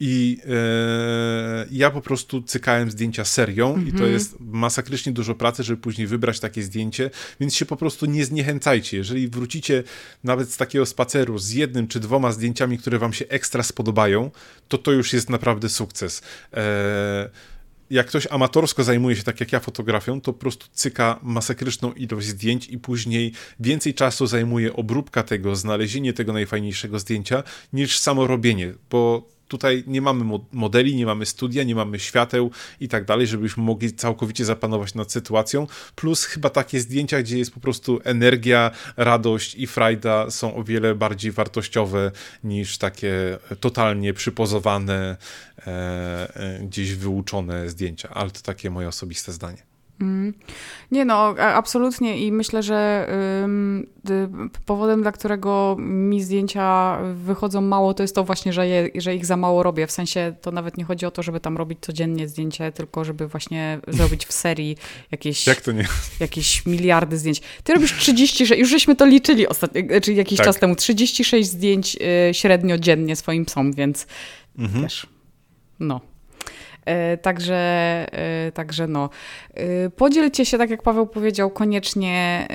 I 0.00 0.38
e, 0.46 1.66
ja 1.70 1.90
po 1.90 2.00
prostu 2.00 2.42
cykałem 2.42 2.90
zdjęcia 2.90 3.24
serią 3.24 3.74
mm 3.74 3.84
-hmm. 3.84 3.88
i 3.88 3.90
to 3.90 3.96
mhm. 3.96 4.12
jest 4.12 4.40
masakrycznie 4.40 5.12
dużo 5.12 5.34
pracy, 5.34 5.62
żeby 5.62 5.82
później 5.82 6.06
wybrać 6.06 6.40
takie 6.40 6.62
zdjęcie, 6.62 7.10
więc 7.40 7.54
się 7.54 7.66
po 7.66 7.76
prostu 7.76 8.06
nie 8.06 8.24
zniechęcajcie. 8.24 8.96
Jeżeli 8.96 9.28
wrócicie 9.28 9.82
nawet 10.24 10.52
z 10.52 10.56
takiego 10.56 10.86
spaceru 10.86 11.38
z 11.38 11.50
jednym 11.50 11.88
czy 11.88 12.00
dwoma 12.00 12.32
zdjęciami, 12.32 12.78
które 12.78 12.98
wam 12.98 13.12
się 13.12 13.24
ekstra 13.28 13.62
spodobają, 13.62 14.30
to 14.68 14.78
to 14.78 14.92
już 14.92 15.12
jest 15.12 15.30
naprawdę 15.30 15.68
sukces. 15.68 16.22
E, 16.54 17.30
jak 17.90 18.06
ktoś 18.06 18.26
amatorsko 18.30 18.84
zajmuje 18.84 19.16
się 19.16 19.22
tak 19.22 19.40
jak 19.40 19.52
ja 19.52 19.60
fotografią, 19.60 20.20
to 20.20 20.32
po 20.32 20.38
prostu 20.38 20.66
cyka 20.72 21.18
masakryczną 21.22 21.92
ilość 21.92 22.26
zdjęć 22.26 22.68
i 22.68 22.78
później 22.78 23.32
więcej 23.60 23.94
czasu 23.94 24.26
zajmuje 24.26 24.72
obróbka 24.72 25.22
tego, 25.22 25.56
znalezienie 25.56 26.12
tego 26.12 26.32
najfajniejszego 26.32 26.98
zdjęcia, 26.98 27.42
niż 27.72 27.98
samo 27.98 28.26
robienie, 28.26 28.74
bo 28.90 29.28
tutaj 29.50 29.84
nie 29.86 30.00
mamy 30.00 30.38
modeli, 30.52 30.96
nie 30.96 31.06
mamy 31.06 31.26
studia, 31.26 31.64
nie 31.64 31.74
mamy 31.74 31.98
świateł 31.98 32.50
i 32.80 32.88
tak 32.88 33.04
dalej, 33.04 33.26
żebyśmy 33.26 33.62
mogli 33.62 33.92
całkowicie 33.92 34.44
zapanować 34.44 34.94
nad 34.94 35.12
sytuacją. 35.12 35.66
Plus 35.94 36.24
chyba 36.24 36.50
takie 36.50 36.80
zdjęcia, 36.80 37.22
gdzie 37.22 37.38
jest 37.38 37.54
po 37.54 37.60
prostu 37.60 38.00
energia, 38.04 38.70
radość 38.96 39.54
i 39.54 39.66
frajda 39.66 40.30
są 40.30 40.54
o 40.54 40.64
wiele 40.64 40.94
bardziej 40.94 41.32
wartościowe 41.32 42.12
niż 42.44 42.78
takie 42.78 43.38
totalnie 43.60 44.14
przypozowane, 44.14 45.16
e, 45.58 46.36
e, 46.36 46.58
gdzieś 46.62 46.94
wyuczone 46.94 47.70
zdjęcia. 47.70 48.08
Ale 48.08 48.30
to 48.30 48.40
takie 48.40 48.70
moje 48.70 48.88
osobiste 48.88 49.32
zdanie. 49.32 49.69
Mm. 50.00 50.34
Nie 50.90 51.04
no, 51.04 51.34
absolutnie 51.38 52.18
i 52.26 52.32
myślę, 52.32 52.62
że 52.62 53.08
powodem, 54.66 55.02
dla 55.02 55.12
którego 55.12 55.76
mi 55.78 56.22
zdjęcia 56.22 56.98
wychodzą 57.14 57.60
mało, 57.60 57.94
to 57.94 58.02
jest 58.02 58.14
to 58.14 58.24
właśnie, 58.24 58.52
że, 58.52 58.68
je, 58.68 58.90
że 58.94 59.14
ich 59.14 59.26
za 59.26 59.36
mało 59.36 59.62
robię. 59.62 59.86
W 59.86 59.92
sensie 59.92 60.34
to 60.40 60.52
nawet 60.52 60.76
nie 60.76 60.84
chodzi 60.84 61.06
o 61.06 61.10
to, 61.10 61.22
żeby 61.22 61.40
tam 61.40 61.56
robić 61.56 61.78
codziennie 61.80 62.28
zdjęcie, 62.28 62.72
tylko 62.72 63.04
żeby 63.04 63.28
właśnie 63.28 63.80
zrobić 63.88 64.26
w 64.26 64.32
serii 64.32 64.76
jakieś, 65.10 65.46
Jak 65.46 65.60
to 65.60 65.72
nie? 65.72 65.88
jakieś 66.20 66.66
miliardy 66.66 67.18
zdjęć. 67.18 67.42
Ty 67.64 67.74
robisz 67.74 67.98
36, 67.98 68.60
już 68.60 68.70
żeśmy 68.70 68.96
to 68.96 69.06
liczyli 69.06 69.48
ostatnio, 69.48 69.82
czyli 69.82 69.88
znaczy 69.88 70.12
jakiś 70.12 70.36
tak. 70.36 70.46
czas 70.46 70.58
temu, 70.58 70.76
36 70.76 71.50
zdjęć 71.50 71.96
y, 72.30 72.34
średnio 72.34 72.78
dziennie 72.78 73.16
swoim 73.16 73.44
psom, 73.44 73.72
więc 73.72 74.06
mhm. 74.58 74.82
wiesz, 74.82 75.06
no. 75.80 76.09
E, 76.84 77.16
także, 77.16 77.56
e, 78.12 78.52
także 78.52 78.86
no. 78.86 79.10
E, 79.54 79.90
podzielcie 79.90 80.44
się, 80.44 80.58
tak 80.58 80.70
jak 80.70 80.82
Paweł 80.82 81.06
powiedział, 81.06 81.50
koniecznie 81.50 82.48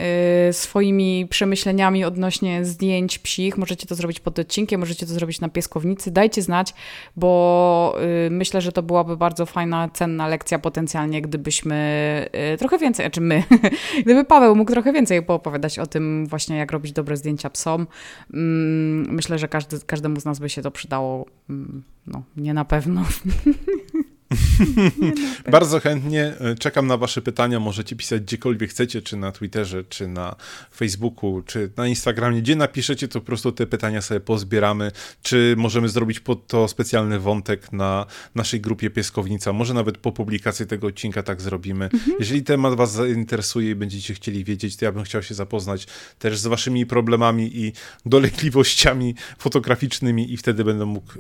swoimi 0.52 1.28
przemyśleniami 1.30 2.04
odnośnie 2.04 2.66
zdjęć 2.66 3.20
psich. 3.20 3.58
Możecie 3.58 3.88
to 3.88 3.96
zrobić 3.96 4.20
pod 4.20 4.40
odcinkiem, 4.40 4.80
możecie 4.80 5.06
to 5.06 5.14
zrobić 5.14 5.42
na 5.42 5.50
pieskownicy. 5.50 6.12
Dajcie 6.12 6.42
znać, 6.42 6.74
bo 7.16 7.96
myślę, 8.30 8.62
że 8.62 8.72
to 8.72 8.84
byłaby 8.84 9.18
bardzo 9.18 9.46
fajna, 9.46 9.90
cenna 9.94 10.28
lekcja 10.28 10.60
potencjalnie, 10.60 11.22
gdybyśmy 11.22 11.76
trochę 12.60 12.78
więcej, 12.78 13.06
znaczy 13.06 13.22
my, 13.22 13.44
gdyby 14.06 14.24
Paweł 14.24 14.56
mógł 14.56 14.72
trochę 14.72 14.94
więcej 14.94 15.24
poopowiadać 15.24 15.80
o 15.80 15.88
tym 15.88 16.28
właśnie, 16.28 16.58
jak 16.58 16.72
robić 16.72 16.92
dobre 16.92 17.18
zdjęcia 17.18 17.50
psom. 17.50 17.88
Mm, 18.34 19.16
myślę, 19.16 19.40
że 19.40 19.48
każdy, 19.48 19.80
każdemu 19.80 20.20
z 20.20 20.26
nas 20.26 20.40
by 20.40 20.50
się 20.50 20.62
to 20.62 20.72
przydało. 20.72 21.26
Mm, 21.50 21.84
no, 22.08 22.24
nie 22.38 22.54
na 22.54 22.66
pewno. 22.66 23.04
Bardzo 25.52 25.80
chętnie 25.80 26.34
e, 26.40 26.56
czekam 26.56 26.88
na 26.88 26.98
Wasze 26.98 27.22
pytania. 27.22 27.60
Możecie 27.60 27.96
pisać 27.96 28.22
gdziekolwiek 28.22 28.70
chcecie, 28.70 29.02
czy 29.02 29.18
na 29.18 29.32
Twitterze, 29.32 29.84
czy 29.84 30.08
na 30.08 30.36
Facebooku, 30.76 31.42
czy 31.46 31.72
na 31.78 31.88
Instagramie. 31.88 32.42
Gdzie 32.42 32.56
napiszecie, 32.56 33.08
to 33.08 33.20
po 33.20 33.26
prostu 33.26 33.52
te 33.52 33.68
pytania 33.68 34.02
sobie 34.02 34.20
pozbieramy. 34.20 34.92
Czy 35.22 35.56
możemy 35.58 35.90
zrobić 35.90 36.20
pod 36.20 36.48
to 36.48 36.68
specjalny 36.68 37.20
wątek 37.20 37.74
na 37.74 38.06
naszej 38.36 38.62
grupie 38.62 38.90
Pieskownica. 38.90 39.54
Może 39.54 39.74
nawet 39.74 39.98
po 39.98 40.12
publikacji 40.12 40.68
tego 40.68 40.88
odcinka 40.88 41.24
tak 41.24 41.42
zrobimy. 41.42 41.86
Mhm. 41.94 42.16
Jeżeli 42.20 42.44
temat 42.44 42.74
Was 42.76 42.92
zainteresuje 42.92 43.72
i 43.72 43.76
będziecie 43.76 44.14
chcieli 44.14 44.44
wiedzieć, 44.44 44.76
to 44.76 44.86
ja 44.86 44.92
bym 44.92 45.04
chciał 45.04 45.24
się 45.24 45.34
zapoznać 45.34 45.88
też 46.20 46.40
z 46.40 46.48
Waszymi 46.48 46.86
problemami 46.86 47.58
i 47.58 47.74
dolegliwościami 48.06 49.16
fotograficznymi, 49.38 50.34
i 50.34 50.38
wtedy 50.38 50.64
będę 50.64 50.86
mógł 50.86 51.14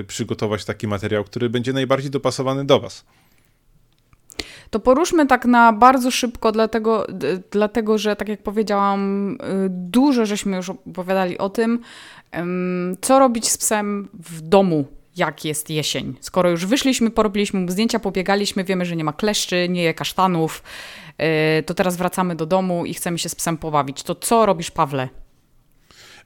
y, 0.00 0.04
przygotować 0.04 0.64
taki 0.64 0.86
materiał, 0.86 1.24
który 1.24 1.50
będzie 1.50 1.72
najbardziej 1.72 2.10
dopasowany 2.10 2.59
do 2.64 2.80
Was. 2.80 3.04
To 4.70 4.80
poruszmy 4.80 5.26
tak 5.26 5.44
na 5.44 5.72
bardzo 5.72 6.10
szybko, 6.10 6.52
dlatego, 6.52 7.06
dlatego 7.50 7.98
że, 7.98 8.16
tak 8.16 8.28
jak 8.28 8.42
powiedziałam, 8.42 9.30
y, 9.32 9.36
dużo 9.68 10.26
żeśmy 10.26 10.56
już 10.56 10.70
opowiadali 10.70 11.38
o 11.38 11.48
tym, 11.48 11.80
co 13.00 13.18
robić 13.18 13.48
z 13.48 13.58
psem 13.58 14.08
w 14.14 14.40
domu, 14.40 14.84
jak 15.16 15.44
jest 15.44 15.70
jesień. 15.70 16.16
Skoro 16.20 16.50
już 16.50 16.66
wyszliśmy, 16.66 17.10
porobiliśmy 17.10 17.60
mu 17.60 17.70
zdjęcia, 17.70 18.00
pobiegaliśmy, 18.00 18.64
wiemy, 18.64 18.84
że 18.84 18.96
nie 18.96 19.04
ma 19.04 19.12
kleszczy, 19.12 19.68
nie 19.68 19.82
je 19.82 19.94
kasztanów, 19.94 20.62
y, 21.58 21.62
to 21.62 21.74
teraz 21.74 21.96
wracamy 21.96 22.36
do 22.36 22.46
domu 22.46 22.86
i 22.86 22.94
chcemy 22.94 23.18
się 23.18 23.28
z 23.28 23.34
psem 23.34 23.56
pobawić. 23.56 24.02
To 24.02 24.14
co 24.14 24.46
robisz, 24.46 24.70
Pawle? 24.70 25.08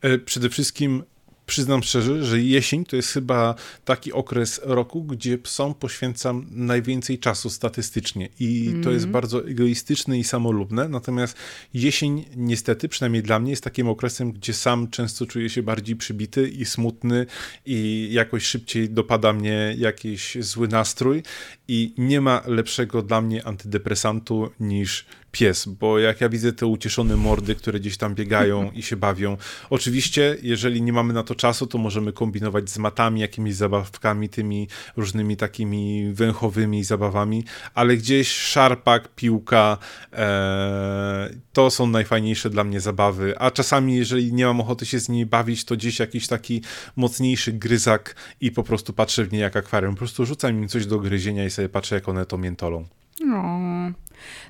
E, 0.02 0.19
przede 0.19 0.48
wszystkim 0.48 1.05
Przyznam 1.46 1.82
szczerze, 1.82 2.24
że 2.24 2.42
jesień 2.42 2.84
to 2.84 2.96
jest 2.96 3.12
chyba 3.12 3.54
taki 3.84 4.12
okres 4.12 4.60
roku, 4.64 5.02
gdzie 5.02 5.38
psom 5.38 5.74
poświęcam 5.74 6.46
najwięcej 6.50 7.18
czasu 7.18 7.50
statystycznie 7.50 8.28
i 8.40 8.66
mm. 8.68 8.82
to 8.82 8.90
jest 8.90 9.04
mhm. 9.04 9.12
bardzo 9.12 9.48
egoistyczne 9.48 10.18
i 10.18 10.24
samolubne. 10.24 10.88
Natomiast 10.88 11.36
jesień, 11.74 12.24
niestety, 12.36 12.88
przynajmniej 12.88 13.22
dla 13.22 13.38
mnie, 13.38 13.50
jest 13.50 13.64
takim 13.64 13.88
okresem, 13.88 14.32
gdzie 14.32 14.52
sam 14.52 14.90
często 14.90 15.26
czuję 15.26 15.50
się 15.50 15.62
bardziej 15.62 15.96
przybity 15.96 16.48
i 16.48 16.64
smutny 16.64 17.26
i 17.66 18.08
jakoś 18.12 18.46
szybciej 18.46 18.90
dopada 18.90 19.32
mnie 19.32 19.74
jakiś 19.78 20.36
zły 20.40 20.68
nastrój 20.68 21.22
i 21.68 21.94
nie 21.98 22.20
ma 22.20 22.42
lepszego 22.46 23.02
dla 23.02 23.20
mnie 23.20 23.46
antydepresantu 23.46 24.50
niż 24.60 25.06
pies, 25.35 25.66
bo 25.66 25.98
jak 25.98 26.20
ja 26.20 26.28
widzę 26.28 26.52
te 26.52 26.66
ucieszone 26.66 27.16
mordy, 27.16 27.55
które 27.55 27.81
gdzieś 27.81 27.97
tam 27.97 28.15
biegają 28.15 28.70
i 28.70 28.82
się 28.82 28.97
bawią. 28.97 29.36
Oczywiście, 29.70 30.36
jeżeli 30.43 30.82
nie 30.82 30.93
mamy 30.93 31.12
na 31.12 31.23
to 31.23 31.35
czasu, 31.35 31.66
to 31.66 31.78
możemy 31.78 32.12
kombinować 32.12 32.70
z 32.70 32.78
matami, 32.78 33.20
jakimiś 33.20 33.55
zabawkami, 33.55 34.28
tymi 34.28 34.69
różnymi 34.97 35.36
takimi 35.36 36.12
węchowymi 36.12 36.85
zabawami, 36.85 37.44
ale 37.74 37.97
gdzieś 37.97 38.28
szarpak, 38.28 39.15
piłka, 39.15 39.78
e, 40.12 41.31
to 41.52 41.70
są 41.70 41.86
najfajniejsze 41.86 42.51
dla 42.51 42.65
mnie 42.65 42.81
zabawy, 42.81 43.39
a 43.39 43.51
czasami, 43.51 43.97
jeżeli 43.97 44.32
nie 44.32 44.47
mam 44.47 44.61
ochoty 44.61 44.86
się 44.86 45.01
z 45.01 45.09
nimi 45.09 45.27
bawić, 45.27 45.65
to 45.65 45.77
gdzieś 45.77 45.98
jakiś 45.98 46.27
taki 46.27 46.62
mocniejszy 46.97 47.52
gryzak 47.52 48.16
i 48.40 48.52
po 48.52 48.62
prostu 48.62 48.93
patrzę 48.93 49.24
w 49.24 49.32
nie 49.32 49.39
jak 49.39 49.56
akwarium. 49.56 49.94
Po 49.94 49.98
prostu 49.98 50.27
rzucam 50.27 50.62
im 50.62 50.69
coś 50.69 50.86
do 50.86 50.98
gryzienia 50.98 51.44
i 51.44 51.51
sobie 51.51 51.69
patrzę, 51.69 51.94
jak 51.94 52.09
one 52.09 52.27
to 52.27 52.39
miętolą. 52.39 52.85
No, 53.20 53.44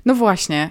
no 0.05 0.15
właśnie. 0.15 0.69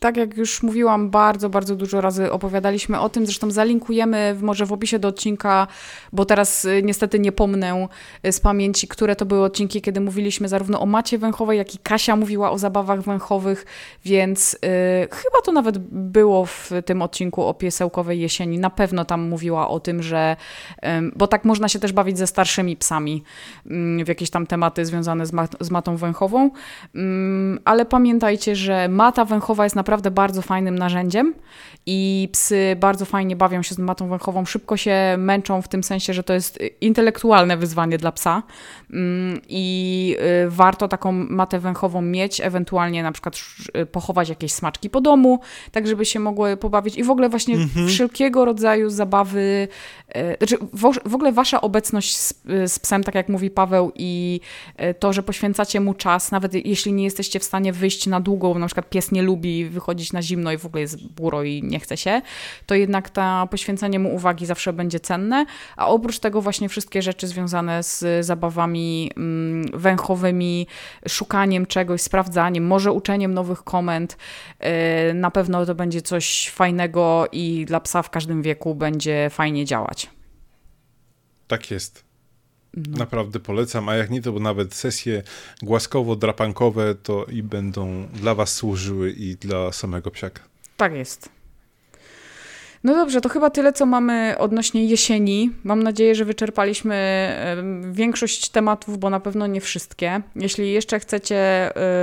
tak 0.00 0.16
jak 0.16 0.36
już 0.36 0.62
mówiłam, 0.62 1.10
bardzo, 1.10 1.50
bardzo 1.50 1.76
dużo 1.76 2.00
razy 2.00 2.32
opowiadaliśmy 2.32 3.00
o 3.00 3.08
tym. 3.08 3.26
Zresztą 3.26 3.50
zalinkujemy 3.50 4.34
w, 4.34 4.42
może 4.42 4.66
w 4.66 4.72
opisie 4.72 4.98
do 4.98 5.08
odcinka, 5.08 5.66
bo 6.12 6.24
teraz 6.24 6.64
y, 6.64 6.82
niestety 6.82 7.18
nie 7.18 7.32
pomnę 7.32 7.88
y, 8.26 8.32
z 8.32 8.40
pamięci, 8.40 8.88
które 8.88 9.16
to 9.16 9.26
były 9.26 9.44
odcinki, 9.44 9.82
kiedy 9.82 10.00
mówiliśmy 10.00 10.48
zarówno 10.48 10.80
o 10.80 10.86
Macie 10.86 11.18
Węchowej, 11.18 11.58
jak 11.58 11.74
i 11.74 11.78
Kasia 11.78 12.16
mówiła 12.16 12.50
o 12.50 12.58
zabawach 12.58 13.02
węchowych, 13.02 13.66
więc 14.04 14.54
y, 14.54 14.58
chyba 15.12 15.40
to 15.44 15.52
nawet 15.52 15.78
było 15.78 16.46
w 16.46 16.70
tym 16.84 17.02
odcinku 17.02 17.44
o 17.44 17.54
piesełkowej 17.54 18.20
jesieni. 18.20 18.58
Na 18.58 18.70
pewno 18.70 19.04
tam 19.04 19.28
mówiła 19.28 19.68
o 19.68 19.80
tym, 19.80 20.02
że 20.02 20.36
bo 21.16 21.26
tak 21.26 21.44
można 21.44 21.68
się 21.68 21.78
też 21.78 21.92
bawić 21.92 22.18
ze 22.18 22.26
starszymi 22.26 22.76
psami 22.76 23.22
w 24.04 24.08
jakieś 24.08 24.30
tam 24.30 24.46
tematy 24.46 24.84
związane 24.84 25.26
z, 25.26 25.32
mat 25.32 25.56
z 25.60 25.70
matą 25.70 25.96
węchową. 25.96 26.50
Mm, 26.94 27.58
ale 27.64 27.84
pamiętajcie, 27.84 28.56
że 28.56 28.88
mata 28.88 29.24
węchowa 29.24 29.64
jest 29.64 29.76
naprawdę 29.76 30.10
bardzo 30.10 30.42
fajnym 30.42 30.78
narzędziem 30.78 31.34
i 31.86 32.28
psy 32.32 32.76
bardzo 32.80 33.04
fajnie 33.04 33.36
bawią 33.36 33.62
się 33.62 33.74
z 33.74 33.78
matą 33.78 34.08
węchową, 34.08 34.44
szybko 34.44 34.76
się 34.76 35.14
męczą 35.18 35.62
w 35.62 35.68
tym 35.68 35.82
sensie, 35.82 36.12
że 36.12 36.22
to 36.22 36.32
jest 36.34 36.58
intelektualne 36.80 37.56
wyzwanie 37.56 37.98
dla 37.98 38.12
psa 38.12 38.42
mm, 38.92 39.40
i 39.48 40.16
y, 40.46 40.50
warto 40.50 40.88
taką 40.88 41.12
matę 41.12 41.58
węchową 41.58 42.02
mieć, 42.02 42.40
ewentualnie 42.40 43.02
na 43.02 43.12
przykład 43.12 43.36
y, 43.76 43.86
pochować 43.86 44.28
jakieś 44.28 44.52
smaczki 44.52 44.90
po 44.90 45.00
domu, 45.00 45.40
tak 45.72 45.86
żeby 45.86 46.04
się 46.04 46.20
mogły 46.20 46.56
pobawić 46.56 46.96
i 46.96 47.04
w 47.04 47.10
ogóle 47.10 47.28
właśnie 47.28 47.54
mhm. 47.54 47.88
wszelkiego 47.88 48.44
rodzaju 48.44 48.90
zabawy, 48.90 49.68
y, 50.05 50.05
znaczy 50.38 50.58
w 51.04 51.14
ogóle 51.14 51.32
wasza 51.32 51.60
obecność 51.60 52.16
z, 52.16 52.34
z 52.66 52.78
psem, 52.78 53.04
tak 53.04 53.14
jak 53.14 53.28
mówi 53.28 53.50
Paweł 53.50 53.92
i 53.94 54.40
to, 54.98 55.12
że 55.12 55.22
poświęcacie 55.22 55.80
mu 55.80 55.94
czas, 55.94 56.30
nawet 56.30 56.54
jeśli 56.54 56.92
nie 56.92 57.04
jesteście 57.04 57.40
w 57.40 57.44
stanie 57.44 57.72
wyjść 57.72 58.06
na 58.06 58.20
długo, 58.20 58.52
bo 58.52 58.58
na 58.58 58.66
przykład 58.66 58.90
pies 58.90 59.12
nie 59.12 59.22
lubi 59.22 59.64
wychodzić 59.64 60.12
na 60.12 60.22
zimno 60.22 60.52
i 60.52 60.58
w 60.58 60.66
ogóle 60.66 60.80
jest 60.80 61.06
buro 61.06 61.42
i 61.42 61.62
nie 61.62 61.80
chce 61.80 61.96
się, 61.96 62.22
to 62.66 62.74
jednak 62.74 63.10
ta 63.10 63.46
poświęcenie 63.50 63.98
mu 63.98 64.14
uwagi 64.14 64.46
zawsze 64.46 64.72
będzie 64.72 65.00
cenne, 65.00 65.46
a 65.76 65.88
oprócz 65.88 66.18
tego 66.18 66.42
właśnie 66.42 66.68
wszystkie 66.68 67.02
rzeczy 67.02 67.26
związane 67.26 67.82
z 67.82 68.26
zabawami 68.26 69.10
mm, 69.16 69.66
węchowymi, 69.74 70.66
szukaniem 71.08 71.66
czegoś, 71.66 72.02
sprawdzaniem, 72.02 72.66
może 72.66 72.92
uczeniem 72.92 73.34
nowych 73.34 73.64
komend, 73.64 74.16
yy, 74.60 75.14
na 75.14 75.30
pewno 75.30 75.66
to 75.66 75.74
będzie 75.74 76.02
coś 76.02 76.50
fajnego 76.50 77.26
i 77.32 77.64
dla 77.64 77.80
psa 77.80 78.02
w 78.02 78.10
każdym 78.10 78.42
wieku 78.42 78.74
będzie 78.74 79.30
fajnie 79.30 79.64
działać. 79.64 80.05
Tak 81.46 81.70
jest. 81.70 82.04
No. 82.74 82.98
Naprawdę 82.98 83.40
polecam, 83.40 83.88
a 83.88 83.94
jak 83.94 84.10
nie, 84.10 84.22
to 84.22 84.32
bo 84.32 84.40
nawet 84.40 84.74
sesje 84.74 85.22
głaskowo-drapankowe 85.62 86.94
to 87.02 87.24
i 87.24 87.42
będą 87.42 88.06
dla 88.06 88.34
Was 88.34 88.54
służyły 88.54 89.10
i 89.10 89.36
dla 89.36 89.72
samego 89.72 90.10
psiaka. 90.10 90.42
Tak 90.76 90.92
jest. 90.92 91.35
No 92.86 92.94
dobrze, 92.94 93.20
to 93.20 93.28
chyba 93.28 93.50
tyle, 93.50 93.72
co 93.72 93.86
mamy 93.86 94.34
odnośnie 94.38 94.84
jesieni. 94.84 95.50
Mam 95.64 95.82
nadzieję, 95.82 96.14
że 96.14 96.24
wyczerpaliśmy 96.24 96.96
większość 97.90 98.48
tematów, 98.48 98.98
bo 98.98 99.10
na 99.10 99.20
pewno 99.20 99.46
nie 99.46 99.60
wszystkie. 99.60 100.22
Jeśli 100.36 100.72
jeszcze 100.72 101.00
chcecie, 101.00 101.36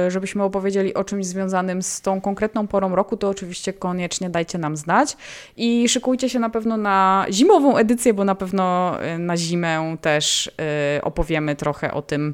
e, 0.05 0.11
żebyśmy 0.11 0.43
opowiedzieli 0.43 0.93
o 0.93 1.03
czymś 1.03 1.25
związanym 1.25 1.81
z 1.81 2.01
tą 2.01 2.21
konkretną 2.21 2.67
porą 2.67 2.95
roku, 2.95 3.17
to 3.17 3.29
oczywiście 3.29 3.73
koniecznie 3.73 4.29
dajcie 4.29 4.57
nam 4.57 4.77
znać. 4.77 5.17
I 5.57 5.89
szykujcie 5.89 6.29
się 6.29 6.39
na 6.39 6.49
pewno 6.49 6.77
na 6.77 7.25
zimową 7.31 7.77
edycję, 7.77 8.13
bo 8.13 8.23
na 8.23 8.35
pewno 8.35 8.95
e, 9.01 9.17
na 9.17 9.37
zimę 9.37 9.97
też 10.01 10.51
e, 10.97 11.01
opowiemy 11.01 11.55
trochę 11.55 11.93
o 11.93 12.01
tym, 12.01 12.33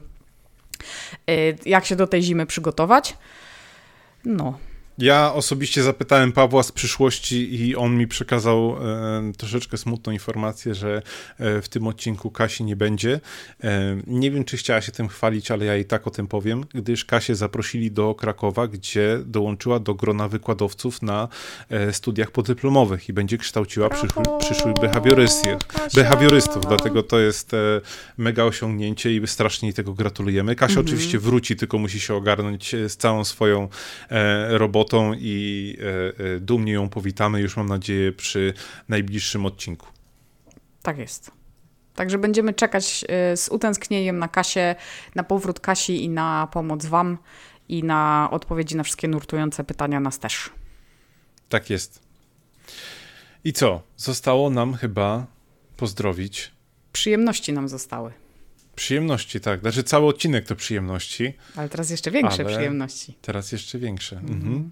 jak 1.66 1.86
się 1.86 1.96
do 1.96 2.08
tej 2.08 2.22
zimy 2.22 2.46
przygotować. 2.46 3.18
No, 4.26 4.58
Ja 5.02 5.34
osobiście 5.34 5.84
zapytałem 5.84 6.32
Pawła 6.32 6.64
z 6.64 6.72
przyszłości 6.72 7.56
i 7.56 7.76
on 7.76 7.98
mi 7.98 8.08
przekazał 8.08 8.78
e, 8.78 9.32
troszeczkę 9.38 9.78
smutną 9.78 10.12
informację, 10.12 10.76
że 10.76 11.02
e, 11.40 11.62
w 11.62 11.70
tym 11.70 11.88
odcinku 11.88 12.32
Kasi 12.32 12.64
nie 12.64 12.76
będzie. 12.76 13.20
E, 13.64 13.98
nie 14.08 14.32
wiem, 14.32 14.44
czy 14.44 14.58
chciała 14.58 14.82
się 14.82 14.92
tym 14.92 15.08
chwalić, 15.08 15.52
ale 15.52 15.66
ja 15.66 15.78
i 15.78 15.86
tak 15.86 16.08
o 16.08 16.12
tym 16.12 16.28
powiem, 16.28 16.66
gdyż 16.74 17.06
Kasię 17.06 17.36
zaprosili 17.36 17.92
do 17.92 18.16
Krakowa, 18.16 18.68
gdzie 18.68 19.20
dołączyła 19.26 19.80
do 19.80 19.94
grona 19.94 20.28
wykładowców 20.28 21.02
na 21.02 21.28
e, 21.70 21.94
studiach 21.94 22.32
podyplomowych 22.32 23.10
i 23.10 23.14
będzie 23.14 23.38
kształciła 23.38 23.90
przyszły, 23.90 24.24
przyszłych 24.40 24.74
behawiorystów. 25.96 26.66
Dlatego 26.68 27.04
to 27.04 27.20
jest 27.20 27.54
e, 27.54 27.58
mega 28.18 28.44
osiągnięcie 28.44 29.16
i 29.16 29.28
strasznie 29.28 29.68
jej 29.68 29.74
tego 29.74 29.94
gratulujemy. 29.94 30.56
Kasia 30.56 30.80
oczywiście 30.80 31.20
wróci, 31.20 31.56
tylko 31.56 31.78
musi 31.78 32.00
się 32.00 32.16
ogarnąć 32.16 32.74
e, 32.74 32.90
z 32.90 32.98
całą 32.98 33.24
swoją 33.24 33.68
e, 34.10 34.58
i 35.20 35.78
e, 35.80 36.36
e, 36.36 36.40
dumnie 36.40 36.74
ją 36.74 36.90
powitamy 36.90 37.41
już 37.41 37.57
mam 37.57 37.68
nadzieję 37.68 38.11
przy 38.11 38.53
najbliższym 38.90 39.45
odcinku. 39.45 39.88
Tak 40.82 40.98
jest. 40.98 41.32
Także 41.95 42.18
będziemy 42.18 42.53
czekać 42.53 43.06
y, 43.34 43.38
z 43.38 43.49
utęsknieniem 43.49 44.20
na 44.20 44.28
Kasię, 44.28 44.76
na 45.16 45.24
powrót 45.24 45.60
Kasi 45.60 46.03
i 46.03 46.10
na 46.10 46.48
pomoc 46.52 46.86
Wam 46.86 47.18
i 47.70 47.84
na 47.84 48.30
odpowiedzi 48.32 48.76
na 48.76 48.84
wszystkie 48.84 49.07
nurtujące 49.07 49.64
pytania 49.64 49.99
nas 49.99 50.20
też. 50.20 50.49
Tak 51.49 51.70
jest. 51.70 52.02
I 53.44 53.53
co? 53.53 53.82
Zostało 53.98 54.49
nam 54.49 54.74
chyba 54.74 55.26
pozdrowić. 55.78 56.52
Przyjemności 56.94 57.53
nam 57.53 57.70
zostały, 57.70 58.14
Przyjemności, 58.76 59.40
tak. 59.40 59.60
Znaczy 59.60 59.84
cały 59.84 60.07
odcinek 60.07 60.48
to 60.48 60.56
przyjemności, 60.56 61.34
ale 61.56 61.70
teraz 61.70 61.90
jeszcze 61.90 62.11
większe 62.11 62.45
przyjemności. 62.45 63.18
teraz 63.22 63.52
jeszcze 63.52 63.80
większe. 63.80 64.18
Mhm. 64.18 64.72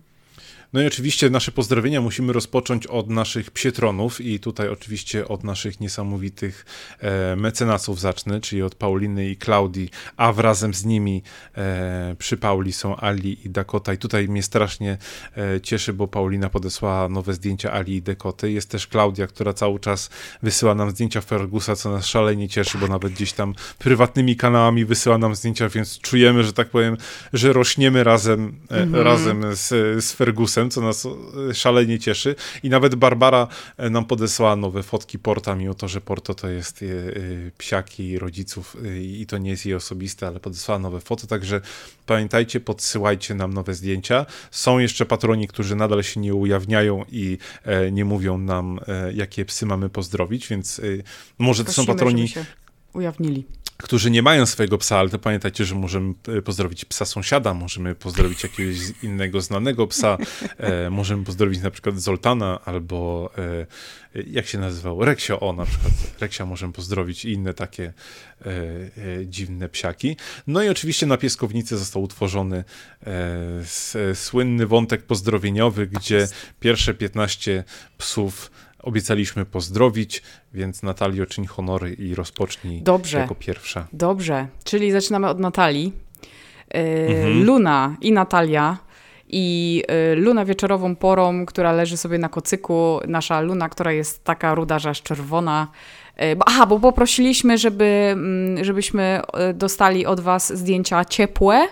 No 0.73 0.81
i 0.81 0.87
oczywiście 0.87 1.29
nasze 1.29 1.51
pozdrowienia 1.51 2.01
musimy 2.01 2.33
rozpocząć 2.33 2.87
od 2.87 3.09
naszych 3.09 3.51
psietronów 3.51 4.21
i 4.21 4.39
tutaj 4.39 4.69
oczywiście 4.69 5.27
od 5.27 5.43
naszych 5.43 5.79
niesamowitych 5.79 6.65
e, 6.99 7.35
mecenasów 7.35 7.99
zacznę, 7.99 8.41
czyli 8.41 8.61
od 8.61 8.75
Pauliny 8.75 9.29
i 9.29 9.37
Klaudii, 9.37 9.89
a 10.17 10.33
wrazem 10.33 10.73
z 10.73 10.85
nimi 10.85 11.23
e, 11.57 12.15
przy 12.19 12.37
Pauli 12.37 12.73
są 12.73 12.95
Ali 12.95 13.45
i 13.45 13.49
Dakota. 13.49 13.93
I 13.93 13.97
tutaj 13.97 14.27
mnie 14.27 14.43
strasznie 14.43 14.97
e, 15.37 15.61
cieszy, 15.61 15.93
bo 15.93 16.07
Paulina 16.07 16.49
podesłała 16.49 17.09
nowe 17.09 17.33
zdjęcia 17.33 17.71
Ali 17.71 17.95
i 17.95 18.01
Dakoty. 18.01 18.51
Jest 18.51 18.69
też 18.69 18.87
Klaudia, 18.87 19.27
która 19.27 19.53
cały 19.53 19.79
czas 19.79 20.09
wysyła 20.43 20.75
nam 20.75 20.91
zdjęcia 20.91 21.21
Fergusa, 21.21 21.75
co 21.75 21.91
nas 21.91 22.05
szalenie 22.05 22.49
cieszy, 22.49 22.77
bo 22.77 22.87
nawet 22.87 23.13
gdzieś 23.13 23.33
tam 23.33 23.55
prywatnymi 23.79 24.35
kanałami 24.35 24.85
wysyła 24.85 25.17
nam 25.17 25.35
zdjęcia, 25.35 25.69
więc 25.69 25.99
czujemy, 25.99 26.43
że 26.43 26.53
tak 26.53 26.69
powiem, 26.69 26.97
że 27.33 27.53
rośniemy 27.53 28.03
razem, 28.03 28.59
e, 28.71 29.03
razem 29.03 29.55
z, 29.55 29.67
z 30.05 30.11
Fergusem, 30.11 30.56
co 30.69 30.81
nas 30.81 31.05
e, 31.05 31.53
szalenie 31.53 31.99
cieszy. 31.99 32.35
I 32.63 32.69
nawet 32.69 32.95
Barbara 32.95 33.47
e, 33.77 33.89
nam 33.89 34.05
podesłała 34.05 34.55
nowe 34.55 34.83
fotki 34.83 35.19
Porta, 35.19 35.55
mimo 35.55 35.73
to, 35.73 35.87
że 35.87 36.01
Porto 36.01 36.33
to 36.33 36.49
jest 36.49 36.81
e, 36.81 36.85
psiaki 37.57 38.19
rodziców 38.19 38.77
i 39.01 39.25
to 39.25 39.37
nie 39.37 39.49
jest 39.49 39.65
jej 39.65 39.75
osobiste, 39.75 40.27
ale 40.27 40.39
podesłała 40.39 40.79
nowe 40.79 41.01
foto, 41.01 41.27
także 41.27 41.61
pamiętajcie, 42.05 42.59
podsyłajcie 42.59 43.35
nam 43.35 43.53
nowe 43.53 43.73
zdjęcia. 43.73 44.25
Są 44.51 44.79
jeszcze 44.79 45.05
patroni, 45.05 45.47
którzy 45.47 45.75
nadal 45.75 46.03
się 46.03 46.19
nie 46.19 46.33
ujawniają 46.33 47.05
i 47.11 47.37
nie 47.91 48.05
mówią 48.05 48.37
nam, 48.37 48.79
jakie 49.13 49.45
psy 49.45 49.65
mamy 49.65 49.89
pozdrowić, 49.89 50.47
więc 50.47 50.81
może 51.37 51.63
to 51.63 51.71
są 51.71 51.85
Prosimy, 51.85 51.95
patroni, 51.95 52.27
żeby 52.27 52.45
się 52.45 52.51
ujawnili. 52.93 53.45
Którzy 53.77 54.11
nie 54.11 54.21
mają 54.21 54.45
swojego 54.45 54.77
psa, 54.77 54.97
ale 54.97 55.09
to 55.09 55.19
pamiętajcie, 55.19 55.65
że 55.65 55.75
możemy 55.75 56.13
e, 56.27 56.41
pozdrowić 56.41 56.85
psa 56.85 57.05
sąsiada, 57.05 57.53
możemy 57.53 57.95
pozdrowić 57.95 58.43
jakiegoś 58.43 58.77
innego 59.03 59.41
znanego 59.41 59.87
psa, 59.87 60.17
e, 60.57 60.89
możemy 60.89 61.23
pozdrowić 61.23 61.61
na 61.61 61.71
przykład 61.71 61.99
Zoltana 61.99 62.59
albo 62.65 63.29
e, 63.37 63.65
jak 64.25 64.47
się 64.47 64.57
nazywał? 64.57 65.05
Reksio, 65.05 65.39
o 65.39 65.53
na 65.53 65.65
przykład 65.65 65.93
Reksia 66.19 66.45
możemy 66.45 66.73
pozdrowić 66.73 67.25
i 67.25 67.31
inne 67.31 67.53
takie 67.53 67.83
e, 67.83 68.45
e, 68.45 69.25
dziwne 69.25 69.69
psiaki. 69.69 70.17
No 70.47 70.63
i 70.63 70.69
oczywiście 70.69 71.05
na 71.05 71.17
pieskownicy 71.17 71.77
został 71.77 72.03
utworzony 72.03 72.57
e, 72.57 73.13
s, 73.61 73.95
e, 73.95 74.15
słynny 74.15 74.67
wątek 74.67 75.03
pozdrowieniowy, 75.03 75.87
gdzie 75.87 76.27
pierwsze 76.59 76.93
15 76.93 77.63
psów 77.97 78.51
obiecaliśmy 78.87 79.45
pozdrowić, 79.45 80.21
więc 80.53 80.83
Natalio 80.83 81.25
czyń 81.25 81.45
honory 81.45 81.93
i 81.93 82.15
rozpocznij 82.15 82.81
Dobrze. 82.81 83.17
jako 83.19 83.35
pierwsza. 83.35 83.87
Dobrze, 83.93 84.47
czyli 84.63 84.91
zaczynamy 84.91 85.27
od 85.27 85.39
Natalii. 85.39 85.93
Yy, 86.73 86.79
Mhm. 87.07 87.43
Luna 87.43 87.95
i 88.01 88.11
Natalia. 88.11 88.77
I 89.29 89.83
yy, 90.09 90.15
Luna 90.15 90.45
wieczorową 90.45 90.95
porą, 90.95 91.45
która 91.45 91.71
leży 91.71 91.97
sobie 91.97 92.17
na 92.17 92.29
kocyku. 92.29 92.99
Nasza 93.07 93.41
Luna, 93.41 93.69
która 93.69 93.91
jest 93.91 94.23
taka 94.23 94.55
ruda, 94.55 94.79
że 94.79 94.89
aż 94.89 95.01
czerwona. 95.01 95.67
Yy, 96.19 96.35
bo- 96.35 96.45
Aha, 96.47 96.65
bo 96.65 96.79
poprosiliśmy, 96.79 97.57
żeby, 97.57 97.85
mm, 98.11 98.63
żebyśmy 98.65 99.21
yy, 99.47 99.53
dostali 99.53 100.05
od 100.05 100.19
Was 100.19 100.57
zdjęcia 100.57 101.05
ciepłe. 101.05 101.67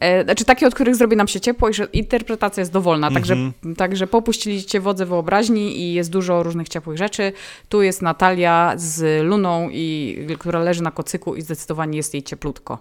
Yy, 0.00 0.24
Znaczy 0.24 0.44
takie, 0.44 0.66
od 0.66 0.74
których 0.74 0.96
zrobi 0.96 1.16
nam 1.16 1.28
się 1.28 1.40
ciepło 1.40 1.68
i 1.68 1.74
że 1.74 1.84
interpretacja 1.92 2.60
jest 2.60 2.72
dowolna. 2.72 3.10
Także, 3.10 3.36
także 3.76 4.06
popuściliście 4.06 4.80
wodze 4.80 5.06
wyobraźni 5.06 5.78
i 5.80 5.94
jest 5.94 6.10
dużo 6.10 6.42
różnych 6.42 6.68
ciepłych 6.68 6.98
rzeczy. 6.98 7.32
Tu 7.68 7.82
jest 7.82 8.02
Natalia 8.02 8.72
z 8.76 9.24
Luną, 9.24 9.68
i, 9.72 10.18
która 10.38 10.58
leży 10.60 10.82
na 10.82 10.90
kocyku 10.90 11.34
i 11.34 11.42
zdecydowanie 11.42 11.96
jest 11.96 12.14
jej 12.14 12.22
cieplutko. 12.22 12.78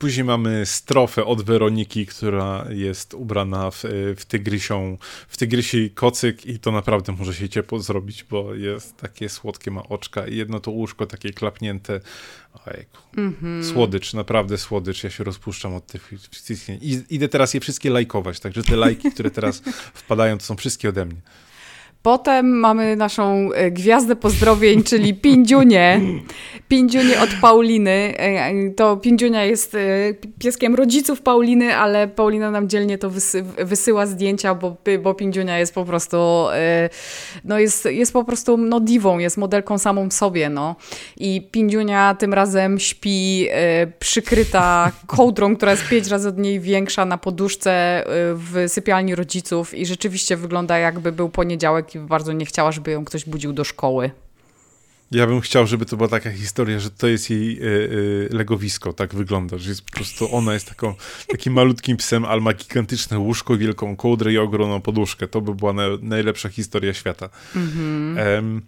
Później 0.00 0.24
mamy 0.24 0.66
strofę 0.66 1.24
od 1.24 1.42
Weroniki, 1.42 2.06
która 2.06 2.66
jest 2.70 3.14
ubrana 3.14 3.70
w, 3.70 3.84
w 4.16 4.24
tygrysią, 4.24 4.98
w 5.28 5.36
tygrysi 5.36 5.90
kocyk 5.90 6.46
i 6.46 6.58
to 6.58 6.72
naprawdę 6.72 7.12
może 7.12 7.34
się 7.34 7.48
ciepło 7.48 7.80
zrobić, 7.80 8.24
bo 8.24 8.54
jest 8.54 8.96
takie 8.96 9.28
słodkie 9.28 9.70
ma 9.70 9.82
oczka 9.82 10.26
i 10.26 10.36
jedno 10.36 10.60
to 10.60 10.70
łóżko 10.70 11.06
takie 11.06 11.30
klapnięte. 11.30 12.00
Ojejku. 12.66 12.98
Słodycz, 13.72 14.14
naprawdę 14.14 14.58
słodycz. 14.58 15.04
Ja 15.04 15.10
się 15.10 15.24
rozpuszczam 15.24 15.74
od 15.74 15.86
tych 15.86 16.12
wszystkich. 16.30 16.68
I 16.82 17.14
idę 17.14 17.28
teraz 17.28 17.54
je 17.54 17.60
wszystkie 17.60 17.90
lajkować, 17.90 18.40
także 18.40 18.62
te 18.62 18.76
lajki, 18.76 19.10
które 19.12 19.30
teraz 19.30 19.62
wpadają, 19.94 20.38
to 20.38 20.44
są 20.44 20.56
wszystkie 20.56 20.88
ode 20.88 21.04
mnie. 21.04 21.20
Potem 22.02 22.58
mamy 22.58 22.96
naszą 22.96 23.52
e, 23.52 23.70
gwiazdę 23.70 24.16
pozdrowień, 24.16 24.82
czyli 24.82 25.14
Pindziunię. 25.24 26.00
Pindziunię 26.68 27.20
od 27.20 27.30
Pauliny. 27.40 27.90
E, 27.90 28.46
e, 28.46 28.70
To 28.70 28.96
Pindziunia 28.96 29.44
jest 29.44 29.76
pieskiem 30.38 30.74
rodziców 30.74 31.22
Pauliny, 31.22 31.76
ale 31.76 32.08
Paulina 32.08 32.50
nam 32.50 32.68
dzielnie 32.68 32.98
to 32.98 33.10
wysy 33.10 33.42
wysyła 33.58 34.06
zdjęcia, 34.06 34.54
bo, 34.54 34.76
bo 35.02 35.14
Pindziunia 35.14 35.58
jest 35.58 35.74
po 35.74 35.84
prostu 35.84 36.46
no 37.44 37.58
jest, 37.58 37.84
jest 37.84 38.12
po 38.12 38.24
prostu 38.24 38.56
no 38.56 38.80
diwą, 38.80 39.18
jest 39.18 39.36
modelką 39.36 39.78
samą 39.78 40.08
w 40.08 40.12
sobie, 40.12 40.48
no. 40.48 40.76
I 41.16 41.48
Pindziunia 41.50 42.14
tym 42.18 42.34
razem 42.34 42.78
śpi 42.78 43.48
przykryta 43.98 44.92
kołdrą, 45.06 45.56
która 45.56 45.70
jest 45.70 45.88
pięć 45.88 46.08
razy 46.08 46.28
od 46.28 46.38
niej 46.38 46.60
większa 46.60 47.04
na 47.04 47.18
poduszce 47.18 48.04
w 48.34 48.64
sypialni 48.68 49.14
rodziców 49.14 49.74
i 49.74 49.86
rzeczywiście 49.86 50.36
wygląda 50.36 50.78
jakby 50.78 51.12
był 51.12 51.28
poniedziałek 51.28 51.89
i 51.94 51.98
bardzo 51.98 52.32
nie 52.32 52.46
chciała, 52.46 52.72
żeby 52.72 52.90
ją 52.90 53.04
ktoś 53.04 53.24
budził 53.24 53.52
do 53.52 53.64
szkoły. 53.64 54.10
Ja 55.10 55.26
bym 55.26 55.40
chciał, 55.40 55.66
żeby 55.66 55.86
to 55.86 55.96
była 55.96 56.08
taka 56.08 56.30
historia, 56.30 56.80
że 56.80 56.90
to 56.90 57.08
jest 57.08 57.30
jej 57.30 57.58
y, 57.58 57.64
y, 57.64 58.28
legowisko, 58.30 58.92
tak 58.92 59.14
wygląda, 59.14 59.58
że 59.58 59.68
jest 59.68 59.82
po 59.82 59.92
prostu, 59.92 60.34
ona 60.36 60.54
jest 60.54 60.68
taką, 60.68 60.94
takim 61.28 61.52
malutkim 61.52 61.96
psem, 61.96 62.24
ale 62.24 62.40
ma 62.40 62.52
gigantyczne 62.52 63.18
łóżko, 63.18 63.56
wielką 63.56 63.96
kołdrę 63.96 64.32
i 64.32 64.38
ogromną 64.38 64.80
poduszkę. 64.80 65.28
To 65.28 65.40
by 65.40 65.54
była 65.54 65.72
na, 65.72 65.82
najlepsza 66.02 66.48
historia 66.48 66.94
świata. 66.94 67.28
Em, 68.16 68.62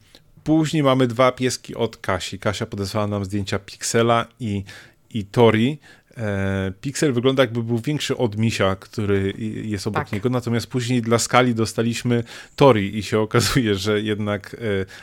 później 0.44 0.82
mamy 0.82 1.06
dwa 1.06 1.32
pieski 1.32 1.74
od 1.74 1.96
Kasi. 1.96 2.38
Kasia 2.38 2.66
podesłała 2.66 3.06
nam 3.06 3.24
zdjęcia 3.24 3.58
Pixela 3.58 4.26
i, 4.40 4.64
i 5.10 5.24
Tori. 5.24 5.78
E, 6.16 6.72
Pixel 6.80 7.12
wygląda 7.12 7.42
jakby 7.42 7.62
był 7.62 7.78
większy 7.78 8.16
od 8.16 8.36
misia, 8.36 8.76
który 8.76 9.34
jest 9.64 9.86
obok 9.86 10.04
tak. 10.04 10.12
niego, 10.12 10.30
natomiast 10.30 10.66
później 10.66 11.02
dla 11.02 11.18
skali 11.18 11.54
dostaliśmy 11.54 12.24
Tori 12.56 12.98
i 12.98 13.02
się 13.02 13.18
okazuje, 13.28 13.74
że 13.74 14.00
jednak 14.00 14.54
e, 14.54 14.58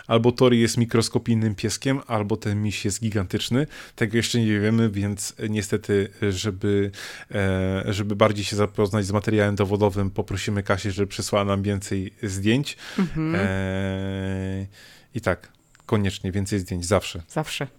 albo 0.07 0.31
Tori 0.31 0.61
jest 0.61 0.77
mikroskopijnym 0.77 1.55
pieskiem, 1.55 1.99
albo 2.07 2.37
ten 2.37 2.63
miś 2.63 2.85
jest 2.85 3.01
gigantyczny. 3.01 3.67
Tego 3.95 4.17
jeszcze 4.17 4.39
nie 4.39 4.59
wiemy, 4.59 4.89
więc 4.89 5.33
niestety, 5.49 6.09
żeby, 6.29 6.91
e, 7.31 7.83
żeby 7.93 8.15
bardziej 8.15 8.45
się 8.45 8.55
zapoznać 8.55 9.05
z 9.05 9.11
materiałem 9.11 9.55
dowodowym, 9.55 10.11
poprosimy 10.11 10.63
Kasię, 10.63 10.91
żeby 10.91 11.07
przysłała 11.07 11.45
nam 11.45 11.63
więcej 11.63 12.13
zdjęć. 12.23 12.77
Mhm. 12.99 13.37
I 15.15 15.21
tak, 15.21 15.49
koniecznie 15.85 16.31
więcej 16.31 16.59
zdjęć, 16.59 16.85
zawsze. 16.85 17.21
Zawsze. 17.29 17.78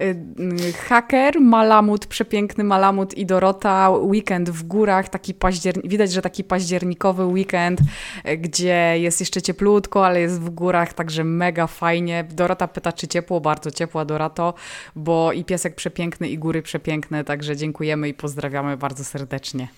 Y, 0.00 0.72
haker, 0.72 1.40
Malamut, 1.40 2.06
przepiękny 2.06 2.64
Malamut 2.64 3.14
i 3.14 3.26
Dorota, 3.26 3.90
weekend 3.90 4.50
w 4.50 4.62
górach, 4.62 5.08
taki 5.08 5.34
październik, 5.34 5.88
widać, 5.88 6.12
że 6.12 6.22
taki 6.22 6.44
październikowy 6.44 7.24
weekend, 7.24 7.80
y, 7.80 8.36
gdzie 8.36 8.94
jest 8.98 9.20
jeszcze 9.20 9.42
cieplutko, 9.42 10.06
ale 10.06 10.20
jest 10.20 10.40
w 10.40 10.50
górach, 10.50 10.92
także 10.92 11.24
mega 11.24 11.66
fajnie. 11.66 12.24
Dorota 12.30 12.68
pyta, 12.68 12.92
czy 12.92 13.08
ciepło, 13.08 13.40
bardzo 13.40 13.70
ciepła 13.70 14.04
Dorato, 14.04 14.54
bo 14.96 15.32
i 15.32 15.44
piesek 15.44 15.74
przepiękny, 15.74 16.28
i 16.28 16.38
góry 16.38 16.62
przepiękne, 16.62 17.24
także 17.24 17.56
dziękujemy 17.56 18.08
i 18.08 18.14
pozdrawiamy 18.14 18.76
bardzo 18.76 19.04
serdecznie. 19.04 19.68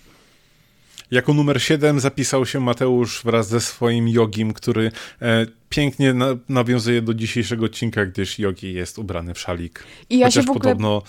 Jako 1.11 1.35
numer 1.35 1.63
7 1.63 2.01
zapisał 2.01 2.47
się 2.47 2.61
Mateusz 2.61 3.23
wraz 3.25 3.49
ze 3.49 3.61
swoim 3.61 4.09
jogim, 4.09 4.53
który 4.53 4.93
e, 5.23 5.47
pięknie 5.69 6.15
na, 6.15 6.27
nawiązuje 6.49 7.03
do 7.03 7.15
dzisiejszego 7.15 7.65
odcinka, 7.65 8.07
gdyż 8.07 8.39
jogi 8.39 8.73
jest 8.73 8.99
ubrany 8.99 9.35
w 9.35 9.39
szalik. 9.39 9.85
I 10.11 10.19
ja 10.19 10.27
Chociaż 10.27 10.45
się 10.45 10.47
w 10.47 10.51
ogóle... 10.51 10.63
podobno 10.63 11.03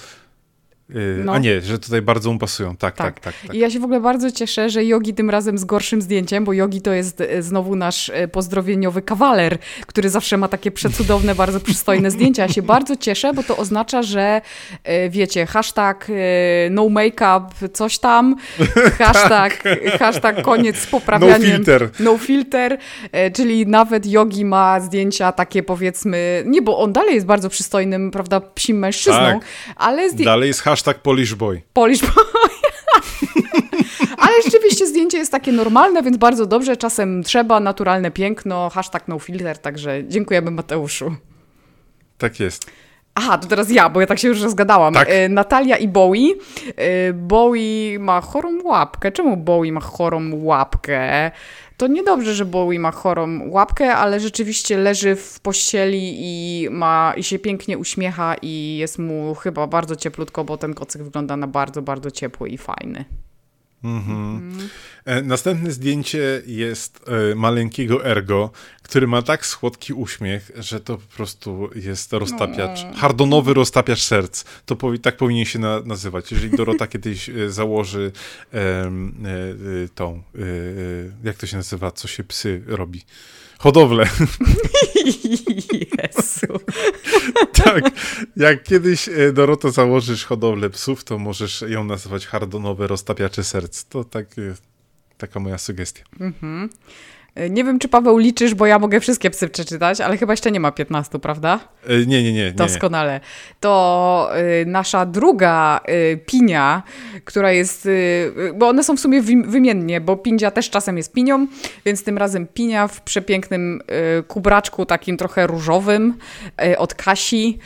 no. 1.26 1.34
A 1.34 1.40
nie, 1.40 1.62
że 1.62 1.80
tutaj 1.80 2.02
bardzo 2.02 2.34
mu 2.34 2.40
pasują. 2.40 2.78
Tak, 2.78 2.96
tak, 2.96 3.20
tak, 3.20 3.34
tak, 3.34 3.48
tak. 3.48 3.56
I 3.56 3.60
ja 3.60 3.70
się 3.70 3.80
w 3.80 3.84
ogóle 3.84 4.02
bardzo 4.02 4.32
cieszę, 4.32 4.70
że 4.70 4.86
Yogi 4.86 5.14
tym 5.14 5.30
razem 5.30 5.58
z 5.58 5.66
gorszym 5.66 6.02
zdjęciem, 6.02 6.46
bo 6.46 6.54
Yogi 6.54 6.82
to 6.82 6.94
jest 6.94 7.22
y, 7.22 7.44
znowu 7.44 7.76
nasz 7.76 8.10
y, 8.10 8.28
pozdrowieniowy 8.28 9.02
kawaler, 9.02 9.58
który 9.88 10.10
zawsze 10.10 10.38
ma 10.38 10.48
takie 10.48 10.72
przecudowne, 10.72 11.36
bardzo 11.36 11.60
przystojne 11.60 12.12
zdjęcia. 12.16 12.44
Ja 12.44 12.50
się 12.50 12.62
bardzo 12.62 12.96
cieszę, 12.96 13.34
bo 13.34 13.44
to 13.44 13.58
oznacza, 13.58 14.04
że 14.04 14.42
wiecie, 15.10 15.46
hashtag 15.46 16.08
no 16.70 16.90
makeup, 16.90 17.72
coś 17.74 18.00
tam, 18.00 18.36
hashtag, 19.00 19.64
tak. 19.64 20.00
hashtag 20.00 20.42
koniec 20.42 20.78
z 20.78 20.88
poprawianiem. 20.88 21.42
No 21.42 21.56
filter. 21.56 21.90
No 22.00 22.18
filter, 22.18 22.78
czyli 23.34 23.68
nawet 23.68 24.06
Yogi 24.06 24.46
ma 24.46 24.80
zdjęcia 24.80 25.32
takie 25.32 25.64
powiedzmy, 25.64 26.44
nie, 26.46 26.62
bo 26.62 26.80
on 26.80 26.94
dalej 26.94 27.16
jest 27.16 27.26
bardzo 27.26 27.50
przystojnym, 27.50 28.12
prawda, 28.12 28.42
psim 28.42 28.78
mężczyzną, 28.78 29.40
tak. 29.40 29.42
ale... 29.76 30.14
Dalej 30.14 30.48
jest 30.48 30.62
hashtag 30.62 30.81
Hashtag 30.82 31.02
Polish 31.02 31.36
Boy. 31.36 31.62
Polish 31.74 32.02
Boy. 32.02 32.12
Ale 34.24 34.34
rzeczywiście 34.45 34.88
zdjęcie 34.88 35.18
jest 35.18 35.32
takie 35.32 35.52
normalne, 35.52 36.03
więc 36.03 36.18
bardzo 36.18 36.45
dobrze. 36.45 36.78
Czasem 36.78 37.24
trzeba, 37.24 37.60
naturalne 37.60 38.12
piękno, 38.12 38.70
hashtag 38.70 39.08
no 39.08 39.20
filter, 39.20 39.58
także 39.58 40.03
dziękujemy 40.08 40.52
Mateuszu. 40.52 41.16
Tak 42.18 42.40
jest. 42.40 42.72
Aha, 43.16 43.38
to 43.38 43.48
teraz 43.48 43.72
ja, 43.72 43.90
bo 43.90 44.02
ja 44.02 44.08
tak 44.08 44.20
się 44.20 44.28
już 44.28 44.41
rozgadałam. 44.41 44.94
Tak. 44.94 45.08
E, 45.10 45.30
Natalia 45.30 45.78
i 45.78 45.88
Bowie. 45.88 46.34
E, 46.76 47.14
Bowie 47.14 47.99
ma 47.99 48.22
chorą 48.22 48.64
łapkę. 48.64 49.12
Czemu 49.12 49.38
Bowie 49.38 49.72
ma 49.72 49.82
chorą 49.82 50.30
łapkę? 50.34 51.32
To 51.82 51.88
niedobrze, 51.88 52.34
że 52.34 52.45
Bowie 52.45 52.80
ma 52.80 52.91
chorą 52.91 53.49
łapkę, 53.49 53.95
ale 53.95 54.20
rzeczywiście 54.20 54.78
leży 54.78 55.16
w 55.16 55.40
pościeli 55.40 56.14
i, 56.20 56.68
ma, 56.70 57.14
i 57.18 57.24
się 57.24 57.40
pięknie 57.40 57.78
uśmiecha 57.78 58.36
i 58.41 58.78
jest 58.78 58.99
mu 58.99 59.36
chyba 59.36 59.68
bardzo 59.68 59.95
cieplutko, 59.95 60.44
bo 60.44 60.58
ten 60.58 60.74
kocyk 60.74 61.03
wygląda 61.03 61.38
na 61.38 61.48
bardzo, 61.48 61.82
bardzo 61.82 62.12
ciepły 62.12 62.49
i 62.49 62.58
fajny. 62.58 63.06
Mhm. 63.84 64.70
E, 65.06 65.22
następne 65.22 65.72
zdjęcie 65.72 66.41
jest 66.45 67.06
e, 67.32 67.36
maleńkiego 67.36 68.06
Ergo, 68.06 68.52
który 68.84 69.08
ma 69.08 69.22
tak 69.22 69.45
słodki 69.45 69.94
uśmiech, 69.94 70.52
że 70.56 70.80
to 70.80 70.98
po 70.98 71.16
prostu 71.16 71.70
jest 71.76 72.14
roztapiacz, 72.14 72.84
no. 72.84 72.98
hardonowy 72.98 73.53
roztapiacz 73.53 74.02
serc. 74.02 74.44
To 74.66 74.76
powi 74.76 74.99
tak 74.99 75.18
powinien 75.18 75.45
się 75.45 75.60
na 75.60 75.80
nazywać. 75.80 76.32
Jeżeli 76.32 76.58
Dorota 76.58 76.88
kiedyś 76.94 77.30
e, 77.30 77.49
założy 77.49 78.12
tą, 79.95 80.24
jak 81.24 81.38
to 81.38 81.48
się 81.48 81.58
nazywa, 81.58 81.91
co 81.91 82.08
się 82.08 82.24
psy 82.24 82.64
robi? 82.68 83.03
hodowlę. 83.62 84.06
Jezu. 85.03 86.60
tak, 87.64 87.84
jak 88.38 88.64
kiedyś 88.64 89.10
e, 89.10 89.34
Doroto 89.34 89.72
założysz 89.72 90.26
hodowlę 90.26 90.69
psów, 90.69 91.03
to 91.03 91.19
możesz 91.19 91.64
ją 91.68 91.84
nazywać 91.84 92.28
hardonowe 92.28 92.88
roztapiacze 92.88 93.44
serc. 93.44 93.86
To 93.86 94.03
tak, 94.03 94.28
taka 95.18 95.40
moja 95.40 95.57
sugestia. 95.57 96.03
Mhm. 96.19 96.69
E, 97.36 97.49
nie 97.49 97.64
wiem, 97.64 97.80
czy 97.80 97.88
Paweł 97.88 98.18
liczysz, 98.18 98.53
bo 98.53 98.66
ja 98.66 98.80
mogę 98.80 98.99
wszystkie 98.99 99.30
psy 99.30 99.49
przeczytać, 99.49 100.02
ale 100.02 100.18
chyba 100.18 100.34
jeszcze 100.34 100.52
nie 100.52 100.60
ma 100.60 100.72
15, 100.72 101.20
prawda? 101.20 101.60
E, 101.88 101.98
nie, 101.98 102.24
nie, 102.24 102.34
nie. 102.34 102.44
nie 102.44 102.52
Doskonale. 102.52 103.20
To 103.60 104.32
y, 104.62 104.66
nasza 104.66 105.06
druga 105.06 105.82
y, 105.90 106.20
pinia, 106.26 106.84
która 107.26 107.52
jest, 107.52 107.86
y, 107.86 108.53
bo 108.56 108.68
one 108.68 108.84
są 108.84 108.98
w 108.98 108.99
sumie 108.99 109.22
wymiennie, 109.22 110.02
bo 110.02 110.18
pindzia 110.18 110.52
też 110.52 110.70
czasem 110.70 110.98
jest 110.98 111.14
pinią, 111.14 111.48
więc 111.86 112.03
tym 112.03 112.18
razem 112.18 112.48
pinia 112.48 112.88
w 112.88 113.02
przepięknym 113.02 113.82
kubraczku 114.28 114.86
takim 114.86 115.18
trochę 115.18 115.48
różowym 115.48 116.14
od 116.78 116.94
Kasi. 116.94 117.60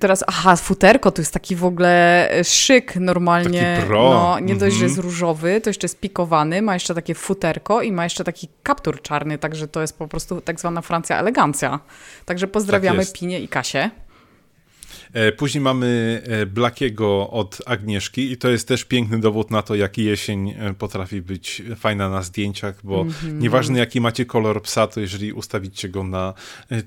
teraz, 0.00 0.24
aha, 0.26 0.56
futerko 0.56 1.10
to 1.10 1.22
jest 1.22 1.32
taki 1.32 1.56
w 1.56 1.64
ogóle 1.64 2.28
szyk 2.44 2.96
normalnie. 2.96 3.74
Taki 3.76 3.86
pro. 3.86 4.10
No, 4.10 4.38
nie 4.40 4.54
dość, 4.54 4.76
że 4.76 4.84
jest 4.84 4.96
mhm. 4.96 5.10
różowy, 5.10 5.60
to 5.60 5.70
jeszcze 5.70 5.84
jest 5.84 6.00
pikowany, 6.00 6.62
ma 6.62 6.74
jeszcze 6.74 6.94
takie 6.94 7.14
futerko 7.14 7.82
i 7.82 7.92
ma 7.92 8.04
jeszcze 8.04 8.13
jeszcze 8.14 8.24
taki 8.24 8.48
kaptur 8.62 9.02
czarny, 9.02 9.38
także 9.38 9.68
to 9.68 9.80
jest 9.80 9.98
po 9.98 10.08
prostu 10.08 10.40
tak 10.40 10.60
zwana 10.60 10.80
Francja 10.80 11.18
elegancja. 11.18 11.80
Także 12.24 12.46
pozdrawiamy 12.46 13.06
tak 13.06 13.14
Pinie 13.14 13.40
i 13.40 13.48
Kasię. 13.48 13.90
E, 15.12 15.32
później 15.32 15.60
mamy 15.60 16.22
e, 16.26 16.46
Blackiego 16.46 17.30
od 17.30 17.58
Agnieszki 17.66 18.32
i 18.32 18.36
to 18.36 18.48
jest 18.48 18.68
też 18.68 18.84
piękny 18.84 19.20
dowód 19.20 19.50
na 19.50 19.62
to, 19.62 19.74
jak 19.74 19.98
jesień 19.98 20.50
e, 20.50 20.74
potrafi 20.74 21.22
być 21.22 21.62
fajna 21.76 22.08
na 22.08 22.22
zdjęciach, 22.22 22.80
bo 22.84 23.00
mm 23.00 23.12
-hmm. 23.12 23.32
nieważne 23.32 23.78
jaki 23.78 24.00
macie 24.00 24.24
kolor 24.24 24.62
psa, 24.62 24.86
to 24.86 25.00
jeżeli 25.00 25.32
ustawicie 25.32 25.88
go 25.88 26.04
na 26.04 26.34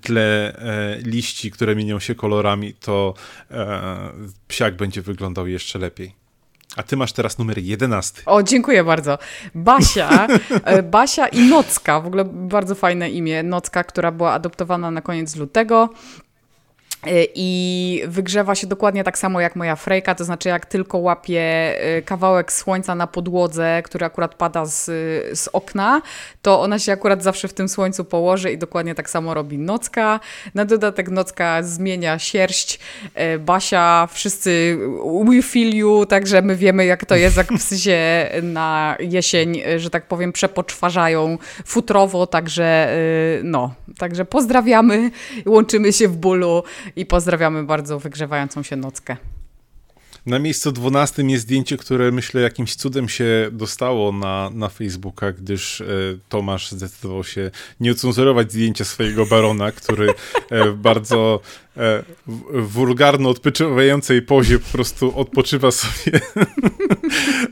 tle 0.02 0.58
liści, 1.06 1.52
które 1.52 1.76
mienią 1.76 2.00
się 2.00 2.16
kolorami, 2.16 2.74
to 2.74 3.14
psiak 4.48 4.76
będzie 4.76 5.02
wyglądał 5.02 5.48
jeszcze 5.48 5.80
lepiej. 5.80 6.27
A 6.78 6.84
ty 6.84 6.98
masz 6.98 7.14
teraz 7.14 7.38
numer 7.38 7.58
11. 7.58 8.22
O, 8.26 8.44
dziękuję 8.44 8.84
bardzo. 8.84 9.18
Basia, 9.56 10.28
e, 10.64 10.84
Basia 10.94 11.28
i 11.28 11.50
Nocka, 11.50 12.02
w 12.02 12.08
ogóle 12.08 12.26
bardzo 12.26 12.76
fajne 12.76 13.10
imię. 13.10 13.44
Nocka, 13.44 13.84
która 13.84 14.12
była 14.12 14.32
adoptowana 14.34 14.92
na 14.92 15.02
koniec 15.02 15.36
lutego. 15.36 15.90
E, 17.04 17.10
i 17.36 18.04
wygrzewa 18.08 18.56
się 18.56 18.68
dokładnie 18.68 19.04
tak 19.04 19.18
samo 19.18 19.42
jak 19.42 19.56
moja 19.56 19.76
frejka, 19.76 20.16
to 20.16 20.24
znaczy 20.24 20.50
jak 20.50 20.66
tylko 20.66 20.98
łapie 20.98 21.42
e, 21.42 22.02
kawałek 22.02 22.54
słońca 22.54 22.96
na 22.96 23.08
podłodze, 23.08 23.82
który 23.86 24.06
akurat 24.06 24.36
pada 24.36 24.66
z, 24.66 24.86
z 25.40 25.48
okna, 25.54 26.02
to 26.42 26.62
ona 26.62 26.80
się 26.80 26.92
akurat 26.92 27.24
zawsze 27.24 27.48
w 27.48 27.54
tym 27.54 27.70
słońcu 27.70 28.06
położy 28.06 28.52
i 28.52 28.58
dokładnie 28.58 28.96
tak 28.96 29.10
samo 29.10 29.34
robi 29.34 29.58
Nocka. 29.58 30.20
Na 30.56 30.66
dodatek 30.66 31.10
Nocka 31.10 31.64
zmienia 31.64 32.20
sierść, 32.20 32.80
e, 33.14 33.40
Basia, 33.40 34.08
wszyscy 34.12 34.78
we 35.26 35.42
feel 35.42 35.76
you, 35.76 36.06
także 36.06 36.42
my 36.42 36.56
wiemy 36.56 36.86
jak 36.86 37.06
to 37.06 37.16
jest, 37.16 37.38
jak 37.38 37.48
psy 37.48 37.80
się 37.80 38.30
na 38.44 38.96
jesień, 39.00 39.62
że 39.78 39.90
tak 39.90 40.08
powiem, 40.08 40.32
przepoczwarzają 40.32 41.38
futrowo, 41.66 42.28
także 42.28 42.98
no, 43.44 43.74
także 43.98 44.26
pozdrawiamy, 44.26 45.12
łączymy 45.46 45.94
się 45.94 46.08
w 46.08 46.16
bólu 46.18 46.64
i 46.96 47.06
pozdrawiamy 47.06 47.64
bardzo 47.64 48.00
wygrzewającą 48.00 48.64
się 48.64 48.76
nockę. 48.76 49.18
Na 50.28 50.40
miejscu 50.40 50.72
12 50.72 51.24
jest 51.24 51.44
zdjęcie, 51.44 51.78
które 51.78 52.12
myślę 52.12 52.42
jakimś 52.42 52.76
cudem 52.76 53.10
się 53.10 53.50
dostało 53.52 54.12
na, 54.12 54.50
na 54.54 54.70
Facebooka, 54.70 55.32
gdyż 55.32 55.82
e, 55.82 55.86
Tomasz 56.30 56.72
zdecydował 56.72 57.24
się 57.24 57.52
nie 57.80 57.92
ocenzurować 57.92 58.52
zdjęcia 58.52 58.86
swojego 58.86 59.26
barona, 59.26 59.72
który 59.72 60.10
e, 60.50 60.72
w 60.72 60.78
bardzo 60.88 61.40
e, 61.78 62.04
wulgarno 62.54 63.30
odpoczywającej 63.30 64.22
pozie 64.22 64.60
po 64.60 64.72
prostu 64.72 65.20
odpoczywa 65.20 65.72
sobie 65.72 66.20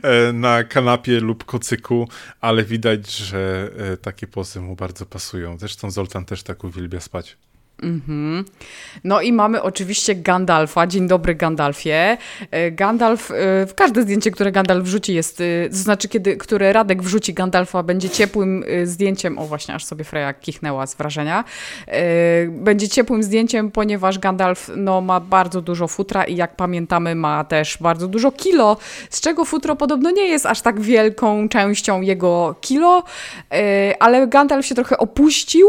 e, 0.02 0.32
na 0.32 0.64
kanapie 0.64 1.20
lub 1.20 1.44
kocyku, 1.44 2.08
ale 2.40 2.64
widać, 2.64 3.16
że 3.16 3.70
e, 3.78 3.96
takie 3.96 4.26
pozy 4.26 4.60
mu 4.60 4.76
bardzo 4.76 5.06
pasują. 5.06 5.58
Zresztą 5.58 5.90
Zoltan 5.90 6.24
też 6.24 6.42
tak 6.42 6.64
uwielbia 6.64 7.00
spać. 7.00 7.36
Mhm. 7.82 8.44
No 9.04 9.20
i 9.20 9.32
mamy 9.32 9.62
oczywiście 9.62 10.14
Gandalfa. 10.14 10.86
Dzień 10.86 11.08
dobry, 11.08 11.34
Gandalfie. 11.34 12.16
E, 12.50 12.70
Gandalf, 12.70 13.30
e, 13.30 13.34
w 13.66 13.74
każde 13.74 14.02
zdjęcie, 14.02 14.30
które 14.30 14.52
Gandalf 14.52 14.84
wrzuci 14.84 15.14
jest, 15.14 15.40
e, 15.40 15.68
to 15.70 15.76
znaczy, 15.76 16.08
kiedy, 16.08 16.36
które 16.36 16.72
Radek 16.72 17.02
wrzuci 17.02 17.34
Gandalfa, 17.34 17.82
będzie 17.82 18.10
ciepłym 18.10 18.64
zdjęciem. 18.84 19.38
O, 19.38 19.46
właśnie, 19.46 19.74
aż 19.74 19.84
sobie 19.84 20.04
Freya 20.04 20.34
kichnęła 20.40 20.86
z 20.86 20.94
wrażenia. 20.94 21.44
Będzie 22.48 22.88
ciepłym 22.88 23.22
zdjęciem, 23.22 23.70
ponieważ 23.70 24.18
Gandalf 24.18 24.70
no, 24.76 25.00
ma 25.00 25.20
bardzo 25.20 25.62
dużo 25.62 25.88
futra 25.88 26.24
i 26.24 26.36
jak 26.36 26.56
pamiętamy, 26.56 27.14
ma 27.14 27.44
też 27.44 27.78
bardzo 27.80 28.08
dużo 28.08 28.32
kilo, 28.32 28.76
z 29.10 29.20
czego 29.20 29.44
futro 29.44 29.76
podobno 29.76 30.10
nie 30.10 30.28
jest 30.28 30.46
aż 30.46 30.60
tak 30.60 30.80
wielką 30.80 31.48
częścią 31.48 32.00
jego 32.00 32.54
kilo, 32.60 33.04
ale 34.00 34.26
Gandalf 34.26 34.66
się 34.66 34.74
trochę 34.74 34.98
opuścił, 34.98 35.68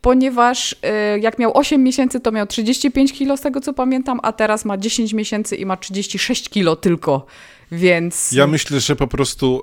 ponieważ 0.00 0.76
jak 1.20 1.38
miał 1.38 1.47
miał 1.48 1.56
8 1.56 1.82
miesięcy, 1.82 2.20
to 2.20 2.32
miał 2.32 2.46
35 2.46 3.12
kilo 3.12 3.36
z 3.36 3.40
tego 3.40 3.60
co 3.60 3.72
pamiętam, 3.72 4.20
a 4.22 4.32
teraz 4.32 4.64
ma 4.64 4.78
10 4.78 5.12
miesięcy 5.12 5.56
i 5.56 5.66
ma 5.66 5.76
36 5.76 6.48
kilo 6.48 6.76
tylko. 6.76 7.26
Więc. 7.72 8.32
Ja 8.32 8.46
myślę, 8.46 8.80
że 8.80 8.96
po 8.96 9.06
prostu 9.06 9.62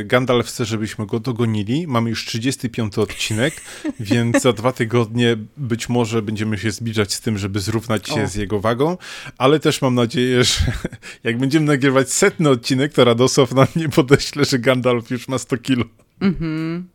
e, 0.00 0.04
Gandalf 0.04 0.46
chce, 0.46 0.64
żebyśmy 0.64 1.06
go 1.06 1.20
dogonili. 1.20 1.86
Mamy 1.86 2.10
już 2.10 2.24
35 2.24 2.98
odcinek, 2.98 3.54
więc 4.00 4.42
za 4.42 4.52
dwa 4.52 4.72
tygodnie 4.72 5.36
być 5.56 5.88
może 5.88 6.22
będziemy 6.22 6.58
się 6.58 6.70
zbliżać 6.70 7.14
z 7.14 7.20
tym, 7.20 7.38
żeby 7.38 7.60
zrównać 7.60 8.08
się 8.08 8.24
o. 8.24 8.26
z 8.26 8.34
jego 8.34 8.60
wagą, 8.60 8.96
ale 9.38 9.60
też 9.60 9.82
mam 9.82 9.94
nadzieję, 9.94 10.44
że 10.44 10.72
jak 11.24 11.38
będziemy 11.38 11.66
nagrywać 11.66 12.12
setny 12.12 12.50
odcinek, 12.50 12.92
to 12.92 13.04
Radosław 13.04 13.52
nam 13.52 13.66
nie 13.76 13.88
podeśle, 13.88 14.44
że 14.44 14.58
Gandalf 14.58 15.10
już 15.10 15.28
ma 15.28 15.38
100 15.38 15.58
kilo. 15.58 15.84
Mhm. 16.20 16.88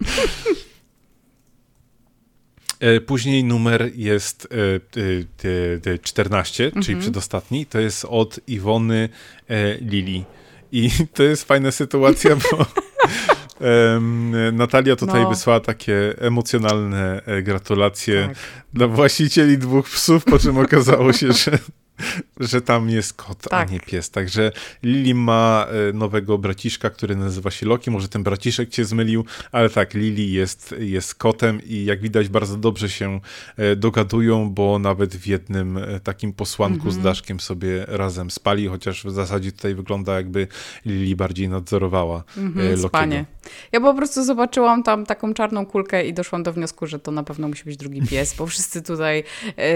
E, 2.84 3.00
później 3.00 3.44
numer 3.44 3.90
jest 3.94 4.48
14, 6.02 6.64
e, 6.64 6.70
czyli 6.70 6.80
mhm. 6.80 7.00
przedostatni. 7.00 7.66
To 7.66 7.80
jest 7.80 8.06
od 8.08 8.40
Iwony 8.46 9.08
e, 9.48 9.74
Lili. 9.74 10.24
I 10.72 10.90
to 11.14 11.22
jest 11.22 11.44
fajna 11.44 11.70
sytuacja, 11.70 12.36
bo 12.36 12.66
Natalia 14.52 14.96
tutaj 14.96 15.22
no. 15.22 15.28
wysłała 15.28 15.60
takie 15.60 16.14
emocjonalne 16.18 17.22
gratulacje 17.42 18.28
tak. 18.28 18.36
dla 18.72 18.86
właścicieli 18.86 19.58
dwóch 19.58 19.90
psów, 19.90 20.24
po 20.24 20.38
czym 20.38 20.58
okazało 20.58 21.12
się, 21.12 21.32
że 21.32 21.58
że 22.40 22.60
tam 22.62 22.90
jest 22.90 23.12
kot, 23.12 23.38
tak. 23.50 23.68
a 23.68 23.72
nie 23.72 23.80
pies. 23.80 24.10
Także 24.10 24.52
Lili 24.82 25.14
ma 25.14 25.66
e, 25.88 25.92
nowego 25.92 26.38
braciszka, 26.38 26.90
który 26.90 27.16
nazywa 27.16 27.50
się 27.50 27.66
Loki. 27.66 27.90
Może 27.90 28.08
ten 28.08 28.22
braciszek 28.22 28.68
cię 28.68 28.84
zmylił, 28.84 29.24
ale 29.52 29.70
tak, 29.70 29.94
Lili 29.94 30.32
jest, 30.32 30.74
jest 30.78 31.14
kotem 31.14 31.60
i 31.66 31.84
jak 31.84 32.00
widać 32.00 32.28
bardzo 32.28 32.56
dobrze 32.56 32.88
się 32.88 33.20
e, 33.56 33.76
dogadują, 33.76 34.50
bo 34.50 34.78
nawet 34.78 35.16
w 35.16 35.26
jednym 35.26 35.78
e, 35.78 36.00
takim 36.00 36.32
posłanku 36.32 36.74
mm 36.74 36.88
-hmm. 36.88 36.92
z 36.92 36.96
mhm. 36.96 37.14
Daszkiem 37.14 37.40
sobie 37.40 37.84
razem 37.88 38.30
spali, 38.30 38.68
chociaż 38.68 39.04
w 39.04 39.10
zasadzie 39.10 39.52
tutaj 39.52 39.74
wygląda 39.74 40.14
jakby 40.14 40.48
Lili 40.86 41.16
bardziej 41.16 41.48
nadzorowała 41.48 42.24
mm 42.36 42.52
-hmm, 42.52 42.56
Lokiego. 42.56 42.88
Spanie. 42.88 43.24
Ja 43.72 43.80
po 43.80 43.94
prostu 43.94 44.24
zobaczyłam 44.24 44.82
tam 44.82 45.06
taką 45.06 45.34
czarną 45.34 45.66
kulkę 45.66 46.06
i 46.06 46.14
doszłam 46.14 46.42
do 46.42 46.52
wniosku, 46.52 46.86
że 46.86 46.98
to 46.98 47.10
na 47.10 47.22
pewno 47.22 47.48
musi 47.48 47.64
być 47.64 47.76
drugi 47.76 48.02
pies, 48.02 48.34
bo 48.34 48.46
wszyscy 48.46 48.82
tutaj 48.82 49.24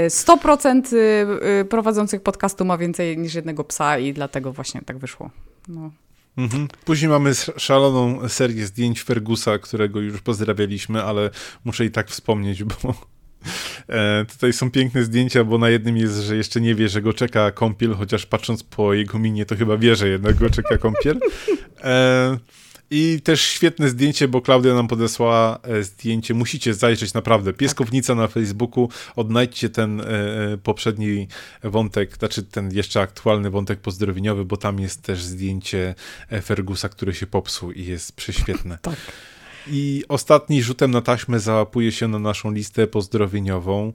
100% 0.09 1.65
prowadzą 1.69 2.08
prowadzących 2.09 2.23
podcastu 2.23 2.65
ma 2.65 2.79
więcej 2.79 3.19
niż 3.19 3.35
jednego 3.35 3.65
psa 3.65 3.99
i 3.99 4.13
dlatego 4.13 4.53
właśnie 4.53 4.83
tak 4.83 4.99
wyszło. 4.99 5.31
No. 5.69 5.91
Mhm. 6.37 6.69
Później 6.85 7.09
mamy 7.09 7.33
szaloną 7.57 8.29
serię 8.29 8.67
zdjęć 8.67 9.03
Fergusa, 9.03 9.59
którego 9.59 10.01
już 10.01 10.21
pozdrawialiśmy, 10.21 11.03
ale 11.03 11.31
muszę 11.65 11.85
i 11.85 11.91
tak 11.91 12.11
wspomnieć, 12.11 12.65
bo 12.65 12.75
e, 13.89 14.25
tutaj 14.25 14.53
są 14.53 14.71
piękne 14.71 15.05
zdjęcia, 15.05 15.45
bo 15.45 15.59
na 15.59 15.69
jednym 15.69 15.97
jest, 15.97 16.17
że 16.17 16.37
jeszcze 16.37 16.61
nie 16.61 16.75
wie, 16.75 16.89
że 16.89 17.03
go 17.03 17.13
czeka 17.13 17.51
kąpiel, 17.51 17.95
chociaż 17.95 18.27
patrząc 18.27 18.63
po 18.63 18.95
jego 18.95 19.19
minie, 19.19 19.47
to 19.47 19.57
chyba 19.57 19.77
wie, 19.77 19.97
że 19.97 20.09
jednak 20.09 20.37
go 20.37 20.51
czeka 20.51 20.79
kąpiel. 20.79 21.21
E, 21.85 22.39
i 22.91 23.21
też 23.25 23.43
świetne 23.43 23.89
zdjęcie, 23.89 24.29
bo 24.29 24.41
Klaudia 24.41 24.75
nam 24.75 24.89
podesłała 24.89 25.59
e, 25.63 25.83
zdjęcie. 25.83 26.35
Musicie 26.35 26.75
zajrzeć 26.75 27.15
naprawdę. 27.15 27.53
Pieskownica 27.53 28.15
na 28.15 28.29
Facebooku. 28.29 28.89
Odnajdźcie 29.17 29.69
ten 29.69 30.01
e, 30.01 30.05
e, 30.05 30.59
poprzedni 30.59 31.29
wątek, 31.65 32.17
znaczy 32.17 32.43
ten 32.43 32.73
jeszcze 32.73 33.01
aktualny 33.01 33.51
wątek 33.51 33.81
pozdrowieniowy, 33.81 34.45
bo 34.45 34.57
tam 34.57 34.81
jest 34.81 35.03
też 35.03 35.23
zdjęcie 35.23 35.95
Fergusa, 36.45 36.89
który 36.89 37.15
się 37.15 37.27
popsuł 37.27 37.73
i 37.73 37.85
jest 37.85 38.13
prześwietne. 38.13 38.79
tak. 38.83 38.97
I 39.71 40.05
ostatni 40.09 40.63
rzutem 40.63 40.91
na 40.91 41.01
taśmę 41.01 41.41
załapuje 41.41 41.93
się 41.93 42.09
na 42.09 42.19
naszą 42.19 42.53
listę 42.53 42.87
pozdrowieniową 42.87 43.93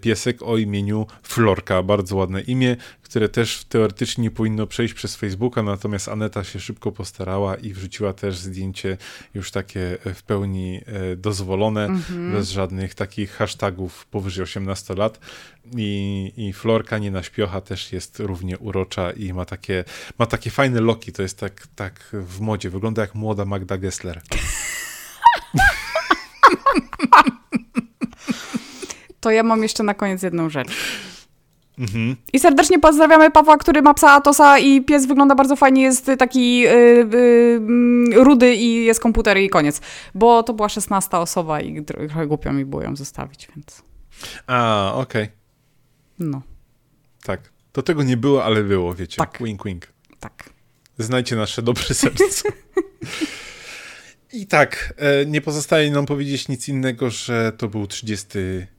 piesek 0.00 0.42
o 0.42 0.56
imieniu 0.56 1.06
Florka. 1.22 1.82
Bardzo 1.82 2.16
ładne 2.16 2.40
imię 2.40 2.76
które 3.10 3.28
też 3.28 3.64
teoretycznie 3.64 4.22
nie 4.22 4.30
powinno 4.30 4.66
przejść 4.66 4.94
przez 4.94 5.16
Facebooka, 5.16 5.62
natomiast 5.62 6.08
Aneta 6.08 6.44
się 6.44 6.60
szybko 6.60 6.92
postarała 6.92 7.56
i 7.56 7.72
wrzuciła 7.72 8.12
też 8.12 8.38
zdjęcie 8.38 8.96
już 9.34 9.50
takie 9.50 9.98
w 10.14 10.22
pełni 10.22 10.80
e, 10.86 11.16
dozwolone, 11.16 11.88
mm-hmm. 11.88 12.32
bez 12.32 12.50
żadnych 12.50 12.94
takich 12.94 13.30
hashtagów 13.30 14.06
powyżej 14.06 14.42
18 14.42 14.94
lat. 14.94 15.20
I, 15.76 16.32
i 16.36 16.52
Florka 16.52 16.98
nie 16.98 17.10
na 17.10 17.22
śpiocha 17.22 17.60
też 17.60 17.92
jest 17.92 18.20
równie 18.20 18.58
urocza 18.58 19.10
i 19.10 19.32
ma 19.32 19.44
takie, 19.44 19.84
ma 20.18 20.26
takie 20.26 20.50
fajne 20.50 20.80
loki, 20.80 21.12
to 21.12 21.22
jest 21.22 21.38
tak, 21.38 21.66
tak 21.66 22.08
w 22.12 22.40
modzie, 22.40 22.70
wygląda 22.70 23.02
jak 23.02 23.14
młoda 23.14 23.44
Magda 23.44 23.78
Gessler. 23.78 24.22
To 29.20 29.30
ja 29.30 29.42
mam 29.42 29.62
jeszcze 29.62 29.82
na 29.82 29.94
koniec 29.94 30.22
jedną 30.22 30.50
rzecz. 30.50 30.70
Mhm. 31.80 32.16
I 32.32 32.40
serdecznie 32.40 32.78
pozdrawiamy 32.78 33.30
Pawła, 33.30 33.56
który 33.56 33.82
ma 33.82 33.94
psa 33.94 34.12
Atosa 34.12 34.58
i 34.58 34.84
pies 34.84 35.06
wygląda 35.06 35.34
bardzo 35.34 35.56
fajnie, 35.56 35.82
jest 35.82 36.10
taki 36.18 36.58
yy, 36.58 36.70
yy, 38.10 38.24
rudy 38.24 38.54
i 38.54 38.84
jest 38.84 39.00
komputer 39.00 39.38
i 39.38 39.50
koniec. 39.50 39.80
Bo 40.14 40.42
to 40.42 40.54
była 40.54 40.68
szesnasta 40.68 41.20
osoba 41.20 41.60
i 41.60 41.84
trochę 41.84 42.26
głupio 42.26 42.52
mi 42.52 42.64
było 42.64 42.82
ją 42.82 42.96
zostawić, 42.96 43.48
więc... 43.56 43.82
A, 44.46 44.92
okej. 44.94 45.22
Okay. 45.22 45.36
No. 46.18 46.42
Tak. 47.22 47.52
To 47.72 47.82
tego 47.82 48.02
nie 48.02 48.16
było, 48.16 48.44
ale 48.44 48.62
było, 48.62 48.94
wiecie. 48.94 49.16
Tak. 49.16 49.38
Wink, 49.40 49.64
wink. 49.64 49.86
Tak. 50.20 50.50
Znajcie 50.98 51.36
nasze 51.36 51.62
dobre 51.62 51.82
serce. 51.82 52.48
I 54.32 54.46
tak, 54.46 54.94
e, 54.96 55.26
nie 55.26 55.40
pozostaje 55.40 55.90
nam 55.90 56.06
powiedzieć 56.06 56.48
nic 56.48 56.68
innego, 56.68 57.10
że 57.10 57.52
to 57.58 57.68
był 57.68 57.86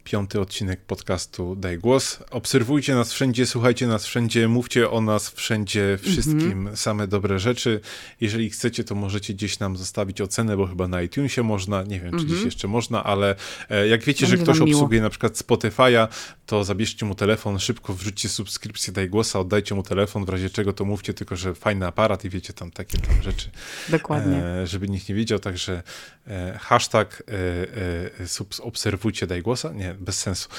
35. 0.03 0.35
odcinek 0.35 0.81
podcastu 0.81 1.55
Daj 1.55 1.77
Głos. 1.77 2.19
Obserwujcie 2.31 2.95
nas 2.95 3.13
wszędzie, 3.13 3.45
słuchajcie 3.45 3.87
nas 3.87 4.05
wszędzie, 4.05 4.47
mówcie 4.47 4.89
o 4.89 5.01
nas 5.01 5.29
wszędzie, 5.29 5.97
wszystkim 6.01 6.51
mm 6.51 6.73
-hmm. 6.73 6.75
same 6.75 7.07
dobre 7.07 7.39
rzeczy. 7.39 7.79
Jeżeli 8.21 8.49
chcecie, 8.49 8.83
to 8.83 8.95
możecie 8.95 9.33
gdzieś 9.33 9.59
nam 9.59 9.77
zostawić 9.77 10.21
ocenę, 10.21 10.57
bo 10.57 10.67
chyba 10.67 10.87
na 10.87 11.01
iTunesie 11.01 11.43
można, 11.43 11.83
nie 11.83 11.99
wiem, 11.99 12.11
czy 12.11 12.17
mm 12.17 12.19
-hmm. 12.19 12.31
gdzieś 12.31 12.43
jeszcze 12.45 12.67
można, 12.67 13.03
ale 13.03 13.35
e, 13.69 13.87
jak 13.87 14.03
wiecie, 14.03 14.25
Będzie 14.25 14.37
że 14.37 14.43
ktoś 14.43 14.59
obsługuje 14.59 15.01
na 15.01 15.09
przykład 15.09 15.33
Spotify'a, 15.33 16.07
to 16.45 16.63
zabierzcie 16.63 17.05
mu 17.05 17.15
telefon, 17.15 17.59
szybko 17.59 17.93
wrzućcie 17.93 18.29
subskrypcję 18.29 18.93
Daj 18.93 19.09
Głosa, 19.09 19.39
oddajcie 19.39 19.75
mu 19.75 19.83
telefon, 19.83 20.25
w 20.25 20.29
razie 20.29 20.49
czego 20.49 20.73
to 20.73 20.85
mówcie 20.85 21.13
tylko, 21.13 21.35
że 21.35 21.55
fajny 21.55 21.87
aparat 21.87 22.25
i 22.25 22.29
wiecie 22.29 22.53
tam 22.53 22.71
takie 22.71 22.97
tam 22.97 23.21
rzeczy. 23.21 23.49
Dokładnie. 23.89 24.37
E, 24.37 24.67
żeby 24.67 24.89
nikt 24.89 25.09
nie 25.09 25.15
wiedział, 25.15 25.39
także 25.39 25.83
e, 26.27 26.57
hashtag 26.61 27.23
e, 27.27 27.33
e, 27.33 28.61
obserwujcie 28.61 29.27
Daj 29.27 29.41
Głosa. 29.41 29.71
Nie, 29.73 29.90
bez 29.99 30.19
sensu. 30.19 30.49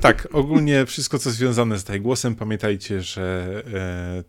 tak, 0.00 0.28
ogólnie 0.32 0.86
wszystko, 0.86 1.18
co 1.18 1.30
związane 1.30 1.78
z 1.78 1.84
Głosem, 2.00 2.34
pamiętajcie, 2.34 3.02
że 3.02 3.62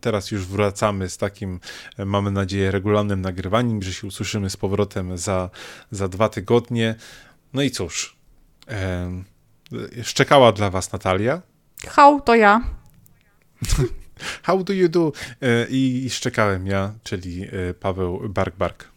teraz 0.00 0.30
już 0.30 0.46
wracamy 0.46 1.08
z 1.08 1.16
takim, 1.16 1.60
mamy 1.98 2.30
nadzieję, 2.30 2.70
regularnym 2.70 3.20
nagrywaniem, 3.20 3.82
że 3.82 3.92
się 3.92 4.06
usłyszymy 4.06 4.50
z 4.50 4.56
powrotem 4.56 5.18
za, 5.18 5.50
za 5.90 6.08
dwa 6.08 6.28
tygodnie. 6.28 6.94
No 7.52 7.62
i 7.62 7.70
cóż, 7.70 8.16
szczekała 10.02 10.52
dla 10.52 10.70
was 10.70 10.92
Natalia. 10.92 11.42
How, 11.88 12.20
to 12.20 12.34
ja. 12.34 12.60
How 14.42 14.64
do 14.64 14.72
you 14.72 14.88
do? 14.88 15.12
I 15.68 16.08
szczekałem 16.10 16.66
ja, 16.66 16.92
czyli 17.02 17.46
Paweł 17.80 18.28
Bark 18.28 18.56
Bark. 18.56 18.95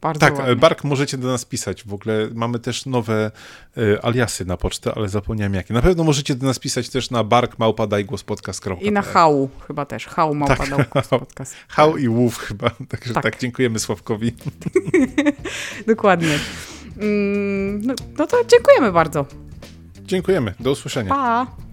Bardzo 0.00 0.20
tak, 0.20 0.38
ładnie. 0.38 0.56
Bark 0.56 0.84
możecie 0.84 1.18
do 1.18 1.28
nas 1.28 1.44
pisać. 1.44 1.84
W 1.84 1.94
ogóle 1.94 2.28
mamy 2.34 2.58
też 2.58 2.86
nowe 2.86 3.30
y, 3.78 4.02
aliasy 4.02 4.44
na 4.44 4.56
pocztę, 4.56 4.92
ale 4.96 5.08
zapomniałem 5.08 5.54
jakie. 5.54 5.74
Na 5.74 5.82
pewno 5.82 6.04
możecie 6.04 6.34
do 6.34 6.46
nas 6.46 6.58
pisać 6.58 6.88
też 6.88 7.10
na 7.10 7.24
barkmałpadajgłospodcast.pl 7.24 8.76
I 8.80 8.92
na 8.92 9.02
hał 9.02 9.48
chyba 9.66 9.86
też. 9.86 10.06
Hał 10.06 10.34
małpadajgłospodcast. 10.34 11.52
Tak, 11.52 11.76
hał 11.76 11.96
i 11.96 12.08
łów 12.08 12.38
chyba. 12.38 12.70
Także 12.90 13.14
tak, 13.14 13.22
tak 13.22 13.40
dziękujemy 13.40 13.78
Sławkowi. 13.78 14.32
Dokładnie. 15.86 16.38
Mm, 16.98 17.86
no, 17.86 17.94
no 18.18 18.26
to 18.26 18.36
dziękujemy 18.44 18.92
bardzo. 18.92 19.26
Dziękujemy. 20.02 20.54
Do 20.60 20.70
usłyszenia. 20.70 21.08
Pa! 21.08 21.65